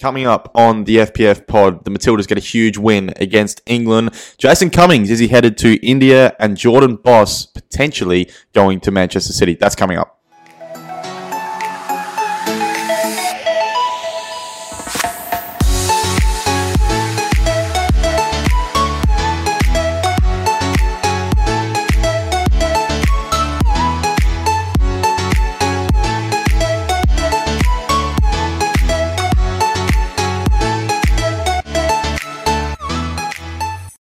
Coming 0.00 0.28
up 0.28 0.52
on 0.54 0.84
the 0.84 0.98
FPF 0.98 1.48
pod, 1.48 1.84
the 1.84 1.90
Matildas 1.90 2.28
get 2.28 2.38
a 2.38 2.40
huge 2.40 2.78
win 2.78 3.12
against 3.16 3.60
England. 3.66 4.10
Jason 4.38 4.70
Cummings 4.70 5.10
is 5.10 5.18
he 5.18 5.26
headed 5.26 5.58
to 5.58 5.74
India, 5.84 6.36
and 6.38 6.56
Jordan 6.56 6.94
Bos 6.94 7.46
potentially 7.46 8.30
going 8.52 8.78
to 8.80 8.92
Manchester 8.92 9.32
City. 9.32 9.54
That's 9.54 9.74
coming 9.74 9.98
up. 9.98 10.17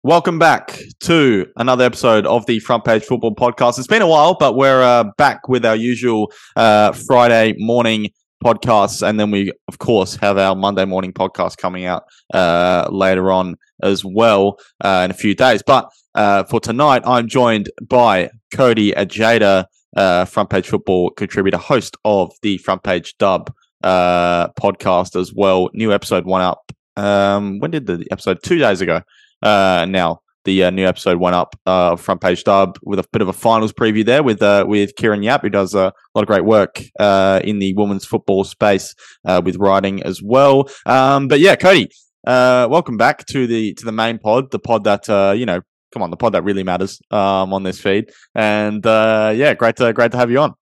Welcome 0.06 0.38
back 0.38 0.78
to 1.01 1.48
another 1.56 1.83
episode 1.83 2.27
of 2.27 2.46
the 2.46 2.60
Front 2.60 2.84
Page 2.84 3.02
Football 3.02 3.34
Podcast. 3.34 3.77
It's 3.77 3.88
been 3.88 4.02
a 4.02 4.06
while, 4.06 4.37
but 4.38 4.55
we're 4.55 4.80
uh, 4.80 5.10
back 5.19 5.48
with 5.48 5.66
our 5.66 5.74
usual 5.74 6.30
uh, 6.55 6.92
Friday 6.92 7.56
morning 7.59 8.10
podcasts, 8.41 9.05
and 9.05 9.19
then 9.19 9.32
we, 9.32 9.51
of 9.66 9.79
course, 9.80 10.15
have 10.15 10.38
our 10.38 10.55
Monday 10.55 10.84
morning 10.84 11.12
podcast 11.12 11.56
coming 11.56 11.87
out 11.87 12.05
uh, 12.32 12.87
later 12.88 13.32
on 13.32 13.56
as 13.82 14.05
well 14.05 14.60
uh, 14.80 15.02
in 15.05 15.10
a 15.10 15.15
few 15.15 15.34
days. 15.34 15.65
But 15.66 15.91
uh, 16.15 16.45
for 16.45 16.60
tonight, 16.60 17.02
I'm 17.04 17.27
joined 17.27 17.68
by 17.82 18.30
Cody 18.54 18.96
Ojeda, 18.96 19.66
uh, 19.96 20.24
Front 20.24 20.51
Page 20.51 20.68
Football 20.68 21.10
contributor, 21.10 21.59
host 21.59 21.96
of 22.04 22.30
the 22.43 22.59
Front 22.59 22.84
Page 22.84 23.18
Dub 23.18 23.52
podcast 23.82 25.20
as 25.20 25.34
well. 25.34 25.68
New 25.74 25.93
episode 25.93 26.27
one 26.27 26.43
up. 26.43 26.70
Um, 26.96 27.59
when 27.59 27.73
did 27.73 27.87
the 27.87 28.07
episode? 28.12 28.38
Two 28.45 28.59
days 28.59 28.80
ago 28.80 29.02
uh, 29.43 29.87
now 29.88 30.21
the 30.47 30.65
uh, 30.65 30.71
new 30.71 30.87
episode 30.87 31.19
went 31.19 31.35
up 31.35 31.55
uh, 31.66 31.97
front 31.97 32.23
page 32.23 32.45
dub 32.45 32.79
with 32.83 32.99
a 32.99 33.05
bit 33.13 33.21
of 33.21 33.29
a 33.29 33.33
finals 33.33 33.73
preview 33.73 34.07
there 34.07 34.23
with 34.23 34.41
uh, 34.43 34.65
with 34.66 34.95
Kieran 34.97 35.23
Yap 35.23 35.43
who 35.43 35.51
does 35.51 35.74
a 35.74 35.93
lot 36.15 36.23
of 36.23 36.27
great 36.27 36.45
work 36.45 36.80
uh, 36.99 37.41
in 37.45 37.59
the 37.59 37.75
women's 37.75 38.07
football 38.07 38.45
space 38.45 38.95
uh, 39.27 39.43
with 39.45 39.57
writing 39.57 40.02
as 40.05 40.23
well. 40.23 40.71
Um, 40.87 41.29
but 41.29 41.41
yeah, 41.41 41.57
Cody, 41.57 41.91
uh, 42.27 42.69
welcome 42.71 42.97
back 42.97 43.27
to 43.27 43.47
the 43.47 43.75
to 43.75 43.85
the 43.85 43.93
main 43.93 44.19
pod, 44.19 44.51
the 44.52 44.59
pod 44.59 44.85
that 44.85 45.09
you 45.37 45.45
know, 45.45 45.60
come 45.93 46.03
on, 46.03 46.10
the 46.10 46.16
pod 46.16 46.32
that 46.32 46.45
really 46.45 46.63
matters 46.63 47.01
um, 47.10 47.53
on 47.53 47.65
this 47.65 47.80
feed. 47.80 48.10
And 48.35 48.85
yeah, 48.85 49.53
great 49.55 49.77
to 49.77 49.93
great 49.93 50.13
to 50.13 50.19
have 50.19 50.30
you 50.30 50.38
on. 50.38 50.55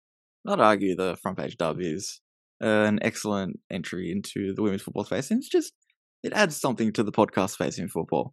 I'd 0.48 0.60
argue 0.60 0.96
the 0.96 1.16
front 1.22 1.38
page 1.38 1.56
dub 1.56 1.76
is 1.80 2.20
an 2.60 2.98
excellent 3.02 3.60
entry 3.70 4.10
into 4.10 4.54
the 4.54 4.62
women's 4.62 4.82
football 4.82 5.04
space, 5.04 5.30
and 5.30 5.38
it's 5.38 5.48
just 5.48 5.74
it 6.22 6.32
adds 6.32 6.58
something 6.58 6.90
to 6.94 7.02
the 7.02 7.12
podcast 7.12 7.50
space 7.50 7.78
in 7.78 7.88
football 7.88 8.32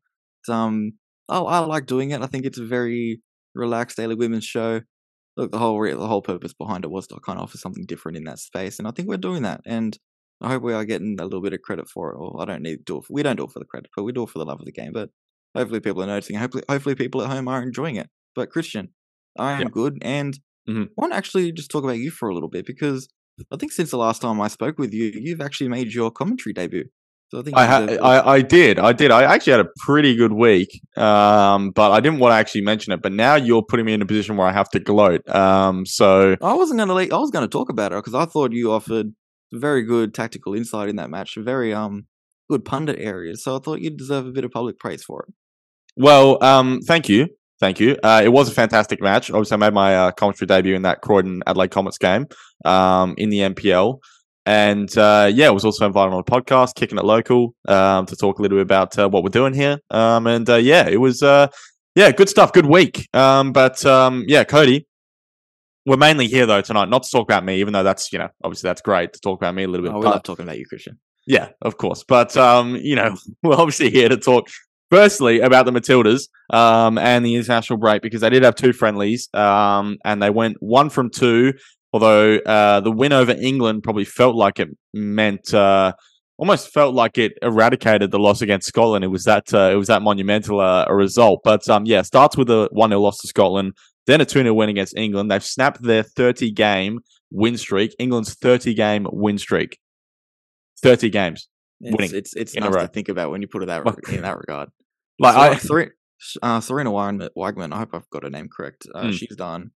um, 0.49 0.93
oh, 1.29 1.45
I 1.45 1.59
like 1.59 1.85
doing 1.85 2.11
it. 2.11 2.21
I 2.21 2.27
think 2.27 2.45
it's 2.45 2.57
a 2.57 2.65
very 2.65 3.21
relaxed 3.55 3.97
daily 3.97 4.15
women's 4.15 4.45
show. 4.45 4.81
Look, 5.37 5.51
the 5.51 5.59
whole 5.59 5.79
re- 5.79 5.93
the 5.93 6.07
whole 6.07 6.21
purpose 6.21 6.53
behind 6.53 6.83
it 6.83 6.91
was 6.91 7.07
to 7.07 7.19
kind 7.25 7.39
of 7.39 7.43
offer 7.43 7.57
something 7.57 7.85
different 7.85 8.17
in 8.17 8.25
that 8.25 8.39
space, 8.39 8.79
and 8.79 8.87
I 8.87 8.91
think 8.91 9.07
we're 9.07 9.17
doing 9.17 9.43
that. 9.43 9.61
And 9.65 9.97
I 10.41 10.49
hope 10.49 10.63
we 10.63 10.73
are 10.73 10.85
getting 10.85 11.17
a 11.19 11.23
little 11.23 11.41
bit 11.41 11.53
of 11.53 11.61
credit 11.61 11.87
for 11.87 12.11
it. 12.11 12.17
Or 12.17 12.41
I 12.41 12.45
don't 12.45 12.63
need 12.63 12.77
to 12.77 12.83
do 12.83 12.97
it. 12.97 13.05
For, 13.05 13.13
we 13.13 13.23
don't 13.23 13.35
do 13.35 13.45
it 13.45 13.51
for 13.51 13.59
the 13.59 13.65
credit, 13.65 13.91
but 13.95 14.03
we 14.03 14.11
do 14.11 14.23
it 14.23 14.29
for 14.29 14.39
the 14.39 14.45
love 14.45 14.59
of 14.59 14.65
the 14.65 14.71
game. 14.71 14.91
But 14.93 15.09
hopefully, 15.55 15.79
people 15.79 16.03
are 16.03 16.07
noticing. 16.07 16.37
Hopefully, 16.37 16.63
hopefully, 16.67 16.95
people 16.95 17.21
at 17.21 17.29
home 17.29 17.47
are 17.47 17.61
enjoying 17.61 17.95
it. 17.95 18.09
But 18.35 18.49
Christian, 18.49 18.89
I 19.37 19.61
am 19.61 19.69
good, 19.69 19.97
and 20.01 20.33
mm-hmm. 20.67 20.83
I 20.83 20.87
want 20.97 21.13
to 21.13 21.17
actually 21.17 21.51
just 21.51 21.71
talk 21.71 21.83
about 21.83 21.97
you 21.97 22.11
for 22.11 22.29
a 22.29 22.33
little 22.33 22.49
bit 22.49 22.65
because 22.65 23.07
I 23.51 23.57
think 23.57 23.71
since 23.71 23.91
the 23.91 23.97
last 23.97 24.21
time 24.21 24.41
I 24.41 24.47
spoke 24.47 24.77
with 24.77 24.93
you, 24.93 25.11
you've 25.13 25.41
actually 25.41 25.69
made 25.69 25.93
your 25.93 26.11
commentary 26.11 26.53
debut. 26.53 26.85
So 27.31 27.39
I 27.39 27.43
think 27.43 27.57
I, 27.57 27.65
ha- 27.65 27.97
I, 28.01 28.33
I 28.33 28.41
did 28.41 28.77
I 28.77 28.91
did 28.91 29.09
I 29.09 29.23
actually 29.23 29.51
had 29.51 29.61
a 29.61 29.69
pretty 29.85 30.17
good 30.17 30.33
week, 30.33 30.81
um, 30.97 31.71
but 31.71 31.91
I 31.91 32.01
didn't 32.01 32.19
want 32.19 32.33
to 32.33 32.35
actually 32.35 32.59
mention 32.61 32.91
it. 32.91 33.01
But 33.01 33.13
now 33.13 33.35
you're 33.35 33.63
putting 33.63 33.85
me 33.85 33.93
in 33.93 34.01
a 34.01 34.05
position 34.05 34.35
where 34.35 34.47
I 34.47 34.51
have 34.51 34.69
to 34.71 34.81
gloat. 34.81 35.27
Um, 35.33 35.85
so 35.85 36.35
I 36.41 36.53
wasn't 36.53 36.79
gonna 36.79 36.93
I 36.93 37.17
was 37.17 37.31
gonna 37.31 37.47
talk 37.47 37.69
about 37.69 37.93
it 37.93 37.99
because 37.99 38.15
I 38.15 38.25
thought 38.25 38.51
you 38.51 38.73
offered 38.73 39.13
very 39.53 39.83
good 39.83 40.13
tactical 40.13 40.53
insight 40.53 40.89
in 40.89 40.97
that 40.97 41.09
match, 41.09 41.37
very 41.37 41.73
um 41.73 42.05
good 42.49 42.65
pundit 42.65 42.99
areas. 42.99 43.45
So 43.45 43.55
I 43.55 43.59
thought 43.59 43.79
you'd 43.79 43.95
deserve 43.95 44.27
a 44.27 44.31
bit 44.31 44.43
of 44.43 44.51
public 44.51 44.77
praise 44.77 45.01
for 45.01 45.23
it. 45.23 45.33
Well, 45.95 46.43
um, 46.43 46.81
thank 46.81 47.07
you. 47.07 47.29
Thank 47.61 47.79
you. 47.79 47.95
Uh, 48.03 48.21
it 48.25 48.29
was 48.29 48.49
a 48.49 48.53
fantastic 48.53 49.01
match. 49.01 49.29
Obviously, 49.31 49.55
I 49.55 49.57
made 49.57 49.73
my 49.73 49.95
uh, 49.95 50.11
commentary 50.11 50.47
debut 50.47 50.75
in 50.75 50.81
that 50.81 51.01
Croydon 51.01 51.43
Adelaide 51.47 51.71
Comets 51.71 51.97
game 51.97 52.27
um, 52.65 53.13
in 53.17 53.29
the 53.29 53.39
NPL. 53.39 53.99
And 54.51 54.97
uh, 54.97 55.31
yeah, 55.33 55.47
I 55.47 55.51
was 55.51 55.63
also 55.63 55.85
invited 55.85 56.13
on 56.13 56.19
a 56.19 56.23
podcast, 56.23 56.75
kicking 56.75 56.97
it 56.97 57.05
local, 57.05 57.55
um, 57.69 58.05
to 58.07 58.17
talk 58.17 58.37
a 58.37 58.41
little 58.41 58.57
bit 58.57 58.63
about 58.63 58.99
uh, 58.99 59.07
what 59.07 59.23
we're 59.23 59.29
doing 59.29 59.53
here. 59.53 59.79
Um, 59.89 60.27
and 60.27 60.49
uh, 60.49 60.57
yeah, 60.57 60.89
it 60.89 60.99
was 60.99 61.23
uh, 61.23 61.47
yeah, 61.95 62.11
good 62.11 62.27
stuff, 62.27 62.51
good 62.51 62.65
week. 62.65 63.07
Um, 63.13 63.53
but 63.53 63.85
um, 63.85 64.25
yeah, 64.27 64.43
Cody, 64.43 64.85
we're 65.85 65.95
mainly 65.95 66.27
here 66.27 66.45
though 66.45 66.59
tonight, 66.59 66.89
not 66.89 67.03
to 67.03 67.09
talk 67.09 67.23
about 67.23 67.45
me, 67.45 67.61
even 67.61 67.71
though 67.71 67.83
that's 67.83 68.11
you 68.11 68.19
know 68.19 68.27
obviously 68.43 68.67
that's 68.67 68.81
great 68.81 69.13
to 69.13 69.21
talk 69.21 69.39
about 69.39 69.55
me 69.55 69.63
a 69.63 69.69
little 69.69 69.85
bit. 69.85 69.95
Oh, 69.95 69.99
we 69.99 70.05
love 70.05 70.23
talking 70.23 70.43
about 70.43 70.57
you, 70.57 70.65
Christian. 70.65 70.99
Yeah, 71.25 71.51
of 71.61 71.77
course. 71.77 72.03
But 72.05 72.35
um, 72.35 72.75
you 72.75 72.97
know, 72.97 73.15
we're 73.43 73.55
obviously 73.55 73.89
here 73.89 74.09
to 74.09 74.17
talk 74.17 74.49
firstly 74.89 75.39
about 75.39 75.65
the 75.65 75.71
Matildas 75.71 76.27
um, 76.53 76.97
and 76.97 77.25
the 77.25 77.35
international 77.35 77.79
break 77.79 78.01
because 78.01 78.19
they 78.19 78.29
did 78.29 78.43
have 78.43 78.55
two 78.55 78.73
friendlies 78.73 79.29
um, 79.33 79.97
and 80.03 80.21
they 80.21 80.29
went 80.29 80.57
one 80.59 80.89
from 80.89 81.09
two 81.09 81.53
Although 81.93 82.37
uh, 82.37 82.79
the 82.79 82.91
win 82.91 83.11
over 83.11 83.33
England 83.33 83.83
probably 83.83 84.05
felt 84.05 84.35
like 84.35 84.59
it 84.59 84.69
meant 84.93 85.53
uh, 85.53 85.93
almost 86.37 86.73
felt 86.73 86.95
like 86.95 87.17
it 87.17 87.33
eradicated 87.41 88.11
the 88.11 88.19
loss 88.19 88.41
against 88.41 88.67
Scotland. 88.67 89.03
It 89.03 89.09
was 89.09 89.25
that 89.25 89.53
uh, 89.53 89.69
it 89.71 89.75
was 89.75 89.87
that 89.87 90.01
monumental 90.01 90.59
uh, 90.59 90.85
a 90.87 90.95
result. 90.95 91.41
But 91.43 91.67
um, 91.69 91.85
yeah, 91.85 92.01
starts 92.01 92.37
with 92.37 92.49
a 92.49 92.69
one 92.71 92.89
0 92.89 93.01
loss 93.01 93.19
to 93.19 93.27
Scotland, 93.27 93.73
then 94.07 94.21
a 94.21 94.25
two 94.25 94.41
0 94.41 94.53
win 94.53 94.69
against 94.69 94.95
England. 94.95 95.29
They've 95.29 95.43
snapped 95.43 95.83
their 95.83 96.03
thirty 96.03 96.51
game 96.51 96.99
win 97.29 97.57
streak. 97.57 97.93
England's 97.99 98.33
thirty 98.33 98.73
game 98.73 99.05
win 99.11 99.37
streak. 99.37 99.77
Thirty 100.81 101.09
games. 101.09 101.47
It's, 101.81 101.97
winning 101.97 102.15
it's 102.15 102.35
it's 102.35 102.55
nice 102.55 102.73
to 102.73 102.87
think 102.87 103.09
about 103.09 103.31
when 103.31 103.41
you 103.41 103.47
put 103.47 103.63
it 103.63 103.67
that 103.67 103.83
in 104.09 104.21
that 104.21 104.37
regard. 104.37 104.69
Like 105.19 105.35
so, 105.35 105.39
I, 105.39 105.55
three, 105.55 105.89
uh, 106.41 106.59
Sarina 106.61 107.29
Wiegman, 107.37 107.73
I 107.73 107.77
hope 107.77 107.89
I've 107.93 108.09
got 108.09 108.23
her 108.23 108.31
name 108.31 108.49
correct. 108.51 108.87
Uh, 108.91 109.03
mm. 109.03 109.13
She's 109.13 109.35
done 109.35 109.69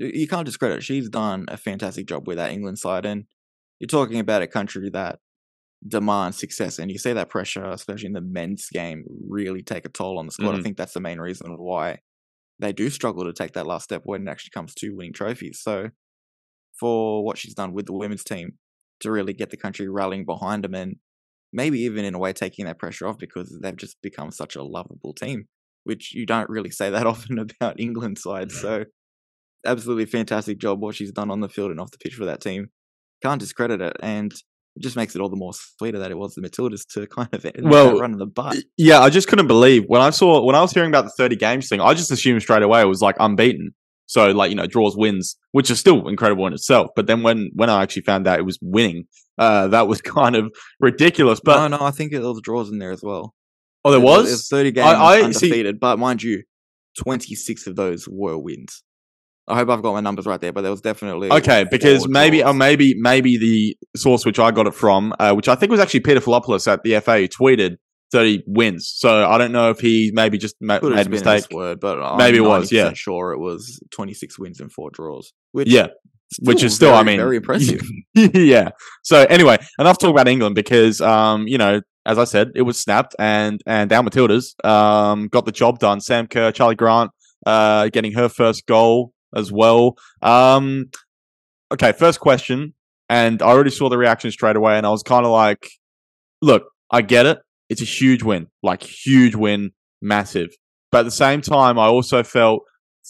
you 0.00 0.26
can't 0.26 0.46
discredit. 0.46 0.82
She's 0.82 1.08
done 1.08 1.44
a 1.48 1.56
fantastic 1.56 2.06
job 2.06 2.26
with 2.26 2.38
that 2.38 2.52
England 2.52 2.78
side, 2.78 3.04
and 3.04 3.24
you're 3.78 3.88
talking 3.88 4.18
about 4.18 4.42
a 4.42 4.46
country 4.46 4.88
that 4.90 5.18
demands 5.86 6.38
success, 6.38 6.78
and 6.78 6.90
you 6.90 6.98
see 6.98 7.12
that 7.12 7.28
pressure, 7.28 7.64
especially 7.64 8.06
in 8.06 8.14
the 8.14 8.20
men's 8.20 8.68
game, 8.72 9.04
really 9.28 9.62
take 9.62 9.84
a 9.84 9.90
toll 9.90 10.18
on 10.18 10.26
the 10.26 10.32
squad. 10.32 10.50
Mm-hmm. 10.50 10.60
I 10.60 10.62
think 10.62 10.76
that's 10.76 10.94
the 10.94 11.00
main 11.00 11.20
reason 11.20 11.56
why 11.58 11.98
they 12.58 12.72
do 12.72 12.90
struggle 12.90 13.24
to 13.24 13.32
take 13.32 13.52
that 13.52 13.66
last 13.66 13.84
step 13.84 14.02
when 14.04 14.26
it 14.26 14.30
actually 14.30 14.50
comes 14.50 14.74
to 14.76 14.90
winning 14.90 15.12
trophies. 15.12 15.60
So, 15.62 15.90
for 16.78 17.24
what 17.24 17.38
she's 17.38 17.54
done 17.54 17.72
with 17.72 17.86
the 17.86 17.92
women's 17.92 18.24
team 18.24 18.52
to 19.00 19.10
really 19.10 19.32
get 19.32 19.50
the 19.50 19.56
country 19.56 19.88
rallying 19.88 20.24
behind 20.24 20.64
them, 20.64 20.74
and 20.74 20.96
maybe 21.52 21.80
even 21.80 22.04
in 22.04 22.14
a 22.14 22.18
way 22.18 22.32
taking 22.32 22.64
that 22.64 22.78
pressure 22.78 23.06
off 23.06 23.18
because 23.18 23.58
they've 23.62 23.76
just 23.76 24.00
become 24.02 24.30
such 24.30 24.56
a 24.56 24.62
lovable 24.62 25.12
team, 25.12 25.44
which 25.84 26.14
you 26.14 26.24
don't 26.24 26.48
really 26.48 26.70
say 26.70 26.88
that 26.88 27.06
often 27.06 27.38
about 27.38 27.78
England 27.78 28.18
side. 28.18 28.50
So 28.50 28.84
absolutely 29.64 30.06
fantastic 30.06 30.58
job 30.58 30.80
what 30.80 30.94
she's 30.94 31.12
done 31.12 31.30
on 31.30 31.40
the 31.40 31.48
field 31.48 31.70
and 31.70 31.80
off 31.80 31.90
the 31.90 31.98
pitch 31.98 32.14
for 32.14 32.24
that 32.26 32.40
team. 32.40 32.70
Can't 33.22 33.40
discredit 33.40 33.80
it, 33.80 33.96
and 34.02 34.32
it 34.32 34.82
just 34.82 34.96
makes 34.96 35.14
it 35.14 35.20
all 35.20 35.28
the 35.28 35.36
more 35.36 35.52
sweeter 35.52 35.98
that 35.98 36.10
it 36.10 36.18
was 36.18 36.34
the 36.34 36.40
Matildas 36.40 36.86
to 36.94 37.06
kind 37.14 37.28
of 37.32 37.46
well 37.62 37.98
run 37.98 38.12
in 38.12 38.18
the 38.18 38.26
butt. 38.26 38.56
Yeah, 38.76 39.00
I 39.00 39.10
just 39.10 39.28
couldn't 39.28 39.46
believe 39.46 39.84
when 39.86 40.00
I 40.00 40.10
saw 40.10 40.44
when 40.44 40.56
I 40.56 40.60
was 40.60 40.72
hearing 40.72 40.90
about 40.90 41.04
the 41.04 41.12
thirty 41.16 41.36
games 41.36 41.68
thing. 41.68 41.80
I 41.80 41.94
just 41.94 42.10
assumed 42.10 42.42
straight 42.42 42.62
away 42.62 42.80
it 42.80 42.86
was 42.86 43.02
like 43.02 43.16
unbeaten. 43.20 43.74
So 44.06 44.30
like 44.32 44.50
you 44.50 44.56
know 44.56 44.66
draws 44.66 44.96
wins, 44.96 45.36
which 45.52 45.70
is 45.70 45.78
still 45.78 46.08
incredible 46.08 46.46
in 46.46 46.52
itself. 46.52 46.88
But 46.96 47.06
then 47.06 47.22
when 47.22 47.50
when 47.54 47.70
I 47.70 47.82
actually 47.82 48.02
found 48.02 48.26
out 48.26 48.38
it 48.38 48.44
was 48.44 48.58
winning, 48.60 49.04
uh, 49.38 49.68
that 49.68 49.86
was 49.86 50.00
kind 50.02 50.34
of 50.34 50.52
ridiculous. 50.80 51.40
But 51.44 51.68
no, 51.68 51.76
no, 51.76 51.84
I 51.84 51.90
think 51.90 52.10
there 52.10 52.20
was 52.20 52.40
draws 52.42 52.70
in 52.70 52.78
there 52.78 52.90
as 52.90 53.02
well. 53.02 53.34
Oh, 53.84 53.90
there 53.90 54.00
was. 54.00 54.24
was 54.24 54.48
thirty 54.48 54.72
games 54.72 54.86
I, 54.86 55.18
I 55.18 55.22
undefeated, 55.22 55.76
see, 55.76 55.78
but 55.78 55.98
mind 55.98 56.22
you, 56.22 56.42
twenty 56.98 57.34
six 57.34 57.66
of 57.66 57.76
those 57.76 58.08
were 58.08 58.36
wins. 58.36 58.82
I 59.50 59.56
hope 59.56 59.68
I've 59.68 59.82
got 59.82 59.92
my 59.92 60.00
numbers 60.00 60.26
right 60.26 60.40
there, 60.40 60.52
but 60.52 60.62
there 60.62 60.70
was 60.70 60.80
definitely 60.80 61.30
okay 61.30 61.64
because 61.70 62.08
maybe 62.08 62.42
or 62.42 62.48
uh, 62.48 62.52
maybe 62.52 62.94
maybe 62.98 63.36
the 63.38 63.76
source 63.96 64.24
which 64.24 64.38
I 64.38 64.50
got 64.50 64.66
it 64.66 64.74
from, 64.74 65.14
uh, 65.18 65.32
which 65.34 65.48
I 65.48 65.54
think 65.54 65.70
was 65.70 65.80
actually 65.80 66.00
Peter 66.00 66.20
Filopoulos 66.20 66.70
at 66.70 66.82
the 66.82 67.00
FA, 67.00 67.28
tweeted 67.28 67.76
thirty 68.10 68.42
wins. 68.46 68.92
So 68.94 69.28
I 69.28 69.38
don't 69.38 69.52
know 69.52 69.70
if 69.70 69.80
he 69.80 70.10
maybe 70.14 70.38
just 70.38 70.56
ma- 70.60 70.80
made 70.82 71.06
a 71.06 71.10
mistake. 71.10 71.46
Word, 71.50 71.80
but 71.80 72.00
I'm 72.00 72.18
maybe 72.18 72.38
it 72.38 72.42
was. 72.42 72.70
Yeah, 72.72 72.92
sure 72.94 73.32
it 73.32 73.38
was 73.38 73.80
twenty 73.90 74.14
six 74.14 74.38
wins 74.38 74.60
and 74.60 74.72
four 74.72 74.90
draws. 74.90 75.32
Which 75.52 75.68
yeah, 75.68 75.88
which 76.40 76.62
is 76.62 76.74
still, 76.74 76.90
very, 76.90 77.00
I 77.00 77.04
mean, 77.04 77.18
very 77.18 77.36
impressive. 77.36 77.82
yeah. 78.14 78.70
So 79.02 79.24
anyway, 79.24 79.58
enough 79.78 79.98
talk 79.98 80.10
about 80.10 80.28
England 80.28 80.54
because, 80.54 81.00
um, 81.00 81.46
you 81.48 81.58
know, 81.58 81.80
as 82.06 82.18
I 82.18 82.24
said, 82.24 82.52
it 82.54 82.62
was 82.62 82.80
snapped 82.80 83.14
and 83.18 83.60
and 83.66 83.92
our 83.92 84.02
Matildas 84.02 84.64
um 84.64 85.28
got 85.28 85.44
the 85.44 85.52
job 85.52 85.78
done. 85.78 86.00
Sam 86.00 86.26
Kerr, 86.26 86.52
Charlie 86.52 86.76
Grant, 86.76 87.10
uh, 87.46 87.88
getting 87.88 88.12
her 88.12 88.28
first 88.28 88.66
goal 88.66 89.12
as 89.34 89.52
well. 89.52 89.96
Um, 90.22 90.90
okay, 91.72 91.92
first 91.92 92.20
question, 92.20 92.74
and 93.08 93.42
I 93.42 93.46
already 93.46 93.70
saw 93.70 93.88
the 93.88 93.98
reaction 93.98 94.30
straight 94.30 94.56
away, 94.56 94.76
and 94.76 94.86
I 94.86 94.90
was 94.90 95.02
kind 95.02 95.24
of 95.24 95.32
like, 95.32 95.68
look, 96.42 96.64
I 96.90 97.02
get 97.02 97.26
it. 97.26 97.38
It's 97.68 97.82
a 97.82 97.86
huge 97.86 98.22
win, 98.22 98.48
like 98.62 98.82
huge 98.82 99.34
win, 99.34 99.70
massive. 100.02 100.50
But 100.90 101.00
at 101.00 101.04
the 101.04 101.10
same 101.12 101.40
time, 101.40 101.78
I 101.78 101.86
also 101.86 102.22
felt 102.22 102.62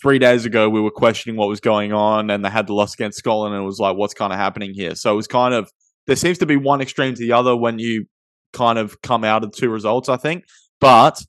three 0.02 0.18
days 0.18 0.44
ago 0.44 0.68
we 0.68 0.80
were 0.80 0.90
questioning 0.90 1.36
what 1.36 1.48
was 1.48 1.60
going 1.60 1.92
on, 1.92 2.30
and 2.30 2.44
they 2.44 2.50
had 2.50 2.66
the 2.66 2.74
loss 2.74 2.94
against 2.94 3.18
Scotland, 3.18 3.54
and 3.54 3.62
it 3.62 3.66
was 3.66 3.78
like, 3.78 3.96
what's 3.96 4.14
kind 4.14 4.32
of 4.32 4.38
happening 4.38 4.74
here? 4.74 4.94
So 4.94 5.12
it 5.12 5.16
was 5.16 5.26
kind 5.26 5.54
of 5.54 5.70
there 6.06 6.16
seems 6.16 6.38
to 6.38 6.46
be 6.46 6.56
one 6.56 6.80
extreme 6.80 7.14
to 7.14 7.20
the 7.20 7.32
other 7.32 7.56
when 7.56 7.78
you 7.78 8.06
kind 8.52 8.78
of 8.78 9.00
come 9.02 9.24
out 9.24 9.44
of 9.44 9.52
two 9.52 9.70
results. 9.70 10.08
I 10.08 10.16
think, 10.16 10.44
but 10.80 11.22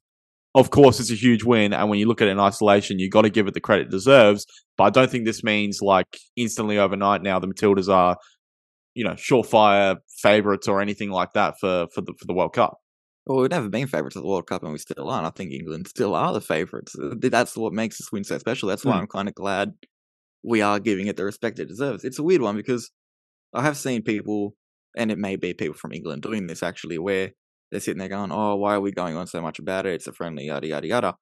of 0.54 0.70
course, 0.70 1.00
it's 1.00 1.12
a 1.12 1.16
huge 1.16 1.44
win, 1.44 1.74
and 1.74 1.90
when 1.90 2.00
you 2.00 2.08
look 2.08 2.22
at 2.22 2.28
it 2.28 2.32
in 2.32 2.40
isolation, 2.40 3.00
you've 3.00 3.12
got 3.12 3.22
to 3.22 3.30
give 3.30 3.48
it 3.48 3.54
the 3.54 3.62
credit 3.62 3.88
it 3.88 3.92
deserves. 3.92 4.46
But 4.78 4.84
I 4.86 4.90
don't 4.90 5.10
think 5.10 5.26
this 5.26 5.44
means 5.44 5.80
like 5.82 6.18
instantly 6.36 6.78
overnight 6.78 7.22
now 7.22 7.40
the 7.40 7.48
Matildas 7.48 7.88
are, 7.88 8.18
you 8.94 9.04
know, 9.06 9.14
surefire 9.14 9.98
favourites 10.22 10.68
or 10.68 10.82
anything 10.82 11.10
like 11.10 11.34
that 11.34 11.56
for 11.60 11.88
for 11.94 12.02
the 12.02 12.14
for 12.20 12.26
the 12.26 12.34
World 12.34 12.54
Cup. 12.54 12.78
Well, 13.26 13.40
we've 13.40 13.52
never 13.52 13.70
been 13.70 13.88
favourites 13.88 14.18
at 14.18 14.24
the 14.24 14.28
World 14.28 14.48
Cup, 14.48 14.64
and 14.64 14.74
we 14.74 14.80
still 14.80 15.10
aren't. 15.10 15.28
I 15.28 15.30
think 15.30 15.54
England 15.54 15.88
still 15.88 16.16
are 16.16 16.34
the 16.34 16.42
favourites. 16.42 16.96
That's 16.98 17.56
what 17.56 17.72
makes 17.72 17.98
this 17.98 18.12
win 18.12 18.24
so 18.24 18.38
special. 18.38 18.68
That's 18.68 18.84
why 18.84 18.94
mm. 18.94 19.02
I'm 19.02 19.08
kind 19.08 19.30
of 19.30 19.36
glad 19.36 19.74
we 20.44 20.62
are 20.62 20.80
giving 20.80 21.08
it 21.08 21.18
the 21.18 21.24
respect 21.24 21.60
it 21.60 21.68
deserves. 21.68 22.04
It's 22.04 22.20
a 22.20 22.24
weird 22.24 22.42
one 22.42 22.58
because 22.58 22.90
I 23.54 23.62
have 23.62 23.78
seen 23.78 24.02
people, 24.02 24.56
and 24.98 25.12
it 25.12 25.18
may 25.18 25.36
be 25.38 25.54
people 25.54 25.76
from 25.76 25.94
England 25.94 26.24
doing 26.24 26.48
this 26.48 26.64
actually, 26.64 26.98
where 26.98 27.32
they're 27.72 27.80
sitting 27.80 28.00
there 28.00 28.10
going, 28.10 28.32
"Oh, 28.32 28.56
why 28.56 28.76
are 28.76 28.82
we 28.82 28.92
going 28.92 29.16
on 29.16 29.28
so 29.28 29.42
much 29.42 29.60
about 29.60 29.86
it? 29.86 29.94
It's 29.94 30.08
a 30.08 30.14
friendly, 30.14 30.46
yada 30.46 30.68
yada 30.68 30.88
yada." 30.88 31.16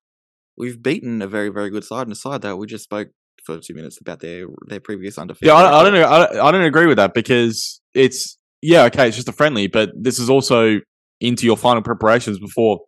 We've 0.57 0.81
beaten 0.81 1.21
a 1.21 1.27
very 1.27 1.49
very 1.49 1.69
good 1.69 1.83
side, 1.83 2.03
and 2.03 2.11
aside 2.11 2.41
that, 2.41 2.57
we 2.57 2.67
just 2.67 2.83
spoke 2.83 3.09
for 3.45 3.59
two 3.59 3.73
minutes 3.73 3.99
about 4.01 4.19
their 4.19 4.47
their 4.67 4.79
previous 4.79 5.17
undefeated. 5.17 5.47
Yeah, 5.47 5.55
I, 5.55 5.79
I 5.79 5.83
don't 5.83 5.93
know. 5.93 6.03
I, 6.03 6.47
I 6.47 6.51
don't 6.51 6.63
agree 6.63 6.87
with 6.87 6.97
that 6.97 7.13
because 7.13 7.81
it's 7.93 8.37
yeah 8.61 8.83
okay, 8.85 9.07
it's 9.07 9.15
just 9.15 9.29
a 9.29 9.33
friendly, 9.33 9.67
but 9.67 9.91
this 9.95 10.19
is 10.19 10.29
also 10.29 10.79
into 11.21 11.45
your 11.45 11.57
final 11.57 11.81
preparations 11.81 12.39
before 12.39 12.79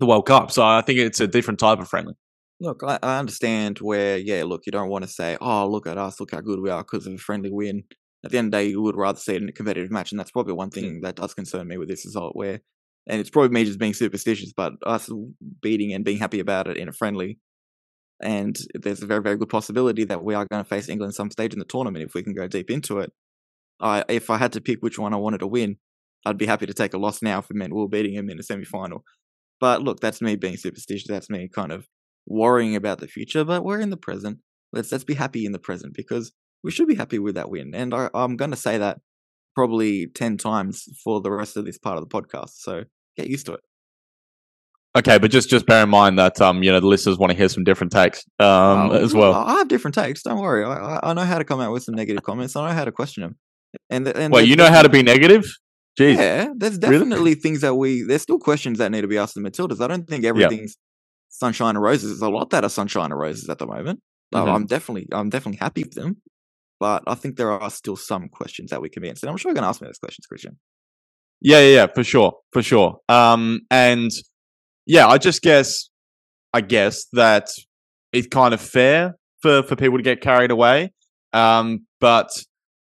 the 0.00 0.06
World 0.06 0.26
Cup. 0.26 0.50
So 0.50 0.64
I 0.64 0.82
think 0.82 0.98
it's 0.98 1.20
a 1.20 1.26
different 1.26 1.60
type 1.60 1.78
of 1.78 1.88
friendly. 1.88 2.14
Look, 2.58 2.82
I, 2.84 2.98
I 3.02 3.18
understand 3.18 3.78
where, 3.78 4.18
yeah, 4.18 4.44
look, 4.44 4.62
you 4.66 4.72
don't 4.72 4.90
want 4.90 5.04
to 5.04 5.10
say, 5.10 5.36
oh, 5.40 5.68
look 5.68 5.86
at 5.86 5.96
us, 5.96 6.20
look 6.20 6.32
how 6.32 6.40
good 6.40 6.60
we 6.60 6.68
are 6.70 6.82
because 6.82 7.06
of 7.06 7.14
a 7.14 7.18
friendly 7.18 7.50
win. 7.50 7.84
At 8.24 8.32
the 8.32 8.38
end 8.38 8.46
of 8.46 8.50
the 8.50 8.56
day, 8.58 8.70
you 8.70 8.82
would 8.82 8.96
rather 8.96 9.18
see 9.18 9.34
it 9.34 9.42
in 9.42 9.48
a 9.48 9.52
competitive 9.52 9.90
match. 9.90 10.12
And 10.12 10.18
that's 10.18 10.30
probably 10.30 10.52
one 10.52 10.70
thing 10.70 11.00
that 11.02 11.16
does 11.16 11.32
concern 11.32 11.68
me 11.68 11.78
with 11.78 11.88
this 11.88 12.04
result, 12.04 12.36
where, 12.36 12.60
and 13.10 13.20
it's 13.20 13.28
probably 13.28 13.50
me 13.50 13.64
just 13.64 13.80
being 13.80 13.92
superstitious, 13.92 14.52
but 14.56 14.74
us 14.86 15.10
beating 15.60 15.92
and 15.92 16.04
being 16.04 16.18
happy 16.18 16.38
about 16.38 16.68
it 16.68 16.76
in 16.76 16.88
a 16.88 16.92
friendly. 16.92 17.40
And 18.22 18.56
there's 18.74 19.02
a 19.02 19.06
very, 19.06 19.20
very 19.20 19.36
good 19.36 19.48
possibility 19.48 20.04
that 20.04 20.22
we 20.22 20.34
are 20.34 20.46
going 20.46 20.62
to 20.62 20.68
face 20.68 20.88
England 20.88 21.14
some 21.14 21.30
stage 21.30 21.52
in 21.52 21.58
the 21.58 21.64
tournament 21.64 22.04
if 22.04 22.14
we 22.14 22.22
can 22.22 22.34
go 22.34 22.46
deep 22.46 22.70
into 22.70 23.00
it. 23.00 23.10
I, 23.80 24.04
if 24.08 24.30
I 24.30 24.36
had 24.36 24.52
to 24.52 24.60
pick 24.60 24.78
which 24.80 24.96
one 24.96 25.12
I 25.12 25.16
wanted 25.16 25.38
to 25.38 25.48
win, 25.48 25.78
I'd 26.24 26.38
be 26.38 26.46
happy 26.46 26.66
to 26.66 26.74
take 26.74 26.94
a 26.94 26.98
loss 26.98 27.20
now 27.20 27.40
if 27.40 27.50
it 27.50 27.56
meant 27.56 27.74
we 27.74 27.82
are 27.82 27.88
beating 27.88 28.14
him 28.14 28.30
in 28.30 28.38
a 28.38 28.44
semi 28.44 28.64
final. 28.64 29.02
But 29.58 29.82
look, 29.82 29.98
that's 29.98 30.22
me 30.22 30.36
being 30.36 30.56
superstitious. 30.56 31.08
That's 31.08 31.30
me 31.30 31.48
kind 31.52 31.72
of 31.72 31.88
worrying 32.28 32.76
about 32.76 33.00
the 33.00 33.08
future. 33.08 33.44
But 33.44 33.64
we're 33.64 33.80
in 33.80 33.90
the 33.90 33.96
present. 33.96 34.38
Let's 34.72 34.92
let's 34.92 35.04
be 35.04 35.14
happy 35.14 35.46
in 35.46 35.52
the 35.52 35.58
present 35.58 35.94
because 35.94 36.30
we 36.62 36.70
should 36.70 36.86
be 36.86 36.94
happy 36.94 37.18
with 37.18 37.34
that 37.34 37.50
win. 37.50 37.74
And 37.74 37.92
I, 37.92 38.08
I'm 38.14 38.36
going 38.36 38.52
to 38.52 38.56
say 38.56 38.78
that 38.78 38.98
probably 39.56 40.06
ten 40.06 40.36
times 40.36 40.84
for 41.02 41.20
the 41.20 41.32
rest 41.32 41.56
of 41.56 41.64
this 41.64 41.78
part 41.78 41.98
of 41.98 42.08
the 42.08 42.20
podcast. 42.20 42.50
So 42.58 42.84
get 43.20 43.30
used 43.30 43.46
to 43.46 43.54
it. 43.54 43.60
Okay, 44.96 45.18
but 45.18 45.30
just 45.30 45.48
just 45.48 45.66
bear 45.66 45.84
in 45.84 45.88
mind 45.88 46.18
that 46.18 46.40
um 46.40 46.62
you 46.62 46.72
know 46.72 46.80
the 46.80 46.86
listeners 46.86 47.16
want 47.16 47.30
to 47.30 47.36
hear 47.36 47.48
some 47.48 47.62
different 47.62 47.92
takes 47.92 48.24
um 48.40 48.90
as 48.92 49.14
well. 49.14 49.34
I 49.34 49.58
have 49.58 49.68
different 49.68 49.94
takes. 49.94 50.22
Don't 50.22 50.40
worry. 50.40 50.64
I 50.64 50.98
I 51.02 51.12
know 51.14 51.22
how 51.22 51.38
to 51.38 51.44
come 51.44 51.60
out 51.60 51.72
with 51.72 51.84
some 51.84 51.94
negative 51.94 52.24
comments. 52.24 52.56
I 52.56 52.68
know 52.68 52.74
how 52.74 52.84
to 52.84 52.92
question 52.92 53.22
them. 53.22 53.36
And, 53.88 54.08
and 54.08 54.32
well, 54.32 54.44
you 54.44 54.56
know 54.56 54.68
how 54.68 54.82
to 54.82 54.88
be 54.88 55.02
negative. 55.02 55.44
Jeez. 55.98 56.16
Yeah, 56.16 56.48
there's 56.56 56.78
definitely 56.78 57.16
really? 57.16 57.34
things 57.34 57.60
that 57.60 57.74
we 57.74 58.02
there's 58.02 58.22
still 58.22 58.38
questions 58.38 58.78
that 58.78 58.90
need 58.90 59.02
to 59.02 59.08
be 59.08 59.18
asked 59.18 59.36
of 59.36 59.42
Matildas. 59.44 59.80
I 59.80 59.86
don't 59.86 60.08
think 60.08 60.24
everything's 60.24 60.76
sunshine 61.28 61.76
and 61.76 61.82
roses. 61.82 62.10
There's 62.10 62.22
a 62.22 62.28
lot 62.28 62.50
that 62.50 62.64
are 62.64 62.70
sunshine 62.70 63.12
and 63.12 63.18
roses 63.18 63.48
at 63.48 63.58
the 63.58 63.66
moment. 63.66 64.00
Mm-hmm. 64.34 64.48
I'm 64.48 64.66
definitely 64.66 65.08
I'm 65.12 65.30
definitely 65.30 65.58
happy 65.58 65.82
with 65.84 65.94
them. 65.94 66.16
But 66.80 67.02
I 67.06 67.14
think 67.14 67.36
there 67.36 67.52
are 67.52 67.70
still 67.70 67.96
some 67.96 68.28
questions 68.28 68.70
that 68.70 68.80
we 68.80 68.88
can 68.88 69.02
be 69.02 69.08
answered. 69.08 69.28
I'm 69.28 69.36
sure 69.36 69.50
you're 69.50 69.54
gonna 69.54 69.68
ask 69.68 69.80
me 69.80 69.88
those 69.88 69.98
questions, 69.98 70.26
Christian. 70.26 70.58
Yeah, 71.40 71.60
yeah, 71.60 71.74
yeah, 71.74 71.86
for 71.86 72.04
sure. 72.04 72.34
For 72.52 72.62
sure. 72.62 72.98
Um 73.08 73.60
and 73.70 74.10
yeah, 74.86 75.06
I 75.06 75.18
just 75.18 75.42
guess 75.42 75.88
I 76.52 76.60
guess 76.60 77.06
that 77.12 77.48
it's 78.12 78.26
kind 78.26 78.54
of 78.54 78.60
fair 78.60 79.16
for, 79.40 79.62
for 79.62 79.76
people 79.76 79.98
to 79.98 80.02
get 80.02 80.20
carried 80.20 80.50
away. 80.50 80.92
Um, 81.32 81.86
but 82.00 82.30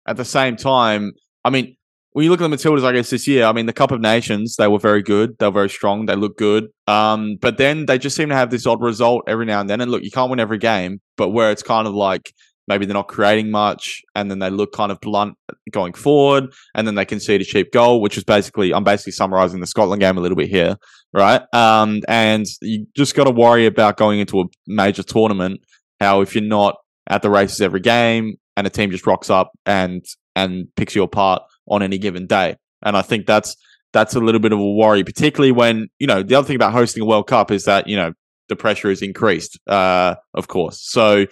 at 0.07 0.17
the 0.17 0.25
same 0.25 0.57
time, 0.57 1.13
I 1.45 1.51
mean, 1.51 1.77
when 2.13 2.25
you 2.25 2.31
look 2.31 2.41
at 2.41 2.49
the 2.49 2.57
Matildas, 2.57 2.85
I 2.85 2.93
guess 2.93 3.11
this 3.11 3.27
year, 3.27 3.45
I 3.45 3.53
mean, 3.53 3.67
the 3.67 3.73
Cup 3.73 3.91
of 3.91 4.01
Nations, 4.01 4.57
they 4.57 4.69
were 4.69 4.79
very 4.79 5.03
good. 5.03 5.37
They 5.39 5.47
were 5.47 5.53
very 5.53 5.69
strong. 5.69 6.07
They 6.07 6.17
looked 6.17 6.39
good. 6.39 6.69
Um, 6.87 7.37
but 7.41 7.59
then 7.59 7.87
they 7.87 7.99
just 7.99 8.17
seem 8.17 8.31
to 8.31 8.35
have 8.35 8.51
this 8.51 8.67
odd 8.67 8.81
result 8.81 9.25
every 9.27 9.45
now 9.45 9.61
and 9.61 9.69
then. 9.69 9.81
And 9.81 9.91
look, 9.91 10.03
you 10.03 10.11
can't 10.11 10.31
win 10.31 10.41
every 10.41 10.59
game, 10.59 11.01
but 11.17 11.31
where 11.31 11.51
it's 11.51 11.63
kind 11.63 11.87
of 11.87 11.95
like 11.95 12.33
maybe 12.69 12.87
they're 12.87 12.95
not 12.95 13.09
creating 13.09 13.51
much, 13.51 14.03
and 14.15 14.31
then 14.31 14.39
they 14.39 14.51
look 14.51 14.73
kind 14.73 14.93
of 14.93 15.01
blunt 15.01 15.37
going 15.71 15.93
forward, 15.93 16.53
and 16.75 16.87
then 16.87 16.95
they 16.95 17.05
concede 17.05 17.41
a 17.41 17.45
cheap 17.45 17.73
goal, 17.73 18.01
which 18.01 18.17
is 18.17 18.25
basically 18.25 18.73
I'm 18.73 18.85
basically 18.85 19.13
summarizing 19.13 19.61
the 19.61 19.67
Scotland 19.67 20.01
game 20.01 20.19
a 20.19 20.21
little 20.21 20.37
bit 20.37 20.49
here, 20.49 20.77
right? 21.13 21.43
Um, 21.55 22.03
and 22.09 22.47
you 22.61 22.87
just 22.97 23.15
got 23.15 23.25
to 23.25 23.31
worry 23.31 23.67
about 23.67 23.97
going 23.97 24.21
into 24.21 24.41
a 24.41 24.45
major 24.67 25.03
tournament. 25.03 25.61
How 26.01 26.21
if 26.21 26.35
you're 26.35 26.45
not 26.45 26.77
at 27.09 27.23
the 27.23 27.31
races 27.31 27.61
every 27.61 27.81
game, 27.81 28.37
and 28.57 28.67
a 28.67 28.71
team 28.71 28.91
just 28.91 29.07
rocks 29.07 29.31
up 29.31 29.53
and 29.65 30.05
and 30.35 30.69
picks 30.77 30.95
you 30.95 31.03
apart 31.03 31.43
on 31.69 31.83
any 31.83 31.99
given 31.99 32.27
day. 32.27 32.57
And 32.83 32.97
I 32.97 33.03
think 33.03 33.27
that's 33.27 33.57
that's 33.93 34.15
a 34.15 34.21
little 34.21 34.41
bit 34.41 34.53
of 34.53 34.59
a 34.59 34.73
worry, 34.73 35.05
particularly 35.05 35.53
when 35.53 35.89
you 35.99 36.07
know 36.07 36.23
the 36.23 36.35
other 36.35 36.47
thing 36.47 36.57
about 36.57 36.73
hosting 36.73 37.03
a 37.03 37.07
World 37.07 37.27
Cup 37.27 37.51
is 37.51 37.65
that 37.65 37.87
you 37.87 37.97
know 37.97 38.13
the 38.49 38.57
pressure 38.57 38.91
is 38.91 39.03
increased, 39.03 39.59
uh, 39.67 40.15
of 40.35 40.49
course. 40.49 40.81
So 40.83 41.27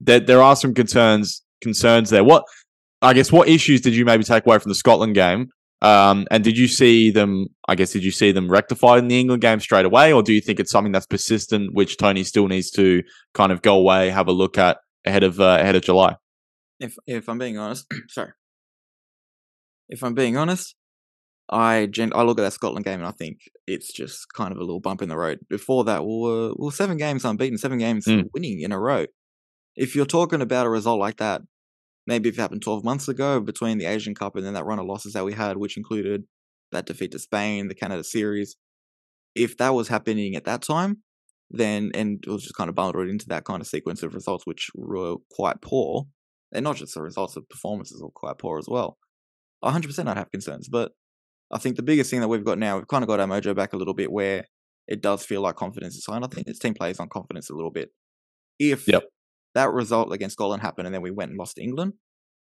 there 0.00 0.20
there 0.20 0.42
are 0.42 0.56
some 0.56 0.74
concerns 0.74 1.42
concerns 1.60 2.10
there. 2.10 2.24
What 2.24 2.44
I 3.02 3.14
guess 3.14 3.30
what 3.30 3.48
issues 3.48 3.80
did 3.80 3.94
you 3.94 4.04
maybe 4.04 4.24
take 4.24 4.46
away 4.46 4.58
from 4.58 4.70
the 4.70 4.74
Scotland 4.74 5.14
game? 5.14 5.48
Um, 5.80 6.26
and 6.30 6.42
did 6.42 6.58
you 6.58 6.66
see 6.66 7.10
them? 7.10 7.46
I 7.68 7.76
guess 7.76 7.92
did 7.92 8.04
you 8.04 8.10
see 8.10 8.32
them 8.32 8.50
rectified 8.50 8.98
in 8.98 9.08
the 9.08 9.20
England 9.20 9.42
game 9.42 9.60
straight 9.60 9.84
away, 9.84 10.12
or 10.12 10.22
do 10.22 10.32
you 10.32 10.40
think 10.40 10.58
it's 10.58 10.72
something 10.72 10.92
that's 10.92 11.06
persistent, 11.06 11.74
which 11.74 11.96
Tony 11.96 12.24
still 12.24 12.48
needs 12.48 12.70
to 12.72 13.02
kind 13.34 13.52
of 13.52 13.62
go 13.62 13.76
away, 13.76 14.10
have 14.10 14.26
a 14.26 14.32
look 14.32 14.58
at 14.58 14.78
ahead 15.04 15.22
of 15.22 15.40
uh, 15.40 15.58
ahead 15.60 15.76
of 15.76 15.82
July? 15.82 16.16
If 16.80 16.96
if 17.06 17.28
I'm 17.28 17.38
being 17.38 17.58
honest, 17.58 17.86
sorry, 18.08 18.32
if 19.88 20.02
I'm 20.02 20.14
being 20.14 20.36
honest, 20.36 20.74
I 21.48 21.86
gen- 21.86 22.12
I 22.14 22.22
look 22.22 22.38
at 22.38 22.42
that 22.42 22.52
Scotland 22.52 22.84
game 22.84 23.00
and 23.00 23.08
I 23.08 23.12
think 23.12 23.38
it's 23.66 23.92
just 23.92 24.32
kind 24.34 24.52
of 24.52 24.58
a 24.58 24.62
little 24.62 24.80
bump 24.80 25.00
in 25.00 25.08
the 25.08 25.16
road. 25.16 25.40
Before 25.48 25.84
that, 25.84 26.04
we 26.04 26.14
were, 26.14 26.48
we 26.48 26.66
were 26.66 26.72
seven 26.72 26.98
games 26.98 27.24
unbeaten, 27.24 27.56
seven 27.56 27.78
games 27.78 28.04
mm. 28.06 28.24
winning 28.34 28.60
in 28.60 28.72
a 28.72 28.78
row. 28.78 29.06
If 29.78 29.94
you're 29.94 30.06
talking 30.06 30.42
about 30.42 30.66
a 30.66 30.70
result 30.70 31.00
like 31.00 31.16
that, 31.18 31.42
maybe 32.06 32.28
if 32.28 32.36
it 32.36 32.40
happened 32.40 32.62
12 32.62 32.84
months 32.84 33.08
ago 33.08 33.40
between 33.40 33.78
the 33.78 33.86
Asian 33.86 34.14
Cup 34.14 34.36
and 34.36 34.44
then 34.44 34.54
that 34.54 34.66
run 34.66 34.78
of 34.78 34.86
losses 34.86 35.12
that 35.12 35.24
we 35.24 35.32
had, 35.32 35.56
which 35.56 35.76
included 35.76 36.24
that 36.72 36.86
defeat 36.86 37.12
to 37.12 37.18
Spain, 37.18 37.68
the 37.68 37.74
Canada 37.74 38.04
series, 38.04 38.56
if 39.34 39.56
that 39.58 39.70
was 39.74 39.88
happening 39.88 40.34
at 40.34 40.44
that 40.44 40.62
time, 40.62 40.98
then 41.50 41.90
and 41.94 42.22
it 42.26 42.30
was 42.30 42.42
just 42.42 42.56
kind 42.56 42.68
of 42.68 42.74
bundled 42.74 43.08
into 43.08 43.26
that 43.28 43.44
kind 43.44 43.60
of 43.62 43.68
sequence 43.68 44.02
of 44.02 44.14
results, 44.14 44.44
which 44.46 44.68
were 44.74 45.16
quite 45.30 45.62
poor, 45.62 46.06
and 46.52 46.64
not 46.64 46.76
just 46.76 46.94
the 46.94 47.02
results 47.02 47.36
of 47.36 47.48
performances 47.48 48.02
were 48.02 48.10
quite 48.10 48.36
poor 48.38 48.58
as 48.58 48.66
well 48.68 48.98
100% 49.64 50.08
I'd 50.08 50.16
have 50.16 50.30
concerns. 50.30 50.68
But 50.68 50.92
I 51.50 51.58
think 51.58 51.76
the 51.76 51.82
biggest 51.82 52.10
thing 52.10 52.20
that 52.20 52.28
we've 52.28 52.44
got 52.44 52.58
now, 52.58 52.76
we've 52.76 52.88
kind 52.88 53.02
of 53.02 53.08
got 53.08 53.20
our 53.20 53.26
mojo 53.26 53.54
back 53.54 53.72
a 53.72 53.76
little 53.76 53.94
bit 53.94 54.12
where 54.12 54.44
it 54.86 55.02
does 55.02 55.24
feel 55.24 55.40
like 55.42 55.56
confidence 55.56 55.96
is 55.96 56.04
high. 56.06 56.18
I 56.18 56.26
think 56.26 56.46
this 56.46 56.58
team 56.58 56.74
plays 56.74 57.00
on 57.00 57.08
confidence 57.08 57.50
a 57.50 57.54
little 57.54 57.70
bit. 57.70 57.90
If 58.58 58.88
yep. 58.88 59.04
That 59.58 59.72
result 59.72 60.12
against 60.12 60.34
Scotland 60.34 60.62
happened 60.62 60.86
and 60.86 60.94
then 60.94 61.02
we 61.02 61.10
went 61.10 61.30
and 61.30 61.38
lost 61.38 61.58
England, 61.58 61.94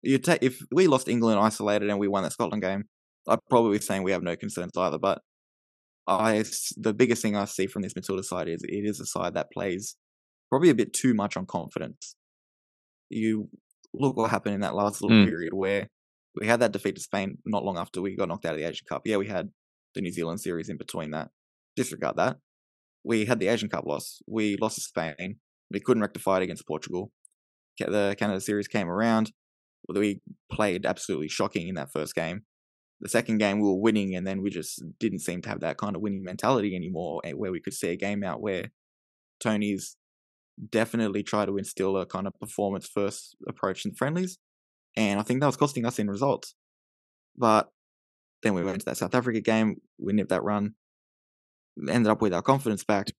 you 0.01 0.17
take 0.19 0.43
if 0.43 0.61
we 0.71 0.87
lost 0.87 1.07
England 1.07 1.39
isolated 1.39 1.89
and 1.89 1.99
we 1.99 2.07
won 2.07 2.23
that 2.23 2.31
Scotland 2.31 2.61
game, 2.61 2.83
I'd 3.27 3.39
probably 3.49 3.77
be 3.77 3.83
saying 3.83 4.03
we 4.03 4.11
have 4.11 4.23
no 4.23 4.35
concerns 4.35 4.77
either. 4.77 4.97
But 4.97 5.21
I, 6.07 6.43
the 6.77 6.93
biggest 6.93 7.21
thing 7.21 7.35
I 7.35 7.45
see 7.45 7.67
from 7.67 7.81
this 7.81 7.95
Matilda 7.95 8.23
side 8.23 8.47
is 8.47 8.63
it 8.63 8.85
is 8.85 8.99
a 8.99 9.05
side 9.05 9.33
that 9.33 9.51
plays 9.51 9.95
probably 10.49 10.69
a 10.69 10.75
bit 10.75 10.93
too 10.93 11.13
much 11.13 11.35
on 11.35 11.45
confidence. 11.45 12.15
You 13.09 13.49
look 13.93 14.15
what 14.15 14.31
happened 14.31 14.55
in 14.55 14.61
that 14.61 14.75
last 14.75 15.01
little 15.01 15.17
mm. 15.17 15.27
period 15.27 15.53
where 15.53 15.87
we 16.39 16.47
had 16.47 16.59
that 16.61 16.71
defeat 16.71 16.95
to 16.95 17.01
Spain 17.01 17.39
not 17.45 17.65
long 17.65 17.77
after 17.77 18.01
we 18.01 18.15
got 18.15 18.27
knocked 18.27 18.45
out 18.45 18.53
of 18.53 18.59
the 18.59 18.67
Asian 18.67 18.85
Cup. 18.87 19.01
Yeah, 19.05 19.17
we 19.17 19.27
had 19.27 19.49
the 19.95 20.01
New 20.01 20.11
Zealand 20.11 20.39
series 20.39 20.69
in 20.69 20.77
between 20.77 21.11
that. 21.11 21.29
Disregard 21.75 22.17
that. 22.17 22.37
We 23.03 23.25
had 23.25 23.39
the 23.39 23.47
Asian 23.47 23.69
Cup 23.69 23.85
loss. 23.85 24.21
We 24.27 24.57
lost 24.57 24.75
to 24.75 24.81
Spain. 24.81 25.37
We 25.71 25.79
couldn't 25.79 26.01
rectify 26.01 26.37
it 26.37 26.43
against 26.43 26.67
Portugal. 26.67 27.11
The 27.79 28.15
Canada 28.19 28.41
series 28.41 28.67
came 28.67 28.89
around. 28.89 29.31
We 29.87 30.21
played 30.51 30.85
absolutely 30.85 31.29
shocking 31.29 31.67
in 31.67 31.75
that 31.75 31.91
first 31.91 32.15
game. 32.15 32.41
The 33.01 33.09
second 33.09 33.37
game 33.37 33.59
we 33.59 33.67
were 33.69 33.79
winning, 33.79 34.15
and 34.15 34.27
then 34.27 34.41
we 34.41 34.49
just 34.49 34.83
didn't 34.99 35.19
seem 35.19 35.41
to 35.43 35.49
have 35.49 35.61
that 35.61 35.77
kind 35.77 35.95
of 35.95 36.01
winning 36.01 36.23
mentality 36.23 36.75
anymore, 36.75 37.21
eh, 37.23 37.31
where 37.31 37.51
we 37.51 37.61
could 37.61 37.73
see 37.73 37.89
a 37.89 37.95
game 37.95 38.23
out 38.23 38.41
where 38.41 38.71
Tony's 39.41 39.95
definitely 40.71 41.23
try 41.23 41.45
to 41.45 41.57
instill 41.57 41.97
a 41.97 42.05
kind 42.05 42.27
of 42.27 42.33
performance 42.39 42.87
first 42.87 43.37
approach 43.47 43.85
in 43.85 43.93
friendlies 43.93 44.37
and 44.95 45.19
I 45.19 45.23
think 45.23 45.39
that 45.39 45.45
was 45.47 45.57
costing 45.57 45.85
us 45.85 45.99
in 45.99 46.09
results. 46.09 46.55
But 47.37 47.69
Then 48.43 48.53
we 48.53 48.63
went 48.63 48.79
to 48.79 48.85
that 48.85 48.97
South 48.97 49.15
Africa 49.15 49.41
game. 49.41 49.77
We 49.97 50.13
nipped 50.13 50.29
that 50.29 50.43
run. 50.43 50.75
Ended 51.89 52.11
up 52.11 52.21
with 52.21 52.33
our 52.33 52.41
confidence 52.41 52.83
back. 52.83 53.11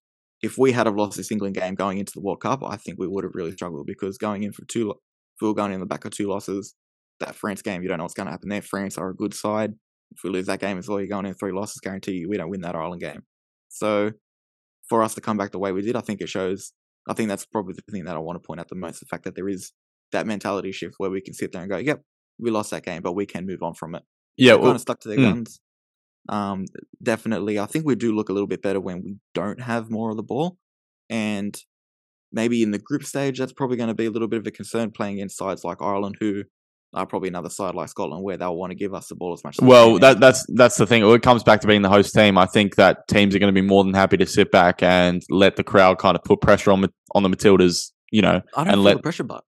If 0.43 0.57
we 0.57 0.73
had 0.73 0.87
have 0.87 0.97
lost 0.97 1.17
this 1.17 1.31
England 1.31 1.55
game 1.55 1.75
going 1.75 1.99
into 1.99 2.13
the 2.15 2.21
World 2.21 2.41
Cup, 2.41 2.63
I 2.65 2.77
think 2.77 2.99
we 2.99 3.07
would 3.07 3.25
have 3.25 3.35
really 3.35 3.53
struggled 3.53 3.87
because 3.87 4.17
going 4.17 4.43
in 4.43 4.53
for 4.53 4.65
two, 4.67 4.91
if 4.91 5.43
we 5.43 5.49
were 5.49 5.55
going 5.55 5.73
in 5.73 5.81
the 5.81 5.87
back 5.87 6.05
of 6.05 6.13
two 6.13 6.29
losses, 6.29 6.75
that 7.21 7.35
France 7.35 7.63
game, 7.63 7.83
you 7.83 7.89
don't 7.89 7.99
know 7.99 8.05
what's 8.05 8.15
going 8.15 8.27
to 8.27 8.33
happen 8.33 8.49
there. 8.49 8.63
France 8.63 8.97
are 8.97 9.11
a 9.11 9.15
good 9.15 9.35
side. 9.35 9.75
If 10.13 10.25
we 10.25 10.31
lose 10.31 10.47
that 10.47 10.59
game 10.59 10.77
it's 10.77 10.89
all 10.89 10.99
you're 10.99 11.09
going 11.09 11.27
in 11.27 11.35
three 11.35 11.53
losses, 11.53 11.81
guarantee 11.81 12.13
you 12.13 12.29
we 12.29 12.37
don't 12.37 12.51
win 12.51 12.63
that 12.63 12.75
Ireland 12.75 13.03
game. 13.03 13.23
So 13.69 14.13
for 14.89 15.03
us 15.03 15.15
to 15.15 15.21
come 15.21 15.37
back 15.37 15.53
the 15.53 15.59
way 15.59 15.73
we 15.73 15.83
did, 15.83 15.97
I 15.97 16.01
think 16.01 16.21
it 16.21 16.29
shows. 16.29 16.73
I 17.09 17.15
think 17.15 17.29
that's 17.29 17.47
probably 17.47 17.75
the 17.75 17.93
thing 17.93 18.05
that 18.05 18.17
I 18.17 18.19
want 18.19 18.43
to 18.43 18.47
point 18.47 18.61
out 18.61 18.69
the 18.69 18.75
most: 18.75 19.01
the 19.01 19.07
fact 19.07 19.25
that 19.25 19.37
there 19.37 19.49
is 19.49 19.73
that 20.13 20.27
mentality 20.27 20.73
shift 20.73 20.95
where 20.99 21.11
we 21.11 21.21
can 21.21 21.33
sit 21.33 21.53
there 21.53 21.63
and 21.63 21.71
go, 21.71 21.79
"Yep, 21.79 22.03
we 22.39 22.51
lost 22.51 22.73
that 22.73 22.85
game, 22.85 23.03
but 23.03 23.13
we 23.13 23.25
can 23.25 23.47
move 23.47 23.63
on 23.63 23.75
from 23.75 23.95
it." 23.95 24.03
Yeah, 24.37 24.53
They're 24.53 24.59
well, 24.59 24.67
kind 24.69 24.77
of 24.77 24.81
stuck 24.83 25.01
to 25.01 25.09
their 25.09 25.19
mm. 25.19 25.33
guns. 25.33 25.61
Um, 26.31 26.67
definitely, 27.03 27.59
I 27.59 27.67
think 27.67 27.85
we 27.85 27.97
do 27.97 28.15
look 28.15 28.29
a 28.29 28.33
little 28.33 28.47
bit 28.47 28.63
better 28.63 28.81
when 28.81 29.03
we 29.03 29.17
don't 29.35 29.61
have 29.61 29.91
more 29.91 30.11
of 30.11 30.17
the 30.17 30.23
ball, 30.23 30.57
and 31.09 31.57
maybe 32.33 32.63
in 32.63 32.71
the 32.71 32.79
group 32.79 33.05
stage, 33.05 33.39
that's 33.39 33.53
probably 33.53 33.77
going 33.77 33.89
to 33.89 33.95
be 33.95 34.07
a 34.07 34.11
little 34.11 34.29
bit 34.29 34.39
of 34.39 34.47
a 34.47 34.53
concern 34.53 34.93
playing 34.93 35.17
against 35.17 35.37
sides 35.37 35.65
like 35.65 35.83
Ireland, 35.83 36.17
who 36.21 36.45
are 36.95 37.07
probably 37.07 37.29
another 37.29 37.51
side 37.51 37.75
like 37.75 37.89
Scotland, 37.89 38.23
where 38.23 38.37
they'll 38.37 38.57
want 38.57 38.71
to 38.71 38.77
give 38.77 38.95
us 38.95 39.09
the 39.09 39.17
ball 39.17 39.33
as 39.33 39.43
much. 39.45 39.59
as 39.59 39.65
Well, 39.65 39.99
that 39.99 40.21
that's 40.21 40.45
that's 40.55 40.77
the 40.77 40.87
thing. 40.87 41.05
It 41.05 41.23
comes 41.23 41.43
back 41.43 41.61
to 41.63 41.67
being 41.67 41.83
the 41.83 41.89
host 41.89 42.15
team. 42.15 42.39
I 42.39 42.47
think 42.47 42.77
that 42.77 43.09
teams 43.09 43.35
are 43.35 43.39
going 43.39 43.53
to 43.53 43.61
be 43.61 43.67
more 43.67 43.85
than 43.85 43.95
happy 43.95 44.17
to 44.17 44.27
sit 44.27 44.53
back 44.53 44.83
and 44.83 45.23
let 45.31 45.57
the 45.57 45.65
crowd 45.65 45.99
kind 45.99 46.17
of 46.17 46.25
put 46.25 46.41
pressure 46.41 46.71
on 46.71 46.85
on 47.15 47.23
the 47.23 47.29
Matildas. 47.29 47.91
You 48.13 48.23
know, 48.23 48.41
I 48.57 48.65
don't 48.65 48.69
and 48.69 48.75
feel 48.75 48.83
let- 48.83 48.97
the 48.99 49.03
pressure, 49.03 49.25
but 49.25 49.45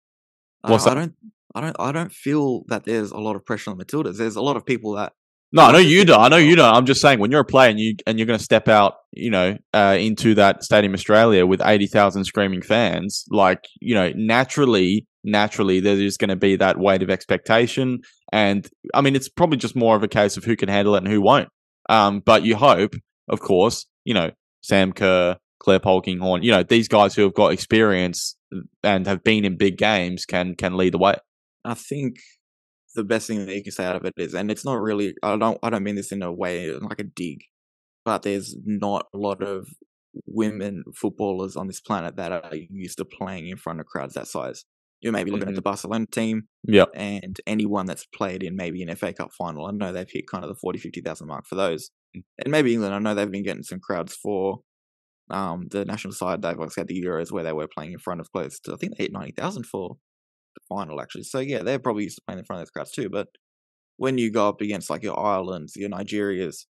I, 0.63 0.75
I 0.75 0.95
don't, 0.95 1.15
I 1.55 1.61
don't, 1.61 1.77
I 1.79 1.93
don't 1.93 2.13
feel 2.13 2.65
that 2.69 2.85
there's 2.85 3.11
a 3.11 3.19
lot 3.19 3.37
of 3.37 3.45
pressure 3.45 3.71
on 3.71 3.79
the 3.79 3.85
Matildas. 3.85 4.17
There's 4.17 4.37
a 4.37 4.43
lot 4.43 4.57
of 4.57 4.67
people 4.67 4.93
that 4.95 5.13
no, 5.51 5.63
I 5.63 5.73
know 5.73 5.79
you 5.79 6.05
don't. 6.05 6.21
I 6.21 6.29
know 6.29 6.37
you 6.37 6.57
don't. 6.57 6.75
I'm 6.75 6.87
just 6.87 7.01
saying 7.01 7.21
when 7.21 7.31
you're 7.31 7.41
a 7.41 7.45
player 7.45 7.71
and 7.71 7.81
you 7.81 7.95
and 8.07 8.19
you're 8.19 8.27
going 8.27 8.39
to 8.39 8.45
step 8.45 8.69
out, 8.69 8.97
you 9.13 9.31
know, 9.31 9.57
uh, 9.73 9.97
into 9.99 10.35
that 10.35 10.63
Stadium 10.63 10.93
Australia 10.93 11.47
with 11.47 11.63
eighty 11.65 11.87
thousand 11.87 12.25
screaming 12.25 12.61
fans, 12.61 13.25
like 13.31 13.65
you 13.81 13.95
know, 13.95 14.13
naturally, 14.15 15.07
naturally, 15.25 15.81
there's 15.81 16.19
going 16.19 16.29
to 16.29 16.37
be 16.37 16.57
that 16.57 16.79
weight 16.79 17.03
of 17.03 17.09
expectation. 17.09 18.01
And 18.31 18.69
I 18.93 19.01
mean, 19.01 19.17
it's 19.17 19.29
probably 19.29 19.57
just 19.57 19.75
more 19.75 19.97
of 19.97 20.03
a 20.03 20.09
case 20.09 20.37
of 20.37 20.45
who 20.45 20.55
can 20.55 20.69
handle 20.69 20.95
it 20.95 20.99
and 20.99 21.09
who 21.09 21.23
won't. 21.23 21.49
Um, 21.89 22.21
but 22.21 22.43
you 22.43 22.57
hope, 22.57 22.95
of 23.29 23.41
course, 23.41 23.87
you 24.05 24.13
know, 24.13 24.31
Sam 24.61 24.93
Kerr, 24.93 25.37
Claire 25.61 25.81
Polkinghorne, 25.81 26.43
you 26.43 26.51
know, 26.51 26.63
these 26.63 26.89
guys 26.89 27.15
who 27.15 27.23
have 27.23 27.35
got 27.35 27.53
experience 27.53 28.37
and 28.83 29.07
have 29.07 29.25
been 29.25 29.47
in 29.47 29.57
big 29.57 29.79
games 29.79 30.27
can 30.27 30.55
can 30.57 30.77
lead 30.77 30.93
the 30.93 30.99
way. 30.99 31.15
I 31.65 31.73
think 31.73 32.17
the 32.95 33.05
best 33.05 33.27
thing 33.27 33.47
that 33.47 33.55
you 33.55 33.63
can 33.63 33.73
say 33.73 33.85
out 33.85 33.97
of 33.97 34.05
it 34.05 34.15
is, 34.17 34.35
and 34.35 34.51
it's 34.51 34.65
not 34.65 34.81
really, 34.81 35.15
I 35.23 35.37
don't, 35.37 35.59
I 35.63 35.71
don't 35.71 35.83
mean 35.85 35.97
this 35.97 36.13
in 36.13 36.23
a 36.23 36.33
way 36.33 36.73
like 36.73 36.99
a 37.01 37.05
dig, 37.05 37.43
but 38.05 38.23
there's 38.23 38.57
not 38.65 39.07
a 39.15 39.19
lot 39.19 39.43
of 39.43 39.69
women 40.27 40.85
footballers 40.95 41.57
on 41.57 41.67
this 41.67 41.81
planet 41.81 42.17
that 42.17 42.33
are 42.33 42.55
used 42.55 42.99
to 42.99 43.05
playing 43.05 43.49
in 43.49 43.57
front 43.57 43.81
of 43.81 43.87
crowds 43.87 44.15
that 44.15 44.27
size. 44.27 44.65
You 45.01 45.13
may 45.13 45.23
be 45.23 45.31
looking 45.31 45.47
Mhm. 45.47 45.51
at 45.51 45.55
the 45.55 45.63
Barcelona 45.63 46.07
team 46.07 46.49
Yeah. 46.65 46.87
and 46.95 47.41
anyone 47.47 47.87
that's 47.87 48.05
played 48.07 48.43
in 48.43 48.57
maybe 48.57 48.83
an 48.83 48.89
FA 48.89 49.13
Cup 49.13 49.33
final. 49.33 49.67
I 49.67 49.71
know 49.71 49.93
they've 49.93 50.11
hit 50.11 50.27
kind 50.27 50.43
of 50.45 50.49
the 50.49 50.57
40, 50.57 50.79
50,000 50.81 51.29
mark 51.29 51.47
for 51.47 51.55
those. 51.55 51.91
Mm. 52.17 52.23
And 52.45 52.51
maybe 52.51 52.73
England, 52.73 52.95
I 52.95 52.99
know 52.99 53.15
they've 53.15 53.31
been 53.31 53.45
getting 53.45 53.63
some 53.63 53.81
crowds 53.81 54.15
for 54.17 54.61
um, 55.31 55.69
the 55.71 55.85
national 55.85 56.15
side. 56.15 56.41
They've 56.41 56.59
also 56.59 56.81
had 56.81 56.89
the 56.89 57.01
Euros 57.03 57.31
where 57.31 57.45
they 57.45 57.53
were 57.53 57.69
playing 57.69 57.93
in 57.93 57.99
front 57.99 58.21
of 58.21 58.33
close 58.33 58.59
to, 58.61 58.73
I 58.73 58.77
think 58.77 58.97
they 58.97 59.05
hit 59.05 59.13
90,000 59.13 59.67
for 59.67 59.99
the 60.59 60.75
final 60.77 61.01
actually. 61.01 61.25
So 61.25 61.39
yeah, 61.41 61.63
they're 61.63 61.79
probably 61.79 62.05
used 62.05 62.17
to 62.19 62.23
playing 62.27 62.41
in 62.41 62.45
front 62.45 62.63
of 62.63 62.67
those 62.67 62.73
crowds 62.73 62.93
too. 62.93 63.09
But 63.11 63.29
when 63.97 64.19
you 64.19 64.31
go 64.31 64.49
up 64.49 64.61
against 64.61 64.91
like 64.91 65.03
your 65.03 65.17
Irelands, 65.19 65.77
your 65.77 65.91
Nigerias, 65.91 66.67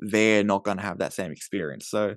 they're 0.00 0.44
not 0.44 0.64
going 0.64 0.76
to 0.78 0.82
have 0.82 0.98
that 0.98 1.12
same 1.12 1.32
experience. 1.32 1.88
So 1.88 2.16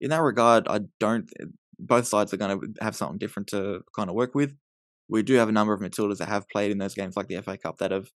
in 0.00 0.10
that 0.10 0.22
regard, 0.22 0.68
I 0.68 0.80
don't. 1.00 1.30
Both 1.78 2.06
sides 2.06 2.32
are 2.32 2.36
going 2.38 2.60
to 2.60 2.84
have 2.84 2.96
something 2.96 3.18
different 3.18 3.48
to 3.48 3.82
kind 3.96 4.08
of 4.10 4.16
work 4.16 4.34
with. 4.34 4.54
We 5.08 5.22
do 5.22 5.34
have 5.34 5.48
a 5.48 5.52
number 5.52 5.74
of 5.74 5.80
Matildas 5.80 6.18
that 6.18 6.28
have 6.28 6.48
played 6.48 6.70
in 6.70 6.78
those 6.78 6.94
games, 6.94 7.16
like 7.16 7.28
the 7.28 7.36
FA 7.36 7.58
Cup, 7.58 7.78
that 7.78 7.90
have 7.90 8.08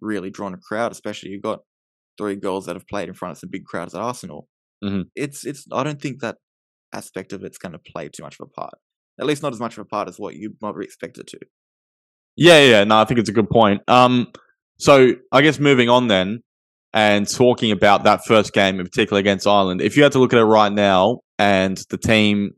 really 0.00 0.30
drawn 0.30 0.54
a 0.54 0.58
crowd. 0.58 0.92
Especially 0.92 1.30
you've 1.30 1.42
got 1.42 1.60
three 2.18 2.36
girls 2.36 2.66
that 2.66 2.76
have 2.76 2.88
played 2.88 3.08
in 3.08 3.14
front 3.14 3.32
of 3.32 3.38
some 3.38 3.50
big 3.50 3.64
crowds 3.64 3.94
at 3.94 4.00
Arsenal. 4.00 4.48
Mhm. 4.84 5.06
It's 5.14 5.44
it's. 5.46 5.66
I 5.72 5.82
don't 5.84 6.00
think 6.00 6.20
that 6.20 6.38
aspect 6.92 7.32
of 7.32 7.44
it's 7.44 7.58
going 7.58 7.72
to 7.72 7.78
play 7.78 8.08
too 8.08 8.22
much 8.22 8.36
of 8.40 8.48
a 8.48 8.60
part. 8.60 8.74
At 9.20 9.26
least 9.26 9.42
not 9.42 9.52
as 9.52 9.60
much 9.60 9.74
of 9.78 9.80
a 9.80 9.84
part 9.86 10.08
as 10.08 10.18
what 10.18 10.36
you 10.36 10.56
might 10.62 10.76
expect 10.82 11.18
it 11.18 11.26
to. 11.28 11.40
Yeah, 12.36 12.60
yeah, 12.60 12.84
no, 12.84 12.98
I 12.98 13.04
think 13.04 13.20
it's 13.20 13.28
a 13.28 13.32
good 13.32 13.50
point. 13.50 13.82
Um, 13.88 14.28
so 14.78 15.12
I 15.30 15.42
guess 15.42 15.58
moving 15.58 15.88
on 15.88 16.08
then, 16.08 16.42
and 16.94 17.28
talking 17.28 17.72
about 17.72 18.04
that 18.04 18.24
first 18.26 18.52
game 18.52 18.78
in 18.78 18.86
particular 18.86 19.18
against 19.20 19.46
Ireland, 19.46 19.80
if 19.80 19.96
you 19.96 20.02
had 20.02 20.12
to 20.12 20.18
look 20.18 20.32
at 20.32 20.38
it 20.38 20.44
right 20.44 20.72
now 20.72 21.20
and 21.38 21.78
the 21.88 21.96
team 21.96 22.52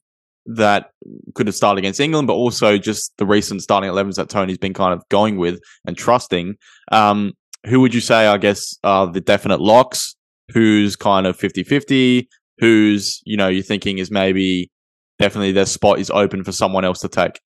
that 0.46 0.90
could 1.34 1.46
have 1.46 1.54
started 1.54 1.78
against 1.78 2.00
England, 2.00 2.26
but 2.26 2.34
also 2.34 2.76
just 2.76 3.12
the 3.18 3.26
recent 3.26 3.62
starting 3.62 3.90
11s 3.90 4.16
that 4.16 4.28
Tony's 4.28 4.58
been 4.58 4.74
kind 4.74 4.92
of 4.92 5.02
going 5.08 5.36
with 5.36 5.60
and 5.86 5.96
trusting, 5.96 6.56
um, 6.92 7.32
who 7.66 7.80
would 7.80 7.94
you 7.94 8.00
say, 8.00 8.26
I 8.26 8.36
guess, 8.38 8.76
are 8.84 9.10
the 9.10 9.20
definite 9.20 9.60
locks? 9.60 10.16
Who's 10.52 10.96
kind 10.96 11.26
of 11.26 11.36
50 11.36 11.62
50? 11.62 12.28
Who's, 12.58 13.22
you 13.24 13.36
know, 13.36 13.48
you're 13.48 13.62
thinking 13.62 13.98
is 13.98 14.10
maybe 14.10 14.70
definitely 15.18 15.52
their 15.52 15.66
spot 15.66 15.98
is 15.98 16.10
open 16.10 16.44
for 16.44 16.52
someone 16.52 16.84
else 16.84 17.00
to 17.00 17.08
take? 17.08 17.40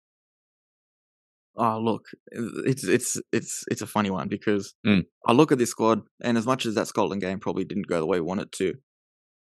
Oh, 1.58 1.80
look, 1.80 2.06
it's 2.32 2.84
it's 2.84 3.20
it's 3.32 3.64
it's 3.72 3.82
a 3.82 3.88
funny 3.88 4.10
one 4.12 4.28
because 4.28 4.76
Mm. 4.86 5.04
I 5.26 5.32
look 5.34 5.52
at 5.52 5.58
this 5.58 5.72
squad, 5.72 6.02
and 6.22 6.38
as 6.38 6.46
much 6.46 6.66
as 6.66 6.76
that 6.76 6.88
Scotland 6.88 7.22
game 7.22 7.40
probably 7.40 7.66
didn't 7.66 7.88
go 7.88 8.00
the 8.00 8.06
way 8.06 8.20
we 8.20 8.26
wanted 8.28 8.52
to, 8.54 8.76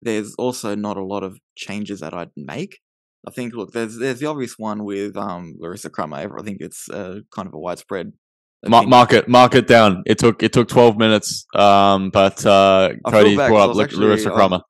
there's 0.02 0.34
also 0.36 0.74
not 0.76 0.96
a 0.96 1.04
lot 1.04 1.22
of 1.24 1.38
changes 1.56 2.00
that 2.00 2.14
I'd 2.14 2.30
make. 2.36 2.78
I 3.26 3.32
think, 3.32 3.54
look, 3.54 3.72
there's 3.72 3.96
there's 3.98 4.20
the 4.20 4.26
obvious 4.26 4.54
one 4.56 4.84
with 4.84 5.16
um 5.16 5.54
Larissa 5.58 5.90
Crummer. 5.90 6.38
I 6.38 6.42
think 6.42 6.58
it's 6.60 6.88
uh, 6.88 7.20
kind 7.34 7.48
of 7.48 7.54
a 7.54 7.58
widespread. 7.58 8.12
Ma- 8.64 8.82
mark 8.82 9.12
it, 9.12 9.28
mark 9.28 9.54
it 9.54 9.66
down. 9.66 10.02
It 10.06 10.18
took 10.18 10.42
it 10.42 10.52
took 10.52 10.68
twelve 10.68 10.96
minutes, 10.96 11.44
um, 11.54 12.10
but 12.10 12.44
uh, 12.46 12.90
Cody 13.08 13.34
brought 13.36 13.70
up 13.70 13.76
Larissa 13.76 14.30
Crummer. 14.30 14.60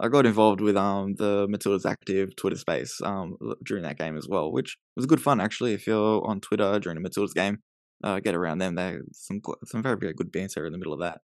I 0.00 0.08
got 0.08 0.26
involved 0.26 0.60
with 0.60 0.76
um 0.76 1.14
the 1.16 1.46
Matilda's 1.48 1.86
active 1.86 2.36
Twitter 2.36 2.56
space 2.56 3.00
um 3.02 3.36
during 3.64 3.82
that 3.84 3.98
game 3.98 4.16
as 4.16 4.28
well, 4.28 4.52
which 4.52 4.76
was 4.96 5.06
good 5.06 5.22
fun 5.22 5.40
actually. 5.40 5.74
If 5.74 5.86
you're 5.86 6.26
on 6.26 6.40
Twitter 6.40 6.78
during 6.80 6.98
a 6.98 7.00
Matilda's 7.00 7.34
game, 7.34 7.58
uh, 8.04 8.20
get 8.20 8.34
around 8.34 8.58
them. 8.58 8.74
They 8.74 8.98
some 9.12 9.40
some 9.64 9.82
very 9.82 9.96
very 9.98 10.14
good 10.14 10.32
banter 10.32 10.66
in 10.66 10.72
the 10.72 10.78
middle 10.78 10.92
of 10.92 11.00
that. 11.00 11.20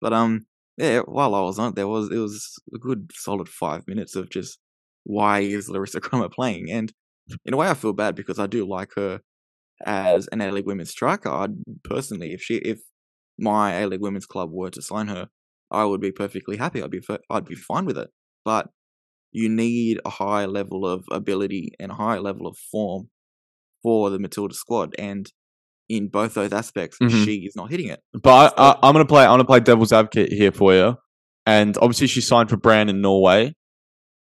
But 0.00 0.12
um 0.12 0.46
yeah, 0.76 1.00
while 1.00 1.34
I 1.34 1.40
was 1.42 1.58
on 1.58 1.70
it, 1.70 1.76
there 1.76 1.88
was 1.88 2.10
it 2.10 2.18
was 2.18 2.58
a 2.74 2.78
good 2.78 3.10
solid 3.14 3.48
five 3.48 3.86
minutes 3.86 4.16
of 4.16 4.30
just 4.30 4.58
why 5.04 5.40
is 5.40 5.68
Larissa 5.68 6.00
Crummer 6.06 6.28
playing? 6.28 6.70
And 6.70 6.92
in 7.44 7.54
a 7.54 7.56
way, 7.56 7.68
I 7.68 7.74
feel 7.74 7.92
bad 7.92 8.14
because 8.14 8.38
I 8.38 8.46
do 8.46 8.66
like 8.66 8.90
her 8.96 9.20
as 9.86 10.28
an 10.32 10.40
A 10.40 10.50
League 10.52 10.66
women's 10.66 10.90
striker. 10.90 11.30
I'd 11.30 11.56
personally, 11.84 12.32
if 12.32 12.42
she 12.42 12.56
if 12.56 12.80
my 13.38 13.72
A 13.74 13.86
League 13.86 14.00
women's 14.00 14.26
club 14.26 14.50
were 14.52 14.70
to 14.70 14.82
sign 14.82 15.08
her, 15.08 15.28
I 15.70 15.84
would 15.84 16.00
be 16.00 16.12
perfectly 16.12 16.56
happy. 16.56 16.82
I'd 16.82 16.90
be 16.90 17.00
I'd 17.30 17.44
be 17.46 17.54
fine 17.54 17.84
with 17.86 17.98
it. 17.98 18.10
But 18.44 18.68
you 19.32 19.48
need 19.48 20.00
a 20.04 20.10
high 20.10 20.44
level 20.46 20.86
of 20.86 21.04
ability 21.10 21.72
and 21.80 21.90
a 21.90 21.94
high 21.94 22.18
level 22.18 22.46
of 22.46 22.56
form 22.70 23.08
for 23.82 24.10
the 24.10 24.18
Matilda 24.18 24.54
squad, 24.54 24.94
and 24.98 25.26
in 25.88 26.08
both 26.08 26.34
those 26.34 26.52
aspects, 26.52 26.96
Mhm. 27.02 27.24
she 27.24 27.34
is 27.46 27.54
not 27.56 27.70
hitting 27.70 27.88
it. 27.88 28.00
But 28.12 28.54
I, 28.56 28.78
I'm 28.82 28.92
gonna 28.92 29.04
play. 29.04 29.24
I'm 29.24 29.30
gonna 29.32 29.44
play 29.44 29.60
devil's 29.60 29.92
advocate 29.92 30.32
here 30.32 30.52
for 30.52 30.72
you. 30.74 30.96
And 31.46 31.76
obviously, 31.78 32.06
she 32.06 32.20
signed 32.22 32.48
for 32.48 32.56
Brann 32.56 32.88
in 32.88 33.00
Norway, 33.02 33.54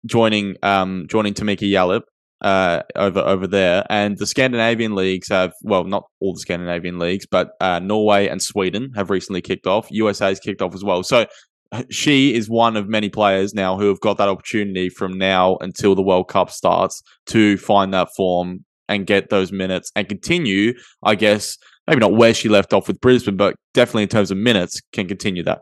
joining 0.06 0.56
um 0.64 1.08
joining 1.10 1.34
Tameka 1.34 1.70
Yallop 1.70 2.04
uh 2.42 2.82
over 2.96 3.20
over 3.20 3.48
there. 3.48 3.86
And 3.90 4.18
the 4.18 4.26
Scandinavian 4.26 4.96
leagues 4.96 5.30
have 5.30 5.54
well, 5.62 5.84
not 5.84 6.06
all 6.20 6.34
the 6.34 6.40
Scandinavian 6.40 7.00
leagues, 7.00 7.26
but 7.26 7.52
uh, 7.60 7.80
Norway 7.80 8.28
and 8.28 8.42
Sweden 8.42 8.92
have 8.96 9.10
recently 9.10 9.42
kicked 9.42 9.68
off. 9.68 9.88
USA's 9.92 10.40
kicked 10.40 10.62
off 10.62 10.74
as 10.74 10.84
well. 10.84 11.04
So 11.04 11.28
uh, 11.72 11.84
she 11.90 12.34
is 12.34 12.50
one 12.50 12.76
of 12.76 12.90
many 12.90 13.10
players 13.10 13.54
now 13.54 13.78
who 13.78 13.88
have 13.88 14.00
got 14.02 14.18
that 14.18 14.30
opportunity 14.30 14.90
from 14.90 15.18
now 15.18 15.58
until 15.62 15.96
the 15.96 16.02
World 16.02 16.28
Cup 16.28 16.50
starts 16.50 17.02
to 17.28 17.58
find 17.58 17.94
that 17.94 18.10
form 18.16 18.66
and 18.90 19.08
get 19.08 19.30
those 19.30 19.52
minutes 19.52 19.92
and 19.96 20.10
continue, 20.10 20.74
I 21.04 21.16
guess, 21.16 21.58
maybe 21.88 22.02
not 22.02 22.14
where 22.14 22.34
she 22.34 22.50
left 22.50 22.74
off 22.74 22.88
with 22.88 23.00
Brisbane, 23.00 23.38
but 23.38 23.56
definitely 23.74 24.04
in 24.04 24.10
terms 24.10 24.32
of 24.32 24.38
minutes, 24.38 24.82
can 24.92 25.08
continue 25.08 25.44
that. 25.44 25.62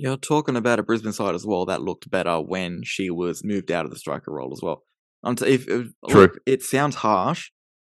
You're 0.00 0.16
talking 0.16 0.56
about 0.56 0.78
a 0.78 0.82
Brisbane 0.82 1.12
side 1.12 1.34
as 1.34 1.44
well 1.44 1.66
that 1.66 1.82
looked 1.82 2.10
better 2.10 2.40
when 2.40 2.80
she 2.84 3.10
was 3.10 3.44
moved 3.44 3.70
out 3.70 3.84
of 3.84 3.90
the 3.90 3.98
striker 3.98 4.32
role 4.32 4.52
as 4.52 4.62
well. 4.62 4.82
Um, 5.22 5.36
t- 5.36 5.46
if, 5.46 5.68
if 5.68 5.88
True. 6.08 6.20
look, 6.22 6.38
it 6.46 6.62
sounds 6.62 6.96
harsh, 6.96 7.50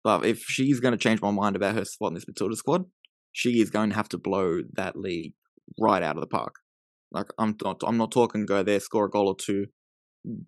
but 0.03 0.25
if 0.25 0.39
she's 0.39 0.81
going 0.81 0.91
to 0.91 0.97
change 0.97 1.21
my 1.21 1.31
mind 1.31 1.55
about 1.55 1.75
her 1.75 1.85
spot 1.85 2.09
in 2.09 2.15
this 2.15 2.27
Matilda 2.27 2.57
squad, 2.57 2.83
she 3.31 3.61
is 3.61 3.69
going 3.69 3.89
to 3.91 3.95
have 3.95 4.09
to 4.09 4.17
blow 4.17 4.59
that 4.73 4.97
league 4.97 5.33
right 5.79 6.03
out 6.03 6.17
of 6.17 6.21
the 6.21 6.27
park. 6.27 6.55
Like 7.13 7.27
I'm 7.37 7.55
not, 7.63 7.81
I'm 7.85 7.97
not 7.97 8.11
talking 8.11 8.45
go 8.45 8.63
there, 8.63 8.81
score 8.81 9.05
a 9.05 9.09
goal 9.09 9.27
or 9.27 9.35
two, 9.37 9.67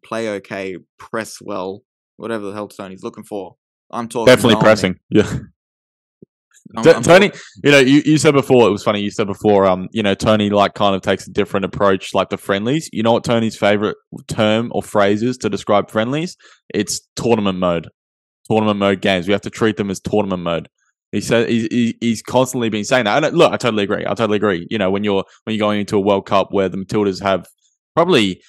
play 0.04 0.30
okay, 0.30 0.76
press 1.00 1.38
well, 1.42 1.84
whatever 2.18 2.46
the 2.46 2.54
hell 2.54 2.68
Tony's 2.68 3.04
looking 3.04 3.24
for. 3.24 3.56
I'm 3.92 4.10
talking 4.10 4.26
Definitely 4.26 4.62
pressing. 4.62 5.00
Yeah. 5.10 5.32
I'm- 6.76 6.96
I'm 6.96 7.04
Tony, 7.04 7.32
you 7.64 7.72
know, 7.72 7.80
you, 7.80 8.02
you 8.06 8.18
said 8.18 8.34
before 8.34 8.68
it 8.68 8.72
was 8.72 8.84
funny. 8.84 9.02
You 9.02 9.12
said 9.12 9.28
before, 9.28 9.66
um, 9.66 9.88
you 9.92 10.02
know, 10.04 10.16
Tony 10.16 10.50
like 10.50 10.74
kind 10.74 10.96
of 10.96 11.02
takes 11.02 11.28
a 11.28 11.32
different 11.32 11.66
approach, 11.66 12.14
like 12.14 12.30
the 12.30 12.38
friendlies. 12.38 12.90
You 12.92 13.04
know 13.04 13.12
what 13.14 13.24
Tony's 13.24 13.56
favorite 13.58 13.98
term 14.28 14.72
or 14.74 14.82
phrase 14.82 15.22
is 15.22 15.38
to 15.40 15.50
describe 15.50 15.92
friendlies? 15.92 16.36
It's 16.74 17.02
tournament 17.16 17.60
mode. 17.60 17.90
Tournament 18.50 18.80
mode 18.80 19.02
games. 19.02 19.28
We 19.28 19.32
have 19.34 19.42
to 19.42 19.50
treat 19.50 19.78
them 19.78 19.90
as 19.92 20.00
tournament 20.00 20.44
mode. 20.44 20.70
He 21.12 21.22
said 21.22 21.50
he's, 21.50 21.94
he's 22.02 22.22
constantly 22.22 22.70
been 22.70 22.84
saying 22.84 23.06
that. 23.06 23.24
And 23.24 23.38
look, 23.38 23.54
I 23.54 23.58
totally 23.58 23.84
agree. 23.84 24.04
I 24.06 24.14
totally 24.16 24.36
agree. 24.38 24.68
You 24.70 24.78
know, 24.78 24.92
when 24.92 25.04
you're 25.04 25.24
when 25.44 25.56
you're 25.56 25.66
going 25.66 25.80
into 25.80 25.98
a 25.98 26.02
World 26.02 26.26
Cup 26.26 26.48
where 26.52 26.68
the 26.68 26.78
Matildas 26.78 27.22
have 27.22 27.46
probably 27.96 28.42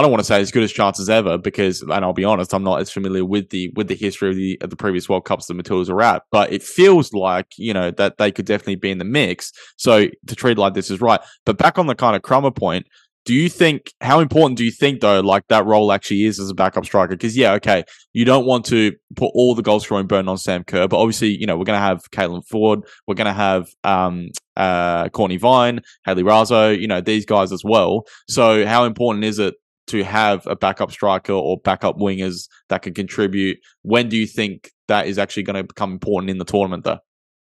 I 0.00 0.02
don't 0.02 0.12
want 0.12 0.20
to 0.20 0.24
say 0.24 0.40
as 0.40 0.50
good 0.50 0.62
as 0.62 0.72
chances 0.72 1.10
ever 1.10 1.36
because, 1.36 1.82
and 1.82 1.92
I'll 1.92 2.14
be 2.14 2.24
honest, 2.24 2.54
I'm 2.54 2.62
not 2.62 2.80
as 2.80 2.90
familiar 2.90 3.22
with 3.22 3.50
the 3.50 3.70
with 3.76 3.88
the 3.88 3.94
history 3.94 4.30
of 4.30 4.36
the 4.36 4.58
of 4.62 4.70
the 4.70 4.76
previous 4.76 5.10
World 5.10 5.26
Cups 5.26 5.44
the 5.44 5.52
Matildas 5.52 5.90
are 5.90 6.00
at. 6.00 6.22
But 6.32 6.50
it 6.50 6.62
feels 6.62 7.12
like 7.12 7.48
you 7.58 7.74
know 7.74 7.90
that 7.90 8.16
they 8.16 8.32
could 8.32 8.46
definitely 8.46 8.76
be 8.76 8.90
in 8.90 8.96
the 8.96 9.04
mix. 9.04 9.52
So 9.76 10.08
to 10.26 10.34
treat 10.34 10.56
like 10.56 10.72
this 10.72 10.90
is 10.90 11.02
right. 11.02 11.20
But 11.44 11.58
back 11.58 11.78
on 11.78 11.86
the 11.86 11.94
kind 11.94 12.16
of 12.16 12.22
Crummer 12.22 12.50
point, 12.50 12.86
do 13.26 13.34
you 13.34 13.50
think 13.50 13.92
how 14.00 14.20
important 14.20 14.56
do 14.56 14.64
you 14.64 14.70
think 14.70 15.02
though, 15.02 15.20
like 15.20 15.46
that 15.48 15.66
role 15.66 15.92
actually 15.92 16.24
is 16.24 16.40
as 16.40 16.48
a 16.48 16.54
backup 16.54 16.86
striker? 16.86 17.10
Because 17.10 17.36
yeah, 17.36 17.52
okay, 17.52 17.84
you 18.14 18.24
don't 18.24 18.46
want 18.46 18.64
to 18.66 18.92
put 19.16 19.32
all 19.34 19.54
the 19.54 19.60
goal 19.60 19.80
scoring 19.80 20.06
burden 20.06 20.30
on 20.30 20.38
Sam 20.38 20.64
Kerr, 20.64 20.88
but 20.88 20.98
obviously 20.98 21.28
you 21.28 21.44
know 21.44 21.58
we're 21.58 21.66
going 21.66 21.76
to 21.76 21.84
have 21.84 22.10
Caitlin 22.10 22.42
Foord, 22.48 22.84
we're 23.06 23.16
going 23.16 23.26
to 23.26 23.34
have 23.34 23.68
um 23.84 24.30
uh 24.56 25.10
Cortnee 25.10 25.38
Vine, 25.38 25.82
Hayley 26.06 26.22
Raso, 26.22 26.80
you 26.80 26.88
know 26.88 27.02
these 27.02 27.26
guys 27.26 27.52
as 27.52 27.62
well. 27.62 28.06
So 28.28 28.64
how 28.64 28.84
important 28.84 29.24
is 29.24 29.38
it? 29.38 29.56
To 29.90 30.04
have 30.04 30.46
a 30.46 30.54
backup 30.56 30.92
striker 30.92 31.32
or 31.32 31.58
backup 31.58 31.96
wingers 31.98 32.48
that 32.68 32.82
can 32.82 32.94
contribute. 32.94 33.58
When 33.82 34.08
do 34.08 34.16
you 34.16 34.26
think 34.26 34.70
that 34.88 35.06
is 35.06 35.18
actually 35.18 35.42
going 35.44 35.56
to 35.56 35.64
become 35.64 35.92
important 35.92 36.30
in 36.30 36.38
the 36.38 36.44
tournament, 36.44 36.84
though? 36.84 36.98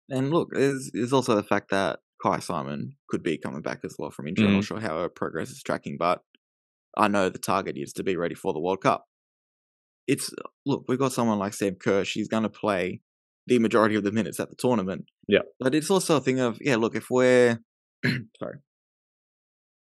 And 0.08 0.30
look, 0.30 0.48
there's, 0.52 0.90
there's 0.94 1.12
also 1.12 1.34
the 1.34 1.42
fact 1.42 1.70
that 1.70 1.98
Kyah 2.24 2.42
Simon 2.42 2.92
could 3.08 3.22
be 3.24 3.36
coming 3.36 3.62
back 3.62 3.80
as 3.84 3.96
well 3.98 4.10
from 4.10 4.28
injury. 4.28 4.46
I'm 4.46 4.52
Mhm. 4.52 4.56
not 4.56 4.64
sure 4.64 4.80
how 4.80 5.00
her 5.00 5.08
progress 5.08 5.50
is 5.50 5.62
tracking, 5.62 5.96
but 5.98 6.20
I 6.96 7.08
know 7.08 7.28
the 7.28 7.38
target 7.38 7.76
is 7.76 7.92
to 7.94 8.04
be 8.04 8.16
ready 8.16 8.34
for 8.34 8.52
the 8.52 8.60
World 8.60 8.80
Cup. 8.82 9.04
It's 10.06 10.30
look, 10.64 10.84
we've 10.88 10.98
got 11.00 11.12
someone 11.12 11.38
like 11.40 11.52
Sam 11.52 11.74
Kerr. 11.74 12.04
She's 12.04 12.28
going 12.28 12.44
to 12.44 12.48
play 12.48 13.00
the 13.48 13.58
majority 13.58 13.96
of 13.96 14.04
the 14.04 14.12
minutes 14.12 14.38
at 14.38 14.50
the 14.50 14.56
tournament. 14.56 15.06
Yeah. 15.28 15.40
but 15.58 15.74
it's 15.74 15.90
also 15.90 16.16
a 16.16 16.20
thing 16.20 16.38
of 16.38 16.58
yeah. 16.60 16.76
Look, 16.76 16.94
if 16.94 17.10
we're 17.10 17.58
sorry, 18.04 18.58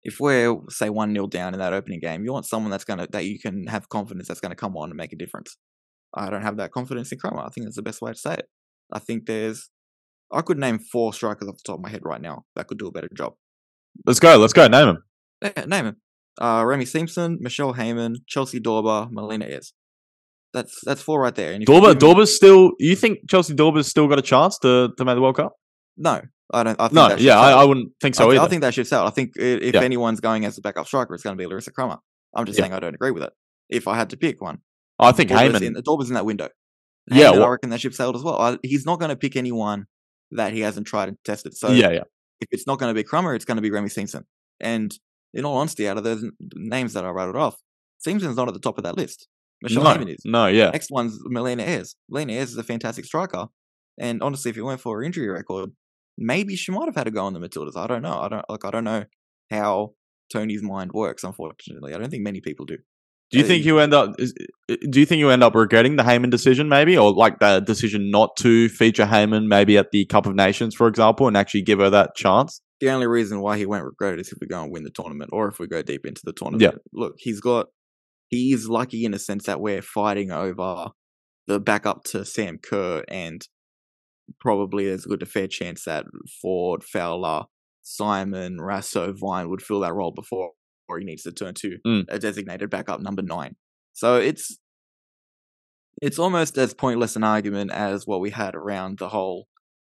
if 0.03 0.19
we're 0.19 0.55
say 0.69 0.89
one 0.89 1.13
0 1.13 1.27
down 1.27 1.53
in 1.53 1.59
that 1.59 1.73
opening 1.73 1.99
game, 1.99 2.23
you 2.23 2.33
want 2.33 2.45
someone 2.45 2.71
that's 2.71 2.83
gonna 2.83 3.07
that 3.11 3.25
you 3.25 3.39
can 3.39 3.67
have 3.67 3.89
confidence 3.89 4.27
that's 4.27 4.39
gonna 4.39 4.55
come 4.55 4.75
on 4.77 4.89
and 4.89 4.97
make 4.97 5.13
a 5.13 5.17
difference. 5.17 5.57
I 6.13 6.29
don't 6.29 6.41
have 6.41 6.57
that 6.57 6.71
confidence 6.71 7.11
in 7.11 7.19
Crummer. 7.19 7.41
I 7.41 7.49
think 7.49 7.65
that's 7.65 7.75
the 7.75 7.81
best 7.81 8.01
way 8.01 8.11
to 8.11 8.17
say 8.17 8.33
it. 8.33 8.45
I 8.91 8.99
think 8.99 9.25
there's 9.25 9.69
I 10.31 10.41
could 10.41 10.57
name 10.57 10.79
four 10.79 11.13
strikers 11.13 11.47
off 11.47 11.57
the 11.57 11.63
top 11.65 11.79
of 11.79 11.83
my 11.83 11.89
head 11.89 12.01
right 12.03 12.21
now 12.21 12.43
that 12.55 12.67
could 12.67 12.79
do 12.79 12.87
a 12.87 12.91
better 12.91 13.09
job. 13.15 13.33
Let's 14.05 14.19
go. 14.19 14.37
Let's 14.37 14.53
go. 14.53 14.67
Name 14.67 14.87
them. 14.87 15.03
Yeah, 15.41 15.65
name 15.65 15.85
them. 15.85 15.97
Uh, 16.39 16.63
Remy 16.65 16.85
Siemsen, 16.85 17.37
Michelle 17.39 17.73
Heyman, 17.73 18.15
Chelsea 18.27 18.59
Dorber, 18.59 19.09
Melina 19.11 19.45
Ayres. 19.45 19.73
That's 20.53 20.79
that's 20.85 21.01
four 21.01 21.21
right 21.21 21.35
there. 21.35 21.53
And 21.53 21.63
if 21.63 21.69
you 21.69 21.75
Dorber, 21.75 21.93
give 21.93 22.01
me- 22.01 22.13
Dorber's 22.13 22.35
still. 22.35 22.71
You 22.79 22.95
think 22.95 23.29
Chelsea 23.29 23.53
Dorber's 23.53 23.87
still 23.87 24.07
got 24.07 24.19
a 24.19 24.21
chance 24.21 24.57
to, 24.59 24.89
to 24.97 25.05
make 25.05 25.15
the 25.15 25.21
World 25.21 25.37
Cup? 25.37 25.53
No, 25.97 26.21
I 26.53 26.63
don't. 26.63 26.79
I 26.79 26.87
think 26.87 26.93
No, 26.93 27.15
yeah, 27.17 27.39
I. 27.39 27.51
I 27.61 27.63
wouldn't 27.63 27.91
think 28.01 28.15
so 28.15 28.29
I, 28.29 28.35
either. 28.35 28.43
I 28.45 28.47
think 28.47 28.61
that 28.61 28.73
should 28.73 28.91
out. 28.93 29.05
I 29.07 29.09
think 29.09 29.31
if 29.35 29.73
Yeah. 29.75 29.81
anyone's 29.81 30.19
going 30.19 30.45
as 30.45 30.57
a 30.57 30.61
backup 30.61 30.87
striker, 30.87 31.13
it's 31.13 31.23
going 31.23 31.37
to 31.37 31.41
be 31.41 31.45
Larissa 31.47 31.71
Crummer. 31.71 31.97
I'm 32.35 32.45
just 32.45 32.57
Yeah. 32.57 32.63
saying 32.65 32.73
I 32.73 32.79
don't 32.79 32.95
agree 32.95 33.11
with 33.11 33.23
it. 33.23 33.33
If 33.69 33.87
I 33.87 33.95
had 33.95 34.09
to 34.11 34.17
pick 34.17 34.41
one, 34.41 34.59
I 34.99 35.11
think 35.11 35.29
Dorber's 35.29 35.61
Heyman. 35.61 35.75
in, 35.77 35.83
Dorber's 35.83 36.09
in 36.09 36.15
that 36.15 36.25
window. 36.25 36.49
Yeah, 37.09 37.31
Heyman, 37.31 37.33
well- 37.37 37.43
I 37.45 37.49
reckon 37.49 37.69
that 37.71 37.81
ship 37.81 37.93
sailed 37.93 38.15
as 38.15 38.23
well. 38.23 38.39
I, 38.39 38.57
he's 38.63 38.85
not 38.85 38.99
going 38.99 39.09
to 39.09 39.15
pick 39.15 39.35
anyone 39.35 39.85
that 40.31 40.53
he 40.53 40.59
hasn't 40.61 40.87
tried 40.87 41.09
and 41.09 41.17
tested. 41.25 41.55
So 41.57 41.69
yeah, 41.71 41.89
yeah. 41.91 42.03
if 42.39 42.47
it's 42.51 42.65
not 42.67 42.79
going 42.79 42.89
to 42.89 42.93
be 42.93 43.03
Crummer, 43.03 43.33
it's 43.35 43.45
going 43.45 43.57
to 43.57 43.61
be 43.61 43.71
Remy 43.71 43.89
Siemsen. 43.89 44.23
And 44.59 44.93
in 45.33 45.45
all 45.45 45.57
honesty, 45.57 45.87
out 45.87 45.97
of 45.97 46.03
those 46.03 46.23
names 46.55 46.93
that 46.93 47.05
I 47.05 47.09
rattled 47.09 47.35
off, 47.37 47.57
Siemsen's 48.05 48.35
not 48.35 48.47
at 48.47 48.53
the 48.53 48.59
top 48.59 48.77
of 48.77 48.83
that 48.83 48.97
list. 48.97 49.27
Michelle 49.61 49.83
No, 49.83 49.89
Heyman 49.91 50.09
is. 50.13 50.21
no, 50.25 50.47
yeah. 50.47 50.69
Next 50.71 50.89
one's 50.91 51.19
Melina 51.25 51.63
Ayres. 51.63 51.95
Melina 52.09 52.33
Ayres 52.33 52.51
is 52.51 52.57
a 52.57 52.63
fantastic 52.63 53.05
striker. 53.05 53.47
And 53.99 54.23
honestly, 54.23 54.49
if 54.49 54.57
it 54.57 54.63
weren't 54.63 54.81
for 54.81 54.97
her 54.97 55.03
injury 55.03 55.27
record, 55.29 55.71
maybe 56.17 56.55
she 56.55 56.71
might 56.71 56.85
have 56.87 56.95
had 56.95 57.05
to 57.05 57.11
go 57.11 57.25
on 57.25 57.33
the 57.33 57.39
Matildas. 57.39 57.75
I 57.77 57.87
don't 57.87 58.01
know. 58.01 58.19
I 58.19 58.27
don't 58.29 58.45
like. 58.49 58.65
I 58.65 58.71
don't 58.71 58.83
know 58.83 59.05
how 59.49 59.93
Tony's 60.31 60.63
mind 60.63 60.91
works. 60.93 61.23
Unfortunately, 61.23 61.93
I 61.93 61.97
don't 61.97 62.09
think 62.09 62.23
many 62.23 62.41
people 62.41 62.65
do. 62.65 62.77
Do 63.31 63.37
you 63.37 63.45
think 63.45 63.63
you 63.63 63.79
end 63.79 63.93
up? 63.93 64.13
is- 64.19 64.33
Do 64.67 64.99
you 64.99 65.05
think 65.05 65.19
you 65.19 65.29
end 65.29 65.41
up 65.41 65.55
regretting 65.55 65.95
the 65.95 66.03
Heyman 66.03 66.29
decision, 66.31 66.67
maybe, 66.67 66.97
or 66.97 67.13
like 67.13 67.39
the 67.39 67.61
decision 67.61 68.11
not 68.11 68.35
to 68.37 68.67
feature 68.67 69.05
Heyman, 69.05 69.47
maybe 69.47 69.77
at 69.77 69.91
the 69.91 70.05
Cup 70.05 70.25
of 70.25 70.35
Nations, 70.35 70.75
for 70.75 70.87
example, 70.87 71.27
and 71.29 71.37
actually 71.37 71.61
give 71.61 71.79
her 71.79 71.89
that 71.89 72.13
chance? 72.15 72.61
The 72.81 72.89
only 72.89 73.07
reason 73.07 73.39
why 73.39 73.57
he 73.57 73.65
won't 73.65 73.85
regret 73.85 74.15
it 74.15 74.19
is 74.19 74.33
if 74.33 74.39
we 74.41 74.47
go 74.47 74.61
and 74.61 74.69
win 74.71 74.83
the 74.83 74.89
tournament, 74.89 75.29
or 75.31 75.47
if 75.47 75.59
we 75.59 75.67
go 75.67 75.81
deep 75.81 76.05
into 76.05 76.21
the 76.25 76.33
tournament. 76.33 76.61
Yeah. 76.73 76.79
Look, 76.91 77.13
he's 77.19 77.39
got. 77.39 77.67
He 78.27 78.51
is 78.51 78.67
lucky 78.67 79.05
in 79.05 79.13
a 79.13 79.19
sense 79.19 79.45
that 79.45 79.61
we're 79.61 79.81
fighting 79.81 80.31
over 80.31 80.87
the 81.47 81.59
backup 81.61 82.03
to 82.05 82.25
Sam 82.25 82.57
Kerr, 82.57 83.03
and 83.07 83.47
probably 84.39 84.85
there's 84.87 85.05
a 85.05 85.09
good 85.09 85.21
a 85.23 85.25
fair 85.25 85.47
chance 85.47 85.83
that 85.85 86.05
Foord, 86.43 86.83
Fowler, 86.83 87.45
Simon, 87.81 88.57
Raso, 88.59 89.13
Vine 89.17 89.49
would 89.49 89.61
fill 89.61 89.79
that 89.81 89.93
role 89.93 90.11
before 90.11 90.51
or 90.87 90.99
he 90.99 91.05
needs 91.05 91.23
to 91.23 91.31
turn 91.31 91.53
to 91.55 91.77
Mm. 91.85 92.05
a 92.09 92.19
designated 92.19 92.69
backup 92.69 92.99
number 93.01 93.21
nine. 93.21 93.55
So 93.93 94.17
it's 94.17 94.57
it's 96.01 96.17
almost 96.19 96.57
as 96.57 96.73
pointless 96.73 97.15
an 97.15 97.23
argument 97.23 97.71
as 97.71 98.07
what 98.07 98.21
we 98.21 98.29
had 98.31 98.55
around 98.55 98.97
the 98.97 99.09
whole 99.09 99.47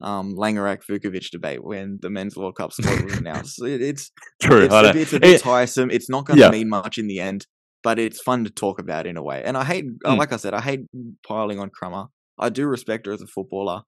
um, 0.00 0.34
Langerak 0.34 0.80
Vukovic 0.84 1.30
debate 1.30 1.62
when 1.62 1.98
the 2.02 2.10
men's 2.10 2.36
World 2.36 2.56
Cup 2.56 2.72
squad 2.72 3.04
was 3.04 3.12
announced. 3.18 3.62
It, 3.62 3.80
it's 3.80 4.10
True. 4.42 4.62
it's 4.64 4.74
a, 4.74 4.96
it's 4.98 5.12
a 5.12 5.20
bit 5.20 5.34
it- 5.34 5.42
tiresome. 5.42 5.90
It's 5.90 6.10
not 6.10 6.24
going 6.26 6.38
to 6.38 6.44
Yeah. 6.44 6.50
mean 6.50 6.68
much 6.68 6.98
in 6.98 7.06
the 7.06 7.20
end, 7.20 7.46
but 7.84 7.98
it's 8.00 8.20
fun 8.20 8.42
to 8.44 8.50
talk 8.50 8.80
about 8.80 9.06
in 9.06 9.16
a 9.16 9.22
way. 9.22 9.42
And 9.44 9.56
I 9.56 9.62
hate, 9.64 9.84
uh, 10.04 10.14
Mm. 10.14 10.18
like 10.18 10.32
I 10.32 10.36
said, 10.38 10.54
I 10.54 10.60
hate 10.60 10.80
piling 11.26 11.60
on 11.60 11.70
Crummer. 11.70 12.06
I 12.38 12.48
do 12.48 12.66
respect 12.66 13.06
her 13.06 13.12
as 13.12 13.22
a 13.22 13.26
footballer, 13.28 13.82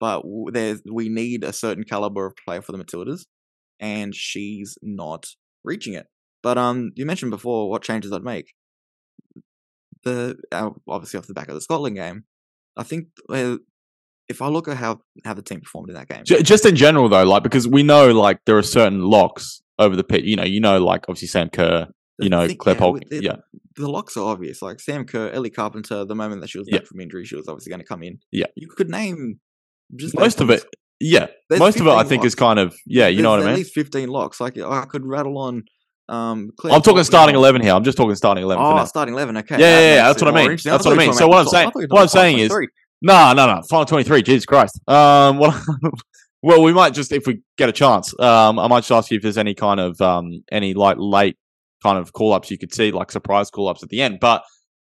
but 0.00 0.22
there's 0.52 0.80
we 0.90 1.08
need 1.08 1.44
a 1.44 1.52
certain 1.52 1.84
caliber 1.84 2.26
of 2.26 2.34
player 2.44 2.62
for 2.62 2.72
the 2.72 2.78
Matildas, 2.82 3.26
and 3.78 4.14
she's 4.14 4.76
not 4.82 5.26
reaching 5.62 5.92
it. 5.94 6.06
But 6.42 6.56
um, 6.58 6.90
you 6.96 7.04
mentioned 7.06 7.30
before 7.30 7.68
what 7.70 7.82
changes 7.82 8.12
I'd 8.12 8.22
make. 8.24 8.54
The 10.04 10.36
uh, 10.50 10.70
obviously 10.88 11.18
off 11.18 11.26
the 11.26 11.34
back 11.34 11.48
of 11.48 11.54
the 11.54 11.60
Scotland 11.60 11.96
game, 11.96 12.24
I 12.76 12.82
think 12.84 13.08
uh, 13.28 13.58
if 14.28 14.40
I 14.40 14.48
look 14.48 14.66
at 14.68 14.78
how 14.78 15.00
how 15.26 15.34
the 15.34 15.42
team 15.42 15.60
performed 15.60 15.90
in 15.90 15.94
that 15.96 16.08
game, 16.08 16.24
just 16.24 16.64
in 16.64 16.74
general, 16.76 17.08
though, 17.10 17.24
like 17.24 17.42
because 17.42 17.68
we 17.68 17.82
know 17.82 18.10
like 18.12 18.38
there 18.46 18.56
are 18.56 18.62
certain 18.62 19.02
locks 19.02 19.60
over 19.78 19.94
the 19.96 20.04
pit. 20.04 20.24
You 20.24 20.36
know, 20.36 20.44
you 20.44 20.60
know, 20.60 20.82
like 20.82 21.02
obviously 21.08 21.28
Sam 21.28 21.50
Kerr. 21.50 21.88
you 22.18 22.30
know, 22.30 22.46
thing- 22.46 22.56
Claire 22.56 22.76
yeah, 22.76 22.80
Polk. 22.80 23.00
the- 23.10 23.22
Yeah, 23.22 23.36
the 23.76 23.90
locks 23.90 24.16
are 24.16 24.26
obvious. 24.26 24.62
Like 24.62 24.80
Sam 24.80 25.04
Kerr, 25.04 25.28
Ellie 25.30 25.50
Carpenter, 25.50 26.06
the 26.06 26.14
moment 26.14 26.40
that 26.40 26.48
she 26.48 26.58
was 26.58 26.68
Yeah. 26.70 26.78
back 26.78 26.86
from 26.86 27.00
injury, 27.00 27.26
she 27.26 27.36
was 27.36 27.46
obviously 27.48 27.68
going 27.70 27.80
to 27.80 27.86
come 27.86 28.02
in. 28.02 28.18
Yeah. 28.32 28.46
You 28.56 28.68
could 28.68 28.88
name 28.88 29.40
just 29.96 30.14
most 30.18 30.40
of 30.40 30.50
it. 30.50 30.64
Yeah, 31.02 31.28
There's 31.48 31.58
most 31.60 31.80
of 31.80 31.86
it, 31.86 31.90
I 31.90 32.02
15 32.02 32.08
think, 32.08 32.24
is 32.26 32.34
kind 32.34 32.58
of 32.58 32.76
yeah. 32.86 33.08
You 33.08 33.22
know 33.22 33.30
what 33.30 33.40
I 33.40 33.44
mean? 33.44 33.52
At 33.52 33.58
least 33.58 33.74
15 33.74 34.08
locks. 34.08 34.40
Like 34.40 34.58
I 34.58 34.84
could 34.84 35.06
rattle 35.06 35.38
on. 35.38 35.64
Um, 36.08 36.50
Claire 36.58 36.74
I'm 36.74 36.82
talking 36.82 37.04
starting 37.04 37.36
eleven 37.36 37.62
here. 37.62 37.72
I'm 37.72 37.84
just 37.84 37.96
talking 37.96 38.14
starting 38.16 38.42
eleven. 38.44 38.62
for 38.64 38.72
Oh, 38.72 38.76
now. 38.76 38.84
starting 38.84 39.14
11. 39.14 39.36
Okay. 39.38 39.58
Yeah, 39.58 39.66
yeah, 39.80 39.94
yeah, 39.94 40.06
that's 40.08 40.20
what 40.20 40.34
I 40.34 40.36
mean. 40.48 40.58
That's 40.62 40.84
what 40.84 40.94
I 40.94 40.96
mean. 40.96 41.12
So 41.14 41.28
what 41.28 41.38
I'm 41.38 41.46
saying- 41.46 41.64
top- 41.66 41.70
I 41.70 41.72
thought 41.72 41.80
you 41.82 41.86
were 41.88 41.94
what 41.94 42.02
I'm 42.02 42.08
saying 42.08 42.38
is-. 42.40 42.50
No, 43.02 43.32
no, 43.32 43.46
no. 43.46 43.62
Final 43.70 43.86
23. 43.86 44.22
Jesus 44.22 44.44
Christ. 44.44 44.78
Um, 44.88 45.38
well, 45.38 45.64
well, 46.42 46.62
we 46.62 46.72
might 46.72 46.94
just, 46.94 47.12
if 47.12 47.26
we 47.26 47.40
get 47.56 47.68
a 47.68 47.72
chance, 47.72 48.12
um, 48.20 48.58
I 48.58 48.66
might 48.66 48.80
just 48.80 48.90
ask 48.92 49.10
you 49.10 49.16
if 49.16 49.22
there's 49.22 49.38
any 49.38 49.54
kind 49.54 49.78
of, 49.80 50.00
um, 50.00 50.42
any 50.52 50.74
like 50.74 50.96
late 50.98 51.36
kind 51.82 51.96
of 51.96 52.12
call 52.12 52.32
ups 52.34 52.50
you 52.50 52.58
could 52.58 52.74
see, 52.74 52.90
like 52.90 53.10
surprise 53.10 53.48
call 53.50 53.68
ups 53.68 53.82
at 53.82 53.88
the 53.88 54.02
end. 54.02 54.18
But 54.20 54.42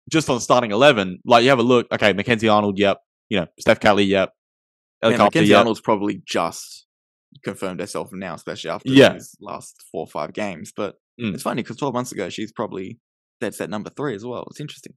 just 0.10 0.30
on 0.30 0.40
starting 0.42 0.72
11, 0.72 1.20
like 1.24 1.44
you 1.44 1.50
have 1.50 1.60
a 1.60 1.64
look, 1.64 1.88
okay, 1.92 2.12
Mackenzie 2.14 2.50
Arnold, 2.50 2.78
yep. 2.80 2.98
You 3.30 3.42
know, 3.42 3.48
Steph 3.60 3.80
Catley, 3.80 4.08
yep. 4.08 4.32
Mackenzie 5.04 5.50
yep. 5.50 5.60
Arnold's 5.60 5.82
probably 5.82 6.22
just 6.26 6.86
confirmed 7.44 7.80
herself 7.80 8.10
now, 8.12 8.36
especially 8.36 8.70
after 8.70 8.90
Yeah. 8.92 9.14
these 9.14 9.36
last 9.40 9.84
four 9.92 10.02
or 10.02 10.08
five 10.08 10.34
games. 10.34 10.72
But 10.76 10.96
Mm. 11.20 11.34
it's 11.34 11.44
funny 11.44 11.62
because 11.62 11.78
12 11.78 11.94
months 11.94 12.12
ago, 12.12 12.30
she's 12.30 12.52
probably 12.52 13.00
that's 13.40 13.60
at 13.62 13.70
number 13.70 13.90
three 13.90 14.14
as 14.16 14.24
well. 14.26 14.46
It's 14.52 14.60
interesting. 14.60 14.94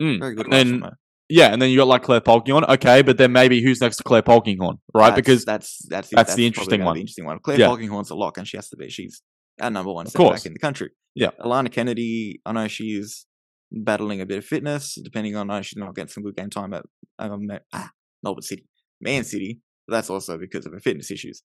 Mm. 0.00 0.20
Very 0.20 0.34
good. 0.34 0.52
And 0.52 0.82
then- 0.82 0.90
Yeah, 1.30 1.52
and 1.52 1.60
then 1.60 1.68
you 1.70 1.76
got 1.76 1.88
like 1.88 2.02
Claire 2.04 2.22
Polkinghorne. 2.22 2.66
Okay, 2.68 3.02
but 3.02 3.18
then 3.18 3.32
maybe 3.32 3.60
who's 3.62 3.80
next 3.82 3.96
to 3.98 4.02
Claire 4.02 4.22
Polkinghorne, 4.22 4.78
right? 4.94 5.08
That's- 5.10 5.16
because 5.16 5.44
that's 5.44 5.78
that's 5.88 6.08
that's 6.10 6.34
the 6.34 6.46
interesting 6.46 6.82
one. 6.84 6.94
The 6.94 7.00
interesting 7.02 7.26
one. 7.26 7.38
Claire 7.40 7.58
Yeah. 7.60 7.66
Polkinghorne's 7.68 8.08
a 8.10 8.14
lock, 8.14 8.38
and 8.38 8.48
she 8.48 8.56
has 8.56 8.70
to 8.70 8.76
be. 8.78 8.88
She's 8.88 9.20
our 9.60 9.70
number 9.70 9.92
one 9.92 10.06
course. 10.06 10.40
back 10.40 10.46
in 10.46 10.54
the 10.54 10.58
country. 10.58 10.90
Yeah. 11.14 11.32
Alana 11.40 11.70
Kennedy. 11.70 12.40
I 12.46 12.52
know 12.52 12.66
she's 12.68 13.26
battling 13.70 14.22
a 14.22 14.26
bit 14.26 14.38
of 14.38 14.44
fitness, 14.46 14.94
depending 15.04 15.36
on. 15.36 15.50
I 15.50 15.56
know 15.58 15.62
she's 15.62 15.76
not 15.76 15.94
getting 15.94 16.08
some 16.08 16.22
good 16.22 16.34
game 16.36 16.48
time 16.48 16.72
at 16.72 16.86
um, 17.18 17.46
ah, 17.74 17.90
Melbourne 18.22 18.40
City, 18.42 18.64
Man 19.00 19.24
City. 19.24 19.60
But 19.86 19.96
that's 19.96 20.10
also 20.10 20.38
because 20.38 20.66
of 20.66 20.72
her 20.72 20.80
fitness 20.80 21.10
issues. 21.10 21.42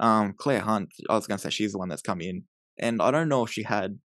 Um, 0.00 0.34
Claire 0.36 0.60
Hunt. 0.60 0.90
I 1.08 1.14
was 1.14 1.26
going 1.26 1.38
to 1.38 1.42
say 1.42 1.50
she's 1.50 1.72
the 1.72 1.78
one 1.78 1.88
that's 1.88 2.02
come 2.02 2.20
in, 2.20 2.44
and 2.78 3.02
I 3.02 3.10
don't 3.10 3.28
know 3.28 3.44
if 3.44 3.50
she 3.50 3.64
had 3.64 3.98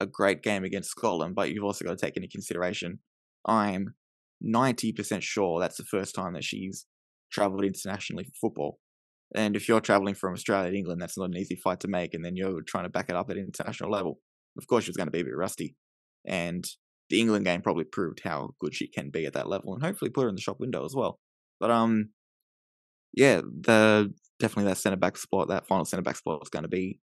a 0.00 0.06
great 0.06 0.42
game 0.42 0.64
against 0.64 0.90
Scotland, 0.90 1.34
but 1.34 1.50
you've 1.50 1.64
also 1.64 1.84
got 1.84 1.98
to 1.98 2.04
take 2.04 2.16
into 2.16 2.28
consideration. 2.28 2.98
I'm 3.46 3.94
90% 4.44 5.22
sure 5.22 5.60
that's 5.60 5.76
the 5.76 5.84
first 5.84 6.14
time 6.14 6.34
that 6.34 6.44
she's 6.44 6.86
travelled 7.30 7.64
internationally 7.64 8.24
for 8.24 8.48
football. 8.48 8.78
And 9.34 9.56
if 9.56 9.68
you're 9.68 9.80
traveling 9.80 10.14
from 10.14 10.34
Australia 10.34 10.70
to 10.70 10.76
England, 10.76 11.00
that's 11.00 11.16
not 11.16 11.30
an 11.30 11.36
easy 11.36 11.56
fight 11.56 11.80
to 11.80 11.88
make. 11.88 12.12
And 12.12 12.24
then 12.24 12.36
you're 12.36 12.62
trying 12.62 12.84
to 12.84 12.90
back 12.90 13.08
it 13.08 13.16
up 13.16 13.30
at 13.30 13.38
international 13.38 13.90
level. 13.90 14.18
Of 14.58 14.66
course, 14.66 14.84
she 14.84 14.90
was 14.90 14.96
going 14.96 15.06
to 15.06 15.12
be 15.12 15.20
a 15.20 15.24
bit 15.24 15.36
rusty. 15.36 15.74
And 16.26 16.64
the 17.08 17.20
England 17.20 17.46
game 17.46 17.62
probably 17.62 17.84
proved 17.84 18.20
how 18.24 18.50
good 18.60 18.74
she 18.74 18.88
can 18.88 19.10
be 19.10 19.24
at 19.26 19.32
that 19.32 19.48
level, 19.48 19.74
and 19.74 19.82
hopefully 19.82 20.10
put 20.10 20.22
her 20.22 20.28
in 20.28 20.34
the 20.34 20.40
shop 20.40 20.60
window 20.60 20.84
as 20.84 20.94
well. 20.94 21.18
But 21.58 21.70
um, 21.70 22.10
yeah, 23.14 23.40
the 23.40 24.12
definitely 24.40 24.70
that 24.70 24.78
centre 24.78 24.96
back 24.96 25.16
spot, 25.16 25.48
that 25.48 25.66
final 25.66 25.84
centre 25.84 26.02
back 26.02 26.16
spot 26.16 26.40
is 26.42 26.48
going 26.48 26.64
to 26.64 26.68
be 26.68 26.98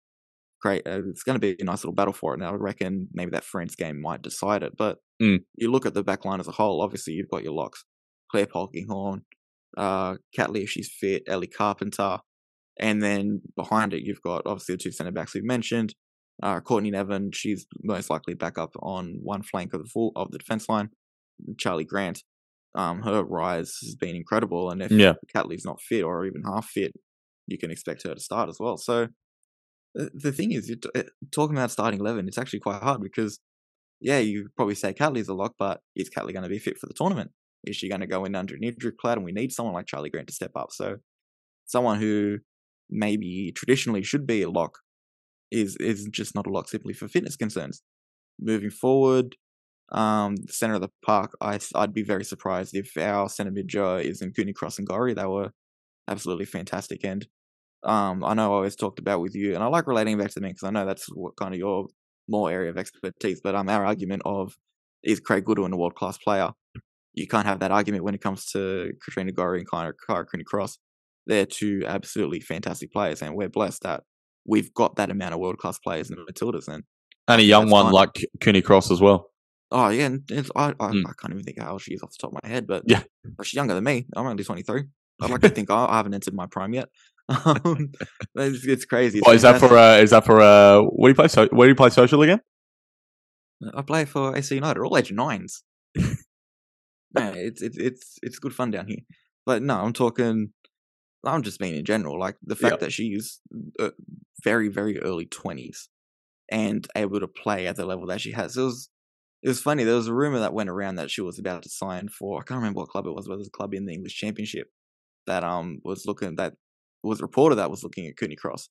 great. 0.60 0.86
Uh, 0.86 1.02
it's 1.08 1.22
going 1.22 1.38
to 1.38 1.40
be 1.40 1.56
a 1.60 1.64
nice 1.64 1.84
little 1.84 1.94
battle 1.94 2.12
for 2.12 2.32
it. 2.32 2.40
And 2.40 2.48
I 2.48 2.52
reckon 2.52 3.08
maybe 3.12 3.30
that 3.32 3.44
France 3.44 3.74
game 3.74 4.00
might 4.00 4.22
decide 4.22 4.62
it. 4.62 4.76
But 4.76 4.98
mm. 5.22 5.40
you 5.56 5.70
look 5.70 5.86
at 5.86 5.94
the 5.94 6.02
back 6.02 6.24
line 6.24 6.40
as 6.40 6.48
a 6.48 6.52
whole. 6.52 6.80
Obviously, 6.80 7.14
you've 7.14 7.30
got 7.30 7.44
your 7.44 7.52
locks: 7.52 7.84
Claire 8.30 8.46
Polkinghorne, 8.46 9.22
uh, 9.76 10.14
Catley 10.36 10.62
if 10.62 10.70
she's 10.70 10.90
fit, 10.90 11.24
Ellie 11.28 11.46
Carpenter, 11.46 12.18
and 12.78 13.02
then 13.02 13.42
behind 13.56 13.94
it 13.94 14.02
you've 14.02 14.22
got 14.22 14.42
obviously 14.46 14.74
the 14.74 14.82
two 14.82 14.92
centre 14.92 15.12
backs 15.12 15.34
we've 15.34 15.44
mentioned. 15.44 15.94
Uh, 16.42 16.60
Courtney 16.60 16.90
Nevin, 16.90 17.30
she's 17.32 17.66
most 17.82 18.10
likely 18.10 18.34
back 18.34 18.58
up 18.58 18.74
on 18.82 19.20
one 19.22 19.42
flank 19.42 19.72
of 19.72 19.82
the 19.82 19.88
full 19.88 20.10
of 20.16 20.32
the 20.32 20.38
defence 20.38 20.68
line. 20.68 20.90
Charlie 21.58 21.84
Grant, 21.84 22.24
um, 22.74 23.02
her 23.02 23.22
rise 23.22 23.76
has 23.82 23.94
been 23.94 24.16
incredible, 24.16 24.70
and 24.70 24.82
if 24.82 24.90
yeah. 24.90 25.14
Catley's 25.34 25.64
not 25.64 25.80
fit 25.80 26.02
or 26.02 26.26
even 26.26 26.42
half 26.44 26.66
fit, 26.66 26.92
you 27.46 27.58
can 27.58 27.70
expect 27.70 28.02
her 28.04 28.14
to 28.14 28.20
start 28.20 28.48
as 28.48 28.58
well. 28.58 28.76
So 28.76 29.08
the 29.94 30.32
thing 30.32 30.52
is, 30.52 30.68
you're 30.68 30.78
t- 30.78 31.08
talking 31.32 31.56
about 31.56 31.70
starting 31.70 32.00
eleven, 32.00 32.26
it's 32.26 32.38
actually 32.38 32.60
quite 32.60 32.82
hard 32.82 33.00
because, 33.00 33.38
yeah, 34.00 34.18
you 34.18 34.48
probably 34.56 34.74
say 34.74 34.92
Catley's 34.92 35.28
a 35.28 35.34
lock, 35.34 35.54
but 35.58 35.80
is 35.94 36.10
Catley 36.10 36.32
going 36.32 36.42
to 36.42 36.48
be 36.48 36.58
fit 36.58 36.78
for 36.78 36.86
the 36.86 36.94
tournament? 36.94 37.30
Is 37.64 37.76
she 37.76 37.88
going 37.88 38.00
to 38.00 38.06
go 38.06 38.24
in 38.24 38.34
under 38.34 38.54
an 38.54 38.62
injury 38.62 38.92
cloud? 39.00 39.18
And 39.18 39.24
we 39.24 39.32
need 39.32 39.52
someone 39.52 39.74
like 39.74 39.86
Charlie 39.86 40.10
Grant 40.10 40.28
to 40.28 40.34
step 40.34 40.52
up. 40.56 40.70
So, 40.70 40.96
someone 41.66 42.00
who 42.00 42.38
maybe 42.90 43.52
traditionally 43.56 44.02
should 44.02 44.26
be 44.26 44.42
a 44.42 44.50
lock 44.50 44.78
is 45.50 45.76
is 45.76 46.08
just 46.10 46.34
not 46.34 46.46
a 46.46 46.50
lock 46.50 46.68
simply 46.68 46.92
for 46.92 47.08
fitness 47.08 47.36
concerns. 47.36 47.82
Moving 48.40 48.70
forward, 48.70 49.36
um, 49.92 50.36
the 50.36 50.52
center 50.52 50.74
of 50.74 50.80
the 50.80 50.90
park, 51.04 51.32
I 51.40 51.58
I'd 51.74 51.94
be 51.94 52.02
very 52.02 52.24
surprised 52.24 52.74
if 52.74 52.96
our 52.96 53.28
center 53.28 53.50
mid 53.50 53.72
is 53.74 54.22
in 54.22 54.32
Cooney 54.32 54.52
Cross 54.52 54.78
and 54.78 54.88
Gorry. 54.88 55.14
They 55.14 55.26
were 55.26 55.50
absolutely 56.08 56.46
fantastic, 56.46 57.04
and 57.04 57.26
um, 57.84 58.24
I 58.24 58.34
know 58.34 58.52
I 58.52 58.56
always 58.56 58.76
talked 58.76 58.98
about 58.98 59.20
with 59.20 59.34
you, 59.34 59.54
and 59.54 59.62
I 59.62 59.66
like 59.66 59.86
relating 59.86 60.18
back 60.18 60.30
to 60.32 60.40
me 60.40 60.48
because 60.48 60.64
I 60.64 60.70
know 60.70 60.86
that's 60.86 61.06
what 61.14 61.36
kind 61.36 61.54
of 61.54 61.58
your 61.58 61.86
more 62.28 62.50
area 62.50 62.70
of 62.70 62.78
expertise. 62.78 63.40
But 63.42 63.54
um, 63.54 63.68
our 63.68 63.84
argument 63.84 64.22
of 64.24 64.54
is 65.02 65.20
Craig 65.20 65.44
Goodwin 65.44 65.72
a 65.72 65.76
world 65.76 65.94
class 65.94 66.16
player? 66.18 66.50
You 67.12 67.28
can't 67.28 67.46
have 67.46 67.60
that 67.60 67.70
argument 67.70 68.04
when 68.04 68.14
it 68.14 68.22
comes 68.22 68.46
to 68.52 68.92
Katrina 69.04 69.32
Gorry 69.32 69.60
and 69.60 69.70
Kyra 69.70 70.24
Cooney 70.28 70.44
Cross. 70.44 70.78
They're 71.26 71.46
two 71.46 71.82
absolutely 71.86 72.40
fantastic 72.40 72.92
players, 72.92 73.22
and 73.22 73.34
we're 73.34 73.48
blessed 73.48 73.82
that 73.82 74.02
we've 74.46 74.72
got 74.74 74.96
that 74.96 75.10
amount 75.10 75.34
of 75.34 75.40
world 75.40 75.58
class 75.58 75.78
players 75.78 76.10
in 76.10 76.16
the 76.16 76.32
Matildas. 76.32 76.68
And 76.68 76.84
and 77.28 77.40
a 77.40 77.44
young 77.44 77.70
one 77.70 77.92
like 77.92 78.26
Cooney 78.40 78.62
Cross 78.62 78.90
as 78.90 79.00
well. 79.00 79.30
Oh 79.76 79.88
yeah, 79.88 80.06
I 80.06 80.06
I, 80.06 80.72
mm. 80.72 81.02
I, 81.04 81.12
can't 81.18 81.32
even 81.32 81.42
think 81.42 81.60
how 81.60 81.72
old 81.72 81.82
she 81.82 81.94
is 81.94 82.02
off 82.04 82.10
the 82.12 82.16
top 82.20 82.32
of 82.32 82.38
my 82.44 82.48
head, 82.48 82.64
but 82.64 82.84
yeah, 82.86 83.02
she's 83.42 83.54
younger 83.54 83.74
than 83.74 83.82
me. 83.82 84.06
I'm 84.14 84.24
only 84.24 84.44
23. 84.44 84.84
I'd 85.20 85.30
like 85.30 85.40
to 85.40 85.48
think 85.50 85.68
I, 85.68 85.86
I 85.86 85.96
haven't 85.96 86.14
entered 86.14 86.32
my 86.32 86.46
prime 86.46 86.72
yet. 86.72 86.88
Um, 87.26 87.90
it's, 88.34 88.66
it's, 88.66 88.84
crazy. 88.84 89.18
It's 89.18 89.28
is 89.28 89.42
that 89.42 89.58
for? 89.58 89.76
Uh, 89.76 89.96
is 89.96 90.10
that 90.10 90.26
for? 90.26 90.42
Uh, 90.42 90.82
what 90.82 91.06
do 91.06 91.10
you 91.10 91.14
play? 91.14 91.28
So, 91.28 91.48
where 91.48 91.66
do 91.66 91.70
you 91.70 91.74
play 91.74 91.88
social 91.88 92.20
again? 92.20 92.40
I 93.74 93.80
play 93.80 94.04
for 94.04 94.36
AC 94.36 94.54
United, 94.54 94.80
all 94.80 94.98
age 94.98 95.10
nines. 95.10 95.64
no, 95.96 96.12
it's 97.14 97.62
it's 97.62 97.78
it's 97.78 98.18
it's 98.22 98.38
good 98.38 98.54
fun 98.54 98.72
down 98.72 98.88
here. 98.88 98.98
But 99.46 99.62
no, 99.62 99.80
I'm 99.80 99.94
talking. 99.94 100.50
I'm 101.24 101.42
just 101.42 101.62
mean 101.62 101.74
in 101.74 101.86
general, 101.86 102.20
like 102.20 102.36
the 102.42 102.56
fact 102.56 102.72
yep. 102.72 102.80
that 102.80 102.92
she's 102.92 103.40
uh, 103.80 103.92
very 104.42 104.68
very 104.68 105.00
early 105.00 105.24
twenties 105.24 105.88
and 106.50 106.86
able 106.94 107.20
to 107.20 107.26
play 107.26 107.66
at 107.66 107.76
the 107.76 107.86
level 107.86 108.06
that 108.08 108.20
she 108.20 108.32
has. 108.32 108.54
It 108.54 108.62
was 108.62 108.90
it 109.44 109.48
was 109.48 109.60
funny. 109.60 109.84
There 109.84 109.94
was 109.94 110.08
a 110.08 110.14
rumor 110.14 110.38
that 110.38 110.54
went 110.54 110.70
around 110.70 110.94
that 110.94 111.10
she 111.10 111.20
was 111.20 111.38
about 111.38 111.62
to 111.64 111.68
sign 111.68 112.08
for. 112.08 112.40
I 112.40 112.44
can't 112.44 112.58
remember 112.58 112.80
what 112.80 112.88
club 112.88 113.06
it 113.06 113.14
was, 113.14 113.28
it 113.28 113.36
was 113.36 113.46
a 113.46 113.50
club 113.50 113.74
in 113.74 113.84
the 113.84 113.92
English 113.92 114.16
Championship 114.16 114.68
that 115.26 115.44
um 115.44 115.80
was 115.84 116.04
looking 116.06 116.36
that 116.36 116.54
was 117.02 117.20
reported 117.20 117.56
that 117.56 117.70
was 117.70 117.82
looking 117.84 118.06
at 118.06 118.16
Cooney 118.16 118.36
Cross, 118.36 118.70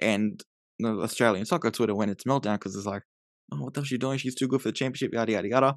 and 0.00 0.40
the 0.78 1.00
Australian 1.00 1.46
soccer 1.46 1.72
Twitter 1.72 1.96
went 1.96 2.12
into 2.12 2.24
meltdown 2.26 2.54
because 2.54 2.76
it's 2.76 2.86
like, 2.86 3.02
oh, 3.52 3.64
what 3.64 3.74
the 3.74 3.80
hell 3.80 3.84
she 3.84 3.98
doing? 3.98 4.18
She's 4.18 4.36
too 4.36 4.46
good 4.46 4.62
for 4.62 4.68
the 4.68 4.72
championship, 4.72 5.12
yada 5.12 5.32
yada 5.32 5.48
yada. 5.48 5.76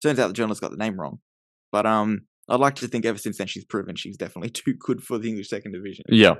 Turns 0.00 0.20
out 0.20 0.28
the 0.28 0.32
journalist 0.32 0.60
got 0.60 0.70
the 0.70 0.76
name 0.76 0.98
wrong, 0.98 1.18
but 1.72 1.84
um, 1.84 2.20
I'd 2.48 2.60
like 2.60 2.76
to 2.76 2.86
think 2.86 3.04
ever 3.04 3.18
since 3.18 3.38
then 3.38 3.48
she's 3.48 3.64
proven 3.64 3.96
she's 3.96 4.16
definitely 4.16 4.50
too 4.64 4.74
good 4.78 5.02
for 5.02 5.18
the 5.18 5.28
English 5.28 5.48
second 5.48 5.72
division. 5.72 6.04
Yeah, 6.08 6.34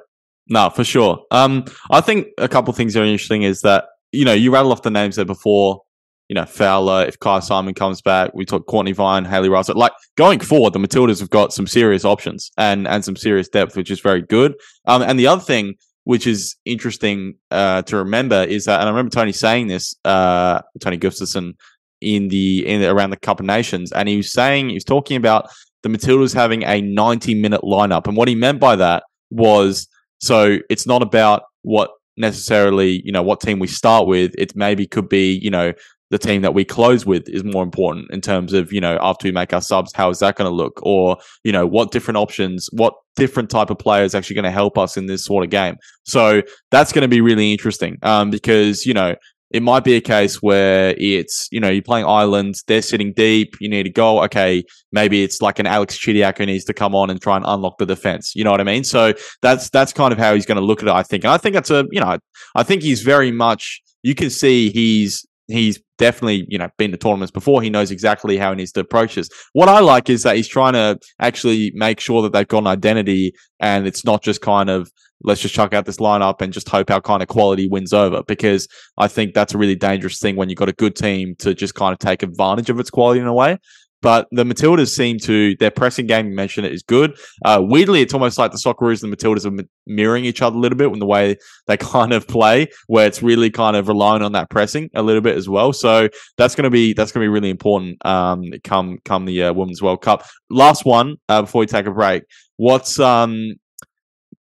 no, 0.48 0.70
for 0.70 0.84
sure. 0.84 1.24
Um, 1.32 1.64
I 1.90 2.02
think 2.02 2.28
a 2.38 2.48
couple 2.48 2.72
things 2.72 2.96
are 2.96 3.02
interesting 3.02 3.42
is 3.42 3.62
that 3.62 3.86
you 4.12 4.24
know 4.24 4.32
you 4.32 4.52
rattle 4.52 4.70
off 4.70 4.82
the 4.82 4.90
names 4.92 5.16
there 5.16 5.24
before 5.24 5.82
you 6.32 6.34
know, 6.34 6.46
Fowler, 6.46 7.04
if 7.04 7.18
Kyah 7.18 7.42
Simon 7.42 7.74
comes 7.74 8.00
back, 8.00 8.30
we 8.32 8.46
talk 8.46 8.66
Cortnee 8.66 8.94
Vine, 8.94 9.26
Hayley 9.26 9.50
Raso. 9.50 9.74
Like 9.74 9.92
going 10.16 10.40
forward, 10.40 10.72
the 10.72 10.78
Matildas 10.78 11.20
have 11.20 11.28
got 11.28 11.52
some 11.52 11.66
serious 11.66 12.06
options 12.06 12.50
and 12.56 12.88
and 12.88 13.04
some 13.04 13.16
serious 13.16 13.50
depth, 13.50 13.76
which 13.76 13.90
is 13.90 14.00
very 14.00 14.22
good. 14.22 14.54
Um, 14.86 15.02
and 15.02 15.18
the 15.18 15.26
other 15.26 15.42
thing 15.42 15.74
which 16.04 16.26
is 16.26 16.56
interesting 16.64 17.34
uh, 17.50 17.82
to 17.82 17.98
remember 17.98 18.44
is 18.44 18.64
that, 18.64 18.80
and 18.80 18.88
I 18.88 18.90
remember 18.90 19.10
Tony 19.10 19.32
saying 19.32 19.66
this, 19.66 19.94
uh, 20.06 20.62
Tony 20.80 20.96
Gustavsson 20.96 21.52
in 22.00 22.28
the 22.28 22.66
in 22.66 22.80
the, 22.80 22.90
around 22.90 23.10
the 23.10 23.18
Cup 23.18 23.38
of 23.38 23.44
Nations, 23.44 23.92
and 23.92 24.08
he 24.08 24.16
was 24.16 24.32
saying 24.32 24.70
he 24.70 24.74
was 24.74 24.84
talking 24.84 25.18
about 25.18 25.50
the 25.82 25.90
Matildas 25.90 26.34
having 26.34 26.62
a 26.64 26.80
90 26.80 27.34
minute 27.34 27.60
lineup, 27.60 28.06
and 28.06 28.16
what 28.16 28.28
he 28.28 28.34
meant 28.34 28.58
by 28.58 28.74
that 28.76 29.02
was 29.28 29.86
so 30.18 30.56
it's 30.70 30.86
not 30.86 31.02
about 31.02 31.42
what 31.60 31.90
necessarily 32.16 33.02
you 33.04 33.12
know 33.12 33.22
what 33.22 33.42
team 33.42 33.58
we 33.58 33.66
start 33.66 34.06
with 34.06 34.34
it 34.38 34.54
maybe 34.54 34.86
could 34.86 35.08
be 35.08 35.32
you 35.42 35.50
know 35.50 35.72
the 36.12 36.18
team 36.18 36.42
that 36.42 36.52
we 36.52 36.62
close 36.62 37.06
with 37.06 37.26
is 37.26 37.42
more 37.42 37.62
important 37.62 38.10
in 38.10 38.20
terms 38.20 38.52
of, 38.52 38.70
you 38.70 38.82
know, 38.82 38.98
after 39.00 39.26
we 39.26 39.32
make 39.32 39.54
our 39.54 39.62
subs, 39.62 39.92
how 39.94 40.10
is 40.10 40.18
that 40.18 40.36
going 40.36 40.48
to 40.48 40.54
look? 40.54 40.78
Or, 40.82 41.16
you 41.42 41.50
know, 41.50 41.66
what 41.66 41.90
different 41.90 42.18
options, 42.18 42.68
what 42.70 42.92
different 43.16 43.48
type 43.48 43.70
of 43.70 43.78
players 43.78 44.14
actually 44.14 44.34
going 44.34 44.44
to 44.44 44.50
help 44.50 44.76
us 44.76 44.98
in 44.98 45.06
this 45.06 45.24
sort 45.24 45.42
of 45.42 45.48
game? 45.48 45.76
So 46.04 46.42
that's 46.70 46.92
going 46.92 47.00
to 47.00 47.08
be 47.08 47.22
really 47.22 47.50
interesting 47.50 47.96
um, 48.02 48.28
because, 48.28 48.84
you 48.84 48.92
know, 48.92 49.16
it 49.52 49.62
might 49.62 49.84
be 49.84 49.94
a 49.94 50.02
case 50.02 50.42
where 50.42 50.94
it's, 50.98 51.48
you 51.50 51.60
know, 51.60 51.70
you're 51.70 51.82
playing 51.82 52.04
Ireland, 52.04 52.56
they're 52.66 52.82
sitting 52.82 53.14
deep, 53.14 53.54
you 53.58 53.70
need 53.70 53.86
a 53.86 53.90
goal. 53.90 54.22
Okay, 54.24 54.64
maybe 54.92 55.22
it's 55.24 55.40
like 55.40 55.58
an 55.58 55.66
Alex 55.66 55.96
Chidiac 55.98 56.36
who 56.36 56.44
needs 56.44 56.64
to 56.66 56.74
come 56.74 56.94
on 56.94 57.08
and 57.08 57.22
try 57.22 57.36
and 57.36 57.44
unlock 57.48 57.78
the 57.78 57.86
defense. 57.86 58.34
You 58.36 58.44
know 58.44 58.50
what 58.50 58.60
I 58.60 58.64
mean? 58.64 58.84
So 58.84 59.14
that's 59.40 59.70
that's 59.70 59.94
kind 59.94 60.12
of 60.12 60.18
how 60.18 60.34
he's 60.34 60.46
going 60.46 60.56
to 60.56 60.64
look 60.64 60.82
at 60.82 60.88
it, 60.88 60.94
I 60.94 61.02
think. 61.02 61.24
And 61.24 61.32
I 61.32 61.38
think 61.38 61.54
that's 61.54 61.70
a, 61.70 61.86
you 61.90 62.00
know, 62.00 62.18
I 62.54 62.62
think 62.62 62.82
he's 62.82 63.00
very 63.00 63.30
much 63.30 63.82
you 64.02 64.14
can 64.14 64.30
see 64.30 64.70
he's 64.70 65.26
he's 65.52 65.80
definitely, 65.98 66.46
you 66.48 66.58
know, 66.58 66.68
been 66.78 66.90
to 66.90 66.96
tournaments 66.96 67.30
before. 67.30 67.62
He 67.62 67.70
knows 67.70 67.90
exactly 67.90 68.36
how 68.36 68.50
he 68.50 68.56
needs 68.56 68.72
to 68.72 68.80
approach 68.80 69.14
this. 69.14 69.28
What 69.52 69.68
I 69.68 69.80
like 69.80 70.10
is 70.10 70.22
that 70.22 70.36
he's 70.36 70.48
trying 70.48 70.72
to 70.72 70.98
actually 71.20 71.72
make 71.74 72.00
sure 72.00 72.22
that 72.22 72.32
they've 72.32 72.48
got 72.48 72.58
an 72.58 72.66
identity 72.66 73.34
and 73.60 73.86
it's 73.86 74.04
not 74.04 74.22
just 74.22 74.40
kind 74.40 74.70
of 74.70 74.90
let's 75.24 75.40
just 75.40 75.54
chuck 75.54 75.72
out 75.72 75.86
this 75.86 75.98
lineup 75.98 76.40
and 76.40 76.52
just 76.52 76.68
hope 76.68 76.90
our 76.90 77.00
kind 77.00 77.22
of 77.22 77.28
quality 77.28 77.68
wins 77.68 77.92
over 77.92 78.22
because 78.26 78.66
I 78.98 79.08
think 79.08 79.34
that's 79.34 79.54
a 79.54 79.58
really 79.58 79.76
dangerous 79.76 80.18
thing 80.18 80.36
when 80.36 80.48
you've 80.48 80.58
got 80.58 80.68
a 80.68 80.74
good 80.74 80.96
team 80.96 81.36
to 81.38 81.54
just 81.54 81.74
kind 81.74 81.92
of 81.92 81.98
take 81.98 82.22
advantage 82.22 82.70
of 82.70 82.80
its 82.80 82.90
quality 82.90 83.20
in 83.20 83.26
a 83.26 83.34
way. 83.34 83.58
But 84.02 84.28
the 84.32 84.44
Matildas 84.44 84.88
seem 84.88 85.18
to 85.20 85.56
their 85.56 85.70
pressing 85.70 86.06
game. 86.06 86.28
You 86.28 86.34
mentioned 86.34 86.66
it 86.66 86.72
is 86.72 86.82
good. 86.82 87.16
Uh, 87.44 87.60
weirdly, 87.62 88.02
it's 88.02 88.12
almost 88.12 88.36
like 88.36 88.50
the 88.50 88.58
Socceroos 88.58 89.02
and 89.02 89.12
the 89.12 89.16
Matildas 89.16 89.46
are 89.46 89.64
mirroring 89.86 90.24
each 90.24 90.42
other 90.42 90.56
a 90.56 90.60
little 90.60 90.76
bit 90.76 90.92
in 90.92 90.98
the 90.98 91.06
way 91.06 91.36
they 91.66 91.76
kind 91.78 92.12
of 92.12 92.26
play, 92.28 92.68
where 92.88 93.06
it's 93.06 93.22
really 93.22 93.50
kind 93.50 93.76
of 93.76 93.88
relying 93.88 94.22
on 94.22 94.32
that 94.32 94.50
pressing 94.50 94.90
a 94.94 95.02
little 95.02 95.22
bit 95.22 95.36
as 95.36 95.48
well. 95.48 95.72
So 95.72 96.08
that's 96.36 96.54
going 96.54 96.64
to 96.64 96.70
be 96.70 96.92
that's 96.92 97.12
going 97.12 97.24
to 97.24 97.24
be 97.24 97.32
really 97.32 97.50
important. 97.50 98.04
Um, 98.04 98.44
come 98.64 98.98
come 99.04 99.24
the 99.24 99.44
uh, 99.44 99.52
Women's 99.52 99.80
World 99.80 100.02
Cup. 100.02 100.24
Last 100.50 100.84
one 100.84 101.16
uh, 101.28 101.42
before 101.42 101.60
we 101.60 101.66
take 101.66 101.86
a 101.86 101.92
break. 101.92 102.24
What's 102.56 103.00
um 103.00 103.54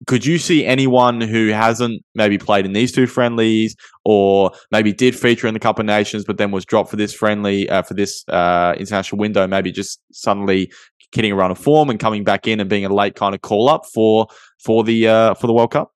could 0.08 0.26
you 0.26 0.38
see 0.38 0.66
anyone 0.66 1.20
who 1.20 1.50
hasn't 1.50 2.02
maybe 2.16 2.38
played 2.38 2.66
in 2.66 2.74
these 2.74 2.92
two 2.92 3.06
friendlies 3.06 3.76
or 4.06 4.52
maybe 4.72 4.94
did 4.94 5.16
feature 5.16 5.48
in 5.48 5.54
the 5.54 5.60
Cup 5.60 5.80
of 5.80 5.86
Nations 5.86 6.24
but 6.26 6.38
then 6.38 6.52
was 6.52 6.66
dropped 6.66 6.90
for 6.90 6.96
this 6.96 7.14
friendly 7.14 7.70
uh, 7.70 7.82
for 7.82 7.94
this 7.94 8.24
uh, 8.30 8.74
international 8.78 9.20
window 9.20 9.46
maybe 9.46 9.72
just 9.72 10.00
suddenly 10.12 10.72
getting 11.12 11.32
a 11.32 11.36
run 11.36 11.52
of 11.52 11.58
form 11.58 11.90
and 11.90 12.00
coming 12.00 12.24
back 12.24 12.48
in 12.48 12.60
and 12.60 12.70
being 12.70 12.86
a 12.86 12.94
late 12.94 13.16
kind 13.16 13.34
of 13.34 13.42
call 13.42 13.70
up 13.70 13.86
for 13.86 14.28
for 14.64 14.84
the 14.84 15.08
uh, 15.08 15.34
for 15.34 15.48
the 15.48 15.54
World 15.54 15.72
Cup? 15.72 15.92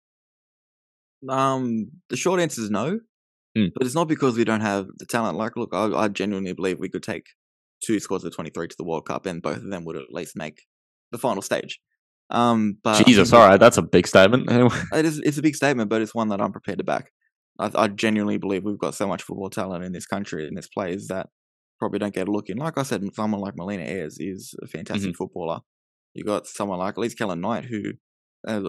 Um, 1.29 1.91
the 2.09 2.17
short 2.17 2.39
answer 2.39 2.61
is 2.61 2.69
no, 2.69 2.99
mm. 3.57 3.69
but 3.75 3.85
it's 3.85 3.95
not 3.95 4.07
because 4.07 4.35
we 4.37 4.43
don't 4.43 4.61
have 4.61 4.87
the 4.97 5.05
talent. 5.05 5.37
Like, 5.37 5.55
look, 5.55 5.69
I, 5.73 5.85
I 5.93 6.07
genuinely 6.07 6.53
believe 6.53 6.79
we 6.79 6.89
could 6.89 7.03
take 7.03 7.27
two 7.83 7.99
squads 7.99 8.23
of 8.23 8.35
twenty 8.35 8.49
three 8.49 8.67
to 8.67 8.75
the 8.77 8.83
World 8.83 9.05
Cup, 9.05 9.25
and 9.25 9.41
both 9.41 9.57
of 9.57 9.69
them 9.69 9.85
would 9.85 9.95
at 9.95 10.11
least 10.11 10.35
make 10.35 10.63
the 11.11 11.17
final 11.17 11.41
stage. 11.41 11.79
Um, 12.33 12.79
but 12.83 13.05
Jesus, 13.05 13.31
all 13.31 13.47
right, 13.47 13.59
that's 13.59 13.77
a 13.77 13.81
big 13.81 14.07
statement. 14.07 14.49
it 14.93 15.05
is. 15.05 15.19
It's 15.19 15.37
a 15.37 15.41
big 15.41 15.55
statement, 15.55 15.89
but 15.89 16.01
it's 16.01 16.15
one 16.15 16.29
that 16.29 16.41
I'm 16.41 16.51
prepared 16.51 16.79
to 16.79 16.83
back. 16.83 17.11
I, 17.59 17.71
I 17.75 17.87
genuinely 17.87 18.37
believe 18.37 18.63
we've 18.63 18.77
got 18.77 18.95
so 18.95 19.07
much 19.07 19.21
football 19.21 19.49
talent 19.49 19.85
in 19.85 19.91
this 19.91 20.07
country 20.07 20.47
and 20.47 20.57
this 20.57 20.67
players 20.67 21.07
that 21.07 21.27
probably 21.79 21.99
don't 21.99 22.13
get 22.13 22.27
a 22.27 22.31
look 22.31 22.49
in. 22.49 22.57
Like 22.57 22.77
I 22.77 22.83
said, 22.83 23.03
someone 23.13 23.39
like 23.39 23.55
Melina 23.55 23.83
Ayres 23.83 24.17
is 24.19 24.55
a 24.63 24.67
fantastic 24.67 25.11
mm-hmm. 25.11 25.15
footballer. 25.15 25.59
You 26.15 26.23
got 26.23 26.47
someone 26.47 26.79
like 26.79 26.97
Elise 26.97 27.15
Kellond-Knight, 27.15 27.65
who 27.65 27.93
uh, 28.47 28.59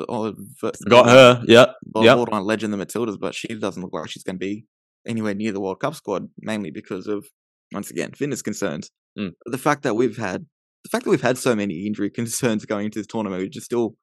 ver- 0.61 0.73
Got 0.89 1.07
her. 1.07 1.43
Yeah. 1.47 1.73
Yep. 1.97 2.17
borderline 2.17 2.45
legend 2.45 2.73
the 2.73 2.85
Matildas, 2.85 3.19
but 3.19 3.35
she 3.35 3.49
doesn't 3.49 3.83
look 3.83 3.93
like 3.93 4.11
she's 4.11 4.23
going 4.23 4.37
to 4.37 4.41
be 4.41 4.67
anywhere 5.07 5.35
near 5.35 5.53
the 5.53 5.61
World 5.61 5.81
Cup 5.81 5.95
squad, 5.95 6.29
mainly 6.39 6.71
because 6.71 7.07
of 7.07 7.27
once 7.73 7.91
again 7.91 8.13
fitness 8.13 8.43
concerns. 8.43 8.91
Mm. 9.19 9.33
The 9.47 9.59
fact 9.59 9.83
that 9.83 9.95
we've 9.95 10.17
had 10.17 10.47
the 10.85 10.91
fact 10.91 11.05
that 11.05 11.11
we've 11.11 11.23
had 11.23 11.39
so 11.39 11.57
many 11.57 11.87
injury 11.87 12.11
concerns 12.15 12.65
going 12.65 12.87
into 12.87 13.01
this 13.01 13.07
tournament, 13.07 13.43
we've 13.43 13.51
just 13.51 13.67
still 13.67 13.97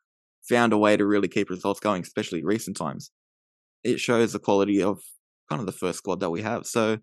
found 0.49 0.73
a 0.73 0.77
way 0.77 0.97
to 0.97 1.05
really 1.05 1.27
keep 1.27 1.49
results 1.49 1.79
going, 1.79 2.01
especially 2.01 2.43
recent 2.43 2.75
times. 2.75 3.11
It 3.83 3.99
shows 3.99 4.33
the 4.33 4.39
quality 4.39 4.81
of 4.81 4.99
kind 5.49 5.59
of 5.59 5.65
the 5.65 5.71
first 5.71 5.99
squad 5.99 6.19
that 6.19 6.29
we 6.29 6.41
have. 6.41 6.65
So 6.65 6.97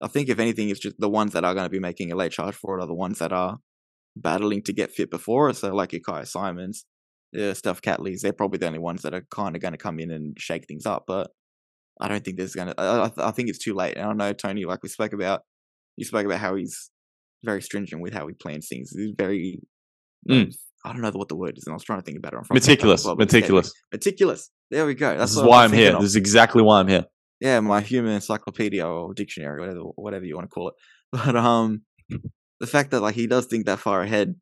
I 0.00 0.08
think 0.08 0.28
if 0.28 0.38
anything, 0.38 0.68
it's 0.68 0.80
just 0.80 0.98
the 0.98 1.08
ones 1.08 1.32
that 1.32 1.44
are 1.44 1.54
going 1.54 1.64
to 1.64 1.70
be 1.70 1.80
making 1.80 2.12
a 2.12 2.16
late 2.16 2.32
charge 2.32 2.54
for 2.54 2.78
it 2.78 2.82
are 2.82 2.86
the 2.86 2.94
ones 2.94 3.18
that 3.18 3.32
are 3.32 3.58
battling 4.16 4.62
to 4.62 4.72
get 4.72 4.92
fit 4.92 5.10
before. 5.10 5.52
So 5.54 5.74
like 5.74 5.90
Kyah 5.90 6.26
Simons, 6.26 6.84
yeah, 7.32 7.52
Steph 7.52 7.82
Catleys, 7.82 8.20
they're 8.20 8.32
probably 8.32 8.58
the 8.58 8.66
only 8.66 8.78
ones 8.78 9.02
that 9.02 9.14
are 9.14 9.26
kind 9.30 9.56
of 9.56 9.62
going 9.62 9.72
to 9.72 9.78
come 9.78 9.98
in 9.98 10.10
and 10.10 10.38
shake 10.38 10.66
things 10.66 10.86
up. 10.86 11.04
But 11.06 11.30
I 12.00 12.08
don't 12.08 12.24
think 12.24 12.36
there's 12.36 12.54
going 12.54 12.68
to. 12.68 12.80
I 12.80 13.10
I 13.18 13.30
think 13.32 13.48
it's 13.48 13.58
too 13.58 13.74
late. 13.74 13.96
And 13.96 14.06
I 14.06 14.12
know 14.12 14.32
Tony, 14.32 14.64
like 14.64 14.82
we 14.82 14.88
spoke 14.88 15.12
about, 15.12 15.42
you 15.96 16.04
spoke 16.04 16.24
about 16.24 16.38
how 16.38 16.54
he's 16.54 16.90
very 17.44 17.62
stringent 17.62 18.02
with 18.02 18.12
how 18.12 18.26
he 18.26 18.34
plans 18.34 18.68
things. 18.68 18.90
He's 18.96 19.12
very. 19.16 19.60
Mm. 20.28 20.54
I 20.84 20.92
don't 20.92 21.02
know 21.02 21.10
what 21.12 21.28
the 21.28 21.36
word 21.36 21.56
is, 21.58 21.64
and 21.66 21.72
I 21.72 21.76
was 21.76 21.84
trying 21.84 22.00
to 22.00 22.04
think 22.04 22.18
about 22.18 22.32
it. 22.34 22.36
I'm 22.38 22.44
from 22.44 22.54
Meticulous. 22.54 23.04
well, 23.04 23.16
but 23.16 23.24
it's 23.24 23.32
getting- 23.32 23.42
Meticulous. 23.54 23.72
Meticulous. 23.92 24.50
There 24.70 24.86
we 24.86 24.94
go. 24.94 25.16
That's 25.16 25.32
This 25.32 25.38
is 25.38 25.42
why 25.44 25.64
I'm 25.64 25.72
here. 25.72 25.94
of. 25.94 26.00
This 26.02 26.10
is 26.10 26.16
exactly 26.16 26.62
why 26.62 26.80
I'm 26.80 26.88
here. 26.88 27.06
Yeah, 27.40 27.60
my 27.60 27.80
human 27.80 28.12
encyclopedia 28.12 28.86
or 28.86 29.14
dictionary, 29.14 29.60
whatever 29.60 29.80
whatever 29.96 30.24
you 30.24 30.34
want 30.36 30.48
to 30.50 30.54
call 30.54 30.68
it. 30.68 30.74
But 31.12 31.36
um, 31.36 31.82
the 32.60 32.66
fact 32.66 32.90
that 32.90 33.00
like 33.00 33.14
he 33.14 33.26
does 33.26 33.46
think 33.46 33.66
that 33.66 33.78
far 33.78 34.02
ahead, 34.02 34.34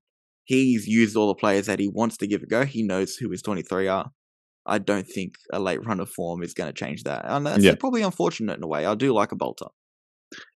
he's 0.44 0.86
used 0.86 1.14
all 1.16 1.28
the 1.28 1.34
players 1.34 1.66
that 1.66 1.78
he 1.78 1.88
wants 1.88 2.16
to 2.18 2.26
give 2.26 2.42
a 2.42 2.46
go. 2.46 2.64
He 2.64 2.82
knows 2.82 3.16
who 3.16 3.30
his 3.30 3.42
23 3.42 3.86
are. 3.88 4.10
I 4.64 4.78
don't 4.78 5.06
think 5.06 5.34
a 5.52 5.60
late 5.60 5.84
run 5.86 6.00
of 6.00 6.10
form 6.10 6.42
is 6.42 6.54
going 6.54 6.72
to 6.72 6.78
change 6.84 7.04
that, 7.04 7.24
and 7.24 7.46
that's 7.46 7.62
Yeah. 7.62 7.74
probably 7.78 8.02
unfortunate 8.02 8.56
in 8.56 8.64
a 8.64 8.66
way. 8.66 8.84
I 8.84 8.94
do 8.96 9.12
like 9.12 9.30
a 9.32 9.36
bolter. 9.36 9.66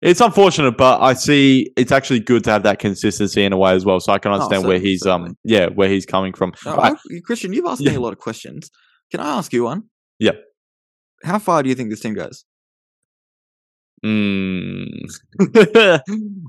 It's 0.02 0.20
unfortunate, 0.22 0.78
but 0.78 1.00
I 1.02 1.14
see 1.14 1.72
it's 1.78 1.92
actually 1.92 2.22
good 2.22 2.44
to 2.46 2.52
have 2.52 2.64
that 2.64 2.80
consistency 2.80 3.44
in 3.44 3.54
a 3.54 3.58
way 3.58 3.72
as 3.74 3.86
well. 3.86 4.00
So 4.00 4.12
I 4.12 4.18
can 4.18 4.32
Oh, 4.32 4.36
understand 4.36 4.66
where 4.68 4.80
he's 4.80 5.06
um 5.06 5.38
yeah 5.44 5.68
where 5.68 5.90
he's 5.90 6.06
coming 6.06 6.34
from. 6.34 6.54
I- 6.66 6.96
Christian, 7.24 7.54
you've 7.54 7.66
asked 7.66 7.82
Yeah. 7.82 7.92
me 7.92 7.96
a 7.98 8.00
lot 8.02 8.14
of 8.14 8.20
questions. 8.20 8.70
Can 9.12 9.20
I 9.20 9.38
ask 9.38 9.54
you 9.54 9.64
one? 9.66 9.84
Yeah. 10.20 10.32
How 11.24 11.38
far 11.40 11.62
do 11.64 11.70
you 11.70 11.76
think 11.76 11.90
this 11.90 12.00
team 12.00 12.14
goes? 12.14 12.46
Mm. 14.06 15.10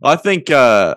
I 0.03 0.17
think. 0.17 0.51
uh 0.51 0.95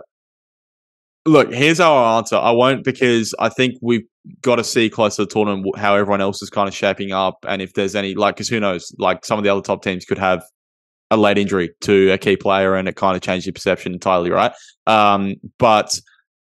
Look, 1.26 1.54
here's 1.54 1.80
our 1.80 2.18
answer. 2.18 2.36
I 2.36 2.52
won't 2.52 2.84
because 2.84 3.34
I 3.40 3.48
think 3.48 3.76
we've 3.82 4.04
got 4.42 4.58
to 4.58 4.64
see 4.64 4.90
closer 4.90 5.18
to 5.18 5.26
the 5.26 5.32
tournament 5.34 5.78
how 5.78 5.96
everyone 5.96 6.20
else 6.20 6.42
is 6.42 6.50
kind 6.50 6.68
of 6.68 6.76
shaping 6.76 7.14
up, 7.14 7.36
and 7.48 7.62
if 7.62 7.74
there's 7.74 7.96
any 7.96 8.14
like, 8.14 8.36
because 8.36 8.50
who 8.50 8.60
knows? 8.60 8.94
Like 9.00 9.24
some 9.26 9.38
of 9.38 9.46
the 9.46 9.50
other 9.50 9.62
top 9.62 9.84
teams 9.84 10.04
could 10.04 10.18
have 10.18 10.44
a 11.14 11.18
late 11.18 11.38
injury 11.38 11.72
to 11.82 12.12
a 12.12 12.18
key 12.18 12.36
player, 12.36 12.76
and 12.76 12.88
it 12.88 12.96
kind 12.96 13.16
of 13.16 13.22
changed 13.22 13.46
your 13.46 13.54
perception 13.54 13.94
entirely, 13.94 14.32
right? 14.32 14.52
Um, 14.88 15.36
but 15.60 16.00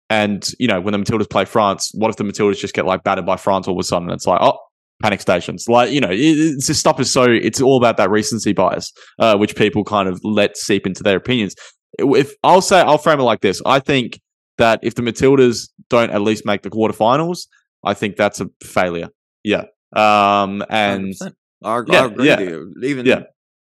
and 0.10 0.48
you 0.60 0.68
know 0.68 0.82
when 0.82 0.92
the 0.92 0.98
Matildas 0.98 1.30
play 1.30 1.46
France, 1.46 1.92
what 1.94 2.10
if 2.10 2.18
the 2.18 2.24
Matildas 2.24 2.60
just 2.60 2.74
get 2.74 2.86
like 2.86 3.04
battered 3.04 3.26
by 3.26 3.38
France 3.38 3.68
all 3.68 3.76
of 3.76 3.80
a 3.80 3.84
sudden? 3.84 4.10
It's 4.10 4.28
like 4.28 4.42
oh. 4.42 4.58
Panic 5.02 5.20
stations, 5.20 5.68
like 5.68 5.92
you 5.92 6.00
know, 6.00 6.12
it, 6.12 6.18
it's 6.18 6.68
this 6.68 6.80
stuff 6.80 6.98
is 6.98 7.12
so. 7.12 7.24
It's 7.24 7.60
all 7.60 7.76
about 7.78 7.98
that 7.98 8.10
recency 8.10 8.54
bias, 8.54 8.94
uh, 9.20 9.36
which 9.36 9.54
people 9.58 9.84
kind 9.84 10.08
of 10.08 10.22
let 10.24 10.56
seep 10.56 10.88
into 10.88 11.04
their 11.04 11.18
opinions. 11.18 11.56
If 12.00 12.32
I'll 12.42 12.62
say, 12.62 12.80
I'll 12.80 13.00
frame 13.00 13.20
it 13.20 13.24
like 13.24 13.42
this: 13.42 13.62
I 13.66 13.80
think 13.80 14.22
that 14.60 14.80
if 14.82 14.96
the 14.96 15.02
Matildas 15.02 15.68
don't 15.90 16.10
at 16.12 16.22
least 16.22 16.46
make 16.46 16.62
the 16.62 16.70
quarterfinals, 16.70 17.48
I 17.84 17.96
think 17.96 18.16
that's 18.16 18.40
a 18.40 18.48
failure. 18.64 19.10
Yeah, 19.44 19.64
um, 19.94 20.64
and 20.70 21.14
100%. 21.16 21.34
I, 21.64 21.84
Yeah, 21.88 22.02
I 22.02 22.06
agree 22.06 22.28
yeah, 22.28 22.40
with 22.40 22.50
you. 22.50 22.74
Even 22.84 23.06
yeah. 23.06 23.24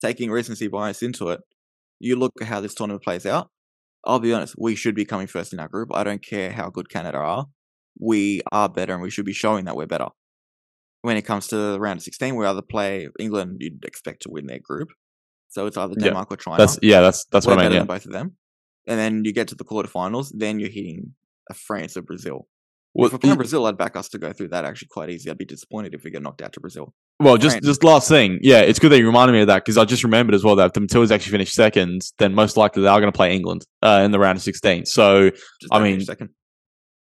Taking 0.02 0.30
recency 0.30 0.68
bias 0.68 1.02
into 1.02 1.30
it, 1.30 1.40
you 2.00 2.16
look 2.16 2.32
at 2.40 2.48
how 2.48 2.60
this 2.60 2.74
tournament 2.74 3.02
plays 3.04 3.24
out. 3.24 3.50
I'll 4.04 4.18
be 4.18 4.32
honest, 4.34 4.54
we 4.58 4.74
should 4.74 4.94
be 4.96 5.04
coming 5.04 5.28
first 5.28 5.52
in 5.52 5.60
our 5.60 5.68
group. 5.68 5.90
I 5.94 6.02
don't 6.04 6.24
care 6.24 6.50
how 6.50 6.68
good 6.70 6.88
Canada 6.90 7.18
are. 7.18 7.46
We 8.00 8.42
are 8.50 8.68
better 8.68 8.94
and 8.94 9.02
we 9.02 9.10
should 9.10 9.24
be 9.24 9.32
showing 9.32 9.64
that 9.66 9.76
we're 9.76 9.86
better. 9.86 10.08
When 11.02 11.16
it 11.16 11.22
comes 11.22 11.46
to 11.48 11.56
the 11.56 11.80
round 11.80 11.98
of 11.98 12.02
16, 12.02 12.36
we 12.36 12.46
either 12.46 12.62
play 12.62 13.08
England, 13.18 13.58
you'd 13.60 13.84
expect 13.84 14.22
to 14.22 14.30
win 14.30 14.46
their 14.46 14.58
group. 14.58 14.88
So 15.48 15.66
it's 15.66 15.76
either 15.76 15.94
Yeah, 15.98 16.06
Denmark 16.06 16.32
or 16.32 16.36
China. 16.36 16.58
that's 16.58 16.78
yeah, 16.82 17.00
that's 17.00 17.26
that's 17.30 17.46
we're 17.46 17.54
what 17.56 17.60
I 17.60 17.68
mean. 17.68 17.72
Yeah. 17.72 17.78
than 17.80 17.86
both 17.86 18.06
of 18.06 18.12
them. 18.12 18.36
And 18.86 18.98
then 18.98 19.24
you 19.24 19.32
get 19.32 19.48
to 19.48 19.54
the 19.54 19.64
quarterfinals, 19.64 20.32
then 20.34 20.58
you're 20.58 20.70
hitting 20.70 21.14
a 21.50 21.54
France 21.54 21.96
or 21.96 22.02
Brazil. 22.02 22.48
Well, 22.94 23.06
if 23.06 23.12
we're 23.12 23.18
playing 23.18 23.36
Brazil, 23.36 23.66
I'd 23.66 23.78
back 23.78 23.96
us 23.96 24.08
to 24.10 24.18
go 24.18 24.32
through 24.32 24.48
that 24.48 24.64
actually 24.64 24.88
quite 24.90 25.10
easy. 25.10 25.30
I'd 25.30 25.38
be 25.38 25.44
disappointed 25.44 25.94
if 25.94 26.02
we 26.04 26.10
get 26.10 26.22
knocked 26.22 26.42
out 26.42 26.52
to 26.54 26.60
Brazil. 26.60 26.92
Well, 27.22 27.36
just 27.36 27.54
Right. 27.56 27.62
just 27.62 27.84
last 27.84 28.08
thing, 28.08 28.38
yeah, 28.42 28.60
it's 28.60 28.78
good 28.78 28.90
that 28.92 28.98
you 28.98 29.06
reminded 29.06 29.32
me 29.32 29.40
of 29.42 29.46
that 29.46 29.64
because 29.64 29.78
I 29.78 29.84
just 29.84 30.02
remembered 30.04 30.34
as 30.34 30.42
well 30.44 30.56
that 30.56 30.66
if 30.66 30.72
the 30.72 30.80
Matildas 30.80 31.10
actually 31.10 31.32
finish 31.32 31.52
second, 31.52 32.02
then 32.18 32.34
most 32.34 32.56
likely 32.56 32.82
they 32.82 32.88
are 32.88 33.00
going 33.00 33.12
to 33.12 33.16
play 33.16 33.34
England 33.34 33.64
uh, 33.82 34.02
in 34.04 34.10
the 34.10 34.18
round 34.18 34.36
of 34.36 34.42
sixteen. 34.42 34.84
So 34.86 35.30
Just 35.30 35.72
I 35.72 35.78
mean, 35.80 36.00
second. 36.00 36.30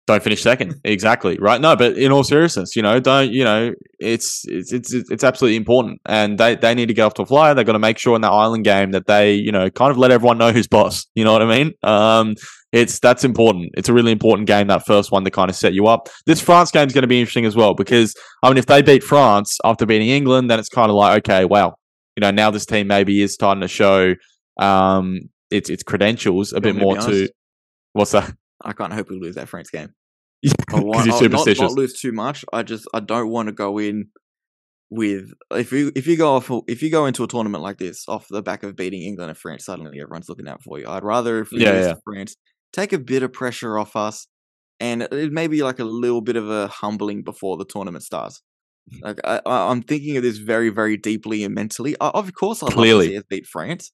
don't 0.06 0.22
finish 0.22 0.42
second, 0.42 0.74
exactly 0.84 1.38
right. 1.40 1.60
No, 1.60 1.76
but 1.76 1.96
in 1.96 2.12
all 2.12 2.24
seriousness, 2.24 2.74
you 2.76 2.82
know, 2.82 3.00
don't 3.00 3.30
you 3.32 3.44
know, 3.44 3.72
it's 3.98 4.44
it's 4.48 4.72
it's 4.72 4.92
it's 4.92 5.24
absolutely 5.24 5.56
important, 5.56 6.00
and 6.06 6.36
they 6.38 6.54
they 6.56 6.74
need 6.74 6.86
to 6.88 6.94
get 6.94 7.02
off 7.04 7.14
to 7.14 7.22
a 7.22 7.26
flyer. 7.26 7.54
They've 7.54 7.64
got 7.66 7.72
to 7.72 7.78
make 7.78 7.98
sure 7.98 8.14
in 8.16 8.22
that 8.22 8.30
Ireland 8.32 8.64
game 8.64 8.90
that 8.90 9.06
they 9.06 9.34
you 9.34 9.52
know 9.52 9.70
kind 9.70 9.90
of 9.90 9.98
let 9.98 10.10
everyone 10.10 10.38
know 10.38 10.52
who's 10.52 10.66
boss. 10.68 11.06
You 11.14 11.24
know 11.24 11.32
what 11.32 11.42
I 11.42 11.46
mean? 11.58 11.72
Um, 11.82 12.34
it's 12.72 12.98
that's 13.00 13.24
important. 13.24 13.70
It's 13.76 13.88
a 13.88 13.92
really 13.92 14.12
important 14.12 14.46
game. 14.46 14.68
That 14.68 14.86
first 14.86 15.10
one 15.10 15.24
to 15.24 15.30
kind 15.30 15.50
of 15.50 15.56
set 15.56 15.74
you 15.74 15.86
up. 15.86 16.08
This 16.26 16.40
France 16.40 16.70
game 16.70 16.86
is 16.86 16.92
going 16.92 17.02
to 17.02 17.08
be 17.08 17.18
interesting 17.20 17.46
as 17.46 17.56
well 17.56 17.74
because 17.74 18.14
I 18.42 18.48
mean, 18.48 18.58
if 18.58 18.66
they 18.66 18.80
beat 18.82 19.02
France 19.02 19.58
after 19.64 19.86
beating 19.86 20.08
England, 20.08 20.50
then 20.50 20.58
it's 20.58 20.68
kind 20.68 20.90
of 20.90 20.96
like 20.96 21.18
okay, 21.28 21.44
wow, 21.44 21.74
you 22.16 22.20
know, 22.20 22.30
now 22.30 22.50
this 22.50 22.66
team 22.66 22.86
maybe 22.86 23.22
is 23.22 23.34
starting 23.34 23.60
to 23.62 23.68
show 23.68 24.14
um 24.60 25.18
its 25.50 25.68
its 25.70 25.82
credentials 25.82 26.52
a 26.52 26.56
You 26.56 26.60
bit 26.60 26.72
to 26.74 26.78
more 26.78 26.96
to 26.96 27.28
what's 27.92 28.12
that? 28.12 28.32
I 28.62 28.72
can't 28.72 28.92
hope 28.92 29.10
we 29.10 29.18
lose 29.18 29.34
that 29.36 29.48
France 29.48 29.70
game. 29.70 29.88
Because 30.42 31.06
you're 31.06 31.14
I'll 31.14 31.20
not- 31.30 31.46
Not, 31.60 31.72
lose 31.72 31.92
too 32.00 32.12
much. 32.12 32.44
I 32.52 32.62
just 32.62 32.86
I 32.94 33.00
don't 33.00 33.28
want 33.30 33.48
to 33.48 33.52
go 33.52 33.78
in 33.78 34.06
with 34.90 35.32
if 35.52 35.70
you 35.72 35.92
if 35.94 36.06
you 36.06 36.16
go 36.16 36.34
off 36.34 36.50
if 36.66 36.82
you 36.82 36.90
go 36.90 37.06
into 37.06 37.22
a 37.24 37.28
tournament 37.28 37.62
like 37.62 37.78
this 37.78 38.04
off 38.08 38.26
the 38.28 38.42
back 38.42 38.62
of 38.62 38.74
beating 38.76 39.02
England 39.02 39.30
and 39.30 39.38
France, 39.38 39.64
suddenly 39.64 40.00
everyone's 40.00 40.28
looking 40.28 40.48
out 40.48 40.62
for 40.62 40.78
you. 40.78 40.86
I'd 40.88 41.04
rather 41.04 41.40
if 41.40 41.50
we 41.52 41.60
Yeah, 41.62 41.72
lose 41.72 41.86
yeah. 41.86 41.94
France, 42.04 42.36
take 42.72 42.92
a 42.92 42.98
bit 42.98 43.22
of 43.22 43.32
pressure 43.32 43.78
off 43.78 43.96
us, 43.96 44.26
and 44.78 45.02
it 45.02 45.32
may 45.32 45.46
be 45.46 45.62
like 45.62 45.78
a 45.78 45.84
little 45.84 46.20
bit 46.20 46.36
of 46.36 46.48
a 46.48 46.68
humbling 46.68 47.22
before 47.22 47.56
the 47.56 47.64
tournament 47.64 48.04
starts. 48.04 48.42
Like 49.02 49.20
I, 49.24 49.40
I'm 49.44 49.82
thinking 49.82 50.16
of 50.16 50.22
this 50.22 50.38
very 50.38 50.68
very 50.70 50.96
deeply 50.96 51.44
and 51.44 51.54
mentally. 51.54 51.96
I, 52.00 52.08
of 52.08 52.32
course, 52.34 52.62
I'd 52.62 52.74
love 52.74 52.86
to 52.86 53.02
see 53.02 53.16
us 53.16 53.24
beat 53.28 53.46
France. 53.46 53.92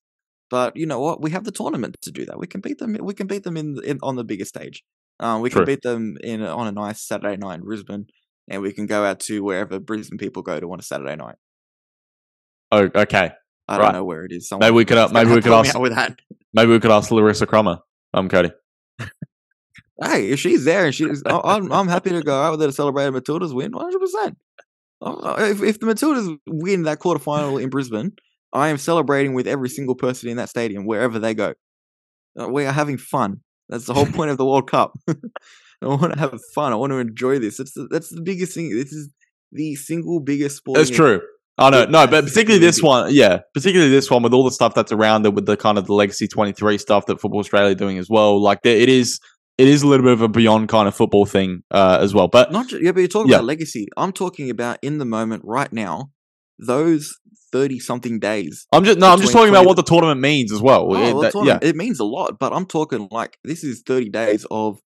But 0.49 0.77
you 0.77 0.87
know 0.87 1.01
what? 1.01 1.21
We 1.21 1.33
have 1.33 1.45
the 1.45 1.51
tournament 1.51 1.97
to 2.03 2.11
do 2.13 2.25
that. 2.27 2.39
We 2.39 2.47
can 2.47 2.61
beat 2.61 2.79
them. 2.79 2.97
We 3.01 3.15
can 3.15 3.27
beat 3.27 3.43
them 3.43 3.57
in, 3.57 3.79
in 3.85 3.99
on 4.03 4.17
the 4.17 4.25
bigger 4.25 4.45
stage. 4.45 4.85
Um, 5.19 5.41
we 5.41 5.51
True. 5.51 5.61
can 5.61 5.67
beat 5.67 5.83
them 5.83 6.17
in 6.23 6.43
on 6.43 6.67
a 6.67 6.73
nice 6.73 7.03
Saturday 7.03 7.37
night 7.37 7.57
in 7.57 7.65
Brisbane, 7.65 8.07
and 8.49 8.63
we 8.63 8.73
can 8.73 8.87
go 8.87 9.05
out 9.05 9.21
to 9.21 9.43
wherever 9.43 9.81
Brisbane 9.81 10.19
people 10.19 10.43
go 10.43 10.61
to 10.61 10.73
on 10.73 10.79
a 10.79 10.83
Saturday 10.83 11.17
night. 11.17 11.37
Oh, 12.71 12.89
okay. 12.95 13.33
I 13.69 13.79
don't 13.79 13.93
know 13.93 14.05
where 14.05 14.25
it 14.25 14.33
is. 14.33 14.49
Maybe 14.57 14.75
we 14.75 14.85
could, 14.85 14.99
uh, 14.99 15.09
maybe 15.13 15.33
we 15.33 15.43
could 15.43 15.53
ask- 15.53 15.79
with 15.79 15.95
that. 15.95 16.19
Maybe 16.55 16.71
we 16.71 16.81
could 16.81 16.91
ask 16.91 17.11
Larissa 17.11 17.47
Crummer. 17.47 17.79
I'm 18.15 18.29
Cody. 18.29 18.51
Hey, 20.03 20.31
if 20.31 20.41
she's 20.41 20.65
there 20.65 20.85
and 20.85 20.95
she's, 20.95 21.23
I'm 21.27 21.73
I'm 21.73 21.89
happy 21.89 22.11
to 22.11 22.23
go 22.23 22.41
out 22.41 22.57
there 22.57 22.69
to 22.69 22.73
celebrate 22.73 23.07
a 23.07 23.13
Matildas 23.13 23.55
win, 23.55 23.73
100. 23.73 23.99
percent 23.99 24.39
If 25.03 25.63
if 25.63 25.81
the 25.81 25.87
Matildas 25.87 26.39
win 26.47 26.83
that 26.83 26.99
quarterfinal 27.01 27.63
in 27.63 27.71
Brisbane, 27.71 28.13
I 28.53 28.69
am 28.69 28.79
celebrating 28.79 29.35
with 29.35 29.47
every 29.47 29.69
single 29.69 29.95
person 29.95 30.29
in 30.29 30.37
that 30.37 30.49
stadium 30.51 30.87
wherever 30.87 31.19
they 31.19 31.35
go. 31.35 31.55
Uh, 32.39 32.49
We 32.49 32.67
are 32.67 32.73
having 32.73 32.99
fun. 32.99 33.41
That's 33.69 33.87
the 33.87 33.95
whole 33.95 34.07
point 34.07 34.31
of 34.31 34.37
the 34.39 34.45
World 34.45 34.71
Cup. 34.71 34.93
I 35.83 35.87
want 35.87 36.13
to 36.13 36.19
have 36.19 36.39
fun. 36.55 36.73
I 36.73 36.77
want 36.77 36.93
to 36.93 36.99
enjoy 36.99 37.39
this. 37.39 37.59
That's 37.59 37.73
the, 37.73 37.89
that's 37.91 38.09
the 38.11 38.23
biggest 38.23 38.55
thing. 38.55 38.71
This 38.75 38.93
is 38.93 39.11
the 39.53 39.75
single 39.75 40.21
biggest 40.21 40.59
sport. 40.59 40.79
That's 40.79 40.91
true. 40.91 41.21
I 41.59 41.71
know. 41.71 41.87
No, 41.87 42.07
but 42.07 42.25
particularly 42.25 42.59
this 42.65 42.83
one, 42.83 43.15
yeah, 43.15 43.41
particularly 43.55 43.91
this 43.91 44.11
one 44.11 44.23
with 44.23 44.35
all 44.35 44.45
the 44.45 44.51
stuff 44.51 44.75
that's 44.75 44.93
around 44.93 45.25
it, 45.25 45.33
with 45.35 45.47
the 45.47 45.57
kind 45.57 45.79
of 45.79 45.87
the 45.87 45.95
legacy 45.95 46.29
23 46.29 46.77
stuff 46.79 47.07
that 47.07 47.21
Football 47.21 47.41
Australia 47.41 47.75
doing 47.75 47.97
as 47.99 48.09
well. 48.11 48.41
Like 48.43 48.63
there, 48.63 48.77
it 48.77 48.89
is, 48.91 49.19
it 49.59 49.69
is 49.69 49.83
a 49.83 49.87
little 49.87 50.05
bit 50.05 50.13
of 50.13 50.23
a 50.23 50.29
beyond 50.29 50.69
kind 50.69 50.87
of 50.89 50.95
football 50.95 51.27
thing 51.27 51.63
uh, 51.71 51.99
as 52.01 52.13
well. 52.15 52.29
But 52.29 52.53
Not 52.53 52.71
yeah, 52.73 52.93
but 52.93 53.01
you're 53.01 53.09
talking 53.09 53.31
Yeah. 53.31 53.37
about 53.39 53.47
legacy. 53.47 53.87
I'm 53.97 54.13
talking 54.13 54.51
about 54.51 54.79
in 54.83 54.99
the 54.99 55.05
moment 55.05 55.43
right 55.45 55.73
now. 55.73 56.11
Those 56.59 57.15
thirty 57.53 57.79
something 57.79 58.19
days. 58.19 58.67
I'm 58.73 58.85
just 58.85 58.99
no, 58.99 59.11
I'm 59.13 59.21
just 59.21 59.33
talking 59.33 59.51
about 59.51 59.67
what 59.67 59.77
the 59.77 59.83
tournament 59.83 60.21
means 60.21 60.53
as 60.53 60.61
well. 60.63 60.87
Oh, 60.91 60.95
It- 60.95 61.15
well, 61.15 61.21
that- 61.23 61.45
yeah, 61.45 61.59
it 61.69 61.77
means 61.77 62.01
a 62.01 62.05
lot. 62.05 62.39
But 62.39 62.53
I'm 62.53 62.67
talking 62.67 63.09
like 63.11 63.37
this 63.45 63.63
is 63.63 63.83
30 63.87 64.09
days 64.11 64.47
of 64.51 64.79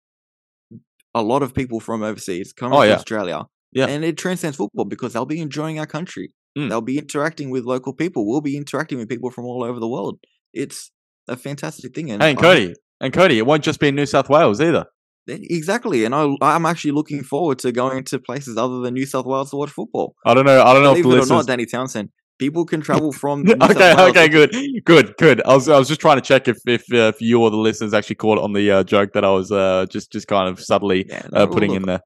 a 1.15 1.23
lot 1.23 1.43
of 1.43 1.55
people 1.55 1.81
from 1.81 2.03
overseas 2.03 2.53
coming 2.53 2.79
Oh, 2.79 2.83
to 2.83 2.89
yeah. 2.89 2.95
Australia. 2.95 3.47
Yeah. 3.73 3.87
and 3.87 4.05
it 4.05 4.19
transcends 4.19 4.57
football 4.57 4.85
because 4.85 5.13
they'll 5.13 5.25
be 5.27 5.41
enjoying 5.41 5.79
our 5.79 5.87
country. 5.87 6.31
Mm. 6.59 6.69
They'll 6.71 6.81
be 6.81 6.99
interacting 6.99 7.51
with 7.51 7.65
local 7.65 7.93
people. 7.95 8.27
We'll 8.27 8.41
be 8.41 8.57
interacting 8.57 8.99
with 8.99 9.09
people 9.09 9.31
from 9.31 9.45
all 9.45 9.63
over 9.63 9.79
the 9.79 9.87
world. 9.87 10.19
It's 10.53 10.91
a 11.29 11.37
fantastic 11.37 11.95
thing. 11.95 12.11
And 12.11 12.21
Hey, 12.21 12.35
Cody, 12.35 12.75
and 13.01 13.13
Cody, 13.13 13.39
it 13.39 13.47
won't 13.47 13.65
just 13.65 13.81
be 13.81 13.89
in 13.89 13.95
New 13.95 14.07
South 14.07 14.29
Wales 14.29 14.61
either. 14.61 14.87
Exactly, 15.27 16.05
and 16.05 16.15
I, 16.15 16.35
I'm 16.41 16.67
actually 16.67 16.91
looking 16.93 17.23
forward 17.23 17.59
to 17.61 17.73
going 17.73 18.05
to 18.05 18.19
places 18.19 18.57
other 18.57 18.81
than 18.81 18.95
New 18.95 19.07
South 19.07 19.27
Wales 19.27 19.51
to 19.51 19.57
watch 19.57 19.71
football. 19.71 20.15
I 20.25 20.35
don't 20.35 20.47
know. 20.47 20.63
I 20.63 20.73
don't 20.75 20.83
know 20.83 20.95
Believe 20.95 21.19
if 21.19 21.25
it 21.25 21.31
or 21.31 21.35
not, 21.37 21.47
Danny 21.47 21.67
Townsend, 21.67 22.11
people 22.39 22.65
can 22.65 22.81
travel 22.81 23.13
from. 23.13 23.43
New 23.45 23.53
South 23.53 23.71
okay, 23.71 23.95
Wales 23.95 24.11
okay, 24.11 24.29
good, 24.29 24.57
good, 24.85 25.15
good. 25.19 25.43
I 25.43 25.55
was, 25.55 25.69
I 25.69 25.79
was 25.79 25.89
just 25.89 26.01
trying 26.01 26.17
to 26.17 26.23
check 26.23 26.49
if, 26.49 26.59
if, 26.67 26.83
uh, 26.93 27.13
if 27.15 27.21
you 27.21 27.41
or 27.41 27.51
the 27.51 27.57
listeners 27.57 27.95
actually 27.95 28.17
caught 28.17 28.39
on 28.39 28.55
the 28.55 28.71
uh, 28.71 28.83
joke 28.83 29.13
that 29.13 29.25
I 29.25 29.31
was 29.31 29.53
uh, 29.53 29.87
just, 29.89 30.11
just 30.11 30.27
kind 30.27 30.49
of 30.49 30.61
subtly 30.61 31.07
Yeah, 31.09 31.27
uh, 31.33 31.45
no, 31.45 31.47
putting 31.47 31.71
look, 31.71 31.81
in 31.81 31.87
there. 31.87 32.01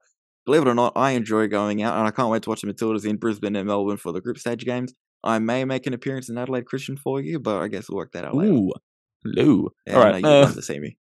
Believe 0.45 0.61
it 0.61 0.67
or 0.67 0.75
not, 0.75 0.93
I 0.95 1.11
enjoy 1.11 1.47
going 1.47 1.81
out, 1.81 1.97
and 1.97 2.07
I 2.07 2.11
can't 2.11 2.29
wait 2.29 2.43
to 2.43 2.49
watch 2.49 2.61
the 2.61 2.71
Matildas 2.71 3.05
in 3.05 3.17
Brisbane 3.17 3.55
and 3.55 3.67
Melbourne 3.67 3.97
for 3.97 4.11
the 4.11 4.21
group 4.21 4.37
stage 4.37 4.63
games. 4.63 4.93
I 5.23 5.39
may 5.39 5.65
make 5.65 5.87
an 5.87 5.93
appearance 5.93 6.29
in 6.29 6.37
Adelaide 6.37 6.67
Christian 6.67 6.97
for 6.97 7.19
you, 7.19 7.39
but 7.39 7.59
I 7.59 7.67
guess 7.67 7.89
we'll 7.89 7.97
work 7.97 8.11
that 8.11 8.25
out 8.25 8.35
later. 8.35 8.69
Lou. 9.25 9.69
Yeah, 9.85 9.93
All 9.95 10.03
right, 10.03 10.15
you'd 10.15 10.25
uh, 10.25 10.61
see 10.61 10.79
me. 10.79 10.97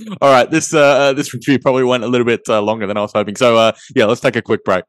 all 0.20 0.30
right. 0.30 0.50
This, 0.50 0.74
uh, 0.74 0.80
uh, 0.80 1.12
this 1.12 1.32
review 1.34 1.58
probably 1.58 1.84
went 1.84 2.04
a 2.04 2.08
little 2.08 2.24
bit 2.24 2.42
uh, 2.48 2.60
longer 2.62 2.86
than 2.86 2.96
I 2.96 3.00
was 3.00 3.12
hoping. 3.12 3.36
So, 3.36 3.56
uh, 3.56 3.72
yeah, 3.94 4.06
let's 4.06 4.20
take 4.20 4.36
a 4.36 4.42
quick 4.42 4.64
break. 4.64 4.84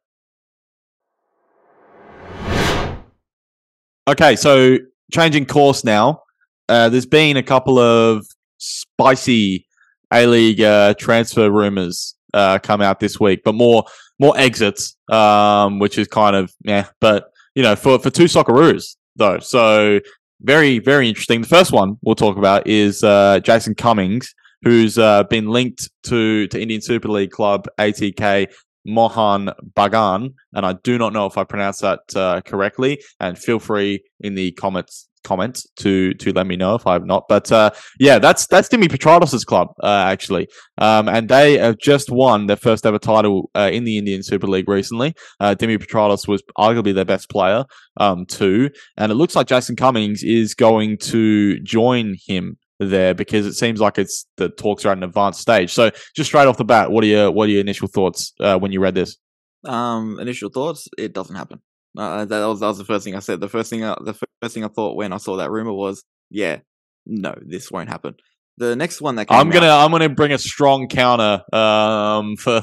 Okay, 4.08 4.36
so 4.36 4.78
changing 5.14 5.46
course 5.46 5.84
now. 5.84 6.24
Uh, 6.68 6.90
there's 6.90 7.06
been 7.06 7.38
a 7.38 7.44
couple 7.44 7.80
of 7.80 8.26
spicy 8.58 9.66
A 10.12 10.26
League 10.26 10.62
uh, 10.62 10.94
transfer 10.96 11.50
rumors 11.50 12.16
uh, 12.34 12.60
come 12.60 12.82
out 12.82 13.00
this 13.00 13.20
week, 13.20 13.42
but 13.46 13.56
more 13.56 13.86
more 14.20 14.38
exits, 14.38 14.96
um, 15.10 15.80
which 15.80 15.98
is 15.98 16.08
kind 16.08 16.36
of 16.36 16.54
yeah. 16.66 16.88
But 17.00 17.32
you 17.56 17.64
know, 17.64 17.78
for 17.78 17.98
for 18.00 18.10
two 18.10 18.26
Socceroos 18.26 18.96
though, 19.16 19.40
so 19.40 20.00
very 20.44 20.80
very 20.80 21.10
interesting. 21.10 21.42
The 21.42 21.48
first 21.48 21.72
one 21.72 21.98
we'll 22.02 22.16
talk 22.16 22.38
about 22.38 22.68
is 22.68 23.04
uh, 23.04 23.40
Jason 23.40 23.76
Cummings, 23.76 24.34
who's 24.64 24.98
uh, 24.98 25.24
been 25.24 25.48
linked 25.48 25.90
to 26.04 26.48
to 26.48 26.62
Indian 26.62 26.82
Super 26.82 27.10
League 27.10 27.32
club 27.32 27.68
ATK 27.80 28.48
Mohan 28.86 29.50
Bagan, 29.76 30.34
and 30.54 30.66
I 30.66 30.74
do 30.84 30.98
not 30.98 31.14
know 31.14 31.26
if 31.26 31.38
I 31.38 31.44
pronounced 31.44 31.82
that 31.82 32.00
uh, 32.16 32.42
correctly. 32.42 33.02
And 33.20 33.38
feel 33.38 33.60
free 33.60 34.04
in 34.20 34.36
the 34.36 34.52
comments 34.52 35.08
comments 35.24 35.68
to 35.78 36.14
to 36.16 36.34
let 36.34 36.48
me 36.48 36.56
know 36.56 36.76
if 36.76 36.86
I've 36.86 37.06
not. 37.06 37.26
But 37.28 37.52
uh, 37.52 37.72
yeah, 38.00 38.20
that's 38.20 38.48
that's 38.48 38.70
Dimi 38.70 38.86
Petratos' 38.86 39.46
club 39.46 39.70
uh, 39.82 40.06
actually, 40.08 40.48
um, 40.78 41.08
and 41.08 41.30
they 41.30 41.58
have 41.58 41.78
just 41.78 42.10
won 42.10 42.48
their 42.48 42.58
first 42.58 42.86
ever 42.86 43.00
title 43.00 43.50
uh, 43.56 43.70
in 43.72 43.84
the 43.84 43.98
Indian 43.98 44.24
Super 44.24 44.48
League 44.48 44.70
recently. 44.70 45.14
Uh, 45.40 45.56
Dimi 45.56 45.78
Petratos 45.78 46.28
was 46.28 46.44
arguably 46.58 46.94
their 46.94 47.06
best 47.06 47.30
player 47.30 47.66
um, 47.98 48.26
too, 48.26 48.70
and 48.98 49.12
it 49.12 49.16
looks 49.16 49.36
like 49.36 49.48
Jason 49.48 49.76
Cummings 49.76 50.24
is 50.24 50.54
going 50.54 50.98
to 50.98 51.60
join 51.60 52.16
him 52.26 52.58
there 52.80 53.14
because 53.14 53.46
it 53.46 53.54
seems 53.54 53.80
like 53.80 53.98
it's 53.98 54.26
the 54.38 54.50
talks 54.50 54.86
are 54.86 54.90
at 54.90 54.98
an 54.98 55.04
advanced 55.04 55.40
stage. 55.40 55.72
So 55.72 55.92
just 56.16 56.30
straight 56.30 56.48
off 56.48 56.58
the 56.58 56.66
bat, 56.66 56.92
what 56.92 57.04
are 57.04 57.08
your 57.08 57.32
what 57.32 57.48
are 57.48 57.52
your 57.52 57.62
initial 57.62 57.88
thoughts 57.88 58.34
uh, 58.40 58.58
when 58.58 58.72
you 58.72 58.80
read 58.80 58.96
this? 58.96 59.18
Um, 59.66 60.20
initial 60.20 60.50
thoughts: 60.50 60.88
it 60.98 61.14
doesn't 61.14 61.36
happen. 61.36 61.62
Uh, 61.98 62.26
that 62.26 62.46
was 62.46 62.60
that 62.60 62.68
was 62.68 62.78
the 62.78 62.86
first 62.86 63.04
thing 63.06 63.16
I 63.16 63.20
said. 63.20 63.40
The 63.40 63.50
first 63.50 63.70
thing 63.70 63.84
I, 63.84 63.96
the 64.02 64.14
first 64.42 64.54
thing 64.54 64.64
I 64.64 64.68
thought 64.68 64.96
when 64.96 65.14
I 65.14 65.18
saw 65.18 65.38
that 65.38 65.52
rumor 65.52 65.74
was, 65.74 66.04
yeah, 66.30 66.60
no, 67.06 67.36
this 67.46 67.72
won't 67.72 67.90
happen. 67.90 68.16
The 68.58 68.76
next 68.76 69.02
one 69.02 69.16
that 69.16 69.28
came 69.28 69.38
I'm 69.38 69.50
gonna 69.50 69.68
out- 69.68 69.86
I'm 69.86 69.92
gonna 69.92 70.10
bring 70.10 70.32
a 70.32 70.38
strong 70.38 70.88
counter 70.88 71.42
um 71.54 72.36
for 72.38 72.62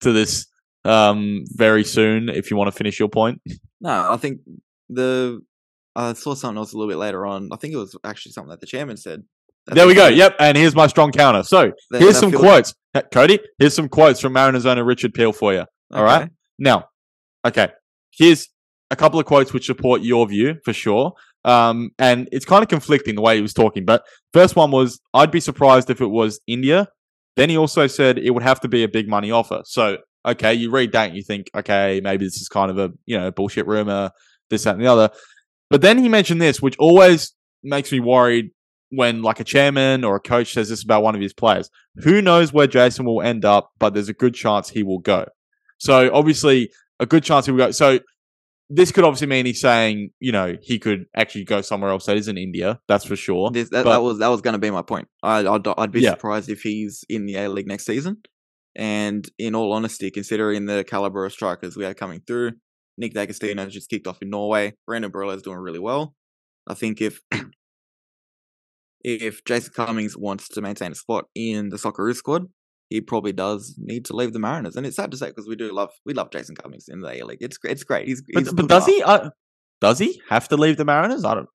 to 0.00 0.12
this 0.12 0.46
um 0.84 1.44
very 1.54 1.84
soon 1.84 2.28
if 2.28 2.50
you 2.50 2.56
want 2.56 2.70
to 2.70 2.76
finish 2.76 2.98
your 2.98 3.08
point. 3.08 3.40
No, 3.80 4.12
I 4.12 4.16
think 4.16 4.40
the 4.88 5.40
I 5.96 6.12
saw 6.12 6.34
something 6.34 6.58
else 6.58 6.72
a 6.72 6.76
little 6.76 6.90
bit 6.90 6.98
later 6.98 7.26
on. 7.26 7.48
I 7.52 7.56
think 7.56 7.74
it 7.74 7.78
was 7.78 7.96
actually 8.04 8.32
something 8.32 8.50
that 8.50 8.60
the 8.60 8.66
chairman 8.66 8.96
said. 8.96 9.22
There 9.66 9.86
we 9.86 9.94
go. 9.94 10.06
Yep, 10.08 10.36
and 10.40 10.56
here's 10.56 10.74
my 10.74 10.86
strong 10.86 11.10
counter. 11.12 11.42
So 11.42 11.72
that- 11.90 12.00
here's 12.00 12.14
that 12.14 12.20
some 12.20 12.32
quotes. 12.32 12.74
Hey, 12.94 13.02
Cody, 13.12 13.38
here's 13.58 13.74
some 13.74 13.88
quotes 13.88 14.20
from 14.20 14.32
Mariners 14.32 14.64
owner 14.64 14.82
Richard 14.84 15.12
Peil 15.12 15.32
for 15.32 15.52
you. 15.52 15.64
all 15.92 16.02
right? 16.04 16.22
Okay. 16.22 16.30
Now, 16.58 16.84
okay, 17.46 17.68
here's 18.12 18.48
a 18.90 18.96
couple 18.96 19.20
of 19.20 19.26
quotes 19.26 19.52
which 19.52 19.66
support 19.66 20.02
your 20.02 20.26
view 20.26 20.56
for 20.64 20.72
sure. 20.72 21.12
Um, 21.44 21.90
and 21.98 22.28
it's 22.32 22.44
kind 22.44 22.62
of 22.62 22.68
conflicting 22.68 23.14
the 23.14 23.22
way 23.22 23.36
he 23.36 23.42
was 23.42 23.54
talking. 23.54 23.84
But 23.84 24.04
first 24.32 24.56
one 24.56 24.70
was, 24.70 25.00
I'd 25.14 25.30
be 25.30 25.40
surprised 25.40 25.90
if 25.90 26.00
it 26.00 26.06
was 26.06 26.40
India. 26.46 26.88
Then 27.36 27.50
he 27.50 27.56
also 27.56 27.86
said 27.86 28.18
it 28.18 28.30
would 28.30 28.42
have 28.42 28.60
to 28.60 28.68
be 28.68 28.82
a 28.82 28.88
big 28.88 29.08
money 29.08 29.30
offer. 29.30 29.62
So, 29.64 29.98
okay, 30.26 30.54
you 30.54 30.70
read 30.70 30.92
that 30.92 31.08
and 31.08 31.16
you 31.16 31.22
think, 31.22 31.48
okay, 31.54 32.00
maybe 32.02 32.24
this 32.24 32.40
is 32.40 32.48
kind 32.48 32.70
of 32.70 32.78
a 32.78 32.92
you 33.06 33.16
know 33.16 33.30
bullshit 33.30 33.66
rumor, 33.66 34.10
this, 34.50 34.64
that, 34.64 34.74
and 34.74 34.82
the 34.82 34.88
other. 34.88 35.10
But 35.70 35.82
then 35.82 35.98
he 35.98 36.08
mentioned 36.08 36.42
this, 36.42 36.60
which 36.60 36.76
always 36.78 37.32
makes 37.62 37.92
me 37.92 38.00
worried 38.00 38.50
when 38.90 39.22
like 39.22 39.38
a 39.38 39.44
chairman 39.44 40.02
or 40.02 40.16
a 40.16 40.20
coach 40.20 40.54
says 40.54 40.70
this 40.70 40.82
about 40.82 41.02
one 41.02 41.14
of 41.14 41.20
his 41.20 41.32
players. 41.32 41.70
Who 42.02 42.22
knows 42.22 42.52
where 42.52 42.66
Jason 42.66 43.04
will 43.04 43.22
end 43.22 43.44
up, 43.44 43.70
but 43.78 43.94
there's 43.94 44.08
a 44.08 44.14
good 44.14 44.34
chance 44.34 44.70
he 44.70 44.82
will 44.82 44.98
go. 44.98 45.26
So 45.78 46.12
obviously, 46.12 46.70
a 46.98 47.06
good 47.06 47.22
chance 47.22 47.46
he 47.46 47.52
will 47.52 47.58
go. 47.58 47.70
So 47.70 48.00
this 48.70 48.92
could 48.92 49.04
obviously 49.04 49.26
mean 49.28 49.46
he's 49.46 49.60
saying, 49.60 50.10
you 50.20 50.30
know, 50.32 50.56
he 50.62 50.78
could 50.78 51.06
actually 51.16 51.44
go 51.44 51.60
somewhere 51.62 51.90
else 51.90 52.06
that 52.06 52.16
isn't 52.18 52.36
India. 52.36 52.78
That's 52.88 53.04
for 53.04 53.16
sure. 53.16 53.50
This, 53.50 53.70
that, 53.70 53.84
But- 53.84 53.90
that 53.92 54.02
was 54.02 54.18
that 54.18 54.28
was 54.28 54.40
going 54.42 54.52
to 54.52 54.58
be 54.58 54.70
my 54.70 54.82
point. 54.82 55.08
I, 55.22 55.46
I'd 55.46 55.66
I'd 55.66 55.92
be 55.92 56.00
Yeah. 56.02 56.10
surprised 56.10 56.50
if 56.50 56.62
he's 56.62 57.04
in 57.08 57.26
the 57.26 57.36
A 57.36 57.48
League 57.48 57.66
next 57.66 57.86
season. 57.86 58.18
And 58.76 59.28
in 59.38 59.54
all 59.54 59.72
honesty, 59.72 60.10
considering 60.10 60.66
the 60.66 60.84
caliber 60.84 61.24
of 61.24 61.32
strikers 61.32 61.76
we 61.76 61.84
have 61.84 61.96
coming 61.96 62.20
through, 62.26 62.52
Nick 62.96 63.14
D'Agostino 63.14 63.64
has 63.64 63.72
just 63.72 63.88
kicked 63.90 64.06
off 64.06 64.20
in 64.22 64.30
Norway. 64.30 64.74
Brandon 64.86 65.10
Borrello 65.10 65.34
is 65.34 65.42
doing 65.42 65.58
really 65.58 65.78
well. 65.80 66.14
I 66.68 66.74
think 66.74 67.00
if 67.00 67.20
if 69.04 69.44
Jason 69.44 69.72
Cummings 69.74 70.16
wants 70.16 70.48
to 70.50 70.60
maintain 70.60 70.92
a 70.92 70.94
spot 70.94 71.26
in 71.34 71.70
the 71.70 71.76
Socceroos 71.76 72.16
squad, 72.16 72.46
he 72.88 73.00
probably 73.00 73.32
does 73.32 73.74
need 73.78 74.04
to 74.06 74.16
leave 74.16 74.32
the 74.32 74.38
Mariners. 74.38 74.76
And 74.76 74.86
it's 74.86 74.96
sad 74.96 75.10
to 75.10 75.16
say 75.16 75.28
because 75.28 75.46
we 75.46 75.56
do 75.56 75.72
love 75.72 75.90
we 76.04 76.14
love 76.14 76.30
Jason 76.30 76.56
Cummings 76.56 76.88
in 76.88 77.00
the 77.00 77.22
A 77.22 77.24
League. 77.24 77.38
It's 77.40 77.58
it's 77.64 77.84
great. 77.84 78.08
He's, 78.08 78.22
he's 78.28 78.52
But, 78.52 78.68
does 78.68 78.86
he? 78.86 79.02
Uh, 79.02 79.30
does 79.80 79.98
he 79.98 80.20
have 80.28 80.48
to 80.48 80.56
leave 80.56 80.76
the 80.76 80.84
Mariners? 80.84 81.24
I 81.24 81.34
don't. 81.34 81.48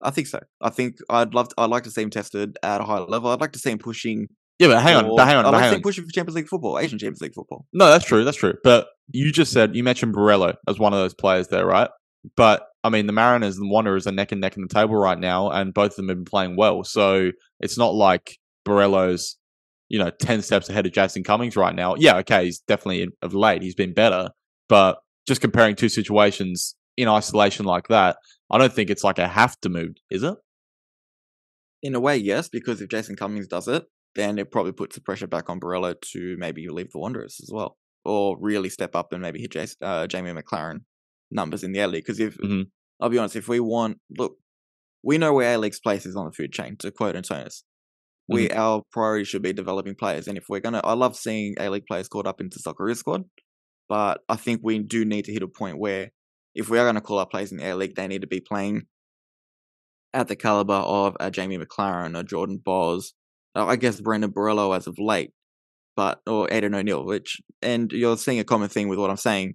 I 0.00 0.10
think 0.10 0.28
so. 0.28 0.40
I 0.60 0.70
think 0.70 0.96
I'd 1.10 1.34
love. 1.34 1.48
To, 1.48 1.54
I'd 1.58 1.70
like 1.70 1.84
to 1.84 1.90
see 1.90 2.02
him 2.02 2.10
tested 2.10 2.56
at 2.62 2.80
a 2.80 2.84
high 2.84 3.00
level. 3.00 3.30
I'd 3.30 3.40
like 3.40 3.52
to 3.52 3.58
see 3.58 3.70
him 3.70 3.78
pushing. 3.78 4.28
Yeah, 4.58 4.68
but 4.68 4.82
hang 4.82 4.96
on, 4.96 5.16
but 5.16 5.26
hang 5.26 5.36
on, 5.36 5.46
I'd 5.46 5.50
like 5.50 5.58
to 5.58 5.62
hang 5.62 5.70
see 5.70 5.74
on. 5.74 5.78
him 5.78 5.82
pushing 5.82 6.04
for 6.04 6.10
Champions 6.10 6.36
League 6.36 6.48
football, 6.48 6.78
Asian 6.78 6.98
Champions 6.98 7.20
League 7.20 7.34
football. 7.34 7.66
No, 7.72 7.86
that's 7.86 8.04
true. 8.04 8.24
That's 8.24 8.36
true. 8.36 8.54
But 8.64 8.88
you 9.10 9.32
just 9.32 9.52
said 9.52 9.76
you 9.76 9.84
mentioned 9.84 10.14
Borrello 10.14 10.54
as 10.66 10.78
one 10.78 10.92
of 10.92 10.98
those 10.98 11.14
players 11.14 11.48
there, 11.48 11.66
right? 11.66 11.90
But 12.36 12.62
I 12.84 12.90
mean, 12.90 13.06
the 13.06 13.12
Mariners 13.12 13.56
and 13.56 13.68
the 13.68 13.72
Wanderers 13.72 14.06
are 14.06 14.12
neck 14.12 14.32
and 14.32 14.40
neck 14.40 14.56
in 14.56 14.62
the 14.62 14.68
table 14.68 14.96
right 14.96 15.18
now, 15.18 15.50
and 15.50 15.74
both 15.74 15.92
of 15.92 15.96
them 15.96 16.08
have 16.08 16.18
been 16.18 16.24
playing 16.24 16.56
well. 16.56 16.84
So 16.84 17.30
it's 17.60 17.78
not 17.78 17.94
like 17.94 18.38
Borrello's, 18.66 19.36
you 19.88 19.98
know, 19.98 20.10
ten 20.10 20.42
steps 20.42 20.68
ahead 20.68 20.86
of 20.86 20.92
Jason 20.92 21.24
Cummings 21.24 21.56
right 21.56 21.74
now. 21.74 21.94
Yeah, 21.96 22.16
okay, 22.18 22.44
he's 22.46 22.60
definitely 22.60 23.08
of 23.22 23.34
late 23.34 23.62
he's 23.62 23.74
been 23.74 23.94
better, 23.94 24.30
but 24.68 24.98
just 25.26 25.40
comparing 25.40 25.76
two 25.76 25.88
situations 25.88 26.74
in 26.96 27.08
isolation 27.08 27.64
like 27.66 27.88
that, 27.88 28.16
I 28.50 28.58
don't 28.58 28.72
think 28.72 28.90
it's 28.90 29.04
like 29.04 29.18
a 29.18 29.28
have 29.28 29.58
to 29.60 29.68
move, 29.68 29.94
is 30.10 30.22
it? 30.22 30.34
In 31.82 31.94
a 31.94 32.00
way, 32.00 32.16
yes, 32.16 32.48
because 32.48 32.80
if 32.80 32.88
Jason 32.88 33.14
Cummings 33.14 33.46
does 33.46 33.68
it, 33.68 33.84
then 34.14 34.38
it 34.38 34.50
probably 34.50 34.72
puts 34.72 34.96
the 34.96 35.00
pressure 35.00 35.28
back 35.28 35.48
on 35.48 35.60
Borrello 35.60 35.94
to 36.12 36.36
maybe 36.38 36.68
leave 36.68 36.90
the 36.90 36.98
Wanderers 36.98 37.38
as 37.42 37.50
well, 37.52 37.76
or 38.04 38.36
really 38.40 38.68
step 38.68 38.96
up 38.96 39.12
and 39.12 39.22
maybe 39.22 39.40
hit 39.40 39.52
Jason, 39.52 39.76
uh, 39.82 40.06
Jamie 40.06 40.32
Maclaren 40.32 40.80
numbers 41.30 41.62
in 41.62 41.72
the 41.72 41.78
A 41.80 41.86
League. 41.86 42.04
Because 42.04 42.18
if 42.18 42.36
Mhm. 42.38 42.70
I'll 43.00 43.10
be 43.10 43.18
honest, 43.18 43.36
if 43.36 43.48
we 43.48 43.60
want, 43.60 44.00
look, 44.18 44.38
we 45.04 45.18
know 45.18 45.32
where 45.34 45.54
A 45.54 45.58
League's 45.58 45.78
place 45.78 46.04
is 46.04 46.16
on 46.16 46.24
the 46.24 46.32
food 46.32 46.52
chain. 46.52 46.76
To 46.78 46.90
quote 46.90 47.14
Antonis, 47.14 47.62
we 48.28 48.50
our 48.50 48.82
priority 48.92 49.24
should 49.24 49.42
be 49.42 49.52
developing 49.52 49.94
players, 49.94 50.28
and 50.28 50.36
if 50.36 50.44
we're 50.48 50.60
gonna, 50.60 50.80
I 50.84 50.92
love 50.92 51.16
seeing 51.16 51.54
A 51.58 51.70
League 51.70 51.86
players 51.86 52.08
caught 52.08 52.26
up 52.26 52.40
into 52.40 52.58
Socceroos 52.58 52.98
squad, 52.98 53.24
but 53.88 54.20
I 54.28 54.36
think 54.36 54.60
we 54.62 54.78
do 54.78 55.04
need 55.04 55.24
to 55.24 55.32
hit 55.32 55.42
a 55.42 55.48
point 55.48 55.78
where 55.78 56.10
if 56.54 56.68
we 56.68 56.78
are 56.78 56.84
going 56.84 56.96
to 56.96 57.00
call 57.00 57.18
our 57.18 57.26
players 57.26 57.52
in 57.52 57.58
the 57.58 57.70
A 57.70 57.76
League, 57.76 57.94
they 57.94 58.08
need 58.08 58.22
to 58.22 58.26
be 58.26 58.40
playing 58.40 58.82
at 60.12 60.28
the 60.28 60.36
caliber 60.36 60.74
of 60.74 61.16
a 61.20 61.30
Jamie 61.30 61.58
Maclaren, 61.58 62.18
a 62.18 62.24
Jordan 62.24 62.60
Bos, 62.62 63.12
uh, 63.54 63.66
I 63.66 63.76
guess 63.76 64.00
Brendan 64.00 64.32
Borrello 64.32 64.76
as 64.76 64.86
of 64.86 64.98
late, 64.98 65.32
but 65.96 66.20
or 66.26 66.48
Aiden 66.48 66.74
O'Neill, 66.74 67.04
which 67.04 67.40
and 67.62 67.90
you're 67.92 68.16
seeing 68.16 68.38
a 68.38 68.44
common 68.44 68.68
thing 68.68 68.88
with 68.88 68.98
what 68.98 69.10
I'm 69.10 69.16
saying. 69.16 69.54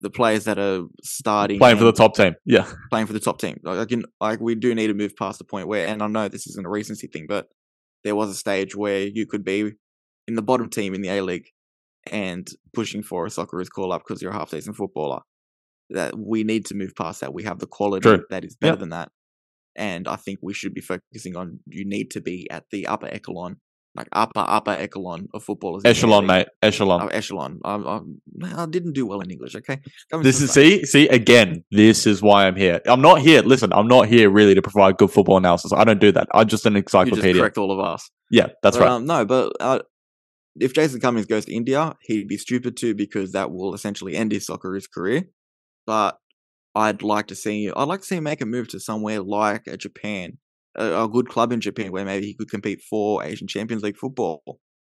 The 0.00 0.10
players 0.10 0.44
that 0.44 0.58
are 0.58 0.82
starting 1.02 1.58
Playing 1.58 1.78
for 1.78 1.84
the 1.84 1.92
top 1.92 2.14
team, 2.14 2.34
yeah. 2.44 2.70
playing 2.90 3.06
for 3.06 3.14
the 3.14 3.20
top 3.20 3.40
team. 3.40 3.58
Like, 3.62 3.78
I 3.78 3.84
can, 3.86 4.04
like 4.20 4.38
we 4.38 4.54
do 4.54 4.74
need 4.74 4.88
to 4.88 4.94
move 4.94 5.16
past 5.16 5.38
the 5.38 5.44
point 5.44 5.66
where, 5.66 5.86
and 5.86 6.02
I 6.02 6.08
know 6.08 6.28
this 6.28 6.46
isn't 6.46 6.66
a 6.66 6.68
recency 6.68 7.06
thing, 7.06 7.24
but 7.26 7.46
there 8.04 8.14
was 8.16 8.30
a 8.30 8.34
stage 8.34 8.76
where 8.76 9.00
you 9.06 9.26
could 9.26 9.44
be 9.44 9.72
in 10.28 10.34
the 10.34 10.42
bottom 10.42 10.68
team 10.70 10.94
in 10.94 11.00
the 11.02 11.08
A 11.08 11.22
League 11.22 11.48
and 12.10 12.48
pushing 12.74 13.02
for 13.02 13.26
a 13.26 13.30
Socceroos 13.30 13.70
call 13.70 13.92
up 13.92 14.02
because 14.06 14.20
you're 14.22 14.30
a 14.32 14.34
half 14.34 14.50
decent 14.50 14.76
footballer. 14.76 15.20
That 15.90 16.18
we 16.18 16.44
need 16.44 16.64
to 16.66 16.74
move 16.74 16.94
past 16.96 17.20
that. 17.20 17.34
We 17.34 17.42
have 17.44 17.58
the 17.58 17.66
quality 17.66 18.02
True. 18.08 18.24
that 18.30 18.44
is 18.44 18.56
better 18.56 18.72
Yep. 18.72 18.78
than 18.80 18.88
that, 18.90 19.10
and 19.76 20.08
I 20.08 20.16
think 20.16 20.38
we 20.42 20.54
should 20.54 20.72
be 20.74 20.80
focusing 20.80 21.36
on. 21.36 21.60
You 21.66 21.84
need 21.84 22.10
to 22.12 22.20
be 22.22 22.48
at 22.50 22.64
the 22.70 22.86
upper 22.86 23.06
echelon, 23.06 23.60
like 23.96 24.08
upper 24.12 24.40
upper 24.40 24.72
echelon 24.72 25.28
of 25.34 25.44
footballers. 25.44 25.82
Echelon, 25.84 26.26
mate. 26.26 26.48
Echelon. 26.62 27.02
Oh, 27.02 27.06
echelon. 27.08 27.60
I, 27.64 27.74
I, 27.76 28.62
I 28.62 28.66
didn't 28.66 28.92
do 28.92 29.06
well 29.06 29.20
in 29.20 29.30
English. 29.30 29.54
Okay, 29.54 29.80
Come 30.10 30.22
This 30.22 30.40
is 30.40 30.50
see, 30.50 30.84
see 30.84 31.08
again. 31.08 31.64
This 31.70 32.06
is 32.06 32.20
why 32.20 32.46
I'm 32.46 32.56
here. 32.56 32.80
I'm 32.86 33.00
not 33.00 33.20
here. 33.20 33.42
Listen, 33.42 33.72
I'm 33.72 33.86
not 33.86 34.08
here 34.08 34.30
really 34.30 34.54
to 34.54 34.62
provide 34.62 34.96
good 34.96 35.10
football 35.10 35.36
analysis. 35.36 35.72
I 35.72 35.84
don't 35.84 36.00
do 36.00 36.10
that. 36.12 36.28
I'm 36.34 36.48
just 36.48 36.66
an 36.66 36.74
you 36.74 36.82
just 36.82 36.94
encyclopedia. 36.94 37.40
correct 37.40 37.58
all 37.58 37.70
of 37.70 37.78
us. 37.78 38.10
Yeah, 38.30 38.48
that's 38.62 38.76
But, 38.76 38.84
right. 38.84 38.90
Um, 38.92 39.06
no, 39.06 39.24
but 39.24 39.52
uh, 39.60 39.78
if 40.58 40.74
Jason 40.74 41.00
Cummings 41.00 41.26
goes 41.26 41.44
to 41.44 41.54
India, 41.54 41.94
he'd 42.02 42.28
be 42.28 42.36
stupid 42.36 42.76
too 42.76 42.94
because 42.94 43.32
that 43.32 43.52
will 43.52 43.74
essentially 43.74 44.16
end 44.16 44.32
his 44.32 44.46
Socceroos 44.46 44.90
career. 44.90 45.24
But 45.86 46.18
I'd 46.74 47.02
like 47.02 47.28
to 47.28 47.34
see 47.36 47.70
I'd 47.74 47.88
like 47.88 48.00
to 48.00 48.06
see 48.06 48.16
him 48.16 48.24
make 48.24 48.40
a 48.40 48.46
move 48.46 48.68
to 48.68 48.80
somewhere 48.80 49.20
like 49.20 49.66
a 49.66 49.76
Japan, 49.76 50.38
a, 50.76 51.04
a 51.04 51.08
good 51.08 51.28
club 51.28 51.52
in 51.52 51.60
Japan 51.60 51.92
where 51.92 52.04
maybe 52.04 52.26
he 52.26 52.34
could 52.34 52.50
compete 52.50 52.80
for 52.82 53.24
Asian 53.24 53.46
Champions 53.46 53.82
League 53.82 53.96
football. 53.96 54.42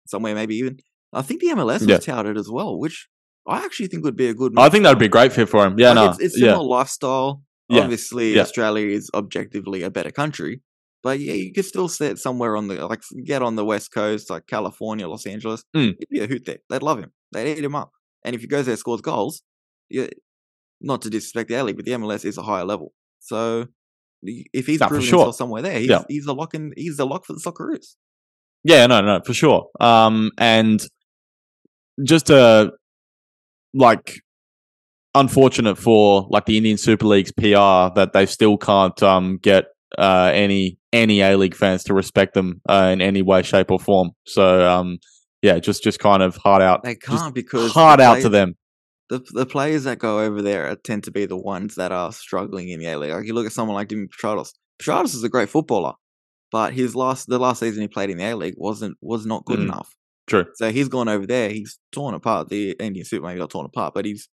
Somewhere 0.07 0.35
maybe 0.35 0.55
even 0.55 0.77
I 1.13 1.21
think 1.21 1.41
the 1.41 1.47
MLS 1.47 1.87
was 1.87 2.05
touted 2.05 2.37
as 2.37 2.49
well, 2.49 2.77
which 2.77 3.07
I 3.47 3.63
actually 3.63 3.87
think 3.87 4.03
would 4.03 4.15
be 4.15 4.27
a 4.27 4.33
good. 4.33 4.53
I 4.57 4.69
think 4.69 4.83
that'd 4.83 4.99
be 4.99 5.05
a 5.05 5.09
great 5.09 5.31
fit 5.31 5.49
for 5.49 5.65
him. 5.65 5.79
Yeah, 5.79 5.89
like, 5.89 5.95
no, 5.95 6.09
it's, 6.11 6.19
it's 6.19 6.39
yeah, 6.39 6.51
similar 6.51 6.67
lifestyle. 6.67 7.41
Yeah, 7.69 7.81
Obviously, 7.81 8.35
yeah. 8.35 8.41
Australia 8.41 8.87
is 8.87 9.09
objectively 9.13 9.81
a 9.81 9.89
better 9.89 10.11
country, 10.11 10.61
but 11.01 11.19
yeah, 11.19 11.33
you 11.33 11.53
could 11.53 11.65
still 11.65 11.87
sit 11.87 12.19
somewhere 12.19 12.55
on 12.55 12.67
the 12.67 12.85
like 12.85 13.01
get 13.25 13.41
on 13.41 13.55
the 13.55 13.65
west 13.65 13.91
coast, 13.91 14.29
like 14.29 14.45
California, 14.45 15.07
Los 15.07 15.25
Angeles. 15.25 15.63
Mm. 15.75 15.95
He'd 15.97 16.09
be 16.09 16.19
a 16.19 16.27
hoot 16.27 16.45
there. 16.45 16.59
They'd 16.69 16.83
love 16.83 16.99
him. 16.99 17.11
They'd 17.31 17.57
eat 17.57 17.63
him 17.63 17.75
up. 17.75 17.91
And 18.23 18.35
if 18.35 18.41
he 18.41 18.47
goes 18.47 18.65
there, 18.65 18.75
scores 18.75 19.01
goals, 19.01 19.41
yeah, 19.89 20.07
not 20.81 21.01
to 21.03 21.09
disrespect 21.09 21.49
the 21.49 21.55
A 21.55 21.63
League, 21.63 21.75
but 21.75 21.85
the 21.85 21.91
MLS 21.91 22.25
is 22.25 22.37
a 22.37 22.43
higher 22.43 22.65
level. 22.65 22.91
So 23.19 23.67
if 24.53 24.65
he's 24.65 24.79
Nah, 24.79 24.87
proven 24.87 25.05
sure. 25.05 25.19
himself 25.19 25.35
somewhere 25.35 25.61
there, 25.61 25.79
he's 25.79 25.89
Yeah. 25.89 26.03
he's 26.09 26.25
a 26.25 26.33
lock 26.33 26.53
and 26.53 26.73
He's 26.75 26.97
the 26.97 27.05
lock 27.05 27.25
for 27.25 27.33
the 27.33 27.39
Socceroos. 27.39 27.95
Yeah, 28.63 28.87
no, 28.87 29.01
no, 29.01 29.21
for 29.25 29.33
sure. 29.33 29.67
Um, 29.79 30.31
and 30.37 30.85
just 32.03 32.31
uh, 32.31 32.71
like 33.73 34.19
unfortunate 35.13 35.77
for 35.77 36.27
like 36.29 36.45
the 36.45 36.57
Indian 36.57 36.77
Super 36.77 37.05
League's 37.07 37.31
PR 37.31 37.93
that 37.95 38.11
they 38.13 38.25
still 38.25 38.57
can't 38.57 39.01
um 39.03 39.37
get 39.41 39.65
uh 39.97 40.31
any 40.33 40.77
any 40.91 41.21
A 41.21 41.37
League 41.37 41.55
fans 41.55 41.83
to 41.85 41.93
respect 41.93 42.33
them 42.33 42.61
uh, 42.69 42.89
in 42.91 43.01
any 43.01 43.21
way, 43.21 43.41
shape, 43.43 43.69
or 43.71 43.79
form. 43.79 44.11
So 44.25 44.67
um, 44.69 44.97
yeah, 45.41 45.59
just 45.59 45.83
just 45.83 45.99
kind 45.99 46.23
of 46.23 46.35
hard 46.37 46.61
out, 46.61 46.83
They 46.83 46.95
can't 46.95 47.33
because 47.35 47.71
hard 47.71 47.99
the 47.99 48.03
out 48.05 48.21
to 48.21 48.29
them. 48.29 48.55
The 49.09 49.19
the 49.33 49.45
players 49.45 49.83
that 49.83 49.99
go 49.99 50.19
over 50.21 50.41
there 50.41 50.67
are- 50.69 50.75
tend 50.75 51.03
to 51.03 51.11
be 51.11 51.25
the 51.25 51.37
ones 51.37 51.75
that 51.75 51.91
are 51.91 52.11
struggling 52.11 52.69
in 52.69 52.79
the 52.79 52.87
A 52.87 52.97
League. 52.97 53.11
Like 53.11 53.25
you 53.27 53.33
look 53.33 53.45
at 53.45 53.51
someone 53.53 53.75
like 53.75 53.89
Dimi 53.89 54.07
Petratos. 54.09 54.49
Petratos 54.81 55.13
is 55.15 55.23
a 55.23 55.29
great 55.29 55.49
footballer, 55.49 55.93
but 56.51 56.73
his 56.73 56.95
last 56.95 57.27
the 57.27 57.37
last 57.39 57.59
season 57.59 57.81
he 57.81 57.87
played 57.87 58.09
in 58.09 58.17
the 58.17 58.23
A 58.25 58.35
League 58.35 58.55
wasn't 58.57 58.97
was 59.01 59.25
not 59.25 59.45
good 59.45 59.59
Mm. 59.59 59.63
enough. 59.65 59.89
True. 60.27 60.45
So 60.55 60.71
he's 60.71 60.87
gone 60.89 61.07
over 61.07 61.27
there. 61.27 61.49
He's 61.49 61.77
torn 61.91 62.15
apart. 62.15 62.49
The 62.49 62.71
Indian 62.79 63.05
Super 63.05 63.27
maybe 63.27 63.39
got 63.39 63.51
torn 63.51 63.67
apart, 63.67 63.93
but 63.93 64.05
he's. 64.05 64.27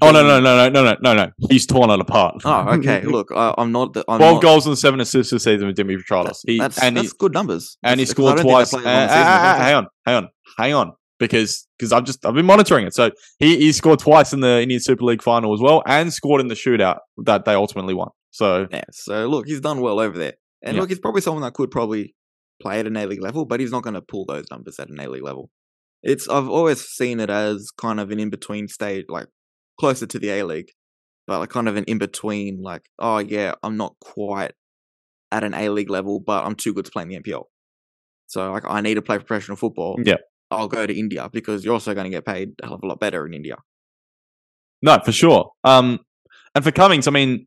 Oh 0.00 0.10
no 0.10 0.22
no 0.22 0.40
no 0.40 0.56
no 0.56 0.70
no 0.70 0.84
no 0.84 0.96
no 1.02 1.14
no! 1.14 1.30
He's 1.50 1.66
torn 1.66 1.90
it 1.90 2.00
apart. 2.00 2.36
Oh, 2.46 2.66
okay. 2.78 3.02
Look, 3.16 3.30
I, 3.34 3.52
I'm 3.58 3.72
not. 3.72 3.92
The, 3.92 4.02
I'm 4.08 4.18
Twelve 4.20 4.36
not, 4.36 4.42
goals 4.42 4.66
and 4.66 4.78
seven 4.78 5.00
assists 5.00 5.32
this 5.32 5.44
season 5.44 5.66
with 5.66 5.76
Dimi 5.76 5.98
Petratos. 5.98 6.38
He 6.46 6.58
That's, 6.58 6.78
and 6.80 6.96
he, 6.96 7.02
that's 7.02 7.12
good 7.12 7.34
numbers. 7.34 7.76
and 7.82 8.00
he 8.00 8.04
That's- 8.06 8.10
scored 8.12 8.36
don't 8.36 8.46
think 8.46 8.48
they 8.48 8.52
twice. 8.52 8.72
Uh, 8.72 8.78
season, 8.78 8.84
don't 8.84 9.08
they? 9.08 9.64
hang 9.64 9.74
on, 9.74 9.86
hang 10.06 10.14
on, 10.16 10.28
hang 10.56 10.72
on, 10.74 10.92
because 11.28 11.66
because 11.78 11.92
I've 11.92 12.04
just 12.04 12.24
I've 12.26 12.34
been 12.34 12.46
monitoring 12.46 12.86
it. 12.86 12.94
So 12.94 13.10
he 13.38 13.56
he 13.58 13.72
scored 13.72 13.98
twice 14.00 14.32
in 14.32 14.40
the 14.40 14.60
Indian 14.60 14.80
Super 14.80 15.04
League 15.04 15.22
final 15.22 15.54
as 15.54 15.60
well, 15.60 15.82
and 15.86 16.12
scored 16.12 16.40
in 16.40 16.48
the 16.48 16.54
shootout 16.54 16.98
that 17.24 17.44
they 17.44 17.54
ultimately 17.54 17.94
won. 17.94 18.08
So 18.30 18.66
Yeah. 18.70 18.84
So 18.90 19.26
look, 19.28 19.46
he's 19.46 19.60
done 19.60 19.80
well 19.80 20.00
over 20.00 20.18
there, 20.18 20.34
and 20.62 20.74
Yeah. 20.74 20.80
look, 20.80 20.90
he's 20.90 20.98
probably 20.98 21.20
someone 21.22 21.42
that 21.42 21.54
could 21.54 21.70
probably 21.70 22.14
play 22.60 22.80
at 22.80 22.86
an 22.86 22.96
A 22.96 23.06
League 23.06 23.22
level, 23.22 23.44
but 23.44 23.60
he's 23.60 23.70
not 23.72 23.82
going 23.82 23.94
to 23.94 24.02
pull 24.02 24.24
those 24.26 24.44
numbers 24.50 24.78
at 24.78 24.88
an 24.88 25.00
A 25.00 25.08
League 25.08 25.22
level. 25.24 25.50
It's 26.02 26.28
I've 26.28 26.48
always 26.48 26.80
seen 26.84 27.20
it 27.20 27.30
as 27.30 27.70
kind 27.76 28.00
of 28.00 28.10
an 28.10 28.18
in 28.20 28.30
between 28.30 28.68
state, 28.68 29.06
like 29.08 29.26
closer 29.78 30.06
to 30.06 30.18
the 30.18 30.30
A 30.30 30.42
League, 30.44 30.70
but 31.26 31.38
like 31.38 31.50
kind 31.50 31.68
of 31.68 31.76
an 31.76 31.84
in 31.84 31.98
between. 31.98 32.60
Like, 32.62 32.82
oh 32.98 33.18
yeah, 33.18 33.54
I'm 33.62 33.76
not 33.76 33.94
quite 34.00 34.52
at 35.30 35.44
an 35.44 35.54
A 35.54 35.68
League 35.70 35.90
level, 35.90 36.20
but 36.20 36.44
I'm 36.44 36.54
too 36.56 36.74
good 36.74 36.84
to 36.86 36.90
play 36.90 37.02
in 37.04 37.08
the 37.08 37.18
NPL. 37.20 37.44
So 38.26 38.50
like, 38.50 38.64
I 38.66 38.80
need 38.80 38.94
to 38.94 39.02
play 39.02 39.18
professional 39.18 39.56
football. 39.56 39.98
Yeah. 40.04 40.16
I'll 40.52 40.68
go 40.68 40.86
to 40.86 40.94
India 40.94 41.28
because 41.32 41.64
you're 41.64 41.74
also 41.74 41.94
going 41.94 42.04
to 42.04 42.10
get 42.10 42.24
paid 42.24 42.50
a 42.62 42.66
hell 42.66 42.74
of 42.74 42.82
a 42.82 42.86
lot 42.86 43.00
better 43.00 43.26
in 43.26 43.34
India. 43.34 43.56
no, 44.82 44.98
for 45.04 45.12
sure. 45.12 45.50
Um, 45.64 46.00
and 46.54 46.62
for 46.64 46.70
Cummings, 46.70 47.08
I 47.08 47.10
mean, 47.10 47.46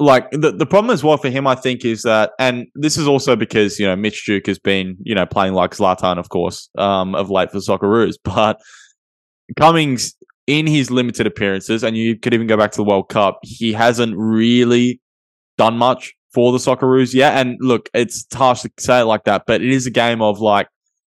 like 0.00 0.30
the 0.30 0.52
the 0.52 0.66
problem 0.66 0.92
as 0.92 1.02
well 1.02 1.16
for 1.16 1.28
him, 1.28 1.46
I 1.46 1.54
think, 1.54 1.84
is 1.84 2.02
that, 2.02 2.32
and 2.38 2.66
this 2.74 2.96
is 2.96 3.08
also 3.08 3.34
because 3.36 3.78
you 3.80 3.86
know 3.86 3.96
Mitch 3.96 4.24
Duke 4.26 4.46
has 4.46 4.58
been 4.58 4.96
you 5.02 5.14
know 5.14 5.26
playing 5.26 5.54
like 5.54 5.72
Zlatan, 5.72 6.18
of 6.18 6.28
course, 6.28 6.68
um, 6.78 7.14
of 7.14 7.30
late 7.30 7.50
for 7.50 7.58
Socceroos, 7.58 8.14
but 8.24 8.58
Cummings 9.58 10.14
in 10.46 10.66
his 10.66 10.90
limited 10.90 11.26
appearances, 11.26 11.84
and 11.84 11.96
you 11.96 12.18
could 12.18 12.32
even 12.32 12.46
go 12.46 12.56
back 12.56 12.72
to 12.72 12.76
the 12.76 12.84
World 12.84 13.08
Cup, 13.10 13.38
he 13.42 13.72
hasn't 13.72 14.16
really 14.16 15.00
done 15.58 15.76
much 15.76 16.14
for 16.32 16.52
the 16.52 16.58
Socceroos 16.58 17.12
yet. 17.12 17.34
And 17.34 17.56
look, 17.60 17.90
it's 17.92 18.26
harsh 18.32 18.62
to 18.62 18.70
say 18.78 19.00
it 19.00 19.04
like 19.04 19.24
that, 19.24 19.42
but 19.46 19.60
it 19.60 19.70
is 19.70 19.86
a 19.86 19.90
game 19.90 20.22
of 20.22 20.40
like 20.40 20.68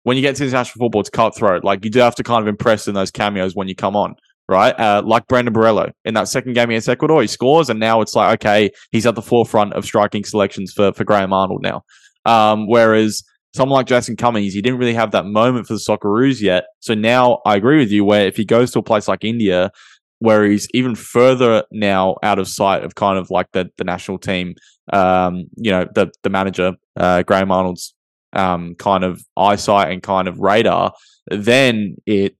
when 0.05 0.17
you 0.17 0.23
get 0.23 0.37
to 0.37 0.45
international 0.45 0.85
football, 0.87 1.01
it's 1.01 1.11
cutthroat. 1.11 1.65
Like 1.65 1.85
you 1.85 1.91
do 1.91 2.01
have 2.01 2.15
to 2.17 2.23
kind 2.23 2.43
of 2.43 2.49
impress 2.49 2.89
in 2.89 2.95
those 2.95 3.11
cameos 3.11 3.55
when 3.55 3.69
you 3.69 3.75
come 3.75 3.97
on 3.97 4.17
right? 4.49 4.79
Uh, 4.79 5.03
like 5.05 5.27
Brandon 5.29 5.55
Borrello 5.55 5.93
in 6.05 6.15
that 6.15 6.29
second 6.29 6.53
game 6.55 6.71
against 6.71 6.89
Ecuador, 6.89 7.23
he 7.23 7.29
scores, 7.29 7.71
and 7.71 7.81
now 7.81 8.01
it's 8.01 8.15
like, 8.15 8.35
okay, 8.35 8.71
he's 8.91 9.07
at 9.07 9.15
the 9.15 9.23
forefront 9.23 9.73
of 9.73 9.85
striking 9.85 10.25
selections 10.25 10.73
for, 10.73 10.93
for 10.93 11.05
Graham 11.05 11.33
Arnold 11.33 11.63
now. 11.63 11.83
Um, 12.25 12.69
whereas 12.69 13.23
someone 13.55 13.77
like 13.77 13.87
Jason 13.87 14.17
Cummings, 14.17 14.53
he 14.53 14.63
didn't 14.63 14.79
really 14.79 14.95
have 14.95 15.11
that 15.13 15.27
moment 15.27 15.67
for 15.67 15.75
the 15.75 15.81
Socceroos 15.81 16.41
yet. 16.41 16.65
So 16.81 16.95
now 16.95 17.41
I 17.47 17.57
agree 17.57 17.79
with 17.79 17.91
you, 17.91 18.05
where 18.05 18.27
if 18.27 18.37
he 18.37 18.45
goes 18.45 18.71
to 18.73 18.81
a 18.81 18.83
place 18.83 19.09
like 19.09 19.25
India, 19.25 19.71
where 20.19 20.45
he's 20.45 20.69
even 20.73 20.95
further 20.95 21.65
now 21.73 22.17
out 22.23 22.39
of 22.39 22.47
sight 22.47 22.85
of 22.85 22.95
kind 22.95 23.19
of 23.19 23.31
like 23.31 23.51
the, 23.53 23.71
the 23.77 23.85
national 23.85 24.19
team, 24.19 24.55
um, 24.93 25.47
you 25.57 25.71
know, 25.71 25.87
the, 25.95 26.13
the 26.23 26.31
manager, 26.31 26.73
uh, 26.97 27.23
Graham 27.23 27.51
Arnold's 27.51 27.95
um, 28.33 28.75
kind 28.77 29.05
of 29.05 29.23
eyesight 29.37 29.93
and 29.93 30.03
kind 30.03 30.29
of 30.29 30.39
radar, 30.39 30.93
then 31.29 31.97
it 32.07 32.37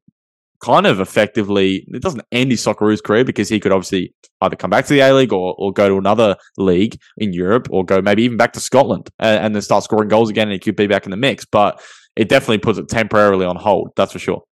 kind 0.63 0.87
of 0.87 1.01
effectively 1.01 1.85
it 1.89 2.03
doesn't 2.03 2.25
end 2.31 2.51
his 2.51 2.65
Socceroos 2.65 3.03
career 3.03 3.25
because 3.25 3.49
he 3.49 3.59
could 3.59 3.73
obviously 3.73 4.15
either 4.41 4.57
come 4.57 4.71
back 4.71 4.87
to 4.87 4.95
the 4.95 5.01
A 5.01 5.13
League 5.13 5.33
or, 5.33 5.55
or 5.59 5.73
go 5.73 5.89
to 5.89 5.97
another 5.97 6.37
league 6.57 6.99
in 7.19 7.33
Europe 7.33 7.69
or 7.71 7.85
go 7.85 8.01
maybe 8.01 8.23
even 8.23 8.37
back 8.37 8.53
to 8.53 8.61
Scotland 8.61 9.11
and, 9.19 9.45
and 9.45 9.55
then 9.55 9.63
start 9.63 9.85
scoring 9.85 10.09
goals 10.09 10.31
again 10.31 10.49
and 10.49 10.53
he 10.53 10.59
could 10.59 10.77
be 10.77 10.87
back 10.87 11.05
in 11.05 11.11
the 11.11 11.17
mix. 11.17 11.45
But 11.45 11.83
it 12.17 12.29
definitely 12.29 12.59
puts 12.59 12.79
it 12.79 12.89
temporarily 12.89 13.45
on 13.45 13.57
hold, 13.57 13.91
that's 13.97 14.13
for 14.13 14.19
sure. 14.19 14.43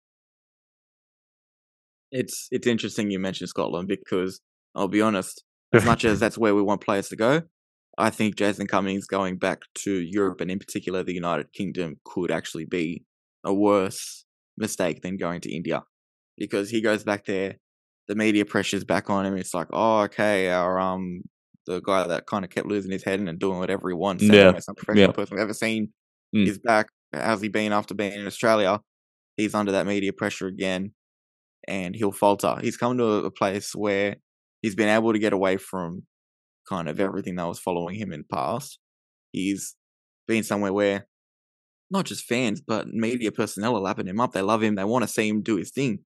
It's 2.12 2.48
it's 2.50 2.66
interesting 2.66 3.10
you 3.10 3.20
mentioned 3.20 3.50
Scotland 3.50 3.86
because 3.86 4.40
I'll 4.74 4.88
be 4.88 5.00
honest, 5.00 5.44
as 5.72 5.84
much 5.84 6.04
as 6.04 6.18
that's 6.20 6.36
where 6.36 6.54
we 6.54 6.62
want 6.62 6.80
players 6.80 7.08
to 7.10 7.16
go, 7.16 7.42
I 7.98 8.10
think 8.10 8.36
Jason 8.36 8.66
Cummings 8.66 9.06
going 9.06 9.36
back 9.36 9.60
to 9.84 9.92
Europe 9.92 10.40
and 10.40 10.50
in 10.50 10.58
particular 10.58 11.02
the 11.02 11.14
United 11.14 11.52
Kingdom 11.52 11.96
could 12.04 12.30
actually 12.30 12.64
be 12.64 13.04
a 13.44 13.52
worse 13.52 14.24
mistake 14.56 15.02
than 15.02 15.16
going 15.16 15.40
to 15.42 15.52
India 15.54 15.82
because 16.38 16.70
he 16.70 16.80
goes 16.80 17.04
back 17.04 17.26
there, 17.26 17.56
the 18.08 18.14
media 18.14 18.44
pressure's 18.44 18.84
back 18.84 19.10
on 19.10 19.26
him. 19.26 19.36
It's 19.36 19.54
like, 19.54 19.68
oh, 19.72 20.00
okay, 20.02 20.50
our 20.50 20.78
um, 20.80 21.22
the 21.66 21.80
guy 21.80 22.06
that 22.06 22.26
kind 22.26 22.44
of 22.44 22.50
kept 22.50 22.66
losing 22.66 22.90
his 22.90 23.04
head 23.04 23.20
and 23.20 23.38
doing 23.38 23.58
whatever 23.58 23.88
he 23.88 23.94
wants, 23.94 24.24
Yeah, 24.24 24.46
the 24.46 24.52
most 24.54 24.68
unprofessional 24.68 25.08
yeah. 25.08 25.12
person 25.12 25.36
we've 25.36 25.42
ever 25.42 25.54
seen, 25.54 25.92
Mm. 26.34 26.46
is 26.46 26.58
back. 26.58 26.86
How's 27.12 27.40
he 27.42 27.48
been 27.48 27.72
after 27.72 27.92
being 27.94 28.12
in 28.12 28.26
Australia? 28.26 28.80
He's 29.36 29.54
under 29.54 29.72
that 29.72 29.86
media 29.86 30.12
pressure 30.12 30.46
again, 30.46 30.92
and 31.66 31.94
he'll 31.96 32.12
falter. 32.12 32.56
He's 32.60 32.76
come 32.76 32.98
to 32.98 33.04
a 33.04 33.30
place 33.32 33.74
where 33.74 34.16
he's 34.62 34.74
been 34.76 34.88
able 34.88 35.12
to 35.12 35.18
get 35.18 35.32
away 35.32 35.56
from 35.56 36.02
kind 36.68 36.88
of 36.88 37.00
everything 37.00 37.36
that 37.36 37.48
was 37.48 37.58
following 37.58 37.96
him 37.96 38.12
in 38.12 38.24
past. 38.30 38.78
He's 39.32 39.76
been 40.26 40.42
somewhere 40.42 40.72
where 40.72 41.06
not 41.90 42.06
just 42.06 42.24
fans, 42.24 42.60
but 42.60 42.88
media 42.88 43.32
personnel 43.32 43.76
are 43.76 43.80
lapping 43.80 44.06
him 44.06 44.20
up. 44.20 44.32
They 44.32 44.42
love 44.42 44.62
him. 44.62 44.76
They 44.76 44.84
want 44.84 45.02
to 45.02 45.08
see 45.08 45.28
him 45.28 45.42
do 45.42 45.56
his 45.56 45.70
thing. 45.70 46.00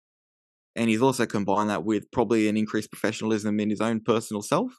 And 0.75 0.89
he's 0.89 1.03
also 1.03 1.27
combined 1.27 1.71
that 1.71 1.85
with 1.85 2.11
probably 2.11 2.49
an 2.49 2.57
increased 2.57 2.91
professionalism 2.91 3.61
in 3.61 3.71
his 3.71 3.81
own 3.81 4.01
personal 4.01 4.43
self. 4.43 4.73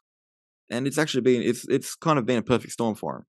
And 0.69 0.87
it's 0.87 0.97
actually 0.97 1.21
been 1.21 1.43
it's 1.43 1.65
it's 1.69 1.95
kind 1.95 2.17
of 2.17 2.25
been 2.25 2.39
a 2.39 2.43
perfect 2.43 2.73
storm 2.73 2.95
for 2.95 3.17
him. 3.17 3.25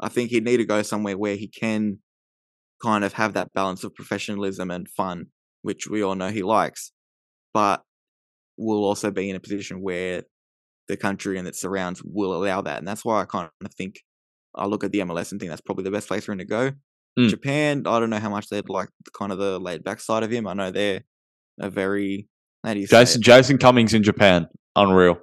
I 0.00 0.08
think 0.08 0.30
he'd 0.30 0.44
need 0.44 0.56
to 0.56 0.64
go 0.64 0.82
somewhere 0.82 1.16
where 1.16 1.36
he 1.36 1.46
can 1.46 1.98
kind 2.82 3.04
of 3.04 3.12
have 3.12 3.34
that 3.34 3.52
balance 3.52 3.84
of 3.84 3.94
professionalism 3.94 4.70
and 4.70 4.88
fun, 4.88 5.26
which 5.62 5.86
we 5.88 6.02
all 6.02 6.16
know 6.16 6.28
he 6.28 6.42
likes, 6.42 6.92
but 7.54 7.82
will 8.58 8.84
also 8.84 9.10
be 9.12 9.30
in 9.30 9.36
a 9.36 9.40
position 9.40 9.80
where 9.80 10.24
the 10.88 10.96
country 10.96 11.38
and 11.38 11.46
its 11.46 11.60
surrounds 11.60 12.02
will 12.04 12.34
allow 12.34 12.60
that. 12.62 12.78
And 12.78 12.86
that's 12.86 13.04
why 13.04 13.20
I 13.20 13.24
kind 13.24 13.48
of 13.64 13.74
think 13.74 14.00
I 14.54 14.66
look 14.66 14.84
at 14.84 14.92
the 14.92 15.00
MLS 15.00 15.30
and 15.30 15.40
think 15.40 15.50
that's 15.50 15.60
probably 15.60 15.84
the 15.84 15.90
best 15.90 16.08
place 16.08 16.24
for 16.24 16.32
him 16.32 16.38
to 16.38 16.44
go. 16.44 16.72
Mm. 17.18 17.28
Japan, 17.28 17.82
I 17.86 18.00
don't 18.00 18.10
know 18.10 18.18
how 18.18 18.30
much 18.30 18.48
they'd 18.48 18.68
like 18.68 18.88
kind 19.16 19.32
of 19.32 19.38
the 19.38 19.58
laid 19.58 19.84
back 19.84 20.00
side 20.00 20.22
of 20.22 20.30
him. 20.30 20.46
I 20.46 20.54
know 20.54 20.70
they're 20.70 21.02
a 21.60 21.70
very 21.70 22.28
how 22.64 22.74
do 22.74 22.80
you 22.80 22.86
Jason? 22.86 23.22
Jason 23.22 23.58
Cummings 23.58 23.92
in 23.92 24.02
Japan, 24.02 24.46
unreal. 24.76 25.18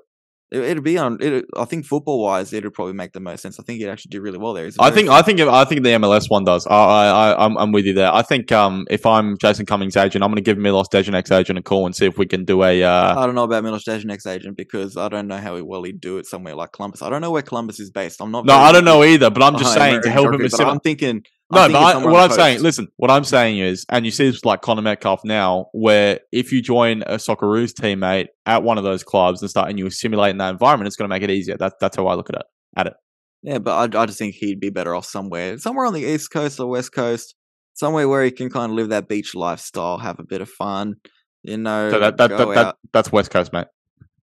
It, 0.51 0.61
it'd 0.61 0.83
be 0.83 0.97
on. 0.97 1.17
It, 1.21 1.45
I 1.55 1.65
think 1.65 1.85
football 1.85 2.21
wise, 2.23 2.51
it'd 2.53 2.73
probably 2.73 2.93
make 2.93 3.13
the 3.13 3.19
most 3.19 3.41
sense. 3.41 3.59
I 3.59 3.63
think 3.63 3.79
he'd 3.79 3.87
actually 3.89 4.09
do 4.09 4.21
really 4.21 4.37
well 4.37 4.53
there. 4.53 4.69
I 4.79 4.89
think 4.89 5.09
I 5.09 5.21
think 5.21 5.39
I 5.39 5.63
think 5.65 5.83
the 5.83 5.89
MLS 5.89 6.29
one 6.29 6.43
does. 6.43 6.65
I 6.67 6.73
I 6.75 7.05
I- 7.31 7.45
I'm 7.45 7.57
I'm 7.57 7.71
with 7.71 7.85
you 7.85 7.93
there. 7.93 8.11
I 8.13 8.21
think 8.23 8.51
um 8.51 8.85
if 8.89 9.05
I'm 9.05 9.37
Jason 9.37 9.65
Cummings' 9.65 9.95
agent, 9.95 10.23
I'm 10.23 10.29
going 10.31 10.37
to 10.37 10.41
give 10.41 10.57
Milos 10.57 10.87
Degenek's 10.89 11.31
agent 11.31 11.59
a 11.59 11.61
call 11.61 11.85
and 11.85 11.95
see 11.95 12.05
if 12.07 12.17
we 12.17 12.25
can 12.25 12.45
do 12.45 12.63
a 12.63 12.83
uh 12.83 13.19
I 13.19 13.25
don't 13.25 13.35
know 13.35 13.43
about 13.43 13.63
Milos 13.63 13.83
Degenek's 13.85 14.25
agent 14.25 14.57
because 14.57 14.97
I 14.97 15.07
don't 15.09 15.27
know 15.27 15.37
how 15.37 15.61
well 15.63 15.83
he'd 15.83 16.01
do 16.01 16.17
it 16.17 16.25
somewhere 16.25 16.55
like 16.55 16.71
Columbus. 16.71 17.01
I 17.01 17.09
don't 17.09 17.21
know 17.21 17.31
where 17.31 17.41
Columbus 17.43 17.79
is 17.79 17.91
based. 17.91 18.21
I'm 18.21 18.31
not. 18.31 18.45
no, 18.45 18.55
I 18.55 18.71
don't 18.71 18.85
know 18.85 19.03
either, 19.03 19.29
but 19.29 19.43
I'm 19.43 19.57
just 19.57 19.73
saying 19.73 20.01
to 20.01 20.09
help 20.09 20.33
him. 20.33 20.41
I'm 20.67 20.79
thinking 20.79 21.23
No, 21.51 21.67
but 21.67 21.75
I, 21.75 21.97
what 21.97 22.21
I'm 22.21 22.29
the 22.29 22.35
saying, 22.35 22.61
listen, 22.61 22.89
what 22.97 23.09
I'm 23.09 23.23
saying 23.23 23.57
is, 23.57 23.83
and 23.89 24.05
you 24.05 24.11
see 24.11 24.25
this 24.25 24.35
with, 24.35 24.45
like 24.45 24.61
Connor 24.61 24.83
Metcalfe 24.83 25.23
now, 25.23 25.67
where 25.71 26.19
if 26.31 26.51
you 26.51 26.61
join 26.61 27.01
a 27.03 27.15
Socceroos 27.15 27.73
teammate 27.73 28.27
at 28.45 28.61
one 28.61 28.77
of 28.77 28.83
those 28.83 29.03
clubs 29.03 29.41
and 29.41 29.49
start 29.49 29.69
and 29.69 29.79
you 29.79 29.87
assimilate 29.87 30.29
in 30.31 30.37
that 30.37 30.51
environment, 30.51 30.85
it's 30.87 30.95
going 30.95 31.09
to 31.09 31.15
make 31.15 31.23
it 31.23 31.31
easier. 31.31 31.57
That, 31.57 31.73
that's 31.81 31.97
how 31.97 32.05
I 32.05 32.13
look 32.13 32.29
at 32.29 32.35
it. 32.35 32.45
At 32.75 32.87
it. 32.87 32.93
Yeah, 33.41 33.57
but 33.57 33.95
I, 33.95 34.01
I 34.01 34.05
just 34.05 34.19
think 34.19 34.35
he'd 34.35 34.59
be 34.59 34.69
better 34.69 34.93
off 34.93 35.05
somewhere, 35.05 35.57
somewhere 35.57 35.87
on 35.87 35.93
the 35.93 36.03
east 36.03 36.29
coast 36.29 36.59
or 36.59 36.67
west 36.67 36.93
coast, 36.93 37.33
somewhere 37.73 38.07
where 38.07 38.23
he 38.23 38.31
can 38.31 38.51
kind 38.51 38.71
of 38.71 38.75
live 38.75 38.89
that 38.89 39.07
beach 39.07 39.33
lifestyle, 39.33 39.97
have 39.97 40.19
a 40.19 40.23
bit 40.23 40.41
of 40.41 40.49
fun. 40.49 40.95
You 41.41 41.57
know, 41.57 41.89
So 41.89 41.99
that, 41.99 42.17
that, 42.17 42.29
that, 42.29 42.47
that 42.49 42.75
that's 42.91 43.11
West 43.11 43.31
Coast, 43.31 43.53
mate. 43.53 43.67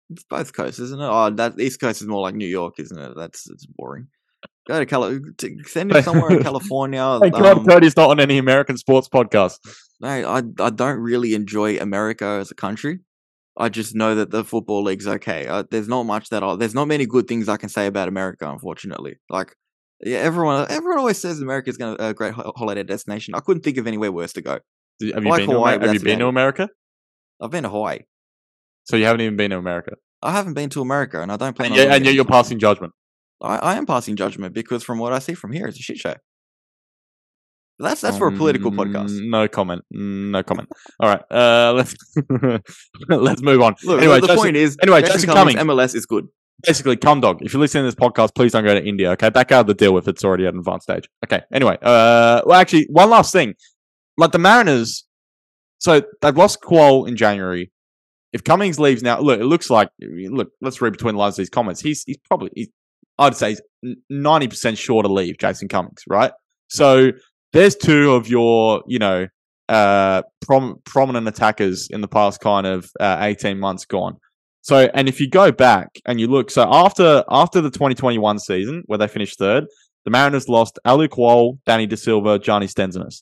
It's 0.10 0.26
both 0.26 0.54
coasts, 0.54 0.80
isn't 0.80 1.00
it? 1.00 1.08
Oh, 1.08 1.30
that 1.30 1.60
east 1.60 1.80
coast 1.80 2.02
is 2.02 2.08
more 2.08 2.22
like 2.22 2.36
New 2.36 2.48
York, 2.48 2.76
isn't 2.80 2.98
it? 2.98 3.14
That's 3.16 3.50
it's 3.50 3.66
boring. 3.66 4.08
Go 4.70 4.78
to 4.78 4.86
Cali, 4.86 5.20
to 5.40 5.64
send 5.66 5.92
him 5.92 6.04
somewhere 6.04 6.30
in 6.32 6.44
California. 6.50 7.20
Hey, 7.24 7.32
God, 7.32 7.58
um, 7.58 7.66
Cody's 7.66 7.98
not 7.98 8.12
on 8.12 8.20
any 8.20 8.38
American 8.38 8.78
sports 8.78 9.10
podcast. 9.10 9.58
no, 10.00 10.08
I 10.08 10.44
I 10.64 10.70
don't 10.70 11.00
really 11.00 11.34
enjoy 11.34 11.80
America 11.80 12.38
as 12.40 12.52
a 12.52 12.56
country. 12.56 13.00
I 13.58 13.70
just 13.70 13.96
know 13.96 14.14
that 14.14 14.30
the 14.30 14.44
football 14.44 14.84
league's 14.84 15.08
okay. 15.08 15.48
Uh, 15.48 15.64
there's 15.72 15.88
not 15.88 16.04
much 16.04 16.30
that 16.30 16.44
I, 16.44 16.56
there's 16.56 16.76
not 16.76 16.86
many 16.88 17.08
good 17.08 17.28
things 17.28 17.50
I 17.50 17.58
can 17.58 17.68
say 17.70 17.88
about 17.88 18.08
America, 18.08 18.48
unfortunately. 18.48 19.16
Like, 19.28 19.56
yeah, 20.02 20.20
everyone 20.20 20.68
everyone 20.70 21.00
always 21.00 21.18
says 21.18 21.42
America's 21.42 21.78
gonna 21.78 21.96
a 21.98 22.14
great 22.14 22.36
ho- 22.36 22.54
holiday 22.56 22.84
destination. 22.84 23.34
I 23.34 23.40
couldn't 23.40 23.64
think 23.64 23.78
of 23.78 23.88
anywhere 23.88 24.12
worse 24.12 24.34
to 24.34 24.42
go. 24.44 24.52
Have 24.52 24.62
you 25.02 25.14
like 25.14 25.40
been, 25.40 25.50
to, 25.50 25.56
Hawaii, 25.56 25.74
Amer- 25.74 25.80
but 25.80 25.88
have 25.88 25.94
you 25.96 26.00
been 26.02 26.20
to. 26.20 26.28
America? 26.28 26.70
I've 27.42 27.50
been 27.50 27.64
to 27.64 27.70
Hawaii. 27.70 28.02
So 28.84 28.98
you 28.98 29.06
haven't 29.06 29.22
even 29.22 29.36
been 29.36 29.50
to 29.50 29.58
America. 29.58 29.94
I 30.22 30.32
haven't 30.32 30.54
been 30.54 30.70
to 30.70 30.82
America, 30.82 31.22
and 31.24 31.32
I 31.32 31.38
don't 31.38 31.56
plan 31.56 31.72
And, 31.72 31.78
going 31.78 31.92
and 31.92 32.06
yet 32.06 32.14
you're 32.14 32.26
passing 32.26 32.60
judgment. 32.60 32.94
I, 33.42 33.56
I 33.58 33.76
am 33.76 33.86
passing 33.86 34.16
judgment 34.16 34.54
because 34.54 34.84
from 34.84 35.00
what 35.00 35.14
I 35.14 35.20
see 35.20 35.34
from 35.34 35.52
here, 35.52 35.68
it's 35.68 35.80
a 35.80 35.84
shit 35.84 35.98
show. 35.98 36.16
That's 37.82 38.02
that's 38.02 38.18
for 38.18 38.28
a 38.28 38.32
political 38.36 38.72
podcast. 38.72 39.12
Mm, 39.12 39.30
No 39.30 39.48
comment. 39.48 39.84
Mm, 39.94 40.32
No 40.32 40.44
comment. 40.44 40.68
All 41.00 41.08
right. 41.10 41.22
Uh, 41.32 41.74
let's 41.74 41.96
let's 43.08 43.42
move 43.42 43.62
on. 43.62 43.76
Look, 43.86 44.00
anyway, 44.02 44.20
the, 44.20 44.28
Jason- 44.28 44.36
point 44.44 44.56
is, 44.58 44.78
anyway, 44.84 45.00
Jason 45.02 45.14
Jason 45.16 45.30
Cummings. 45.34 45.60
MLS 45.62 45.96
is 45.96 46.06
good. 46.06 46.28
basically, 46.68 46.98
Cumdog. 46.98 47.38
If 47.42 47.54
you're 47.54 47.62
listening 47.62 47.84
to 47.84 47.88
this 47.88 47.96
podcast, 47.96 48.36
please 48.36 48.52
don't 48.52 48.66
go 48.66 48.74
to 48.74 48.86
India. 48.86 49.12
Okay, 49.12 49.30
back 49.30 49.54
out 49.54 49.62
of 49.62 49.68
the 49.68 49.74
deal 49.76 49.98
if 49.98 50.10
it's 50.10 50.26
already 50.26 50.46
at 50.46 50.54
an 50.54 50.60
advanced 50.60 50.84
stage. 50.84 51.08
Okay. 51.26 51.42
Anyway, 51.54 51.78
uh, 51.82 52.42
well, 52.46 52.60
actually, 52.60 52.86
one 52.90 53.10
last 53.10 53.32
thing. 53.32 53.54
Like 54.18 54.34
the 54.34 54.40
Mariners, 54.40 55.06
so 55.78 56.02
they've 56.22 56.36
lost 56.36 56.60
Kuol 56.62 57.08
in 57.08 57.16
January. 57.16 57.72
If 58.34 58.44
Cummings 58.44 58.78
leaves 58.78 59.02
now, 59.02 59.22
look, 59.22 59.40
it 59.40 59.46
looks 59.46 59.70
like 59.70 59.88
look. 60.02 60.50
Let's 60.60 60.82
read 60.82 60.92
between 60.92 61.16
the 61.16 61.20
lines 61.20 61.36
of 61.36 61.38
these 61.38 61.50
comments. 61.50 61.80
He's 61.80 62.04
he's 62.04 62.18
probably 62.28 62.50
he's, 62.54 62.68
I'd 63.20 63.36
say 63.36 63.58
ninety 64.10 64.48
percent 64.48 64.78
sure 64.78 65.04
to 65.04 65.10
leave. 65.10 65.38
Jason 65.38 65.68
Cummings, 65.68 66.04
right? 66.08 66.32
So 66.70 67.12
there's 67.54 67.76
two 67.76 68.14
of 68.14 68.28
your 68.28 68.84
you 68.88 69.00
know 69.00 69.28
uh 69.68 70.24
prom- 70.42 70.82
prominent 70.86 71.28
attackers 71.28 71.88
in 71.92 72.02
the 72.02 72.08
past 72.08 72.42
kind 72.42 72.66
of 72.66 72.90
uh, 73.00 73.18
18 73.22 73.60
months 73.60 73.86
gone. 73.86 74.18
So, 74.62 74.90
and 74.94 75.08
if 75.08 75.20
you 75.20 75.30
go 75.30 75.52
back 75.52 75.88
and 76.06 76.20
you 76.20 76.28
look, 76.28 76.52
so 76.52 76.68
after 76.70 77.24
after 77.30 77.62
the 77.62 77.70
2021 77.70 78.40
season 78.40 78.84
where 78.88 78.98
they 78.98 79.08
finished 79.08 79.38
third, 79.38 79.66
the 80.06 80.12
Mariners 80.12 80.50
lost 80.50 80.80
Alou 80.86 81.08
Kuol, 81.08 81.60
Danny 81.66 81.86
De 81.86 81.98
Silva, 81.98 82.40
Gianni 82.40 82.68
Stensness. 82.68 83.22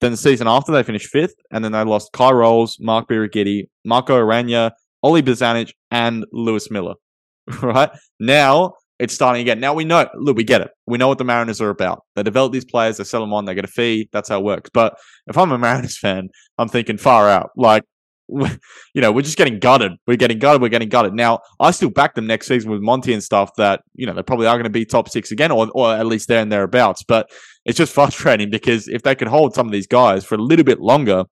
Then 0.00 0.12
the 0.12 0.16
season 0.16 0.48
after 0.48 0.72
they 0.72 0.82
finished 0.82 1.08
fifth, 1.08 1.34
and 1.50 1.64
then 1.64 1.72
they 1.72 1.84
lost 1.84 2.12
Kye 2.12 2.32
Rowles, 2.32 2.78
Mark 2.80 3.08
Birighitti, 3.08 3.68
Marco 3.84 4.16
Ureña, 4.16 4.70
Oli 5.02 5.22
Bozanic, 5.22 5.72
and 5.90 6.24
Lewis 6.32 6.70
Miller. 6.70 6.94
Right 7.62 7.90
now, 8.20 8.74
it's 9.00 9.14
starting 9.14 9.40
again. 9.40 9.60
Now 9.60 9.72
we 9.72 9.84
know, 9.84 10.06
look, 10.14 10.36
we 10.36 10.44
get 10.44 10.60
it. 10.60 10.70
We 10.86 10.98
know 10.98 11.08
what 11.08 11.18
the 11.18 11.24
Mariners 11.24 11.60
are 11.60 11.70
about. 11.70 12.04
They 12.14 12.22
develop 12.22 12.52
these 12.52 12.66
players, 12.66 12.98
they 12.98 13.04
sell 13.04 13.22
them 13.22 13.32
on, 13.32 13.46
they 13.46 13.54
get 13.54 13.64
a 13.64 13.68
fee. 13.68 14.08
That's 14.12 14.28
how 14.28 14.38
it 14.38 14.44
works. 14.44 14.70
But 14.72 14.96
if 15.26 15.38
I'm 15.38 15.50
a 15.50 15.58
Mariners 15.66 15.98
fan, 15.98 16.28
I'm 16.58 16.68
thinking 16.68 16.98
far 16.98 17.28
out. 17.28 17.50
Like, 17.56 17.84
you 18.28 19.00
know, 19.00 19.10
we're 19.10 19.22
just 19.22 19.38
getting 19.38 19.58
gutted. 19.58 19.92
We're 20.06 20.16
getting 20.16 20.38
gutted. 20.38 20.60
We're 20.62 20.68
getting 20.68 20.90
gutted. 20.90 21.14
Now, 21.14 21.40
I 21.58 21.70
still 21.70 21.90
back 21.90 22.14
them 22.14 22.26
next 22.26 22.46
season 22.46 22.70
with 22.70 22.82
Monty 22.82 23.12
and 23.12 23.22
stuff 23.22 23.50
that, 23.56 23.80
you 23.94 24.06
know, 24.06 24.12
they 24.12 24.22
probably 24.22 24.46
are 24.46 24.54
going 24.54 24.64
to 24.64 24.70
be 24.70 24.84
top 24.84 25.08
six 25.08 25.32
again 25.32 25.50
or, 25.50 25.68
or 25.74 25.92
at 25.94 26.06
least 26.06 26.28
there 26.28 26.42
and 26.42 26.52
thereabouts. 26.52 27.02
But 27.02 27.30
it's 27.64 27.78
just 27.78 27.92
frustrating 27.94 28.50
because 28.50 28.86
if 28.86 29.02
they 29.02 29.14
could 29.14 29.28
hold 29.28 29.54
some 29.54 29.66
of 29.66 29.72
these 29.72 29.86
guys 29.86 30.24
for 30.24 30.34
a 30.34 30.38
little 30.38 30.64
bit 30.64 30.80
longer, 30.80 31.24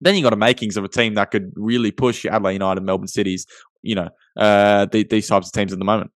then 0.00 0.14
you 0.14 0.22
got 0.22 0.32
a 0.32 0.36
makings 0.36 0.76
of 0.76 0.84
a 0.84 0.88
team 0.88 1.14
that 1.14 1.30
could 1.32 1.52
really 1.56 1.90
push 1.90 2.24
Adelaide 2.24 2.54
United, 2.54 2.82
Melbourne 2.82 3.08
Cities, 3.08 3.46
you 3.82 3.96
know, 3.96 4.08
uh, 4.36 4.86
the, 4.86 5.04
these 5.04 5.28
types 5.28 5.48
of 5.48 5.52
teams 5.52 5.72
at 5.72 5.78
the 5.78 5.84
moment. 5.84 6.10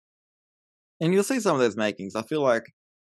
And 1.01 1.13
you'll 1.13 1.25
see 1.25 1.41
some 1.41 1.55
of 1.55 1.61
those 1.61 1.77
makings. 1.77 2.15
I 2.15 2.23
feel 2.23 2.43
like 2.43 2.65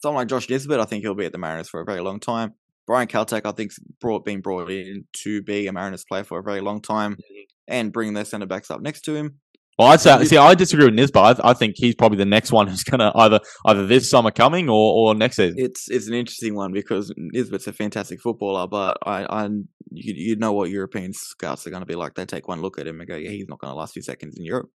someone 0.03 0.23
like 0.23 0.29
Josh 0.29 0.49
Nisbet, 0.49 0.81
I 0.81 0.85
think 0.85 1.03
he'll 1.03 1.15
be 1.15 1.27
at 1.27 1.33
the 1.33 1.39
Mariners 1.39 1.69
for 1.69 1.81
a 1.81 1.85
very 1.85 2.01
long 2.01 2.21
time. 2.21 2.55
Brian 2.87 3.09
Kaltak, 3.09 3.43
I 3.45 3.53
think's 3.53 3.79
brought 4.01 4.25
been 4.25 4.41
brought 4.41 4.71
in 4.71 5.07
to 5.25 5.43
be 5.43 5.67
a 5.67 5.73
Mariners 5.73 6.05
player 6.09 6.25
for 6.25 6.39
a 6.39 6.43
very 6.43 6.61
long 6.61 6.81
time, 6.81 7.13
mm-hmm. 7.13 7.43
and 7.67 7.93
bringing 7.93 8.15
their 8.15 8.25
centre 8.25 8.47
backs 8.47 8.71
up 8.71 8.81
next 8.81 9.03
to 9.03 9.15
him. 9.15 9.41
Well, 9.79 9.89
I'd 9.89 10.01
say, 10.01 10.25
see, 10.25 10.39
I 10.39 10.55
disagree 10.55 10.87
with 10.87 10.95
Nisba. 10.95 11.39
I, 11.45 11.51
I 11.51 11.53
think 11.53 11.75
he's 11.77 11.95
probably 11.95 12.17
the 12.17 12.25
next 12.25 12.51
one 12.51 12.67
who's 12.67 12.83
going 12.83 13.01
to 13.01 13.13
either 13.15 13.41
either 13.67 13.87
this 13.87 14.09
summer 14.09 14.31
coming 14.31 14.71
or, 14.71 15.11
or 15.11 15.15
next 15.15 15.37
season. 15.37 15.57
It's 15.59 15.89
it's 15.89 16.07
an 16.07 16.15
interesting 16.15 16.55
one 16.55 16.73
because 16.73 17.13
Nisbet's 17.17 17.67
a 17.67 17.73
fantastic 17.73 18.21
footballer, 18.23 18.67
but 18.69 18.97
I 19.05 19.25
I 19.25 19.47
you, 19.91 20.15
you 20.17 20.37
know 20.37 20.53
what 20.53 20.71
European 20.71 21.13
scouts 21.13 21.67
are 21.67 21.71
going 21.71 21.83
to 21.83 21.87
be 21.87 21.95
like. 21.95 22.15
They 22.15 22.25
take 22.25 22.49
one 22.49 22.63
look 22.63 22.79
at 22.79 22.87
him 22.87 23.01
and 23.01 23.09
go, 23.09 23.17
yeah, 23.17 23.31
he's 23.31 23.49
not 23.49 23.59
going 23.59 23.71
to 23.71 23.77
last 23.77 23.93
few 23.93 24.03
seconds 24.03 24.37
in 24.39 24.45
Europe. 24.45 24.71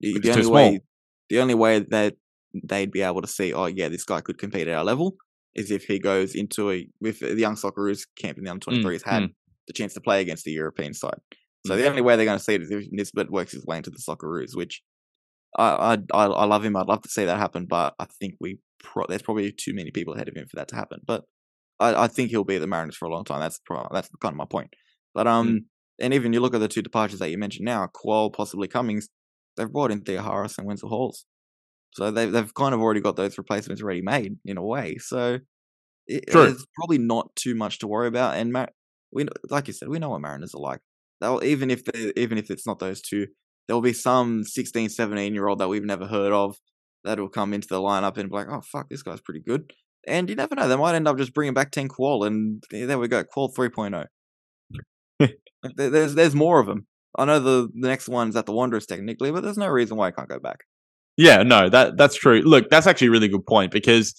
The, 0.00 0.14
the 0.14 0.20
too 0.20 0.30
only 0.30 0.42
small. 0.42 0.54
way 0.54 0.80
the 1.30 1.38
only 1.38 1.54
way 1.54 1.78
that 1.78 2.14
they'd 2.62 2.92
be 2.92 3.02
able 3.02 3.22
to 3.22 3.28
see, 3.28 3.52
oh 3.52 3.66
yeah, 3.66 3.88
this 3.88 4.04
guy 4.04 4.20
could 4.20 4.38
compete 4.38 4.68
at 4.68 4.76
our 4.76 4.84
level, 4.84 5.16
is 5.54 5.70
if 5.70 5.84
he 5.84 5.98
goes 5.98 6.34
into 6.34 6.70
a 6.70 6.86
with 7.00 7.20
the 7.20 7.34
young 7.34 7.56
Socceroos 7.56 8.06
camp 8.16 8.38
in 8.38 8.44
the 8.44 8.50
under 8.50 8.62
twenty 8.64 8.82
threes 8.82 9.02
had 9.04 9.24
mm. 9.24 9.28
the 9.66 9.72
chance 9.72 9.94
to 9.94 10.00
play 10.00 10.20
against 10.20 10.44
the 10.44 10.52
European 10.52 10.94
side. 10.94 11.20
So 11.66 11.74
Mm. 11.74 11.78
the 11.78 11.88
only 11.88 12.02
way 12.02 12.16
they're 12.16 12.26
going 12.26 12.38
to 12.38 12.44
see 12.44 12.54
it 12.54 12.62
is 12.62 12.70
if 12.70 12.84
Nisbet 12.90 13.30
works 13.30 13.52
his 13.52 13.64
way 13.64 13.78
into 13.78 13.90
the 13.90 13.98
Socceroos, 13.98 14.54
which 14.54 14.82
I, 15.56 15.96
I 16.12 16.26
I 16.26 16.44
love 16.44 16.64
him. 16.64 16.76
I'd 16.76 16.88
love 16.88 17.02
to 17.02 17.08
see 17.08 17.24
that 17.24 17.38
happen, 17.38 17.66
but 17.66 17.94
I 17.98 18.06
think 18.20 18.34
we 18.40 18.58
pro- 18.80 19.06
there's 19.08 19.22
probably 19.22 19.52
too 19.52 19.72
many 19.72 19.90
people 19.90 20.14
ahead 20.14 20.28
of 20.28 20.36
him 20.36 20.46
for 20.50 20.56
that 20.56 20.68
to 20.68 20.76
happen. 20.76 21.00
But 21.06 21.22
I, 21.80 22.04
I 22.04 22.08
think 22.08 22.30
he'll 22.30 22.44
be 22.44 22.56
at 22.56 22.60
the 22.60 22.66
Mariners 22.66 22.96
for 22.96 23.06
a 23.06 23.12
long 23.12 23.24
time. 23.24 23.40
That's 23.40 23.60
pro- 23.64 23.88
that's 23.92 24.08
kind 24.20 24.32
of 24.32 24.36
my 24.36 24.46
point. 24.50 24.70
But 25.14 25.26
um, 25.26 25.66
and 26.00 26.12
even 26.12 26.32
you 26.32 26.40
look 26.40 26.54
at 26.54 26.60
the 26.60 26.68
two 26.68 26.82
departures 26.82 27.20
that 27.20 27.30
you 27.30 27.38
mentioned 27.38 27.64
now, 27.64 27.86
Kuol 27.86 28.32
possibly 28.32 28.66
Cummings, 28.66 29.08
they've 29.56 29.72
brought 29.72 29.92
in 29.92 30.00
Theoharous 30.02 30.58
and 30.58 30.66
Wenzel 30.66 30.88
Halls, 30.88 31.24
so 31.94 32.10
they've 32.10 32.30
they've 32.32 32.54
kind 32.54 32.74
of 32.74 32.80
already 32.80 33.00
got 33.00 33.16
those 33.16 33.38
replacements 33.38 33.82
already 33.82 34.02
made 34.02 34.36
in 34.44 34.56
a 34.58 34.62
way. 34.64 34.98
So 34.98 35.38
it, 36.06 36.24
there's 36.46 36.66
probably 36.76 36.98
not 36.98 37.34
too 37.36 37.54
much 37.54 37.78
to 37.80 37.86
worry 37.88 38.08
about. 38.08 38.36
And 38.36 38.52
Mar- 38.52 38.70
we 39.12 39.26
like 39.50 39.68
you 39.68 39.74
said, 39.74 39.88
we 39.88 39.98
know 39.98 40.10
what 40.10 40.20
Mariners 40.20 40.54
are 40.54 40.60
like. 40.60 40.80
They'll 41.20 41.42
even 41.44 41.70
if 41.70 41.84
they, 41.84 42.12
even 42.16 42.38
if 42.38 42.50
it's 42.50 42.66
not 42.66 42.78
those 42.80 43.00
two, 43.00 43.26
there'll 43.68 43.80
be 43.82 43.92
some 43.92 44.44
16, 44.44 44.90
17 44.90 45.34
year 45.34 45.48
old 45.48 45.60
that 45.60 45.68
we've 45.68 45.84
never 45.84 46.06
heard 46.06 46.32
of 46.32 46.56
that'll 47.04 47.28
come 47.28 47.54
into 47.54 47.68
the 47.68 47.80
lineup 47.80 48.16
and 48.18 48.30
be 48.30 48.34
like, 48.36 48.48
oh 48.50 48.62
fuck, 48.72 48.88
this 48.88 49.02
guy's 49.02 49.20
pretty 49.20 49.40
good. 49.40 49.72
And 50.06 50.28
you 50.28 50.36
never 50.36 50.54
know, 50.54 50.68
they 50.68 50.76
might 50.76 50.94
end 50.96 51.08
up 51.08 51.16
just 51.18 51.32
bringing 51.34 51.54
back 51.54 51.70
10 51.70 51.88
Kuol, 51.88 52.26
and 52.26 52.62
eh, 52.72 52.86
there 52.86 52.98
we 52.98 53.08
go, 53.08 53.24
Kuol 53.24 53.54
3.0. 53.54 54.06
There- 55.76 55.90
there's 55.90 56.14
there's 56.14 56.34
more 56.34 56.60
of 56.60 56.66
them. 56.66 56.86
I 57.16 57.24
know 57.24 57.38
the, 57.40 57.68
the 57.74 57.88
next 57.88 58.08
one's 58.08 58.36
at 58.36 58.44
the 58.44 58.52
Wanderers 58.52 58.86
technically, 58.86 59.30
but 59.30 59.42
there's 59.42 59.56
no 59.56 59.68
reason 59.68 59.96
why 59.96 60.08
I 60.08 60.10
can't 60.10 60.28
go 60.28 60.38
back. 60.38 60.58
Yeah, 61.16 61.42
no, 61.42 61.68
that 61.68 61.96
that's 61.96 62.16
true. 62.16 62.40
Look, 62.40 62.70
that's 62.70 62.86
actually 62.86 63.08
a 63.08 63.12
really 63.12 63.28
good 63.28 63.46
point 63.46 63.70
because 63.72 64.14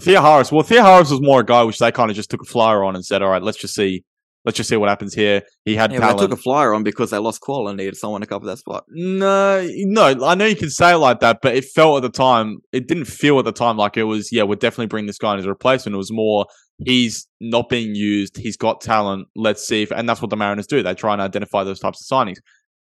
Theoharous, 0.00 0.52
well, 0.52 0.62
Theoharous 0.62 1.10
was 1.10 1.20
more 1.22 1.40
a 1.40 1.44
guy 1.44 1.62
which 1.62 1.78
they 1.78 1.92
kind 1.92 2.10
of 2.10 2.16
just 2.16 2.30
took 2.30 2.42
a 2.42 2.46
flyer 2.46 2.84
on 2.84 2.94
and 2.96 3.04
said, 3.04 3.22
all 3.22 3.30
right, 3.30 3.42
let's 3.42 3.58
just 3.58 3.74
see, 3.74 4.04
let's 4.44 4.56
just 4.56 4.68
see 4.68 4.76
what 4.76 4.88
happens 4.88 5.14
here. 5.14 5.42
He 5.64 5.74
had 5.74 5.92
Yeah, 5.92 6.00
talent. 6.00 6.18
they 6.18 6.24
took 6.26 6.38
a 6.38 6.42
flyer 6.42 6.74
on 6.74 6.82
because 6.82 7.10
they 7.10 7.18
lost 7.18 7.40
Kuol 7.40 7.68
and 7.68 7.78
needed 7.78 7.96
someone 7.96 8.20
to 8.20 8.26
cover 8.26 8.44
that 8.46 8.58
spot. 8.58 8.84
No, 8.88 9.66
no, 9.72 10.24
I 10.24 10.34
know 10.34 10.44
you 10.44 10.56
can 10.56 10.68
say 10.70 10.92
it 10.92 10.98
like 10.98 11.20
that, 11.20 11.38
but 11.40 11.54
it 11.54 11.64
felt 11.64 11.96
at 11.96 12.02
the 12.02 12.16
time, 12.16 12.58
it 12.72 12.88
didn't 12.88 13.06
feel 13.06 13.38
at 13.38 13.44
the 13.44 13.52
time 13.52 13.76
like 13.76 13.96
it 13.96 14.04
was, 14.04 14.30
yeah, 14.32 14.42
we're 14.42 14.56
definitely 14.56 14.86
bringing 14.86 15.06
this 15.06 15.18
guy 15.18 15.32
in 15.32 15.38
as 15.38 15.46
a 15.46 15.48
replacement. 15.48 15.94
It 15.94 15.98
was 15.98 16.12
more, 16.12 16.46
he's 16.84 17.26
not 17.40 17.70
being 17.70 17.94
used, 17.94 18.36
he's 18.36 18.56
got 18.58 18.82
talent, 18.82 19.28
let's 19.34 19.66
see 19.66 19.82
if, 19.82 19.92
and 19.92 20.06
that's 20.06 20.20
what 20.20 20.30
the 20.30 20.36
Mariners 20.36 20.66
do. 20.66 20.82
They 20.82 20.94
try 20.94 21.14
and 21.14 21.22
identify 21.22 21.64
those 21.64 21.80
types 21.80 22.02
of 22.02 22.06
signings. 22.14 22.36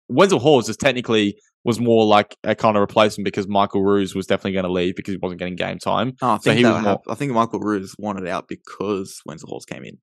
Wenzel 0.09 0.39
Halls 0.39 0.69
is 0.69 0.77
technically 0.77 1.37
was 1.65 1.79
more 1.81 2.05
like 2.05 2.37
a 2.45 2.55
kind 2.55 2.77
of 2.77 2.81
replacement 2.81 3.25
because 3.25 3.47
Michael 3.47 3.83
Ruhs 3.83 4.15
was 4.15 4.27
definitely 4.27 4.53
going 4.53 4.65
to 4.65 4.73
leave 4.73 4.97
because 4.97 5.13
he 5.15 5.19
wasn't 5.23 5.39
getting 5.39 5.57
game 5.57 5.79
time. 5.79 6.13
Oh, 6.21 6.31
I 6.31 6.37
So 6.37 6.43
think 6.43 6.57
he 6.59 6.63
that 6.65 6.73
was 6.75 6.85
hap- 6.85 7.01
I 7.09 7.15
think 7.15 7.33
Michael 7.33 7.61
Ruhs 7.61 7.91
wanted 7.99 8.27
out 8.29 8.49
because 8.49 9.21
Wenzel 9.27 9.49
Halls 9.49 9.65
came 9.65 9.85
in. 9.85 9.99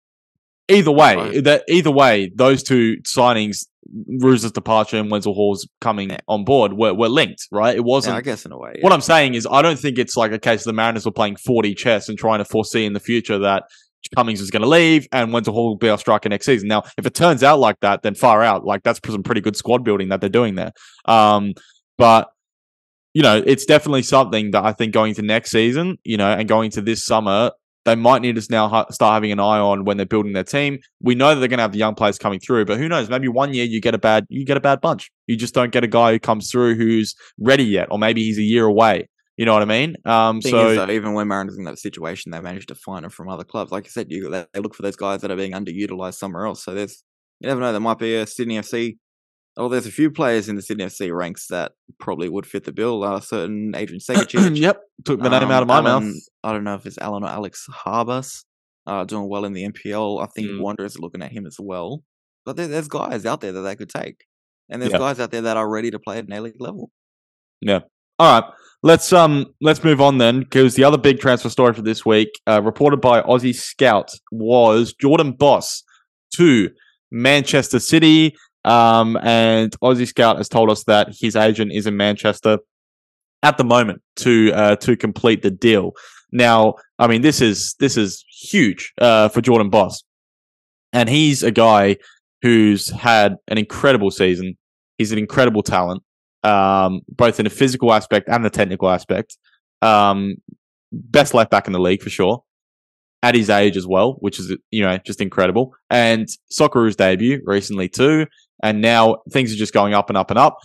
Either 0.70 0.91
way, 0.91 1.16
Right. 1.16 1.43
that 1.45 1.64
either 1.68 1.89
way, 1.91 2.32
those 2.36 2.62
two 2.64 2.97
signings, 3.03 3.66
Ruse's 4.20 4.51
departure 4.51 4.97
and 4.97 5.10
Wenzel 5.10 5.34
Hall's 5.34 5.68
coming 5.82 6.12
Yeah. 6.12 6.18
on 6.28 6.43
board, 6.45 6.74
were, 6.74 6.93
were 6.93 7.10
linked, 7.10 7.47
right? 7.51 7.76
It 7.76 7.84
wasn't 7.84 8.14
Yeah, 8.14 8.18
I 8.20 8.22
guess 8.22 8.45
in 8.45 8.51
a 8.51 8.57
way. 8.57 8.76
What 8.82 8.93
I'm 8.93 9.01
saying 9.01 9.34
is, 9.34 9.47
I 9.49 9.62
don't 9.64 9.80
think 9.80 9.97
it's 9.97 10.16
like 10.16 10.32
a 10.32 10.38
case 10.39 10.62
of 10.62 10.66
the 10.66 10.74
Mariners 10.74 11.05
were 11.05 11.12
playing 11.12 11.38
40 11.38 11.74
chess 11.74 12.07
and 12.07 12.18
trying 12.20 12.38
to 12.38 12.45
foresee 12.45 12.86
in 12.86 12.93
the 12.93 12.99
future 12.99 13.39
that 13.39 13.64
Cummings 14.16 14.41
is 14.41 14.52
going 14.52 14.62
to 14.62 14.68
leave 14.68 15.08
and 15.12 15.32
Wenzel 15.32 15.54
Hall 15.54 15.70
will 15.70 15.78
be 15.78 15.89
our 15.89 15.97
striker 15.97 16.30
next 16.30 16.45
season. 16.45 16.68
Now, 16.68 16.84
if 16.97 17.06
it 17.06 17.14
turns 17.14 17.43
out 17.43 17.60
like 17.60 17.80
that, 17.82 18.02
then 18.02 18.16
far 18.16 18.41
out. 18.41 18.66
Like 18.66 18.84
that's 18.84 19.00
some 19.06 19.24
pretty 19.24 19.41
good 19.41 19.56
squad 19.56 19.84
building 19.84 20.10
that 20.10 20.22
they're 20.22 20.30
doing 20.30 20.56
there. 20.56 20.72
Um, 21.06 21.54
but 21.97 22.30
you 23.14 23.24
know, 23.24 23.41
it's 23.45 23.66
definitely 23.66 24.04
something 24.04 24.52
that 24.52 24.64
I 24.64 24.72
think 24.72 24.93
going 24.93 25.16
to 25.16 25.22
next 25.22 25.52
season, 25.52 25.97
you 26.04 26.18
know, 26.18 26.30
and 26.30 26.47
going 26.47 26.72
to 26.72 26.82
this 26.82 27.04
summer, 27.04 27.52
they 27.86 27.95
might 27.95 28.22
need 28.22 28.36
to 28.36 28.47
now 28.52 28.68
ha- 28.68 28.86
start 28.91 29.16
having 29.16 29.32
an 29.32 29.39
eye 29.39 29.58
on 29.58 29.84
when 29.84 29.97
they're 29.97 30.06
building 30.06 30.34
their 30.34 30.43
team. 30.43 30.80
We 31.02 31.16
know 31.16 31.30
that 31.30 31.39
they're 31.39 31.47
going 31.47 31.58
to 31.58 31.64
have 31.64 31.72
the 31.72 31.80
young 31.80 31.95
players 31.95 32.18
coming 32.20 32.39
through, 32.39 32.66
but 32.66 32.78
who 32.78 32.88
knows? 32.88 33.10
Maybe 33.10 33.28
one 33.28 33.54
year 33.54 33.66
you 33.66 33.82
get 33.82 33.95
a 33.95 33.97
bad 33.97 34.26
you 34.30 34.45
get 34.45 34.58
a 34.58 34.62
bad 34.62 34.82
bunch. 34.82 35.12
You 35.28 35.36
just 35.36 35.54
don't 35.54 35.72
get 35.72 35.84
a 35.84 35.88
guy 35.88 36.12
who 36.12 36.20
comes 36.20 36.52
through 36.52 36.76
who's 36.76 37.16
ready 37.39 37.64
yet, 37.64 37.88
or 37.89 37.97
maybe 37.97 38.24
he's 38.24 38.38
a 38.38 38.43
year 38.43 38.66
away. 38.66 39.08
You 39.39 39.45
know 39.45 39.53
what 39.53 39.61
I 39.61 39.65
mean? 39.65 39.95
Um, 40.03 40.41
Thing 40.41 40.51
so 40.51 40.67
is, 40.67 40.75
though, 40.77 40.91
even 40.91 41.13
when 41.13 41.29
Mariners 41.29 41.57
in 41.57 41.63
that 41.63 41.79
situation, 41.79 42.31
they 42.33 42.41
managed 42.41 42.67
to 42.67 42.75
find 42.75 43.05
them 43.05 43.09
from 43.09 43.29
other 43.29 43.45
clubs. 43.45 43.71
Like 43.71 43.85
I 43.85 43.87
said, 43.87 44.07
you 44.09 44.29
they 44.29 44.59
look 44.59 44.75
for 44.75 44.81
those 44.81 44.97
guys 44.97 45.21
that 45.21 45.31
are 45.31 45.37
being 45.37 45.53
underutilized 45.53 46.15
somewhere 46.15 46.45
else. 46.45 46.61
So 46.65 46.73
there's 46.73 47.05
you 47.39 47.47
never 47.47 47.61
know. 47.61 47.71
There 47.71 47.79
might 47.79 47.99
be 47.99 48.15
a 48.15 48.27
Sydney 48.27 48.57
FC. 48.57 48.97
Oh, 49.55 49.69
there's 49.69 49.85
a 49.85 49.91
few 49.93 50.11
players 50.11 50.49
in 50.49 50.57
the 50.57 50.61
Sydney 50.61 50.83
FC 50.83 51.15
ranks 51.17 51.47
that 51.47 51.71
probably 52.01 52.27
would 52.27 52.45
fit 52.45 52.65
the 52.65 52.73
bill. 52.73 53.01
Uh, 53.01 53.21
certain 53.21 53.71
Adrian 53.77 54.01
Segecic. 54.01 54.57
yep, 54.57 54.81
took 55.05 55.21
the 55.21 55.29
name 55.29 55.43
um, 55.43 55.51
out 55.51 55.61
of 55.63 55.69
my 55.69 55.77
Alan- 55.79 56.07
mouth. 56.09 56.15
I 56.43 56.51
don't 56.51 56.65
know 56.65 56.75
if 56.75 56.85
it's 56.85 56.97
Alan 56.97 57.23
or 57.23 57.29
Alex 57.29 57.65
Harbus. 57.71 58.43
Uh, 58.85 59.05
doing 59.05 59.29
well 59.29 59.45
in 59.45 59.53
the 59.53 59.63
NPL. 59.69 60.21
I 60.21 60.25
think 60.35 60.47
Mm. 60.49 60.59
Wanderers 60.61 60.97
are 60.97 60.99
looking 60.99 61.21
at 61.21 61.31
him 61.31 61.45
as 61.45 61.55
well. 61.59 62.03
But 62.45 62.57
there, 62.57 62.67
there's 62.67 62.87
guys 62.89 63.25
out 63.25 63.39
there 63.39 63.53
that 63.53 63.61
they 63.61 63.77
could 63.77 63.89
take, 63.89 64.25
and 64.67 64.81
there's 64.81 64.91
Yeah. 64.91 64.97
guys 64.99 65.19
out 65.21 65.31
there 65.31 65.43
that 65.43 65.55
are 65.55 65.69
ready 65.69 65.91
to 65.91 65.99
play 65.99 66.17
at 66.17 66.25
an 66.25 66.33
A 66.33 66.41
level. 66.41 66.91
level. 67.61 67.89
All 68.20 68.41
right, 68.41 68.51
let's 68.84 69.13
um 69.13 69.53
let's 69.61 69.82
move 69.82 70.01
on 70.01 70.17
then 70.17 70.41
because 70.41 70.76
the 70.76 70.84
other 70.84 70.97
big 70.97 71.20
transfer 71.20 71.47
story 71.47 71.74
for 71.74 71.82
this 71.82 72.05
week, 72.05 72.38
uh, 72.47 72.61
reported 72.61 72.99
by 72.99 73.22
Aussie 73.22 73.55
Scout, 73.55 74.11
was 74.30 74.93
Jordan 74.93 75.32
Bos 75.32 75.84
to 76.36 76.70
Manchester 77.11 77.80
City. 77.80 78.36
Um, 78.65 79.17
and 79.24 79.74
Aussie 79.80 80.05
Scout 80.05 80.36
has 80.36 80.49
told 80.49 80.70
us 80.70 80.84
that 80.84 81.15
his 81.17 81.38
agent 81.38 81.72
is 81.72 81.88
in 81.88 81.95
Manchester 81.95 82.57
at 83.41 83.57
the 83.57 83.63
moment 83.63 84.01
to 84.17 84.51
uh, 84.53 84.76
to 84.76 84.97
complete 84.97 85.41
the 85.41 85.51
deal. 85.51 85.93
Now, 86.34 86.76
I 86.99 87.07
mean, 87.07 87.22
this 87.22 87.39
is 87.39 87.76
this 87.80 87.95
is 87.95 88.26
huge 88.30 88.93
uh, 88.99 89.30
for 89.30 89.39
Jordan 89.39 89.70
Bos, 89.70 90.03
and 90.91 91.07
he's 91.07 91.41
a 91.41 91.51
guy 91.51 91.95
who's 92.41 92.89
had 92.89 93.38
an 93.47 93.57
incredible 93.57 94.11
season. 94.11 94.57
He's 94.97 95.13
an 95.13 95.20
incredible 95.20 95.63
talent 95.63 96.03
um, 96.43 97.01
both 97.09 97.39
in 97.39 97.45
a 97.45 97.49
physical 97.49 97.93
aspect 97.93 98.29
and 98.29 98.43
the 98.43 98.49
technical 98.49 98.89
aspect. 98.89 99.37
Um, 99.81 100.35
best 100.91 101.33
left 101.33 101.51
back 101.51 101.67
in 101.67 101.73
the 101.73 101.79
league 101.79 102.01
for 102.01 102.09
sure. 102.09 102.43
At 103.21 103.35
his 103.35 103.49
age 103.49 103.75
as 103.75 103.85
well, 103.85 104.13
which 104.19 104.39
is 104.39 104.55
you 104.71 104.81
know 104.81 104.97
just 105.05 105.19
incredible. 105.19 105.73
And 105.89 106.27
Socceroos 106.51 106.95
debut 106.95 107.41
recently 107.43 107.89
too, 107.89 108.27
and 108.63 108.81
now 108.81 109.17
things 109.31 109.51
are 109.53 109.57
just 109.57 109.73
going 109.73 109.93
up 109.93 110.09
and 110.09 110.17
up 110.17 110.31
and 110.31 110.39
up. 110.39 110.59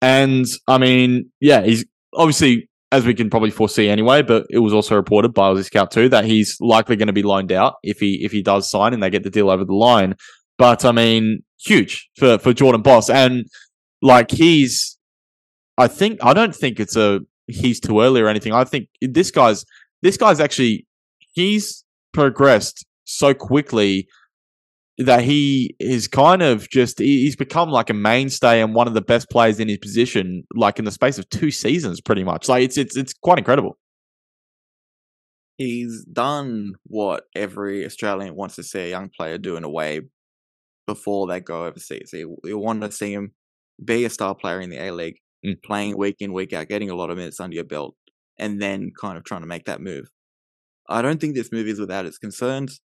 And 0.00 0.46
I 0.66 0.78
mean, 0.78 1.30
yeah, 1.40 1.62
he's 1.62 1.84
obviously 2.14 2.70
as 2.92 3.06
we 3.06 3.14
can 3.14 3.30
probably 3.30 3.50
foresee 3.50 3.88
anyway, 3.88 4.22
but 4.22 4.46
it 4.50 4.58
was 4.58 4.72
also 4.72 4.96
reported 4.96 5.32
by 5.32 5.50
Aussie 5.50 5.64
Scout 5.64 5.90
too 5.90 6.08
that 6.08 6.24
he's 6.24 6.56
likely 6.60 6.96
going 6.96 7.06
to 7.06 7.12
be 7.12 7.22
loaned 7.22 7.52
out 7.52 7.74
if 7.82 8.00
he 8.00 8.24
if 8.24 8.32
he 8.32 8.42
does 8.42 8.70
sign 8.70 8.94
and 8.94 9.02
they 9.02 9.10
get 9.10 9.22
the 9.22 9.30
deal 9.30 9.50
over 9.50 9.64
the 9.64 9.74
line. 9.74 10.14
But 10.58 10.84
I 10.84 10.92
mean, 10.92 11.42
huge 11.58 12.08
for 12.16 12.38
for 12.38 12.52
Jordan 12.52 12.82
Bos 12.82 13.08
and 13.10 13.44
like 14.02 14.30
he's 14.30 14.98
I 15.80 15.88
think 15.88 16.18
I 16.22 16.34
don't 16.34 16.54
think 16.54 16.78
it's 16.78 16.94
a 16.94 17.20
he's 17.46 17.80
too 17.80 18.02
early 18.02 18.20
or 18.20 18.28
anything. 18.28 18.52
I 18.52 18.64
think 18.64 18.88
this 19.00 19.30
guy's 19.30 19.64
this 20.02 20.18
guy's 20.18 20.38
actually 20.38 20.86
he's 21.32 21.84
progressed 22.12 22.84
so 23.04 23.32
quickly 23.32 24.06
that 24.98 25.22
he 25.22 25.74
is 25.80 26.06
kind 26.06 26.42
of 26.42 26.68
just 26.68 26.98
he's 26.98 27.34
become 27.34 27.70
like 27.70 27.88
a 27.88 27.94
mainstay 27.94 28.60
and 28.60 28.74
one 28.74 28.88
of 28.88 28.92
the 28.92 29.00
best 29.00 29.30
players 29.30 29.58
in 29.58 29.68
his 29.68 29.78
position 29.78 30.44
like 30.54 30.78
in 30.78 30.84
the 30.84 30.90
space 30.90 31.16
of 31.16 31.26
two 31.30 31.50
seasons 31.50 31.98
pretty 32.02 32.24
much. 32.24 32.46
Like 32.46 32.62
it's 32.62 32.76
it's 32.76 32.94
it's 32.94 33.14
quite 33.14 33.38
incredible. 33.38 33.78
He's 35.56 36.04
done 36.04 36.74
what 36.84 37.24
every 37.34 37.86
Australian 37.86 38.34
wants 38.34 38.56
to 38.56 38.62
see 38.62 38.80
a 38.80 38.90
young 38.90 39.08
player 39.08 39.38
do 39.38 39.56
in 39.56 39.64
a 39.64 39.70
way 39.70 40.02
before 40.86 41.26
they 41.26 41.40
go 41.40 41.64
overseas. 41.64 42.10
You, 42.12 42.36
want 42.44 42.82
to 42.82 42.92
see 42.92 43.12
him 43.12 43.32
be 43.82 44.04
a 44.04 44.10
star 44.10 44.34
player 44.34 44.60
in 44.60 44.70
the 44.70 44.82
A 44.82 44.90
League, 44.90 45.20
Mm. 45.44 45.62
playing 45.62 45.96
week 45.96 46.16
in, 46.20 46.32
week 46.32 46.52
out, 46.52 46.68
getting 46.68 46.90
a 46.90 46.94
lot 46.94 47.10
of 47.10 47.16
minutes 47.16 47.40
under 47.40 47.54
your 47.54 47.64
belt, 47.64 47.94
and 48.38 48.60
then 48.60 48.90
kind 48.98 49.16
of 49.16 49.24
trying 49.24 49.40
to 49.40 49.46
make 49.46 49.64
that 49.64 49.80
move. 49.80 50.10
I 50.88 51.02
don't 51.02 51.20
think 51.20 51.34
this 51.34 51.52
move 51.52 51.66
is 51.66 51.80
without 51.80 52.04
its 52.04 52.18
concerns. 52.18 52.80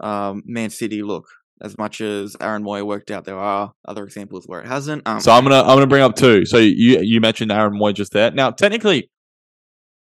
Um, 0.00 0.42
Man 0.46 0.70
City, 0.70 1.02
look, 1.02 1.26
as 1.62 1.78
much 1.78 2.00
as 2.00 2.36
Aaron 2.40 2.62
Mooy 2.62 2.86
worked 2.86 3.10
out, 3.10 3.24
there 3.24 3.38
are 3.38 3.72
other 3.88 4.04
examples 4.04 4.44
where 4.46 4.60
it 4.60 4.66
hasn't. 4.66 5.06
Um, 5.06 5.20
So 5.20 5.32
I'm 5.32 5.42
gonna 5.42 5.62
I'm 5.62 5.76
gonna 5.76 5.86
bring 5.86 6.02
up 6.02 6.14
two. 6.14 6.44
So 6.44 6.58
you 6.58 7.00
you 7.00 7.20
mentioned 7.20 7.50
Aaron 7.50 7.74
Mooy 7.74 7.94
just 7.94 8.12
there. 8.12 8.30
Now 8.30 8.50
technically, 8.50 9.10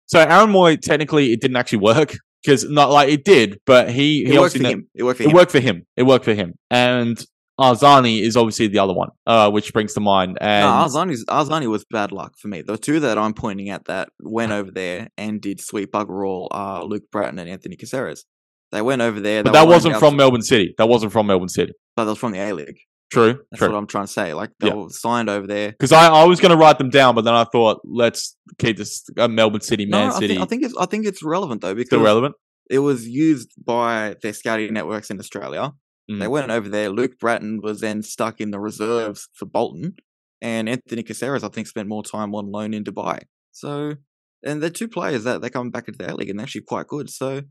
so 0.07 0.19
Aaron 0.19 0.51
Mooy 0.51 0.79
technically 0.79 1.33
it 1.33 1.41
didn't 1.41 1.57
actually 1.57 1.79
work 1.79 2.15
because 2.43 2.67
not 2.69 2.89
like 2.89 3.09
it 3.09 3.23
did, 3.25 3.59
but 3.65 3.89
he 3.91 4.25
he 4.25 4.35
it 4.35 4.39
worked 4.39 4.57
for 4.57 4.63
him. 4.63 4.87
It 4.95 5.03
worked 5.03 5.17
for 5.17 5.23
him. 5.23 5.29
It 5.29 5.35
worked 5.35 5.51
for 5.51 5.59
him. 5.59 5.83
It 5.97 6.03
worked 6.03 6.25
for 6.25 6.33
him. 6.33 6.53
And 6.69 7.23
Arzani 7.61 8.21
is 8.21 8.35
obviously 8.35 8.67
the 8.67 8.79
other 8.79 8.93
one, 8.93 9.09
uh, 9.27 9.49
which 9.51 9.71
brings 9.73 9.93
to 9.93 9.99
mind. 9.99 10.37
And 10.41 10.65
No, 10.65 10.71
Arzani, 10.85 11.17
Arzani 11.29 11.67
was 11.67 11.85
bad 11.89 12.11
luck 12.11 12.33
for 12.37 12.47
me. 12.47 12.61
The 12.61 12.77
two 12.77 12.99
that 13.01 13.17
I'm 13.17 13.33
pointing 13.33 13.69
at 13.69 13.85
that 13.85 14.09
went 14.21 14.51
over 14.51 14.71
there 14.71 15.09
and 15.17 15.39
did 15.41 15.61
sweet 15.61 15.91
bugger 15.91 16.27
all 16.27 16.47
are 16.51 16.83
Luke 16.83 17.03
Brattan 17.13 17.39
and 17.39 17.49
Anthony 17.49 17.75
Caceres. 17.75 18.25
They 18.71 18.81
went 18.81 19.01
over 19.01 19.19
there. 19.19 19.43
but 19.43 19.53
that 19.53 19.67
wasn't 19.67 19.97
from 19.97 20.15
Melbourne 20.15 20.41
City. 20.41 20.73
That 20.77 20.87
wasn't 20.87 21.11
from 21.11 21.27
Melbourne 21.27 21.49
City. 21.49 21.73
But 21.95 22.05
that 22.05 22.11
was 22.11 22.19
from 22.19 22.31
the 22.31 22.39
A 22.39 22.53
League. 22.53 22.79
True, 23.11 23.39
That's 23.51 23.59
true. 23.59 23.69
what 23.69 23.77
I'm 23.77 23.87
trying 23.87 24.05
to 24.05 24.11
say. 24.11 24.33
Like 24.33 24.51
they 24.61 24.67
Yeah. 24.69 24.75
were 24.75 24.89
signed 24.89 25.29
over 25.29 25.45
there. 25.45 25.71
Because 25.71 25.91
I, 25.91 26.07
I 26.07 26.23
was 26.23 26.39
going 26.39 26.51
to 26.51 26.57
write 26.57 26.77
them 26.77 26.89
down, 26.89 27.13
but 27.13 27.25
then 27.25 27.33
I 27.33 27.43
thought 27.43 27.81
let's 27.83 28.37
keep 28.57 28.77
this 28.77 29.03
uh, 29.17 29.27
Melbourne 29.27 29.59
City, 29.59 29.85
No, 29.85 29.97
Man 29.97 30.07
I 30.11 30.13
City 30.13 30.27
think, 30.29 30.41
I 30.41 30.45
think 30.45 30.63
it's 30.63 30.77
I 30.77 30.85
think 30.85 31.05
it's 31.05 31.21
relevant 31.21 31.59
though 31.59 31.75
because 31.75 31.89
still 31.89 32.01
relevant. 32.01 32.35
it 32.69 32.79
was 32.79 33.05
used 33.05 33.49
by 33.61 34.15
their 34.21 34.31
scouting 34.31 34.73
networks 34.73 35.09
in 35.09 35.19
Australia. 35.19 35.73
They 36.19 36.25
Mm. 36.25 36.31
went 36.31 36.51
over 36.51 36.67
there. 36.69 36.89
Luke 36.89 37.17
Brattan 37.19 37.61
was 37.61 37.79
then 37.79 38.01
stuck 38.03 38.41
in 38.41 38.51
the 38.51 38.59
reserves 38.59 39.29
for 39.33 39.45
Bolton, 39.45 39.95
and 40.41 40.67
Anthony 40.67 41.03
Caceres 41.03 41.43
I 41.43 41.49
think 41.49 41.67
spent 41.67 41.87
more 41.87 42.03
time 42.03 42.33
on 42.35 42.51
loan 42.51 42.73
in 42.73 42.83
Dubai. 42.83 43.19
So, 43.51 43.95
and 44.43 44.61
they're 44.61 44.69
two 44.69 44.87
players 44.87 45.23
that 45.23 45.41
they're 45.41 45.49
coming 45.49 45.71
back 45.71 45.87
into 45.87 45.97
the 45.97 46.11
A 46.11 46.15
League 46.15 46.29
and 46.29 46.39
they're 46.39 46.43
actually 46.45 46.61
quite 46.61 46.87
good. 46.87 47.09
So, 47.09 47.43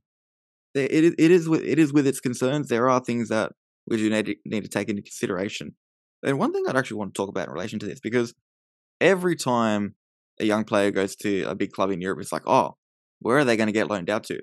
it 0.75 1.05
is 1.05 1.15
it 1.19 1.31
is 1.31 1.49
with 1.49 1.63
it 1.65 1.79
is 1.79 1.93
with 1.93 2.07
its 2.07 2.21
concerns. 2.21 2.69
There 2.69 2.89
are 2.91 3.01
things 3.01 3.29
that 3.29 3.53
we 3.87 3.97
do 3.97 4.11
need 4.11 4.27
to, 4.27 4.35
need 4.45 4.63
to 4.65 4.69
take 4.69 4.89
into 4.89 5.03
consideration. 5.03 5.75
And 6.23 6.39
one 6.39 6.53
thing 6.53 6.65
I'd 6.69 6.77
actually 6.77 6.99
want 6.99 7.15
to 7.15 7.19
talk 7.19 7.29
about 7.29 7.49
in 7.49 7.53
relation 7.55 7.79
to 7.81 7.87
this 7.87 8.01
because 8.01 8.35
every 9.01 9.37
time 9.37 9.95
a 10.39 10.45
young 10.45 10.65
player 10.65 10.91
goes 10.91 11.17
to 11.17 11.43
a 11.45 11.55
big 11.55 11.73
club 11.73 11.91
in 11.91 12.01
Europe, 12.01 12.21
it's 12.21 12.33
like, 12.33 12.47
oh, 12.47 12.77
where 13.21 13.39
are 13.39 13.45
they 13.45 13.57
going 13.57 13.69
to 13.69 13.73
get 13.73 13.89
loaned 13.89 14.11
out 14.11 14.25
to? 14.25 14.41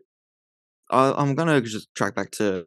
I, 0.90 1.14
I'm 1.16 1.36
going 1.36 1.48
to 1.50 1.62
just 1.62 1.94
track 1.96 2.16
back 2.16 2.32
to 2.32 2.66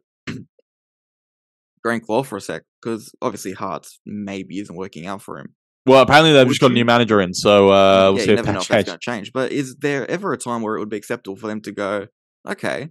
Garang 1.85 2.01
Kuol 2.01 2.25
for 2.25 2.37
a 2.37 2.41
sec 2.41 2.63
because 2.81 3.11
obviously 3.21 3.53
Hearts 3.53 3.99
maybe 4.05 4.59
isn't 4.59 4.75
working 4.75 5.05
out 5.07 5.21
for 5.21 5.37
him. 5.39 5.55
Well, 5.85 6.01
apparently 6.01 6.31
they've 6.33 6.45
Would 6.45 6.51
just 6.53 6.61
got 6.61 6.71
a 6.71 6.75
new 6.75 6.85
manager 6.85 7.19
in, 7.21 7.33
so 7.33 7.69
uh, 7.69 8.11
we'll 8.11 8.19
yeah, 8.19 8.25
see 8.25 8.31
if 8.33 8.35
never 8.35 8.45
that 8.45 8.53
know 8.53 8.59
if 8.59 8.67
that's 8.67 8.85
changes. 8.85 8.85
going 8.89 8.99
to 8.99 9.05
change. 9.05 9.33
But 9.33 9.51
is 9.51 9.75
there 9.77 10.09
ever 10.09 10.31
a 10.31 10.37
time 10.37 10.61
where 10.61 10.75
it 10.75 10.79
would 10.79 10.89
be 10.89 10.97
acceptable 10.97 11.35
for 11.35 11.47
them 11.47 11.59
to 11.61 11.71
go, 11.71 12.07
okay, 12.47 12.89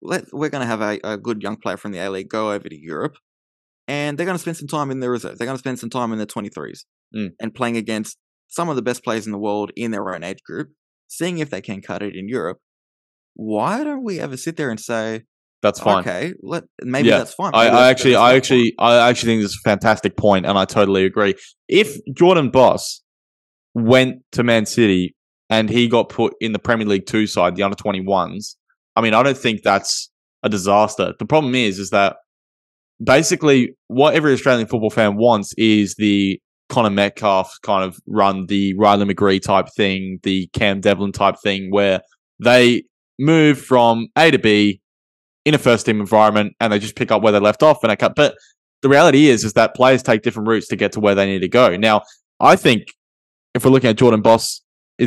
let 0.00 0.24
we're 0.32 0.48
going 0.48 0.62
to 0.62 0.66
have 0.66 0.80
a, 0.80 0.98
a 1.02 1.18
good 1.18 1.42
young 1.42 1.56
player 1.56 1.76
from 1.76 1.90
the 1.92 1.98
A 1.98 2.08
League 2.08 2.28
go 2.28 2.52
over 2.52 2.68
to 2.68 2.76
Europe, 2.80 3.16
and 3.88 4.16
they're 4.16 4.26
going 4.26 4.36
to 4.36 4.40
spend 4.42 4.56
some 4.58 4.68
time 4.68 4.92
in 4.92 5.00
the 5.00 5.10
reserve. 5.10 5.38
They're 5.38 5.46
going 5.46 5.56
to 5.56 5.60
spend 5.60 5.80
some 5.80 5.90
time 5.90 6.12
in 6.12 6.18
the 6.18 6.26
23s 6.26 6.84
Mm. 7.12 7.30
and 7.40 7.52
playing 7.52 7.76
against 7.76 8.18
some 8.46 8.68
of 8.68 8.76
the 8.76 8.82
best 8.82 9.02
players 9.02 9.26
in 9.26 9.32
the 9.32 9.38
world 9.38 9.72
in 9.74 9.90
their 9.90 10.14
own 10.14 10.22
age 10.22 10.44
group, 10.44 10.68
seeing 11.08 11.38
if 11.38 11.50
they 11.50 11.60
can 11.60 11.82
cut 11.82 12.02
it 12.04 12.14
in 12.14 12.28
Europe. 12.28 12.58
Why 13.34 13.82
don't 13.82 14.04
we 14.04 14.20
ever 14.20 14.36
sit 14.36 14.56
there 14.56 14.70
and 14.70 14.78
say, 14.78 15.22
That's 15.62 15.78
fine. 15.80 15.98
okay, 16.00 16.32
let 16.42 16.64
maybe 16.82 17.08
Yeah, 17.08 17.18
that's 17.18 17.34
fine. 17.34 17.50
I, 17.54 17.64
maybe 17.64 17.68
I 17.68 17.74
that's- 17.74 17.90
actually, 17.90 18.16
I 18.16 18.34
actually, 18.34 18.74
I 18.78 19.08
actually 19.08 19.32
think 19.32 19.42
this 19.42 19.50
is 19.52 19.60
a 19.64 19.68
fantastic 19.68 20.16
point, 20.16 20.46
and 20.46 20.56
I 20.56 20.64
totally 20.64 21.04
agree. 21.04 21.34
If 21.68 21.96
Jordan 22.14 22.50
Bos 22.50 23.02
went 23.74 24.22
to 24.32 24.42
Man 24.42 24.64
City 24.66 25.14
and 25.50 25.68
he 25.68 25.86
got 25.88 26.08
put 26.08 26.34
in 26.40 26.52
the 26.52 26.58
Premier 26.58 26.86
League 26.86 27.06
two 27.06 27.26
side, 27.26 27.56
the 27.56 27.62
under 27.62 27.76
twenty 27.76 28.00
ones, 28.00 28.56
I 28.96 29.00
mean, 29.02 29.12
I 29.14 29.22
don't 29.22 29.36
think 29.36 29.62
that's 29.62 30.10
a 30.42 30.48
disaster. 30.48 31.12
The 31.18 31.26
problem 31.26 31.54
is, 31.54 31.78
is 31.78 31.90
that 31.90 32.16
basically 33.02 33.74
what 33.88 34.14
every 34.14 34.32
Australian 34.32 34.66
football 34.66 34.90
fan 34.90 35.16
wants 35.16 35.52
is 35.58 35.94
the 35.96 36.40
Connor 36.68 36.90
Metcalfe 36.90 37.52
kind 37.62 37.84
of 37.84 37.98
run, 38.06 38.46
the 38.46 38.74
Riley 38.78 39.06
McGree 39.12 39.42
type 39.42 39.66
thing, 39.76 40.20
the 40.22 40.48
Cam 40.52 40.80
Devlin 40.80 41.12
type 41.12 41.36
thing, 41.42 41.70
where 41.70 42.00
they 42.42 42.84
move 43.18 43.60
from 43.60 44.08
A 44.16 44.30
to 44.30 44.38
B 44.38 44.79
in 45.44 45.54
a 45.54 45.58
first 45.58 45.86
team 45.86 46.00
environment 46.00 46.54
and 46.60 46.72
they 46.72 46.78
just 46.78 46.96
pick 46.96 47.10
up 47.10 47.22
where 47.22 47.32
they 47.32 47.38
left 47.38 47.62
off 47.62 47.82
and 47.82 47.90
I 47.90 47.96
cut. 47.96 48.14
But 48.14 48.36
the 48.82 48.88
reality 48.88 49.28
is, 49.28 49.44
is 49.44 49.54
that 49.54 49.74
players 49.74 50.02
take 50.02 50.22
different 50.22 50.48
routes 50.48 50.68
to 50.68 50.76
get 50.76 50.92
to 50.92 51.00
where 51.00 51.14
they 51.14 51.26
need 51.26 51.40
to 51.40 51.48
go. 51.48 51.76
Now, 51.76 52.02
I 52.38 52.56
think 52.56 52.84
if 53.54 53.64
we're 53.64 53.70
looking 53.70 53.90
at 53.90 53.96
Jordan 53.96 54.22
Bos, 54.22 54.62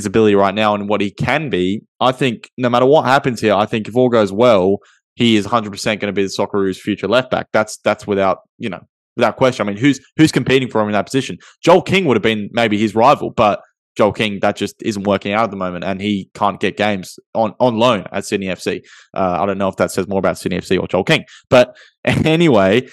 ability 0.05 0.33
right 0.33 0.55
now 0.55 0.73
and 0.73 0.89
what 0.89 1.01
he 1.01 1.11
can 1.11 1.49
be, 1.49 1.83
I 1.99 2.11
think 2.11 2.49
no 2.57 2.69
matter 2.69 2.85
what 2.85 3.05
happens 3.05 3.39
here, 3.39 3.53
I 3.53 3.67
think 3.67 3.87
if 3.87 3.95
all 3.95 4.09
goes 4.09 4.31
well, 4.31 4.79
he 5.15 5.35
is 5.35 5.45
100% 5.45 5.85
going 5.85 5.99
to 5.99 6.11
be 6.11 6.23
the 6.23 6.29
Socceroos' 6.29 6.77
future 6.77 7.07
left 7.07 7.29
back. 7.29 7.47
That's 7.53 7.77
that's 7.77 8.07
without 8.07 8.39
you 8.57 8.69
know 8.69 8.81
without 9.15 9.37
question. 9.37 9.67
I 9.67 9.71
mean, 9.71 9.79
who's 9.79 9.99
who's 10.17 10.31
competing 10.31 10.69
for 10.69 10.81
him 10.81 10.87
in 10.87 10.93
that 10.93 11.05
position? 11.05 11.37
Joel 11.63 11.83
King 11.83 12.05
would 12.05 12.17
have 12.17 12.23
been 12.23 12.49
maybe 12.51 12.77
his 12.77 12.95
rival, 12.95 13.29
but 13.29 13.61
Joel 13.95 14.13
King, 14.13 14.39
that 14.41 14.55
just 14.55 14.81
isn't 14.81 15.03
working 15.03 15.33
out 15.33 15.43
at 15.43 15.51
the 15.51 15.57
moment, 15.57 15.83
and 15.83 16.01
he 16.01 16.29
can't 16.33 16.59
get 16.59 16.77
games 16.77 17.19
on, 17.33 17.53
on 17.59 17.77
loan 17.77 18.05
at 18.11 18.25
Sydney 18.25 18.47
FC. 18.47 18.81
Uh, 19.13 19.37
I 19.39 19.45
don't 19.45 19.57
know 19.57 19.67
if 19.67 19.75
that 19.77 19.91
says 19.91 20.07
more 20.07 20.19
about 20.19 20.37
Sydney 20.37 20.57
FC 20.59 20.79
or 20.79 20.87
Joel 20.87 21.03
King, 21.03 21.25
but 21.49 21.75
anyway, 22.03 22.87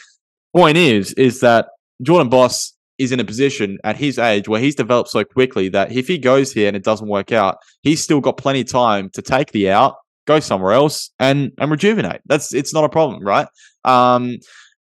point 0.55 0.77
is 0.77 1.13
is 1.15 1.41
that 1.41 1.69
Jordan 2.03 2.29
Bos 2.29 2.75
is 2.99 3.13
in 3.13 3.21
a 3.21 3.25
position 3.25 3.79
at 3.83 3.97
his 3.97 4.19
age 4.19 4.47
where 4.47 4.61
he's 4.61 4.75
developed 4.75 5.09
so 5.09 5.25
quickly 5.25 5.71
that 5.71 5.91
if 5.91 6.07
he 6.07 6.19
goes 6.19 6.53
here 6.53 6.69
and 6.69 6.77
it 6.77 6.85
doesn't 6.85 7.09
work 7.09 7.33
out, 7.33 7.57
he's 7.81 8.03
still 8.03 8.21
got 8.21 8.37
plenty 8.37 8.61
of 8.61 8.69
time 8.69 9.09
to 9.15 9.23
take 9.23 9.53
the 9.53 9.71
out, 9.71 9.95
go 10.27 10.39
somewhere 10.39 10.73
else, 10.73 11.11
and 11.19 11.53
and 11.59 11.71
rejuvenate. 11.71 12.21
That's 12.27 12.53
it's 12.53 12.75
not 12.75 12.85
a 12.85 12.91
problem, 12.91 13.25
right? 13.25 13.49
Um, 13.85 14.37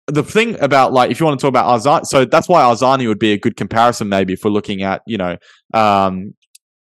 the 0.08 0.24
thing 0.24 0.60
about 0.62 0.94
like 0.94 1.12
if 1.12 1.20
you 1.20 1.26
want 1.26 1.40
to 1.40 1.44
talk 1.44 1.50
about 1.50 1.80
Arzani, 1.80 2.06
so 2.06 2.26
that's 2.26 2.48
why 2.50 2.62
Arzani 2.62 3.08
would 3.08 3.20
be 3.20 3.34
a 3.34 3.38
good 3.38 3.56
comparison, 3.56 4.10
maybe 4.10 4.34
if 4.34 4.44
we're 4.44 4.52
looking 4.52 4.84
at 4.84 5.02
you 5.06 5.18
know 5.18 5.38
um, 5.74 6.34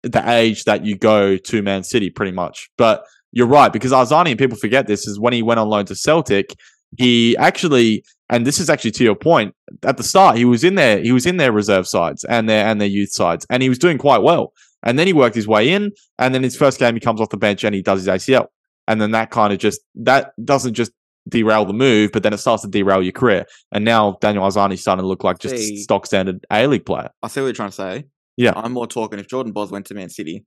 the 0.02 0.22
age 0.30 0.64
that 0.64 0.84
you 0.84 0.96
go 0.96 1.36
to 1.36 1.62
Man 1.62 1.82
City, 1.82 2.10
pretty 2.10 2.32
much. 2.32 2.68
But 2.76 3.04
you're 3.32 3.46
right 3.46 3.72
because 3.72 3.92
Arzani 3.92 4.30
and 4.30 4.38
people 4.38 4.56
forget 4.56 4.86
this 4.86 5.06
is 5.06 5.18
when 5.18 5.32
he 5.32 5.42
went 5.42 5.60
on 5.60 5.68
loan 5.68 5.86
to 5.86 5.94
Celtic, 5.94 6.54
he 6.96 7.36
actually 7.36 8.04
and 8.28 8.46
this 8.46 8.58
is 8.58 8.68
actually 8.70 8.90
to 8.92 9.04
your 9.04 9.14
point 9.14 9.54
at 9.84 9.96
the 9.96 10.02
start 10.02 10.36
he 10.36 10.44
was 10.44 10.64
in 10.64 10.74
there 10.74 11.00
he 11.00 11.12
was 11.12 11.26
in 11.26 11.36
their 11.36 11.52
reserve 11.52 11.86
sides 11.86 12.24
and 12.24 12.48
their 12.48 12.66
and 12.66 12.80
their 12.80 12.88
youth 12.88 13.12
sides 13.12 13.46
and 13.50 13.62
he 13.62 13.68
was 13.68 13.78
doing 13.78 13.98
quite 13.98 14.22
well 14.22 14.52
and 14.82 14.98
then 14.98 15.06
he 15.06 15.12
worked 15.12 15.34
his 15.34 15.46
way 15.46 15.72
in 15.72 15.92
and 16.18 16.34
then 16.34 16.42
his 16.42 16.56
first 16.56 16.78
game 16.78 16.94
he 16.94 17.00
comes 17.00 17.20
off 17.20 17.28
the 17.30 17.36
bench 17.36 17.64
and 17.64 17.74
he 17.74 17.82
does 17.82 18.04
his 18.04 18.08
ACL 18.08 18.46
and 18.88 19.00
then 19.00 19.10
that 19.12 19.30
kind 19.30 19.52
of 19.52 19.58
just 19.58 19.80
that 19.94 20.32
doesn't 20.44 20.74
just 20.74 20.92
derail 21.28 21.64
the 21.64 21.72
move, 21.72 22.10
but 22.12 22.22
then 22.22 22.32
it 22.32 22.38
starts 22.38 22.62
to 22.62 22.68
derail 22.68 23.02
your 23.02 23.12
career. 23.12 23.46
And 23.72 23.84
now 23.84 24.16
Daniel 24.20 24.44
Arzani's 24.44 24.80
starting 24.80 25.02
to 25.02 25.08
look 25.08 25.24
like 25.24 25.38
just 25.38 25.56
See. 25.56 25.74
a 25.74 25.78
stock 25.78 26.06
standard 26.06 26.44
A 26.50 26.66
League 26.66 26.86
player. 26.86 27.10
I 27.22 27.28
see 27.28 27.40
what 27.40 27.46
you're 27.46 27.54
trying 27.54 27.70
to 27.70 27.74
say. 27.74 28.04
Yeah. 28.36 28.52
I'm 28.54 28.72
more 28.72 28.86
talking 28.86 29.18
if 29.18 29.28
Jordan 29.28 29.52
Bos 29.52 29.70
went 29.70 29.86
to 29.86 29.94
Man 29.94 30.08
City 30.10 30.44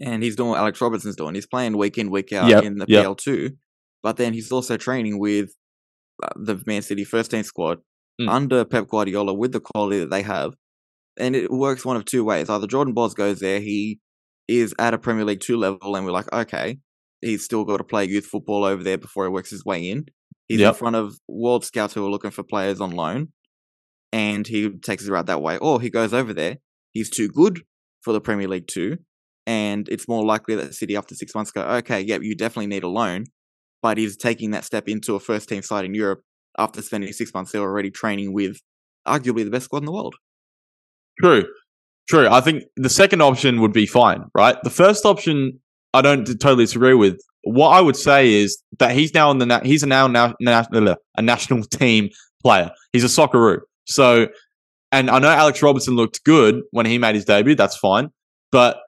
and 0.00 0.22
he's 0.22 0.36
doing 0.36 0.50
what 0.50 0.58
Alex 0.58 0.80
Robertson's 0.80 1.16
doing. 1.16 1.34
He's 1.34 1.46
playing 1.46 1.76
week 1.76 1.98
in, 1.98 2.10
week 2.10 2.32
out 2.32 2.48
Yep, 2.48 2.64
in 2.64 2.78
the 2.78 2.86
yep. 2.88 3.06
PL2, 3.06 3.50
but 4.02 4.16
then 4.16 4.32
he's 4.34 4.52
also 4.52 4.76
training 4.76 5.18
with 5.18 5.50
uh, 6.22 6.28
the 6.36 6.62
Man 6.66 6.82
City 6.82 7.04
first 7.04 7.30
team 7.30 7.42
squad 7.42 7.78
Mm. 8.18 8.30
under 8.30 8.64
Pep 8.64 8.88
Guardiola 8.88 9.34
with 9.34 9.52
the 9.52 9.60
quality 9.60 9.98
that 9.98 10.08
they 10.08 10.22
have. 10.22 10.54
And 11.18 11.36
it 11.36 11.50
works 11.50 11.84
one 11.84 11.96
of 11.96 12.06
two 12.06 12.24
ways. 12.24 12.48
Either 12.48 12.66
Jordan 12.66 12.94
Bos 12.94 13.12
goes 13.12 13.40
there, 13.40 13.60
he 13.60 14.00
is 14.48 14.74
at 14.78 14.94
a 14.94 14.98
Premier 14.98 15.26
League 15.26 15.40
2 15.40 15.58
level, 15.58 15.94
and 15.94 16.06
we're 16.06 16.12
like, 16.12 16.32
okay, 16.32 16.78
he's 17.20 17.44
still 17.44 17.64
got 17.64 17.78
to 17.78 17.84
play 17.84 18.04
youth 18.04 18.26
football 18.26 18.64
over 18.64 18.82
there 18.82 18.98
before 18.98 19.24
he 19.24 19.30
works 19.30 19.50
his 19.50 19.64
way 19.64 19.90
in. 19.90 20.06
He's 20.48 20.60
in 20.60 20.74
front 20.74 20.96
of 20.96 21.18
world 21.26 21.64
scouts 21.64 21.94
who 21.94 22.06
are 22.06 22.10
looking 22.10 22.30
for 22.30 22.44
players 22.44 22.80
on 22.80 22.92
loan, 22.92 23.32
and 24.12 24.46
he 24.46 24.70
takes 24.70 25.02
his 25.02 25.10
route 25.10 25.26
that 25.26 25.42
way. 25.42 25.58
Or 25.58 25.80
he 25.80 25.90
goes 25.90 26.14
over 26.14 26.32
there, 26.32 26.58
he's 26.92 27.10
too 27.10 27.28
good 27.28 27.62
for 28.02 28.12
the 28.12 28.20
Premier 28.20 28.46
League 28.46 28.68
too, 28.68 28.98
and 29.46 29.88
it's 29.88 30.06
more 30.08 30.24
likely 30.24 30.54
that 30.54 30.74
City 30.74 30.96
after 30.96 31.14
six 31.14 31.34
months 31.34 31.50
go, 31.50 31.62
okay, 31.62 32.00
yep, 32.00 32.22
you 32.22 32.36
definitely 32.36 32.68
need 32.68 32.84
a 32.84 32.88
loan, 32.88 33.24
but 33.82 33.98
he's 33.98 34.16
taking 34.16 34.52
that 34.52 34.64
step 34.64 34.88
into 34.88 35.16
a 35.16 35.20
first 35.20 35.48
team 35.48 35.62
side 35.62 35.84
in 35.84 35.94
Europe 35.94 36.22
after 36.58 36.80
spending 36.82 37.12
six 37.12 37.34
months 37.34 37.52
there 37.52 37.62
already 37.62 37.90
training 37.90 38.32
with 38.32 38.58
arguably 39.06 39.44
the 39.44 39.50
best 39.50 39.66
squad 39.66 39.78
in 39.78 39.84
the 39.86 39.92
world. 39.92 40.14
True. 41.20 41.44
True. 42.08 42.28
I 42.28 42.40
think 42.40 42.64
the 42.76 42.88
second 42.88 43.20
option 43.20 43.60
would 43.60 43.72
be 43.72 43.86
fine, 43.86 44.24
right? 44.34 44.56
The 44.62 44.70
first 44.70 45.04
option, 45.04 45.60
I 45.96 46.02
don't 46.02 46.26
totally 46.26 46.64
disagree 46.64 46.94
with. 46.94 47.18
What 47.42 47.70
I 47.70 47.80
would 47.80 47.96
say 47.96 48.34
is 48.34 48.60
that 48.80 48.90
he's 48.90 49.14
now 49.14 49.30
in 49.30 49.38
the 49.38 49.46
na- 49.46 49.62
he's 49.62 49.82
a 49.82 49.86
now 49.86 50.06
na- 50.06 50.34
a 50.40 51.22
national 51.22 51.62
team 51.70 52.10
player. 52.42 52.70
He's 52.92 53.04
a 53.04 53.06
Socceroo. 53.06 53.60
So, 53.86 54.28
and 54.92 55.08
I 55.08 55.18
know 55.20 55.28
Alex 55.28 55.62
Robertson 55.62 55.94
looked 55.94 56.22
good 56.24 56.62
when 56.70 56.86
he 56.86 56.98
made 56.98 57.14
his 57.14 57.24
debut. 57.24 57.54
That's 57.54 57.76
fine, 57.76 58.10
but 58.52 58.78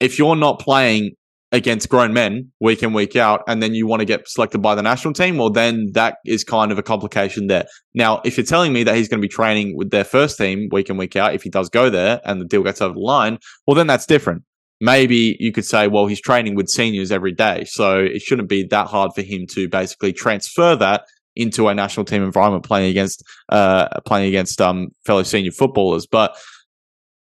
if 0.00 0.18
you're 0.18 0.36
not 0.36 0.58
playing 0.58 1.12
against 1.52 1.88
grown 1.88 2.12
men 2.12 2.50
week 2.60 2.82
in 2.82 2.92
week 2.92 3.14
out, 3.14 3.42
and 3.46 3.62
then 3.62 3.74
you 3.74 3.86
want 3.86 4.00
to 4.00 4.04
get 4.04 4.28
selected 4.28 4.58
by 4.58 4.74
the 4.74 4.82
national 4.82 5.14
team, 5.14 5.38
well, 5.38 5.50
then 5.50 5.92
that 5.92 6.16
is 6.26 6.42
kind 6.42 6.72
of 6.72 6.78
a 6.78 6.82
complication 6.82 7.46
there. 7.46 7.64
Now, 7.94 8.20
if 8.24 8.36
you're 8.36 8.44
telling 8.44 8.72
me 8.72 8.82
that 8.82 8.96
he's 8.96 9.08
going 9.08 9.20
to 9.20 9.26
be 9.26 9.32
training 9.32 9.76
with 9.76 9.90
their 9.90 10.04
first 10.04 10.36
team 10.36 10.68
week 10.72 10.90
in, 10.90 10.96
week 10.96 11.14
out, 11.14 11.32
if 11.32 11.44
he 11.44 11.48
does 11.48 11.70
go 11.70 11.88
there 11.88 12.20
and 12.24 12.40
the 12.40 12.44
deal 12.44 12.64
gets 12.64 12.82
over 12.82 12.94
the 12.94 13.00
line, 13.00 13.38
well, 13.66 13.76
then 13.76 13.86
that's 13.86 14.04
different. 14.04 14.42
Maybe 14.84 15.38
you 15.40 15.50
could 15.50 15.64
say, 15.64 15.88
well, 15.88 16.06
he's 16.06 16.20
training 16.20 16.56
with 16.56 16.68
seniors 16.68 17.10
every 17.10 17.32
day. 17.32 17.64
So 17.64 18.00
it 18.00 18.20
shouldn't 18.20 18.50
be 18.50 18.64
that 18.64 18.86
hard 18.86 19.12
for 19.14 19.22
him 19.22 19.46
to 19.52 19.66
basically 19.66 20.12
transfer 20.12 20.76
that 20.76 21.06
into 21.36 21.68
a 21.68 21.74
national 21.74 22.04
team 22.04 22.22
environment 22.22 22.64
playing 22.64 22.90
against 22.90 23.24
uh 23.48 23.88
playing 24.02 24.28
against 24.28 24.60
um 24.60 24.88
fellow 25.06 25.22
senior 25.22 25.52
footballers. 25.52 26.06
But 26.06 26.36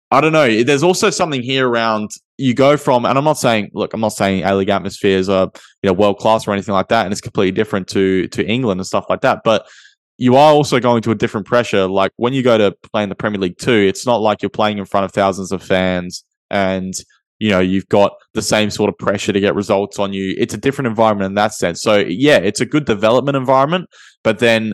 I 0.10 0.22
don't 0.22 0.32
know. 0.32 0.64
There's 0.64 0.84
also 0.84 1.10
something 1.10 1.42
here 1.42 1.68
around 1.68 2.12
you 2.38 2.54
go 2.54 2.78
from, 2.78 3.06
and 3.06 3.18
I'm 3.18 3.26
not 3.26 3.38
saying, 3.38 3.72
look, 3.74 3.94
I'm 3.94 4.00
not 4.00 4.14
saying 4.14 4.46
A 4.46 4.56
League 4.56 4.70
atmospheres 4.70 5.28
are 5.28 5.52
you 5.84 5.88
know 5.90 5.94
world 5.94 6.18
class 6.18 6.48
or 6.48 6.54
anything 6.54 6.74
like 6.74 6.88
that, 6.88 7.04
and 7.04 7.12
it's 7.12 7.20
completely 7.20 7.52
different 7.52 7.90
to 7.90 8.30
to 8.30 8.48
England 8.48 8.80
and 8.80 8.88
stuff 8.88 9.06
like 9.10 9.22
that. 9.22 9.42
But 9.44 9.68
you 10.18 10.38
are 10.38 10.54
also 10.54 10.80
going 10.80 11.02
to 11.02 11.12
a 11.12 11.16
different 11.16 11.46
pressure. 11.46 11.88
Like 11.88 12.14
when 12.16 12.32
you 12.32 12.42
go 12.42 12.58
to 12.58 12.72
play 12.92 13.04
in 13.04 13.10
the 13.10 13.16
Premier 13.16 13.42
League 13.42 13.58
too, 13.58 13.86
it's 13.92 14.06
not 14.06 14.22
like 14.22 14.42
you're 14.42 14.50
playing 14.50 14.78
in 14.78 14.86
front 14.86 15.04
of 15.04 15.12
thousands 15.12 15.52
of 15.52 15.62
fans 15.62 16.24
and 16.50 16.94
you 17.40 17.50
know 17.50 17.60
you've 17.60 17.88
got 17.90 18.14
the 18.34 18.42
same 18.42 18.70
sort 18.70 18.90
of 18.90 18.98
pressure 18.98 19.34
to 19.34 19.40
get 19.40 19.56
results 19.56 19.98
on 19.98 20.14
you. 20.14 20.36
It's 20.38 20.54
a 20.54 20.58
different 20.58 20.88
environment 20.88 21.28
in 21.28 21.36
that 21.36 21.54
sense. 21.54 21.82
So 21.82 21.98
yeah, 21.98 22.38
it's 22.38 22.62
a 22.62 22.66
good 22.66 22.86
development 22.86 23.38
environment, 23.38 23.90
but 24.24 24.40
then 24.40 24.74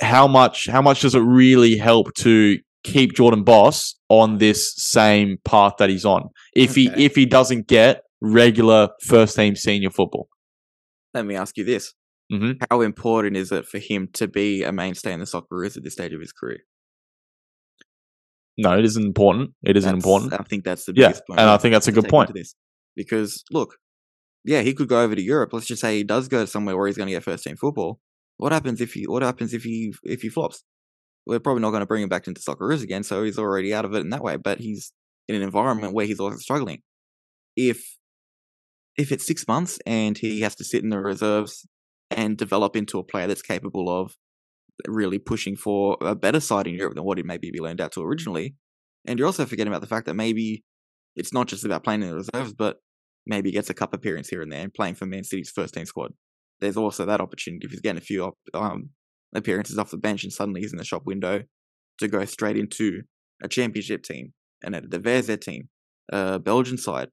how 0.00 0.26
much 0.26 0.66
how 0.66 0.82
much 0.82 1.02
does 1.02 1.14
it 1.14 1.20
really 1.20 1.76
help 1.76 2.12
to 2.14 2.58
keep 2.82 3.14
Jordan 3.14 3.44
Bos 3.44 3.94
on 4.08 4.38
this 4.38 4.74
same 4.74 5.38
path 5.44 5.74
that 5.78 5.88
he's 5.88 6.04
on 6.04 6.28
if 6.56 6.74
he 6.74 6.90
if 6.96 7.14
he 7.14 7.26
doesn't 7.26 7.68
get 7.68 8.02
regular 8.20 8.88
first 9.02 9.36
team 9.36 9.54
senior 9.54 9.90
football? 9.90 10.28
Let 11.14 11.26
me 11.26 11.36
ask 11.36 11.56
you 11.56 11.64
this. 11.64 11.92
Mhm. 12.32 12.56
How 12.70 12.80
important 12.80 13.36
is 13.36 13.52
it 13.52 13.66
for 13.66 13.78
him 13.78 14.08
to 14.14 14.26
be 14.26 14.62
a 14.62 14.72
mainstay 14.72 15.12
in 15.12 15.20
the 15.20 15.26
Socceroos 15.26 15.76
at 15.76 15.84
this 15.84 15.92
stage 15.92 16.14
of 16.14 16.20
his 16.20 16.32
career? 16.32 16.60
No, 18.58 18.78
it 18.78 18.84
isn't 18.84 19.02
important. 19.04 19.50
It 19.64 19.76
isn't 19.76 19.88
That's- 19.88 20.04
important. 20.04 20.32
I 20.38 20.44
think 20.44 20.64
that's 20.64 20.84
the 20.84 20.92
Yeah, 20.94 21.08
biggest 21.08 21.26
point. 21.26 21.40
and 21.40 21.48
I 21.48 21.56
think 21.56 21.72
that's 21.72 21.88
a 21.88 21.92
good 21.92 22.08
point. 22.08 22.32
This. 22.34 22.54
Because 22.94 23.42
look, 23.50 23.76
yeah, 24.44 24.60
he 24.62 24.74
could 24.74 24.88
go 24.88 25.00
over 25.02 25.14
to 25.14 25.22
Europe. 25.22 25.52
Let's 25.52 25.66
just 25.66 25.80
say 25.80 25.96
he 25.96 26.04
does 26.04 26.28
go 26.28 26.44
somewhere 26.44 26.76
where 26.76 26.86
he's 26.86 26.96
going 26.96 27.06
to 27.06 27.12
get 27.12 27.22
first 27.22 27.44
team 27.44 27.56
football. 27.56 28.00
What 28.36 28.52
happens 28.52 28.80
if 28.80 28.92
he? 28.92 29.04
What 29.06 29.22
happens 29.22 29.54
if 29.54 29.62
he 29.62 29.94
if 30.04 30.20
he 30.22 30.28
flops? 30.28 30.64
We're 31.26 31.38
probably 31.40 31.62
not 31.62 31.70
going 31.70 31.80
to 31.82 31.86
bring 31.86 32.02
him 32.02 32.08
back 32.08 32.26
into 32.26 32.40
Socceroos 32.40 32.82
again, 32.82 33.04
so 33.04 33.22
he's 33.22 33.38
already 33.38 33.72
out 33.72 33.84
of 33.84 33.94
it 33.94 34.00
in 34.00 34.10
that 34.10 34.22
way. 34.22 34.36
But 34.36 34.58
he's 34.58 34.92
in 35.28 35.36
an 35.36 35.42
environment 35.42 35.94
where 35.94 36.04
he's 36.06 36.18
also 36.20 36.36
struggling. 36.38 36.82
If 37.56 37.96
if 38.98 39.10
it's 39.12 39.26
six 39.26 39.46
months 39.48 39.78
and 39.86 40.18
he 40.18 40.40
has 40.40 40.54
to 40.56 40.64
sit 40.64 40.82
in 40.82 40.90
the 40.90 40.98
reserves 41.00 41.66
and 42.10 42.36
develop 42.36 42.76
into 42.76 42.98
a 42.98 43.04
player 43.04 43.26
that's 43.26 43.40
capable 43.40 43.88
of 43.88 44.16
really 44.86 45.18
pushing 45.18 45.56
for 45.56 45.96
a 46.00 46.14
better 46.14 46.40
side 46.40 46.66
in 46.66 46.74
Europe 46.74 46.94
than 46.94 47.04
what 47.04 47.18
he 47.18 47.24
maybe 47.24 47.50
be 47.50 47.60
loaned 47.60 47.80
out 47.80 47.92
to 47.92 48.02
originally, 48.02 48.54
and 49.06 49.18
you're 49.18 49.26
also 49.26 49.46
forgetting 49.46 49.72
about 49.72 49.80
the 49.80 49.86
fact 49.86 50.06
that 50.06 50.14
maybe 50.14 50.64
it's 51.16 51.32
not 51.32 51.48
just 51.48 51.64
about 51.64 51.84
playing 51.84 52.02
in 52.02 52.10
the 52.10 52.16
reserves, 52.16 52.54
but 52.54 52.78
maybe 53.26 53.52
gets 53.52 53.70
a 53.70 53.74
cup 53.74 53.94
appearance 53.94 54.28
here 54.28 54.42
and 54.42 54.50
there 54.50 54.62
and 54.62 54.74
playing 54.74 54.94
for 54.94 55.06
Man 55.06 55.24
City's 55.24 55.50
first 55.50 55.74
team 55.74 55.86
squad. 55.86 56.12
There's 56.60 56.76
also 56.76 57.04
that 57.06 57.20
opportunity 57.20 57.64
if 57.64 57.70
he's 57.70 57.80
getting 57.80 57.98
a 57.98 58.04
few 58.04 58.32
um, 58.54 58.90
appearances 59.34 59.78
off 59.78 59.90
the 59.90 59.96
bench 59.96 60.24
and 60.24 60.32
suddenly 60.32 60.60
he's 60.60 60.72
in 60.72 60.78
the 60.78 60.84
shop 60.84 61.02
window 61.04 61.42
to 61.98 62.08
go 62.08 62.24
straight 62.24 62.56
into 62.56 63.02
a 63.42 63.48
championship 63.48 64.02
team 64.02 64.32
and 64.62 64.74
a 64.74 64.80
the 64.80 64.98
Verze 64.98 65.40
team, 65.40 65.68
a 66.12 66.38
Belgian 66.38 66.78
side. 66.78 67.08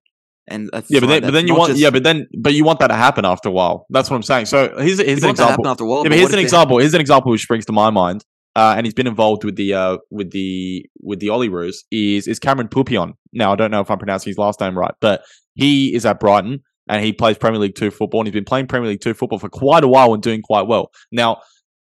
And 0.50 0.70
Yeah, 0.90 1.00
but 1.00 1.08
then, 1.08 1.22
but 1.22 1.32
then 1.32 1.48
you 1.48 1.56
want 1.56 1.70
just- 1.70 1.82
yeah, 1.82 1.90
but 1.90 2.04
then 2.04 2.28
but 2.38 2.54
you 2.54 2.64
want 2.64 2.80
that 2.80 2.88
to 2.88 2.96
happen 2.96 3.26
after 3.26 3.50
a 3.50 3.52
while. 3.52 3.86
That's 3.90 4.10
what 4.10 4.16
I'm 4.16 4.24
saying. 4.24 4.46
So 4.48 4.76
here's 4.80 5.00
here's 5.00 5.24
an 5.24 5.30
example. 5.30 5.68
after 5.68 5.84
a 5.84 5.88
while, 5.88 6.04
Yeah, 6.04 6.16
here's 6.16 6.34
an 6.34 6.40
example. 6.40 6.80
Here's 6.80 6.94
an 6.94 7.02
example 7.02 7.32
which 7.32 7.42
springs 7.42 7.66
to 7.68 7.72
my 7.72 7.90
mind. 7.90 8.24
Uh, 8.56 8.74
and 8.76 8.86
he's 8.86 8.96
been 8.96 9.08
involved 9.08 9.44
with 9.44 9.56
the 9.56 9.74
uh, 9.74 9.98
with 10.10 10.32
the 10.32 10.86
with 11.02 11.20
the 11.20 11.28
Olyroos 11.28 11.78
is 11.92 12.28
is 12.28 12.40
Cameron 12.40 12.68
Peupion. 12.68 13.14
Now 13.32 13.54
I 13.54 13.56
don't 13.56 13.72
know 13.72 13.80
if 13.80 13.92
I'm 13.92 14.00
pronouncing 14.00 14.32
his 14.32 14.38
last 14.38 14.60
name 14.60 14.78
right, 14.78 14.94
but 15.00 15.22
he 15.54 15.94
is 15.94 16.06
at 16.06 16.20
Brighton 16.20 16.64
and 16.90 17.06
he 17.06 17.14
plays 17.14 17.38
Premier 17.38 17.60
League 17.60 17.76
Two 17.76 17.92
football 17.92 18.22
and 18.22 18.28
he's 18.28 18.34
been 18.34 18.46
playing 18.46 18.68
Premier 18.68 18.90
League 18.90 19.02
Two 19.02 19.14
football 19.14 19.40
for 19.40 19.50
quite 19.50 19.84
a 19.84 19.88
while 19.88 20.14
and 20.14 20.24
doing 20.24 20.42
quite 20.42 20.68
well. 20.68 20.90
Now 21.12 21.42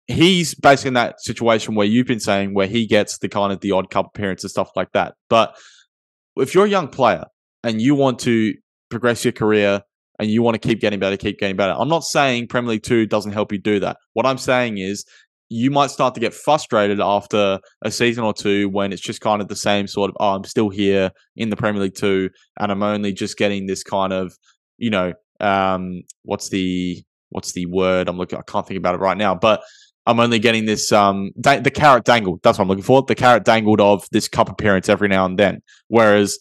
he's 0.07 0.55
basically 0.55 0.89
in 0.89 0.95
that 0.95 1.21
situation 1.21 1.75
where 1.75 1.87
you've 1.87 2.07
been 2.07 2.21
saying 2.21 2.53
where 2.53 2.67
he 2.67 2.87
gets 2.87 3.19
the 3.19 3.29
kind 3.29 3.53
of 3.53 3.61
the 3.61 3.73
odd 3.73 3.91
cup 3.91 4.09
appearance 4.15 4.45
and 4.45 4.51
stuff 4.51 4.71
like 4.77 4.93
that. 4.93 5.15
But 5.29 5.57
if 6.37 6.55
you're 6.55 6.67
a 6.67 6.69
young 6.69 6.89
player 6.89 7.25
and 7.65 7.81
you 7.81 7.95
want 7.95 8.19
to 8.21 8.55
progress 8.91 9.25
your 9.25 9.33
career 9.33 9.83
and 10.19 10.31
you 10.31 10.43
want 10.43 10.61
to 10.61 10.69
keep 10.69 10.81
getting 10.81 11.01
better, 11.01 11.17
keep 11.17 11.39
getting 11.39 11.57
better. 11.57 11.75
I'm 11.77 11.89
not 11.89 12.05
saying 12.05 12.49
Premier 12.49 12.73
League 12.73 12.83
2 12.83 13.07
doesn't 13.07 13.33
help 13.33 13.53
you 13.53 13.59
do 13.59 13.81
that. 13.81 13.97
What 14.13 14.27
I'm 14.27 14.39
saying 14.39 14.79
is 14.79 15.05
you 15.49 15.71
might 15.71 15.91
start 15.91 16.15
to 16.15 16.21
get 16.21 16.33
frustrated 16.33 17.01
after 17.01 17.59
a 17.83 17.91
season 17.91 18.23
or 18.23 18.33
two 18.33 18.69
when 18.69 18.93
it's 18.93 19.03
just 19.03 19.21
kind 19.21 19.43
of 19.43 19.49
the 19.49 19.57
same 19.57 19.87
sort 19.89 20.11
of, 20.11 20.17
oh, 20.21 20.35
I'm 20.35 20.45
still 20.45 20.69
here 20.69 21.11
in 21.37 21.51
the 21.51 21.57
Premier 21.57 21.83
League 21.83 21.97
2 21.97 22.31
and 22.61 22.71
I'm 22.71 22.83
only 22.83 23.13
just 23.13 23.37
getting 23.37 23.67
this 23.67 23.83
kind 23.83 24.13
of, 24.13 24.33
you 24.79 24.91
know, 24.91 25.13
um, 25.41 26.03
what's 26.23 26.51
the 26.51 27.03
what's 27.31 27.53
the 27.53 27.67
word 27.67 28.09
I'm 28.09 28.19
looking 28.19 28.39
I 28.39 28.43
can't 28.43 28.67
think 28.67 28.79
about 28.79 28.95
it 28.95 29.01
right 29.01 29.17
now, 29.17 29.35
but 29.35 29.63
I'm 30.07 30.21
only 30.21 30.39
getting 30.39 30.67
this 30.67 30.93
um 30.93 31.31
da- 31.41 31.61
the 31.61 31.71
carrot 31.71 32.05
dangled. 32.05 32.41
That's 32.43 32.59
what 32.59 32.65
I'm 32.65 32.69
looking 32.69 32.85
for. 32.85 33.03
The 33.03 33.15
carrot 33.15 33.45
dangled 33.45 33.81
of 33.81 34.07
this 34.13 34.29
cup 34.29 34.49
appearance 34.49 34.89
every 34.89 35.09
now 35.09 35.25
and 35.25 35.39
then. 35.39 35.63
Whereas 35.89 36.39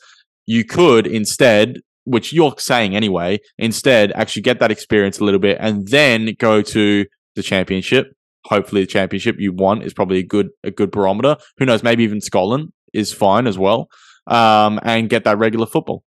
you 0.50 0.64
could 0.66 1.06
instead, 1.06 1.78
which 2.06 2.34
you're 2.34 2.56
saying 2.58 2.96
anyway, 2.96 3.38
instead 3.60 4.12
actually 4.14 4.42
get 4.42 4.60
that 4.60 4.72
experience 4.72 5.20
a 5.20 5.24
little 5.24 5.40
bit 5.40 5.58
and 5.60 5.88
then 5.90 6.34
go 6.40 6.64
to 6.64 7.06
the 7.36 7.44
championship. 7.44 8.08
Hopefully, 8.46 8.82
the 8.82 8.88
championship 8.88 9.36
you 9.38 9.54
want 9.54 9.84
is 9.84 9.94
probably 9.94 10.18
a 10.18 10.24
good 10.24 10.48
a 10.64 10.72
good 10.72 10.90
barometer. 10.90 11.36
Who 11.58 11.66
knows? 11.66 11.84
Maybe 11.84 12.04
even 12.04 12.20
Scotland 12.20 12.72
is 12.94 13.14
fine 13.14 13.46
as 13.46 13.60
well, 13.60 13.90
um, 14.26 14.80
and 14.84 15.08
get 15.08 15.24
that 15.26 15.38
regular 15.38 15.68
football. 15.68 16.04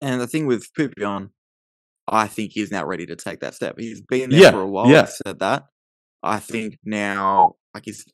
And 0.00 0.20
the 0.20 0.26
thing 0.26 0.46
with 0.46 0.72
Peupion, 0.72 1.30
I 2.08 2.26
think 2.26 2.52
he's 2.54 2.70
now 2.70 2.86
ready 2.86 3.04
to 3.06 3.16
take 3.16 3.40
that 3.40 3.54
step. 3.54 3.74
He's 3.78 4.00
been 4.00 4.30
there 4.30 4.40
Yeah, 4.40 4.50
for 4.52 4.62
a 4.62 4.66
while. 4.66 4.88
yeah. 4.88 5.02
I 5.02 5.04
said 5.04 5.38
that. 5.40 5.64
I 6.22 6.38
think 6.38 6.78
now, 6.84 7.56
like 7.74 7.84
he's 7.84 8.04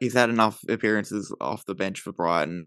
he's 0.00 0.14
had 0.14 0.30
enough 0.30 0.60
appearances 0.68 1.34
off 1.40 1.64
the 1.66 1.74
bench 1.74 2.00
for 2.00 2.12
Brighton, 2.12 2.66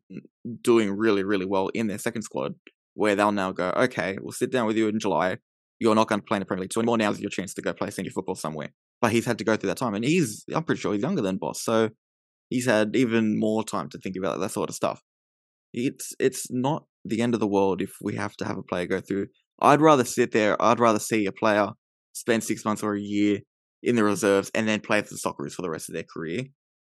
doing 0.61 0.91
really 0.91 1.23
really 1.23 1.45
well 1.45 1.69
in 1.69 1.87
their 1.87 1.97
second 1.97 2.23
squad, 2.23 2.53
where 2.93 3.15
they'll 3.15 3.31
now 3.31 3.51
go, 3.51 3.73
okay, 3.75 4.17
we'll 4.21 4.31
sit 4.31 4.51
down 4.51 4.67
with 4.67 4.77
you 4.77 4.87
in 4.87 4.99
July. 4.99 5.37
You're 5.79 5.95
not 5.95 6.07
going 6.07 6.21
to 6.21 6.25
play 6.25 6.37
in 6.37 6.41
the 6.41 6.45
Premier 6.45 6.63
League 6.63 6.71
two 6.71 6.79
anymore. 6.79 6.97
Now's 6.97 7.19
your 7.19 7.29
chance 7.29 7.53
to 7.53 7.61
go 7.61 7.73
play 7.73 7.91
senior 7.91 8.11
football 8.11 8.35
somewhere. 8.35 8.69
But 8.99 9.11
he's 9.11 9.25
had 9.25 9.37
to 9.37 9.43
go 9.43 9.55
through 9.55 9.67
that 9.67 9.77
time, 9.77 9.93
and 9.93 10.03
he's 10.03 10.43
I'm 10.53 10.63
pretty 10.63 10.81
sure 10.81 10.93
he's 10.93 11.03
younger 11.03 11.21
than 11.21 11.37
Bos, 11.37 11.61
so 11.61 11.89
he's 12.49 12.65
had 12.65 12.95
even 12.95 13.39
more 13.39 13.63
time 13.63 13.89
to 13.89 13.99
think 13.99 14.15
about 14.17 14.39
that 14.39 14.51
sort 14.51 14.69
of 14.69 14.75
stuff. 14.75 15.01
It's 15.73 16.13
it's 16.19 16.47
not 16.49 16.85
the 17.05 17.21
end 17.21 17.33
of 17.33 17.39
the 17.39 17.47
world 17.47 17.81
if 17.81 17.93
we 18.01 18.15
have 18.15 18.35
to 18.37 18.45
have 18.45 18.57
a 18.57 18.63
player 18.63 18.87
go 18.87 19.01
through. 19.01 19.27
I'd 19.61 19.81
rather 19.81 20.03
sit 20.03 20.31
there. 20.31 20.61
I'd 20.61 20.79
rather 20.79 20.99
see 20.99 21.25
a 21.25 21.31
player 21.31 21.69
spend 22.13 22.43
six 22.43 22.65
months 22.65 22.83
or 22.83 22.95
a 22.95 22.99
year 22.99 23.39
in 23.83 23.95
the 23.95 24.03
reserves 24.03 24.49
and 24.55 24.67
then 24.67 24.79
play 24.79 25.01
for 25.01 25.13
the 25.13 25.19
Socceroos 25.23 25.53
for 25.53 25.61
the 25.61 25.69
rest 25.69 25.89
of 25.89 25.93
their 25.93 26.03
career 26.03 26.45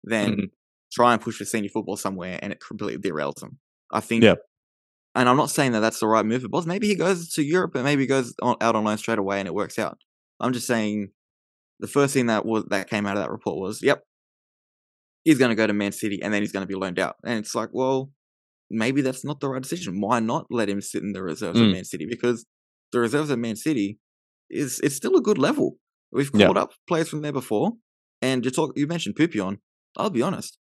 than 0.04 0.32
Mhm. 0.36 0.52
try 0.92 1.14
and 1.14 1.22
push 1.22 1.38
for 1.38 1.46
senior 1.46 1.70
football 1.70 1.98
somewhere 1.98 2.40
and 2.42 2.52
it 2.54 2.60
completely 2.66 3.02
derails 3.02 3.36
them. 3.40 3.60
I 3.92 4.00
think. 4.00 4.24
Yeah. 4.24 4.36
And 5.16 5.30
I'm 5.30 5.38
not 5.38 5.50
saying 5.52 5.74
that 5.74 5.80
that's 5.82 6.00
the 6.00 6.08
right 6.08 6.26
move 6.26 6.42
for 6.42 6.50
Bos. 6.50 6.66
Maybe 6.66 6.88
he 6.88 6.96
goes 6.96 7.30
to 7.34 7.44
Europe, 7.44 7.72
but 7.74 7.84
maybe 7.84 8.04
he 8.04 8.08
goes 8.08 8.34
on, 8.42 8.56
out 8.62 8.76
on 8.76 8.84
loan 8.84 8.98
straight 8.98 9.20
away 9.20 9.40
and 9.40 9.48
it 9.48 9.54
works 9.54 9.78
out. 9.78 10.00
I'm 10.40 10.54
just 10.54 10.66
saying 10.68 11.12
the 11.80 11.88
first 11.88 12.14
thing 12.14 12.26
that 12.28 12.46
was 12.46 12.66
that 12.70 12.90
came 12.90 13.06
out 13.06 13.18
of 13.18 13.24
that 13.24 13.30
report 13.32 13.58
was, 13.58 13.82
yep, 13.84 14.04
he's 15.24 15.38
going 15.38 15.50
to 15.50 15.56
go 15.56 15.68
to 15.68 15.74
Man 15.74 15.92
City 15.92 16.20
and 16.22 16.34
then 16.34 16.42
he's 16.42 16.52
going 16.52 16.64
to 16.66 16.68
be 16.68 16.76
loaned 16.76 17.00
out. 17.00 17.16
And 17.24 17.38
it's 17.40 17.54
like, 17.56 17.70
well, 17.72 18.12
maybe 18.70 19.02
that's 19.02 19.24
not 19.24 19.40
the 19.40 19.50
right 19.50 19.62
decision. 19.62 20.02
Why 20.02 20.20
not 20.20 20.48
let 20.50 20.70
him 20.70 20.82
sit 20.82 21.04
in 21.04 21.14
the 21.14 21.22
reserves 21.24 21.60
Mm. 21.60 21.68
at 21.68 21.74
Man 21.74 21.86
City? 21.86 22.06
Because 22.10 22.46
the 22.92 23.00
reserves 23.00 23.30
of 23.30 23.40
Man 23.40 23.56
City 23.56 24.00
is 24.50 24.80
it's 24.82 24.96
still 24.96 25.16
a 25.16 25.22
good 25.22 25.38
level. 25.38 25.78
We've 26.12 26.30
Yeah. 26.34 26.46
called 26.48 26.58
up 26.58 26.74
players 26.88 27.10
from 27.10 27.22
there 27.22 27.32
before, 27.32 27.74
and 28.22 28.44
you 28.46 28.52
talk. 28.52 28.74
You 28.76 28.88
mentioned 28.88 29.16
Peupion. 29.16 29.60
I'll 29.98 30.10
be 30.10 30.22
honest. 30.22 30.58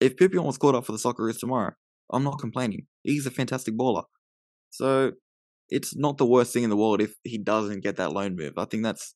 If 0.00 0.16
Peupion 0.16 0.44
was 0.44 0.58
called 0.58 0.76
up 0.76 0.86
for 0.86 0.92
the 0.92 0.98
Socceroos 0.98 1.38
tomorrow, 1.38 1.72
I'm 2.12 2.24
not 2.24 2.38
complaining. 2.38 2.86
He's 3.02 3.26
a 3.26 3.30
fantastic 3.30 3.76
baller. 3.76 4.04
So 4.70 5.12
it's 5.68 5.96
not 5.96 6.18
the 6.18 6.26
worst 6.26 6.52
thing 6.52 6.62
in 6.62 6.70
the 6.70 6.76
world 6.76 7.00
if 7.00 7.14
he 7.24 7.38
doesn't 7.38 7.82
get 7.82 7.96
that 7.96 8.12
loan 8.12 8.36
move. 8.36 8.54
I 8.56 8.64
think 8.64 8.82
that's. 8.82 9.14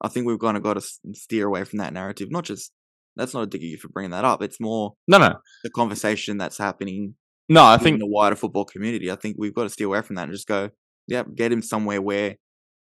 I 0.00 0.08
think 0.08 0.26
we've 0.26 0.38
kind 0.38 0.56
of 0.56 0.62
got 0.62 0.74
to 0.74 0.86
steer 1.14 1.46
away 1.46 1.64
from 1.64 1.80
that 1.80 1.92
narrative. 1.92 2.28
Not 2.30 2.44
just 2.44 2.72
that's 3.16 3.34
not 3.34 3.42
a 3.42 3.46
dig 3.46 3.62
at 3.62 3.68
you 3.68 3.78
for 3.78 3.88
bringing 3.88 4.12
that 4.12 4.24
up. 4.24 4.42
It's 4.42 4.60
more 4.60 4.94
No, 5.08 5.18
no, 5.18 5.34
the 5.64 5.70
conversation 5.70 6.38
that's 6.38 6.58
happening 6.58 7.14
no. 7.48 7.64
I 7.64 7.78
think 7.78 7.98
the 7.98 8.06
wider 8.06 8.36
football 8.36 8.64
community. 8.64 9.10
I 9.10 9.16
think 9.16 9.36
we've 9.38 9.54
got 9.54 9.64
to 9.64 9.70
steer 9.70 9.86
away 9.86 10.02
from 10.02 10.16
that 10.16 10.24
and 10.24 10.32
just 10.32 10.46
go, 10.46 10.70
yeah, 11.06 11.22
get 11.34 11.52
him 11.52 11.62
somewhere 11.62 12.02
where 12.02 12.36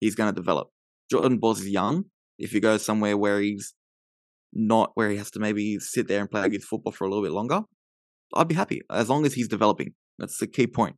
he's 0.01 0.15
going 0.15 0.33
to 0.33 0.41
develop. 0.41 0.69
Jordan 1.11 1.39
Bos 1.39 1.61
is 1.61 1.69
young. 1.69 2.05
If 2.39 2.53
he 2.53 2.61
goes 2.61 2.85
somewhere 2.85 3.17
where 3.17 3.41
he's 3.41 3.75
not, 4.55 4.93
where 4.95 5.11
he 5.11 5.17
has 5.17 5.31
to 5.33 5.41
maybe 5.41 5.79
sit 5.79 6.09
there 6.09 6.21
and 6.21 6.31
play 6.31 6.49
youth 6.51 6.65
football 6.65 6.93
for 6.93 7.05
a 7.05 7.09
little 7.09 7.23
bit 7.23 7.33
longer, 7.33 7.63
I'd 8.35 8.49
be 8.49 8.55
happy 8.55 8.83
as 8.91 9.09
long 9.09 9.27
as 9.27 9.35
he's 9.35 9.49
developing. 9.49 9.95
That's 10.19 10.39
the 10.39 10.47
key 10.47 10.67
point. 10.67 10.97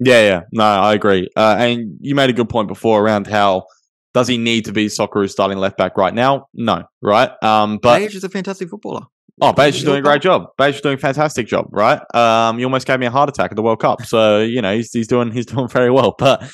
Yeah, 0.00 0.22
yeah. 0.22 0.40
No, 0.52 0.64
I 0.64 0.94
agree. 0.94 1.28
Uh, 1.36 1.56
and 1.58 1.98
you 2.00 2.14
made 2.14 2.30
a 2.30 2.32
good 2.32 2.48
point 2.48 2.68
before 2.68 3.02
around 3.02 3.26
how 3.26 3.64
does 4.12 4.28
he 4.28 4.38
need 4.38 4.64
to 4.66 4.72
be 4.72 4.86
Socceroos 4.86 5.30
starting 5.30 5.58
left 5.58 5.76
back 5.76 5.96
right 5.96 6.14
now? 6.14 6.48
No, 6.54 6.84
right? 7.02 7.30
Um, 7.42 7.78
but 7.78 7.98
Page 7.98 8.14
is 8.14 8.24
a 8.24 8.28
fantastic 8.28 8.68
footballer. 8.68 9.02
oh, 9.40 9.52
Behich 9.52 9.76
is 9.76 9.84
doing 9.84 9.98
a 9.98 10.02
great 10.02 10.22
job. 10.22 10.46
Behich 10.58 10.76
is 10.76 10.80
doing 10.80 10.94
a 10.94 10.98
fantastic 10.98 11.46
job, 11.46 11.66
right? 11.70 12.00
Um, 12.14 12.58
he 12.58 12.64
almost 12.64 12.86
gave 12.86 13.00
me 13.00 13.06
a 13.06 13.10
heart 13.10 13.28
attack 13.28 13.50
at 13.50 13.56
the 13.56 13.62
World 13.62 13.80
Cup. 13.80 14.02
So 14.02 14.40
you 14.40 14.62
know 14.62 14.74
he's 14.74 14.92
he's 14.92 15.08
doing 15.08 15.32
he's 15.32 15.46
doing 15.46 15.68
very 15.78 15.90
well. 15.90 16.14
But 16.18 16.48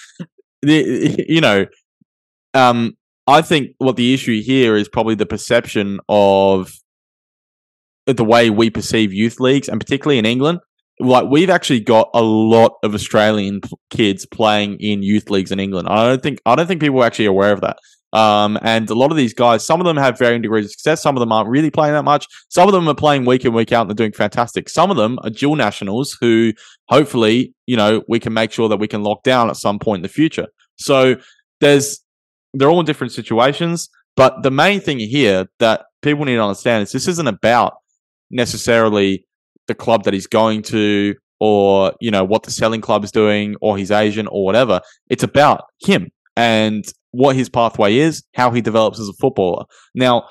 the 0.63 1.25
you 1.29 1.41
know, 1.41 1.67
um, 2.55 2.97
I 3.27 3.43
think 3.43 3.73
what 3.79 3.97
the 3.97 4.15
issue 4.15 4.43
here 4.43 4.77
is 4.77 4.89
probably 4.89 5.15
the 5.15 5.27
perception 5.27 6.01
of 6.09 6.73
the 8.07 8.25
way 8.25 8.51
we 8.51 8.71
perceive 8.71 9.13
youth 9.13 9.41
leagues, 9.41 9.69
and 9.69 9.81
particularly 9.81 10.19
in 10.19 10.27
England. 10.27 10.61
Like 10.99 11.31
we've 11.31 11.49
actually 11.49 11.81
got 11.81 12.11
a 12.13 12.21
lot 12.21 12.73
of 12.83 12.95
Australian 12.95 13.63
kids 13.89 14.27
playing 14.27 14.77
in 14.81 15.03
youth 15.03 15.31
leagues 15.31 15.51
in 15.51 15.59
England. 15.59 15.89
I 15.89 16.09
don't 16.09 16.23
think 16.23 16.41
I 16.45 16.55
don't 16.55 16.67
think 16.67 16.83
people 16.83 17.01
are 17.03 17.07
actually 17.07 17.27
aware 17.27 17.53
of 17.53 17.63
that. 17.63 17.79
Um, 18.13 18.59
and 18.63 18.91
a 18.91 18.95
lot 18.95 19.11
of 19.11 19.17
these 19.17 19.35
guys, 19.35 19.65
some 19.65 19.81
of 19.81 19.87
them 19.87 19.97
have 19.97 20.19
varying 20.19 20.43
degrees 20.43 20.65
of 20.65 20.73
success. 20.73 21.03
Some 21.03 21.17
of 21.17 21.21
them 21.21 21.33
aren't 21.33 21.49
really 21.49 21.71
playing 21.71 21.95
that 21.95 22.05
much. 22.05 22.27
Some 22.49 22.69
of 22.69 22.73
them 22.73 22.89
are 22.89 22.95
playing 22.95 23.25
week 23.25 23.45
in 23.45 23.53
week 23.53 23.73
out 23.73 23.83
and 23.83 23.91
they're 23.91 23.95
doing 23.95 24.13
fantastic. 24.13 24.69
Some 24.69 24.91
of 24.91 24.97
them 24.97 25.19
are 25.23 25.31
dual 25.31 25.57
nationals 25.57 26.17
who, 26.21 26.53
hopefully, 26.89 27.55
you 27.67 27.77
know, 27.77 28.03
we 28.09 28.19
can 28.19 28.33
make 28.33 28.51
sure 28.51 28.69
that 28.69 28.79
we 28.79 28.89
can 28.89 29.03
lock 29.03 29.23
down 29.23 29.49
at 29.49 29.57
some 29.57 29.79
point 29.79 30.01
in 30.01 30.03
the 30.03 30.09
future. 30.09 30.49
So 30.77 31.17
there's 31.61 32.01
they're 32.55 32.71
all 32.71 32.81
in 32.81 32.87
different 32.87 33.13
situations. 33.13 33.89
But 34.17 34.43
the 34.43 34.51
main 34.51 34.81
thing 34.81 34.99
here 34.99 35.47
that 35.59 35.87
people 36.03 36.25
need 36.25 36.35
to 36.35 36.43
understand 36.43 36.83
is 36.83 36.93
this 36.93 37.09
isn't 37.09 37.27
about 37.27 37.75
necessarily 38.31 39.25
the 39.67 39.75
club 39.75 40.05
that 40.05 40.15
he's 40.15 40.27
going 40.27 40.63
to 40.63 41.15
or, 41.39 41.95
you 42.01 42.11
know, 42.11 42.25
what 42.25 42.43
the 42.43 42.51
selling 42.51 42.81
club 42.81 43.05
is 43.05 43.13
doing 43.13 43.57
or 43.61 43.79
he's 43.79 43.91
Asian 43.91 44.27
or 44.27 44.45
whatever. 44.45 44.81
It's 45.09 45.23
about 45.23 45.65
him 45.81 46.11
and 46.37 46.85
what 47.13 47.37
his 47.37 47.49
pathway 47.49 47.97
is, 47.97 48.25
how 48.35 48.51
he 48.51 48.61
develops 48.61 49.01
as 49.01 49.09
a 49.09 49.15
footballer. 49.15 49.65
Now, 49.95 50.29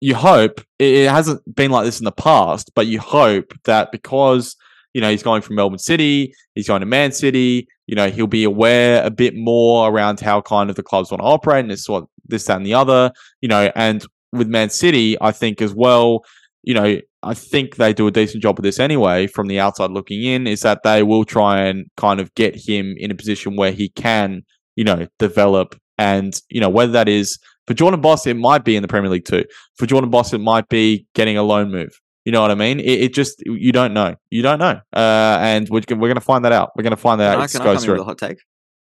you 0.00 0.14
hope 0.14 0.60
it 0.78 1.08
hasn't 1.08 1.42
been 1.54 1.70
like 1.70 1.84
this 1.84 2.00
in 2.00 2.04
the 2.04 2.12
past, 2.12 2.70
but 2.74 2.86
you 2.86 3.00
hope 3.00 3.52
that 3.64 3.92
because 3.92 4.56
you 4.94 5.00
know 5.00 5.10
he's 5.10 5.22
going 5.22 5.42
from 5.42 5.56
Melbourne 5.56 5.78
City, 5.78 6.32
he's 6.54 6.68
going 6.68 6.80
to 6.80 6.86
Man 6.86 7.12
City, 7.12 7.68
you 7.86 7.94
know 7.94 8.10
he'll 8.10 8.26
be 8.26 8.44
aware 8.44 9.04
a 9.04 9.10
bit 9.10 9.34
more 9.36 9.90
around 9.90 10.20
how 10.20 10.40
kind 10.40 10.70
of 10.70 10.76
the 10.76 10.82
clubs 10.82 11.10
want 11.10 11.20
to 11.20 11.26
operate 11.26 11.64
and 11.64 11.70
this 11.70 11.88
what 11.88 12.04
this 12.30 12.44
that 12.44 12.56
and 12.56 12.66
the 12.66 12.74
other, 12.74 13.10
you 13.40 13.48
know, 13.48 13.70
and 13.74 14.04
with 14.32 14.48
Man 14.48 14.70
City, 14.70 15.16
I 15.20 15.32
think 15.32 15.60
as 15.60 15.74
well, 15.74 16.24
you 16.62 16.74
know, 16.74 17.00
I 17.22 17.34
think 17.34 17.76
they 17.76 17.92
do 17.92 18.06
a 18.06 18.10
decent 18.10 18.42
job 18.42 18.58
of 18.58 18.62
this 18.62 18.78
anyway 18.78 19.26
from 19.26 19.48
the 19.48 19.60
outside 19.60 19.90
looking 19.90 20.22
in, 20.22 20.46
is 20.46 20.60
that 20.60 20.82
they 20.82 21.02
will 21.02 21.24
try 21.24 21.62
and 21.62 21.86
kind 21.96 22.20
of 22.20 22.34
get 22.34 22.54
him 22.54 22.94
in 22.98 23.10
a 23.10 23.14
position 23.14 23.56
where 23.56 23.72
he 23.72 23.88
can, 23.90 24.42
you 24.76 24.84
know, 24.84 25.06
develop 25.18 25.78
and, 25.98 26.40
you 26.48 26.60
know, 26.60 26.70
whether 26.70 26.92
that 26.92 27.08
is 27.08 27.38
for 27.66 27.74
Jordan 27.74 28.00
Bos, 28.00 28.26
it 28.26 28.34
might 28.34 28.64
be 28.64 28.74
in 28.74 28.82
the 28.82 28.88
Premier 28.88 29.10
League 29.10 29.26
too. 29.26 29.44
For 29.76 29.86
Jordan 29.86 30.10
Bos, 30.10 30.32
it 30.32 30.40
might 30.40 30.68
be 30.68 31.06
getting 31.14 31.36
a 31.36 31.42
loan 31.42 31.70
move. 31.70 32.00
You 32.24 32.32
know 32.32 32.42
what 32.42 32.50
I 32.50 32.54
mean? 32.54 32.80
It, 32.80 32.84
it 33.04 33.14
just, 33.14 33.42
you 33.46 33.72
don't 33.72 33.94
know. 33.94 34.14
You 34.30 34.42
don't 34.42 34.58
know. 34.58 34.80
Uh, 34.94 35.38
and 35.40 35.68
we're, 35.70 35.80
we're 35.90 35.96
going 36.08 36.14
to 36.16 36.20
find 36.20 36.44
that 36.44 36.52
out. 36.52 36.70
We're 36.76 36.82
going 36.82 36.90
to 36.90 36.96
find 36.96 37.20
that 37.20 37.32
Can 37.32 37.40
out. 37.40 37.44
I, 37.44 37.46
can 37.46 37.60
I 37.62 37.64
come 37.64 37.82
through. 37.82 37.94
with 37.94 38.02
a 38.02 38.04
hot 38.04 38.18
take? 38.18 38.38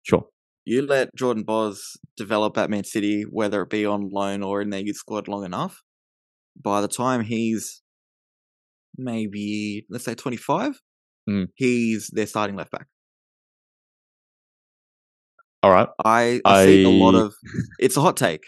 Sure. 0.03 0.25
You 0.65 0.81
let 0.85 1.15
Jordan 1.15 1.43
Bos 1.43 1.97
develop 2.17 2.57
at 2.57 2.69
Man 2.69 2.83
City, 2.83 3.23
whether 3.23 3.61
it 3.61 3.69
be 3.69 3.85
on 3.85 4.09
loan 4.11 4.41
or 4.43 4.61
in 4.61 4.69
their 4.71 4.79
youth 4.81 4.95
squad, 4.97 5.27
long 5.27 5.43
enough. 5.45 5.81
By 6.61 6.81
the 6.81 6.87
time 6.87 7.21
he's 7.21 7.81
maybe, 8.97 9.85
let's 9.89 10.05
say, 10.05 10.15
25, 10.15 10.79
Mm. 11.29 11.49
he's 11.53 12.09
their 12.11 12.25
starting 12.25 12.55
left 12.55 12.71
back. 12.71 12.87
All 15.63 15.71
right. 15.71 15.87
I, 16.03 16.41
I 16.43 16.65
see 16.65 16.83
a 16.83 16.89
lot 16.89 17.13
of. 17.13 17.33
It's 17.79 17.95
a 17.95 18.01
hot 18.01 18.17
take. 18.17 18.41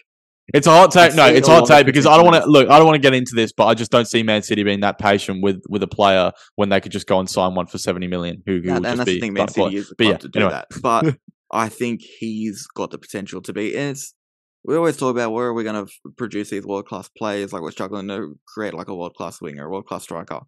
It's 0.53 0.67
a 0.67 0.71
hot 0.71 0.91
take. 0.91 1.15
No, 1.15 1.25
it's 1.27 1.47
a 1.47 1.51
hot 1.51 1.67
take 1.67 1.85
because 1.85 2.05
I 2.05 2.17
don't 2.17 2.25
want 2.25 2.43
to 2.43 2.49
look. 2.49 2.69
I 2.69 2.77
don't 2.77 2.85
want 2.85 2.95
to 2.95 3.01
get 3.01 3.13
into 3.13 3.33
this, 3.33 3.53
but 3.53 3.65
I 3.65 3.73
just 3.73 3.91
don't 3.91 4.05
see 4.05 4.23
Man 4.23 4.41
City 4.41 4.63
being 4.63 4.81
that 4.81 4.99
patient 4.99 5.41
with 5.41 5.63
with 5.69 5.83
a 5.83 5.87
player 5.87 6.31
when 6.55 6.69
they 6.69 6.81
could 6.81 6.91
just 6.91 7.07
go 7.07 7.19
and 7.19 7.29
sign 7.29 7.55
one 7.55 7.67
for 7.67 7.77
seventy 7.77 8.07
million. 8.07 8.43
Who, 8.45 8.59
who 8.59 8.69
will 8.69 8.75
and 8.77 8.85
just 8.85 8.97
that's 8.97 9.05
be 9.05 9.13
the 9.13 9.19
thing, 9.21 9.33
Man 9.33 9.47
City 9.47 9.77
is 9.77 9.93
But 9.97 10.03
club 10.03 10.11
yeah, 10.11 10.17
to 10.17 10.27
do 10.27 10.39
anyway. 10.39 10.51
that. 10.51 10.81
But 10.81 11.17
I 11.53 11.69
think 11.69 12.01
he's 12.01 12.67
got 12.67 12.91
the 12.91 12.97
potential 12.97 13.41
to 13.41 13.53
be. 13.53 13.77
And 13.77 13.91
it's 13.91 14.13
we 14.65 14.75
always 14.75 14.97
talk 14.97 15.11
about 15.11 15.31
where 15.31 15.47
are 15.47 15.53
we 15.53 15.63
going 15.63 15.85
to 15.85 15.91
produce 16.17 16.49
these 16.49 16.65
world 16.65 16.87
class 16.87 17.09
players? 17.17 17.53
Like 17.53 17.61
we're 17.61 17.71
struggling 17.71 18.07
to 18.07 18.37
create 18.47 18.73
like 18.73 18.87
a 18.87 18.95
world 18.95 19.15
class 19.15 19.41
winger, 19.41 19.65
a 19.65 19.69
world 19.69 19.85
class 19.85 20.03
striker. 20.03 20.41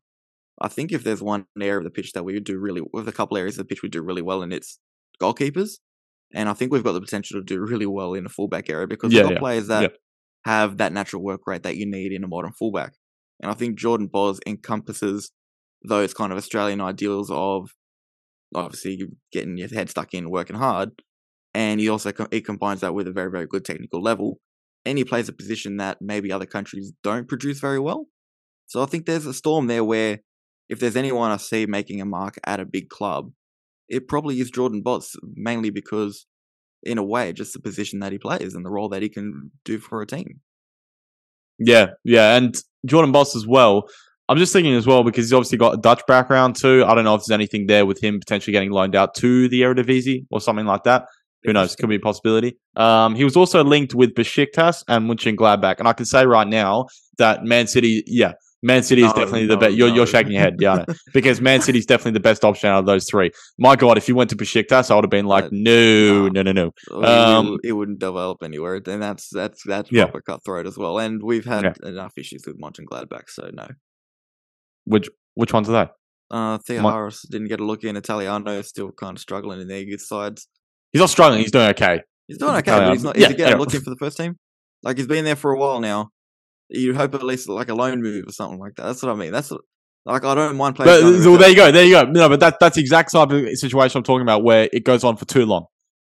I 0.62 0.70
think 0.70 0.92
if 0.92 1.04
there's 1.04 1.22
one 1.22 1.48
area 1.60 1.78
of 1.78 1.84
the 1.84 1.90
pitch 1.90 2.14
that 2.14 2.24
we 2.24 2.34
would 2.34 2.46
do 2.46 2.58
really, 2.58 2.82
with 2.94 3.08
a 3.10 3.12
couple 3.12 3.38
areas 3.38 3.56
of 3.56 3.60
the 3.60 3.66
pitch 3.66 3.84
we 3.84 3.90
do 3.90 4.02
really 4.02 4.22
well, 4.22 4.42
and 4.42 4.54
it's 4.54 4.80
goalkeepers. 5.22 5.80
And 6.34 6.50
I 6.50 6.54
think 6.54 6.72
we've 6.72 6.84
got 6.84 6.94
the 6.94 7.02
potential 7.02 7.40
to 7.40 7.44
do 7.46 7.60
really 7.60 7.86
well 7.86 8.14
in 8.14 8.24
the 8.24 8.30
fullback 8.30 8.70
area 8.70 8.88
because 8.88 9.14
Yeah, 9.14 9.22
we've 9.22 9.24
got 9.30 9.34
yeah, 9.34 9.40
players 9.40 9.68
that 9.68 9.82
yeah. 9.84 9.88
have 10.46 10.78
that 10.78 10.94
natural 10.94 11.24
work 11.24 11.42
rate 11.48 11.64
that 11.64 11.78
you 11.78 11.86
need 11.86 12.12
in 12.12 12.24
a 12.24 12.28
modern 12.28 12.52
fullback. 12.54 12.94
And 13.42 13.52
I 13.52 13.56
think 13.56 13.78
Jordan 13.78 14.08
Bos 14.08 14.40
encompasses 14.48 15.32
those 15.88 16.14
kind 16.14 16.32
of 16.32 16.38
Australian 16.38 16.82
ideals 16.82 17.30
of 17.32 17.70
obviously 18.54 19.02
getting 19.32 19.58
your 19.58 19.68
head 19.70 19.90
stuck 19.90 20.14
in, 20.14 20.30
working 20.30 20.56
hard, 20.56 20.92
and 21.54 21.80
he 21.80 21.90
also 21.90 22.12
he 22.32 22.42
combines 22.42 22.82
that 22.82 22.94
with 22.94 23.08
a 23.08 23.12
very 23.12 23.32
very 23.32 23.48
good 23.48 23.66
technical 23.66 24.02
level. 24.02 24.40
and 24.86 24.98
he 25.00 25.04
plays 25.04 25.28
a 25.30 25.34
position 25.34 25.78
that 25.78 25.98
maybe 26.02 26.32
other 26.32 26.46
countries 26.46 26.94
don't 27.04 27.28
produce 27.28 27.60
very 27.60 27.80
well. 27.80 28.06
So 28.68 28.82
I 28.84 28.86
think 28.86 29.06
there's 29.06 29.26
a 29.26 29.34
storm 29.34 29.68
there 29.68 29.84
where 29.84 30.20
if 30.70 30.80
there's 30.80 30.96
anyone 30.96 31.32
I 31.32 31.38
see 31.38 31.66
making 31.66 32.02
a 32.02 32.06
mark 32.06 32.38
at 32.46 32.60
a 32.60 32.66
big 32.66 32.90
club, 32.90 33.32
it 33.90 34.08
probably 34.08 34.40
is 34.40 34.50
Jordan 34.50 34.82
Bos, 34.82 35.16
mainly 35.36 35.70
because, 35.70 36.26
in 36.84 36.98
a 36.98 37.04
way, 37.04 37.34
just 37.34 37.54
the 37.54 37.60
position 37.60 38.00
that 38.00 38.12
he 38.12 38.18
plays 38.18 38.54
and 38.54 38.66
the 38.66 38.72
role 38.72 38.90
that 38.90 39.02
he 39.02 39.10
can 39.10 39.52
do 39.64 39.80
for 39.80 40.02
a 40.02 40.08
team. 40.08 40.42
Yeah, 41.60 41.92
yeah, 42.04 42.36
and 42.36 42.56
Jordan 42.86 43.12
Bos 43.12 43.36
as 43.36 43.48
well. 43.48 43.88
I'm 44.28 44.38
just 44.38 44.54
thinking 44.54 44.74
as 44.74 44.88
well 44.88 45.04
because 45.04 45.26
he's 45.26 45.34
obviously 45.34 45.60
got 45.60 45.76
a 45.76 45.78
Dutch 45.78 46.02
background 46.08 46.56
too. 46.56 46.84
I 46.86 46.96
don't 46.96 47.04
know 47.04 47.14
if 47.14 47.22
there's 47.22 47.32
anything 47.32 47.68
there 47.68 47.86
with 47.86 48.04
him 48.04 48.20
potentially 48.20 48.54
getting 48.54 48.72
loaned 48.72 48.96
out 48.96 49.14
to 49.16 49.48
the 49.50 49.62
Eredivisie 49.62 50.26
or 50.32 50.42
something 50.42 50.66
like 50.66 50.84
that. 50.84 51.06
Who 51.44 51.54
knows? 51.54 51.76
Could 51.76 51.90
be 51.90 51.96
a 51.96 52.00
possibility. 52.00 52.58
Um, 52.76 53.14
he 53.14 53.24
was 53.24 53.38
also 53.38 53.64
linked 53.64 53.94
with 53.94 54.16
Besiktas 54.16 54.84
and 54.88 55.08
Mönchengladbach, 55.08 55.78
and 55.78 55.88
I 55.88 55.94
can 55.94 56.06
say 56.06 56.26
right 56.26 56.48
now 56.48 56.88
that 57.20 57.44
Man 57.44 57.68
City, 57.68 58.04
yeah, 58.08 58.34
Man 58.66 58.82
City 58.84 59.04
is 59.04 59.10
No, 59.10 59.14
definitely 59.14 59.46
the 59.46 59.54
no, 59.56 59.60
best. 59.60 59.76
You're, 59.76 59.90
no. 59.90 59.96
you're 59.96 60.08
shaking 60.08 60.32
your 60.34 60.42
head, 60.42 60.56
yeah, 60.60 60.86
because 61.14 61.40
Man 61.40 61.62
City 61.62 61.78
is 61.80 61.86
definitely 61.86 62.14
the 62.14 62.20
best 62.20 62.44
option 62.44 62.70
out 62.70 62.80
of 62.80 62.86
those 62.88 63.08
three. 63.08 63.30
My 63.60 63.76
God, 63.76 63.98
if 63.98 64.08
you 64.10 64.16
went 64.16 64.32
to 64.32 64.36
Besiktas, 64.36 64.90
I 64.90 64.96
would 64.96 65.04
have 65.04 65.12
been 65.12 65.26
like, 65.28 65.46
Uh, 65.46 65.50
no, 65.52 66.28
no, 66.30 66.42
no, 66.42 66.52
no. 66.52 66.72
It- 66.90 67.06
Um, 67.06 67.60
it, 67.64 67.74
wouldn't 67.74 68.00
develop 68.00 68.42
anywhere, 68.44 68.76
and 68.76 69.02
that's 69.04 69.30
that's 69.30 69.62
that's 69.66 69.92
Yeah. 69.92 70.06
proper 70.06 70.22
cutthroat 70.22 70.66
as 70.66 70.78
well. 70.78 70.98
And 70.98 71.22
we've 71.22 71.46
had 71.46 71.64
Yeah. 71.64 71.74
enough 71.90 72.14
issues 72.18 72.44
with 72.48 72.60
Mönchengladbach, 72.60 73.30
so 73.30 73.50
no. 73.54 73.68
Which 74.86 75.10
which 75.36 75.54
ones 75.54 75.70
are 75.70 75.86
they? 75.86 75.92
Uh, 76.32 76.58
Theo 76.58 76.82
Mon- 76.82 76.94
Harris 76.94 77.22
didn't 77.30 77.50
get 77.50 77.60
a 77.60 77.64
look 77.66 77.84
in. 77.84 77.96
Italiano 77.96 78.52
is 78.60 78.68
still 78.68 78.92
kind 78.92 79.16
of 79.18 79.22
struggling 79.22 79.62
in 79.62 79.68
their 79.68 79.82
youth 79.82 80.02
sides. 80.02 80.48
He's 80.92 81.00
not 81.02 81.10
struggling. 81.12 81.42
He's 81.42 81.52
doing 81.52 81.68
okay. 81.70 82.02
He's 82.28 82.40
doing 82.40 82.52
okay, 82.56 82.60
Italiano. 82.72 82.88
but 82.90 82.94
he's 82.94 83.04
not. 83.04 83.16
Yeah, 83.18 83.26
Is 83.26 83.32
he 83.32 83.38
getting 83.38 83.52
yeah. 83.52 83.58
a 83.58 83.62
look 83.64 83.74
in 83.76 83.82
for 83.82 83.92
the 83.92 83.96
first 83.98 84.18
team? 84.18 84.38
Like 84.82 84.98
he's 84.98 85.08
been 85.08 85.24
there 85.26 85.36
for 85.36 85.52
a 85.52 85.58
while 85.60 85.80
now. 85.80 86.10
You 86.70 86.96
hope 86.96 87.14
at 87.16 87.24
least 87.24 87.48
like 87.50 87.70
a 87.70 87.76
loan 87.76 88.02
move 88.02 88.26
or 88.28 88.32
something 88.32 88.60
like 88.60 88.76
that. 88.76 88.84
That's 88.84 89.04
what 89.04 89.12
I 89.12 89.16
mean. 89.16 89.32
That's 89.32 89.52
what, 89.52 89.62
like 90.06 90.24
I 90.26 90.34
don't 90.36 90.56
mind 90.58 90.76
playing. 90.76 90.90
But, 91.02 91.26
well, 91.26 91.38
there 91.38 91.50
you 91.50 91.56
go. 91.56 91.72
There 91.72 91.84
you 91.86 91.92
go. 91.92 92.04
No, 92.04 92.30
but 92.30 92.40
that 92.40 92.58
that's 92.60 92.76
the 92.76 92.82
exact 92.82 93.12
type 93.12 93.30
of 93.32 93.50
situation 93.58 93.98
I'm 94.00 94.04
talking 94.04 94.22
about 94.24 94.44
where 94.44 94.70
it 94.74 94.84
goes 94.84 95.04
on 95.04 95.18
for 95.18 95.26
too 95.26 95.46
long, 95.46 95.66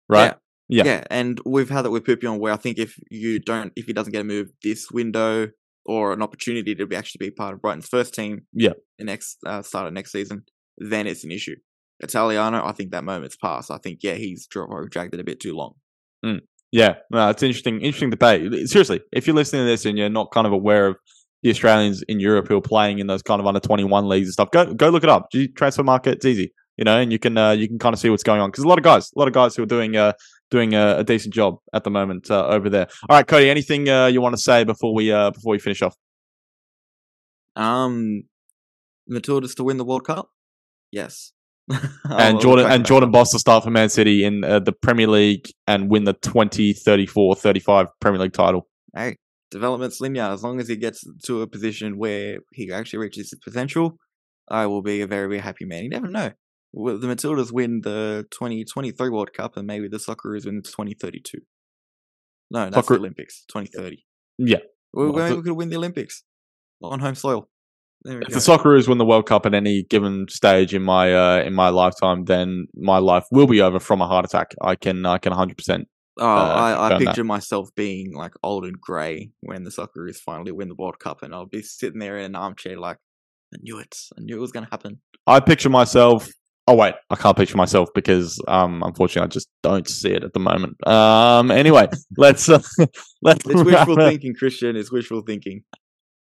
right? 0.09 0.35
Yeah. 0.69 0.83
Yeah. 0.85 1.03
and 1.11 1.39
we've 1.45 1.69
had 1.69 1.83
that 1.83 1.91
with 1.91 2.03
Peupion 2.05 2.39
where 2.39 2.53
I 2.53 2.57
think 2.57 2.77
if 2.79 2.97
you 3.11 3.39
don't, 3.39 3.73
if 3.75 3.85
he 3.85 3.93
doesn't 3.93 4.11
get 4.13 4.21
a 4.21 4.23
move 4.23 4.47
this 4.63 4.89
window 4.91 5.49
or 5.85 6.13
an 6.13 6.21
opportunity 6.21 6.73
to 6.73 6.85
be 6.87 6.95
actually 6.95 7.27
be 7.27 7.31
part 7.31 7.53
of 7.53 7.61
Brighton's 7.61 7.87
first 7.87 8.13
team, 8.13 8.47
Yeah. 8.53 8.71
the 8.97 9.03
next 9.05 9.37
uh, 9.45 9.61
start 9.61 9.87
of 9.87 9.93
next 9.93 10.11
season, 10.13 10.43
then 10.77 11.05
it's 11.05 11.23
an 11.25 11.31
issue. 11.31 11.55
Italiano, 11.99 12.65
I 12.65 12.71
think 12.71 12.91
that 12.91 13.03
moment's 13.03 13.35
passed. 13.35 13.69
I 13.69 13.77
think 13.77 13.99
yeah, 14.01 14.13
he's 14.15 14.47
dra- 14.47 14.87
dragged 14.89 15.13
it 15.13 15.19
a 15.19 15.23
bit 15.23 15.39
too 15.39 15.53
long. 15.55 15.73
Yeah, 16.73 16.95
no, 17.11 17.29
it's 17.29 17.43
interesting. 17.43 17.81
Interesting 17.81 18.09
debate. 18.09 18.67
Seriously, 18.67 18.99
if 19.11 19.27
you're 19.27 19.35
listening 19.35 19.61
to 19.61 19.67
this 19.67 19.85
and 19.85 19.95
you're 19.95 20.09
not 20.09 20.31
kind 20.31 20.47
of 20.47 20.53
aware 20.53 20.87
of 20.87 20.95
the 21.43 21.51
Australians 21.51 22.01
in 22.07 22.19
Europe 22.19 22.47
who 22.47 22.57
are 22.57 22.61
playing 22.61 22.97
in 22.97 23.05
those 23.05 23.21
kind 23.21 23.39
of 23.39 23.45
under 23.45 23.59
21 23.59 24.09
leagues 24.09 24.25
and 24.25 24.33
stuff, 24.33 24.49
go 24.49 24.73
go 24.73 24.89
look 24.89 25.03
it 25.03 25.09
up. 25.09 25.27
Transfer 25.55 25.83
market, 25.83 26.15
it's 26.15 26.25
easy, 26.25 26.51
you 26.77 26.83
know, 26.83 26.97
and 26.97 27.11
you 27.11 27.19
can 27.19 27.37
uh, 27.37 27.51
you 27.51 27.67
can 27.67 27.77
kind 27.77 27.93
of 27.93 27.99
see 27.99 28.09
what's 28.09 28.23
going 28.23 28.41
on 28.41 28.49
because 28.49 28.63
a 28.63 28.67
lot 28.67 28.79
of 28.79 28.83
guys, 28.83 29.11
a 29.15 29.19
lot 29.19 29.27
of 29.27 29.35
guys 29.35 29.55
who 29.55 29.61
are 29.61 29.67
doing 29.67 29.95
uh 29.95 30.13
doing 30.49 30.73
a, 30.73 30.97
a 30.97 31.03
decent 31.03 31.31
job 31.31 31.57
at 31.75 31.83
the 31.83 31.91
moment 31.91 32.31
uh, 32.31 32.47
over 32.47 32.71
there. 32.71 32.87
All 33.07 33.17
right, 33.17 33.27
Cody, 33.27 33.51
anything 33.51 33.87
uh, 33.87 34.07
you 34.07 34.19
want 34.19 34.33
to 34.35 34.41
say 34.41 34.63
before 34.63 34.95
we 34.95 35.11
uh 35.11 35.29
before 35.29 35.51
we 35.51 35.59
finish 35.59 35.83
off? 35.83 35.95
Um, 37.55 38.23
Matildas 39.07 39.55
to 39.57 39.63
win 39.63 39.77
the 39.77 39.85
World 39.85 40.05
Cup, 40.05 40.29
yes. 40.91 41.33
and 42.03 42.39
Jordan 42.41 42.69
and 42.69 42.85
Jordan 42.85 43.11
Bos 43.11 43.31
to 43.31 43.39
start 43.39 43.63
for 43.63 43.69
Man 43.69 43.89
City 43.89 44.23
in 44.23 44.43
uh, 44.43 44.59
the 44.59 44.73
Premier 44.73 45.07
League 45.07 45.47
and 45.67 45.89
win 45.89 46.03
the 46.03 46.13
20, 46.13 46.73
34, 46.73 47.35
35 47.35 47.87
Premier 47.99 48.19
League 48.21 48.33
title. 48.33 48.67
hey, 48.95 49.17
development's 49.49 50.01
linear. 50.01 50.23
As 50.23 50.43
long 50.43 50.59
as 50.59 50.67
he 50.67 50.75
gets 50.75 51.03
to 51.25 51.41
a 51.41 51.47
position 51.47 51.97
where 51.97 52.39
he 52.51 52.71
actually 52.71 52.99
reaches 52.99 53.29
his 53.31 53.39
potential, 53.39 53.97
I 54.49 54.65
will 54.65 54.81
be 54.81 55.01
a 55.01 55.07
very, 55.07 55.27
very 55.27 55.39
happy 55.39 55.65
man. 55.65 55.83
You 55.83 55.89
never 55.89 56.07
know. 56.07 56.31
Will 56.73 56.99
the 56.99 57.07
Matildas 57.07 57.51
win 57.51 57.81
the 57.83 58.25
2023 58.31 59.09
World 59.09 59.31
Cup 59.33 59.57
and 59.57 59.67
maybe 59.67 59.87
the 59.87 59.97
Socceroos 59.97 60.45
win 60.45 60.55
the 60.55 60.61
2032? 60.63 61.39
No, 62.51 62.65
that's 62.65 62.75
Soccer- 62.75 62.95
the 62.95 62.99
Olympics, 62.99 63.45
2030. 63.47 64.03
Yeah. 64.39 64.57
Well, 64.91 65.13
maybe 65.13 65.35
we 65.35 65.43
could 65.43 65.53
win 65.53 65.69
the 65.69 65.77
Olympics 65.77 66.23
on 66.81 66.99
home 66.99 67.15
soil. 67.15 67.47
If 68.05 68.19
go. 68.19 68.33
the 68.33 68.39
Socceroos 68.39 68.87
win 68.87 68.97
the 68.97 69.05
World 69.05 69.25
Cup 69.25 69.45
at 69.45 69.53
any 69.53 69.83
given 69.83 70.25
stage 70.29 70.73
in 70.73 70.83
my 70.83 71.13
uh, 71.13 71.43
in 71.43 71.53
my 71.53 71.69
lifetime, 71.69 72.25
then 72.25 72.67
my 72.75 72.97
life 72.97 73.25
will 73.31 73.47
be 73.47 73.61
over 73.61 73.79
from 73.79 74.01
a 74.01 74.07
heart 74.07 74.25
attack. 74.25 74.53
I 74.61 74.75
can 74.75 75.05
I 75.05 75.17
can 75.17 75.31
100. 75.31 75.57
percent 75.57 75.87
oh, 76.19 76.25
uh, 76.25 76.27
I, 76.27 76.85
I 76.85 76.89
done 76.89 76.99
that. 76.99 77.07
picture 77.07 77.23
myself 77.23 77.69
being 77.75 78.13
like 78.13 78.33
old 78.43 78.65
and 78.65 78.79
grey 78.79 79.31
when 79.41 79.63
the 79.63 79.69
Socceroos 79.69 80.17
finally 80.17 80.51
win 80.51 80.67
the 80.67 80.75
World 80.75 80.99
Cup, 80.99 81.23
and 81.23 81.33
I'll 81.33 81.45
be 81.45 81.61
sitting 81.61 81.99
there 81.99 82.17
in 82.17 82.25
an 82.25 82.35
armchair 82.35 82.77
like, 82.77 82.97
I 83.53 83.57
knew 83.61 83.79
it. 83.79 83.95
I 84.17 84.21
knew 84.21 84.35
it 84.35 84.41
was 84.41 84.51
going 84.51 84.65
to 84.65 84.71
happen. 84.71 84.99
I 85.25 85.39
picture 85.39 85.69
myself. 85.69 86.27
Oh 86.65 86.75
wait, 86.75 86.93
I 87.09 87.15
can't 87.15 87.35
picture 87.35 87.57
myself 87.57 87.89
because 87.93 88.41
um 88.47 88.83
unfortunately 88.85 89.27
I 89.27 89.29
just 89.29 89.49
don't 89.63 89.87
see 89.87 90.11
it 90.11 90.23
at 90.23 90.33
the 90.33 90.39
moment. 90.39 90.75
Um 90.87 91.51
anyway, 91.51 91.87
let's 92.17 92.49
uh, 92.49 92.61
let's 93.21 93.45
It's 93.45 93.63
wishful 93.63 93.95
thinking, 93.95 94.33
Christian. 94.33 94.75
It's 94.75 94.91
wishful 94.91 95.23
thinking. 95.25 95.63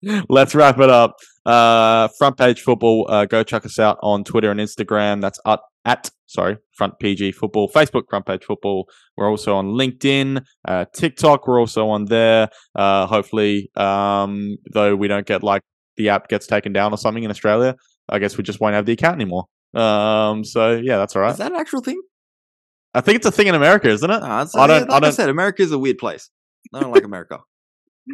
let's 0.30 0.54
wrap 0.56 0.80
it 0.80 0.89
up. 0.89 1.16
Uh, 1.45 2.08
front 2.18 2.38
page 2.38 2.62
football. 2.62 3.06
Uh, 3.10 3.26
go 3.26 3.43
check 3.43 3.66
us 3.66 3.80
out 3.80 3.98
on 4.04 4.24
Twitter 4.24 4.52
and 4.52 4.60
Instagram. 4.60 5.22
That's 5.22 5.39
at, 5.45 5.60
at 5.86 6.10
sorry, 6.28 6.58
front 6.74 7.00
PG 7.00 7.32
football. 7.34 7.70
Facebook 7.70 8.04
front 8.10 8.26
page 8.26 8.43
football. 8.43 8.88
We're 9.16 9.30
also 9.30 9.56
on 9.56 9.68
LinkedIn, 9.68 10.43
uh, 10.68 10.86
TikTok. 10.93 11.48
We're 11.48 11.60
also 11.60 11.88
on 11.89 12.06
there. 12.06 12.50
Uh, 12.76 13.06
hopefully, 13.08 13.72
um, 13.76 14.58
though 14.72 14.95
we 14.95 15.08
don't 15.08 15.26
get 15.26 15.41
like 15.43 15.62
the 15.95 16.10
app 16.10 16.28
gets 16.28 16.45
taken 16.48 16.74
down 16.74 16.93
or 16.93 16.98
something 16.98 17.24
in 17.24 17.32
Australia. 17.32 17.76
I 18.10 18.20
guess 18.20 18.38
we 18.38 18.43
just 18.43 18.60
won't 18.60 18.76
have 18.76 18.86
the 18.86 18.93
account 18.93 19.16
anymore. 19.16 19.45
Um, 19.74 20.43
so 20.43 20.74
yeah, 20.76 20.98
that's 20.98 21.16
all 21.16 21.22
right. 21.22 21.32
Is 21.32 21.38
that 21.38 21.52
an 21.52 21.58
actual 21.60 21.82
thing? 21.82 22.00
I 22.93 23.02
think 23.02 23.18
it's 23.18 23.26
a 23.26 23.32
thing 23.32 23.48
in 23.48 23.56
America, 23.56 23.89
isn't 23.89 24.10
it? 24.10 24.16
It's- 24.18 24.56
I 24.56 24.68
don't- 24.68 24.70
I 24.70 24.80
like 24.80 24.91
I, 24.91 25.00
don't- 25.00 25.14
said, 25.14 25.30
America's 25.30 25.72
a 25.72 25.80
weird 25.80 25.98
place. 25.98 26.30
I 26.74 26.80
don't 26.82 26.91
like 26.93 27.04
America. 27.04 27.39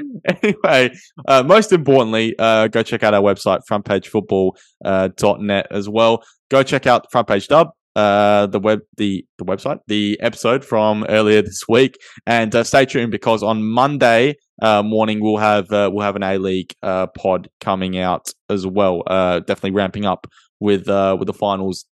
anyway, 0.44 0.92
uh, 1.28 1.44
most 1.44 1.72
importantly, 1.72 2.36
uh, 2.38 2.68
go 2.68 2.84
check 2.84 3.04
out 3.04 3.14
our 3.14 3.22
website, 3.22 3.62
frontpagefootball.net 3.70 5.68
uh, 5.72 5.76
as 5.76 5.90
well. 5.90 6.24
Go 6.50 6.64
check 6.64 6.88
out 6.88 7.12
Front 7.12 7.28
Page 7.28 7.48
Dub, 7.48 7.70
uh, 7.96 8.48
the 8.48 8.60
web, 8.60 8.82
the 8.98 9.26
the 9.38 9.46
website, 9.46 9.80
the 9.88 10.20
episode 10.22 10.64
from 10.66 11.06
earlier 11.10 11.42
this 11.42 11.64
week, 11.68 11.98
and 12.26 12.54
uh, 12.56 12.64
stay 12.64 12.86
tuned 12.86 13.12
because 13.12 13.44
on 13.44 13.64
Monday 13.64 14.36
uh, 14.62 14.84
morning 14.84 15.20
we'll 15.22 15.38
have 15.38 15.70
we'll 15.70 16.02
have 16.02 16.16
an 16.16 16.24
A 16.24 16.38
League 16.38 16.74
pod 16.82 17.50
coming 17.60 17.98
out 17.98 18.28
as 18.50 18.66
well. 18.66 19.04
Definitely 19.08 19.72
ramping 19.72 20.06
up 20.06 20.28
with 20.60 20.88
with 20.88 21.28
the 21.28 21.34
finals. 21.34 21.86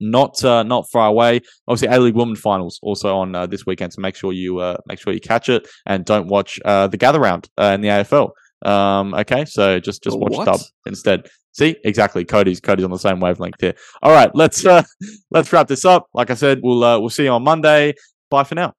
Not 0.00 0.44
uh, 0.44 0.62
not 0.62 0.86
far 0.92 1.08
away. 1.08 1.40
Obviously, 1.68 1.88
A 1.88 2.00
League 2.00 2.14
Women 2.14 2.36
finals 2.36 2.80
also 2.82 3.16
on 3.16 3.34
uh, 3.34 3.46
this 3.46 3.64
weekend. 3.64 3.92
So 3.92 4.00
make 4.00 4.16
sure 4.16 4.32
you 4.32 4.58
uh, 4.58 4.76
make 4.86 4.98
sure 4.98 5.12
you 5.12 5.20
catch 5.20 5.48
it 5.48 5.68
and 5.86 6.04
don't 6.04 6.26
watch 6.26 6.58
uh, 6.64 6.88
the 6.88 6.96
gather 6.96 7.20
round 7.20 7.48
uh, 7.58 7.72
in 7.74 7.80
the 7.80 7.88
AFL. 7.88 8.30
Um, 8.64 9.14
okay, 9.14 9.44
so 9.44 9.78
just 9.78 10.02
just 10.02 10.18
watch 10.18 10.32
what? 10.32 10.46
dub 10.46 10.60
instead. 10.86 11.28
See, 11.52 11.76
exactly. 11.84 12.24
Cody's 12.24 12.60
Cody's 12.60 12.84
on 12.84 12.90
the 12.90 12.98
same 12.98 13.20
wavelength 13.20 13.60
here. 13.60 13.74
All 14.02 14.12
right, 14.12 14.30
let's 14.34 14.66
uh, 14.66 14.82
let's 15.30 15.52
wrap 15.52 15.68
this 15.68 15.84
up. 15.84 16.08
Like 16.12 16.30
I 16.30 16.34
said, 16.34 16.60
we'll 16.62 16.82
uh, 16.82 16.98
we'll 16.98 17.10
see 17.10 17.24
you 17.24 17.30
on 17.30 17.44
Monday. 17.44 17.94
Bye 18.30 18.44
for 18.44 18.56
now. 18.56 18.74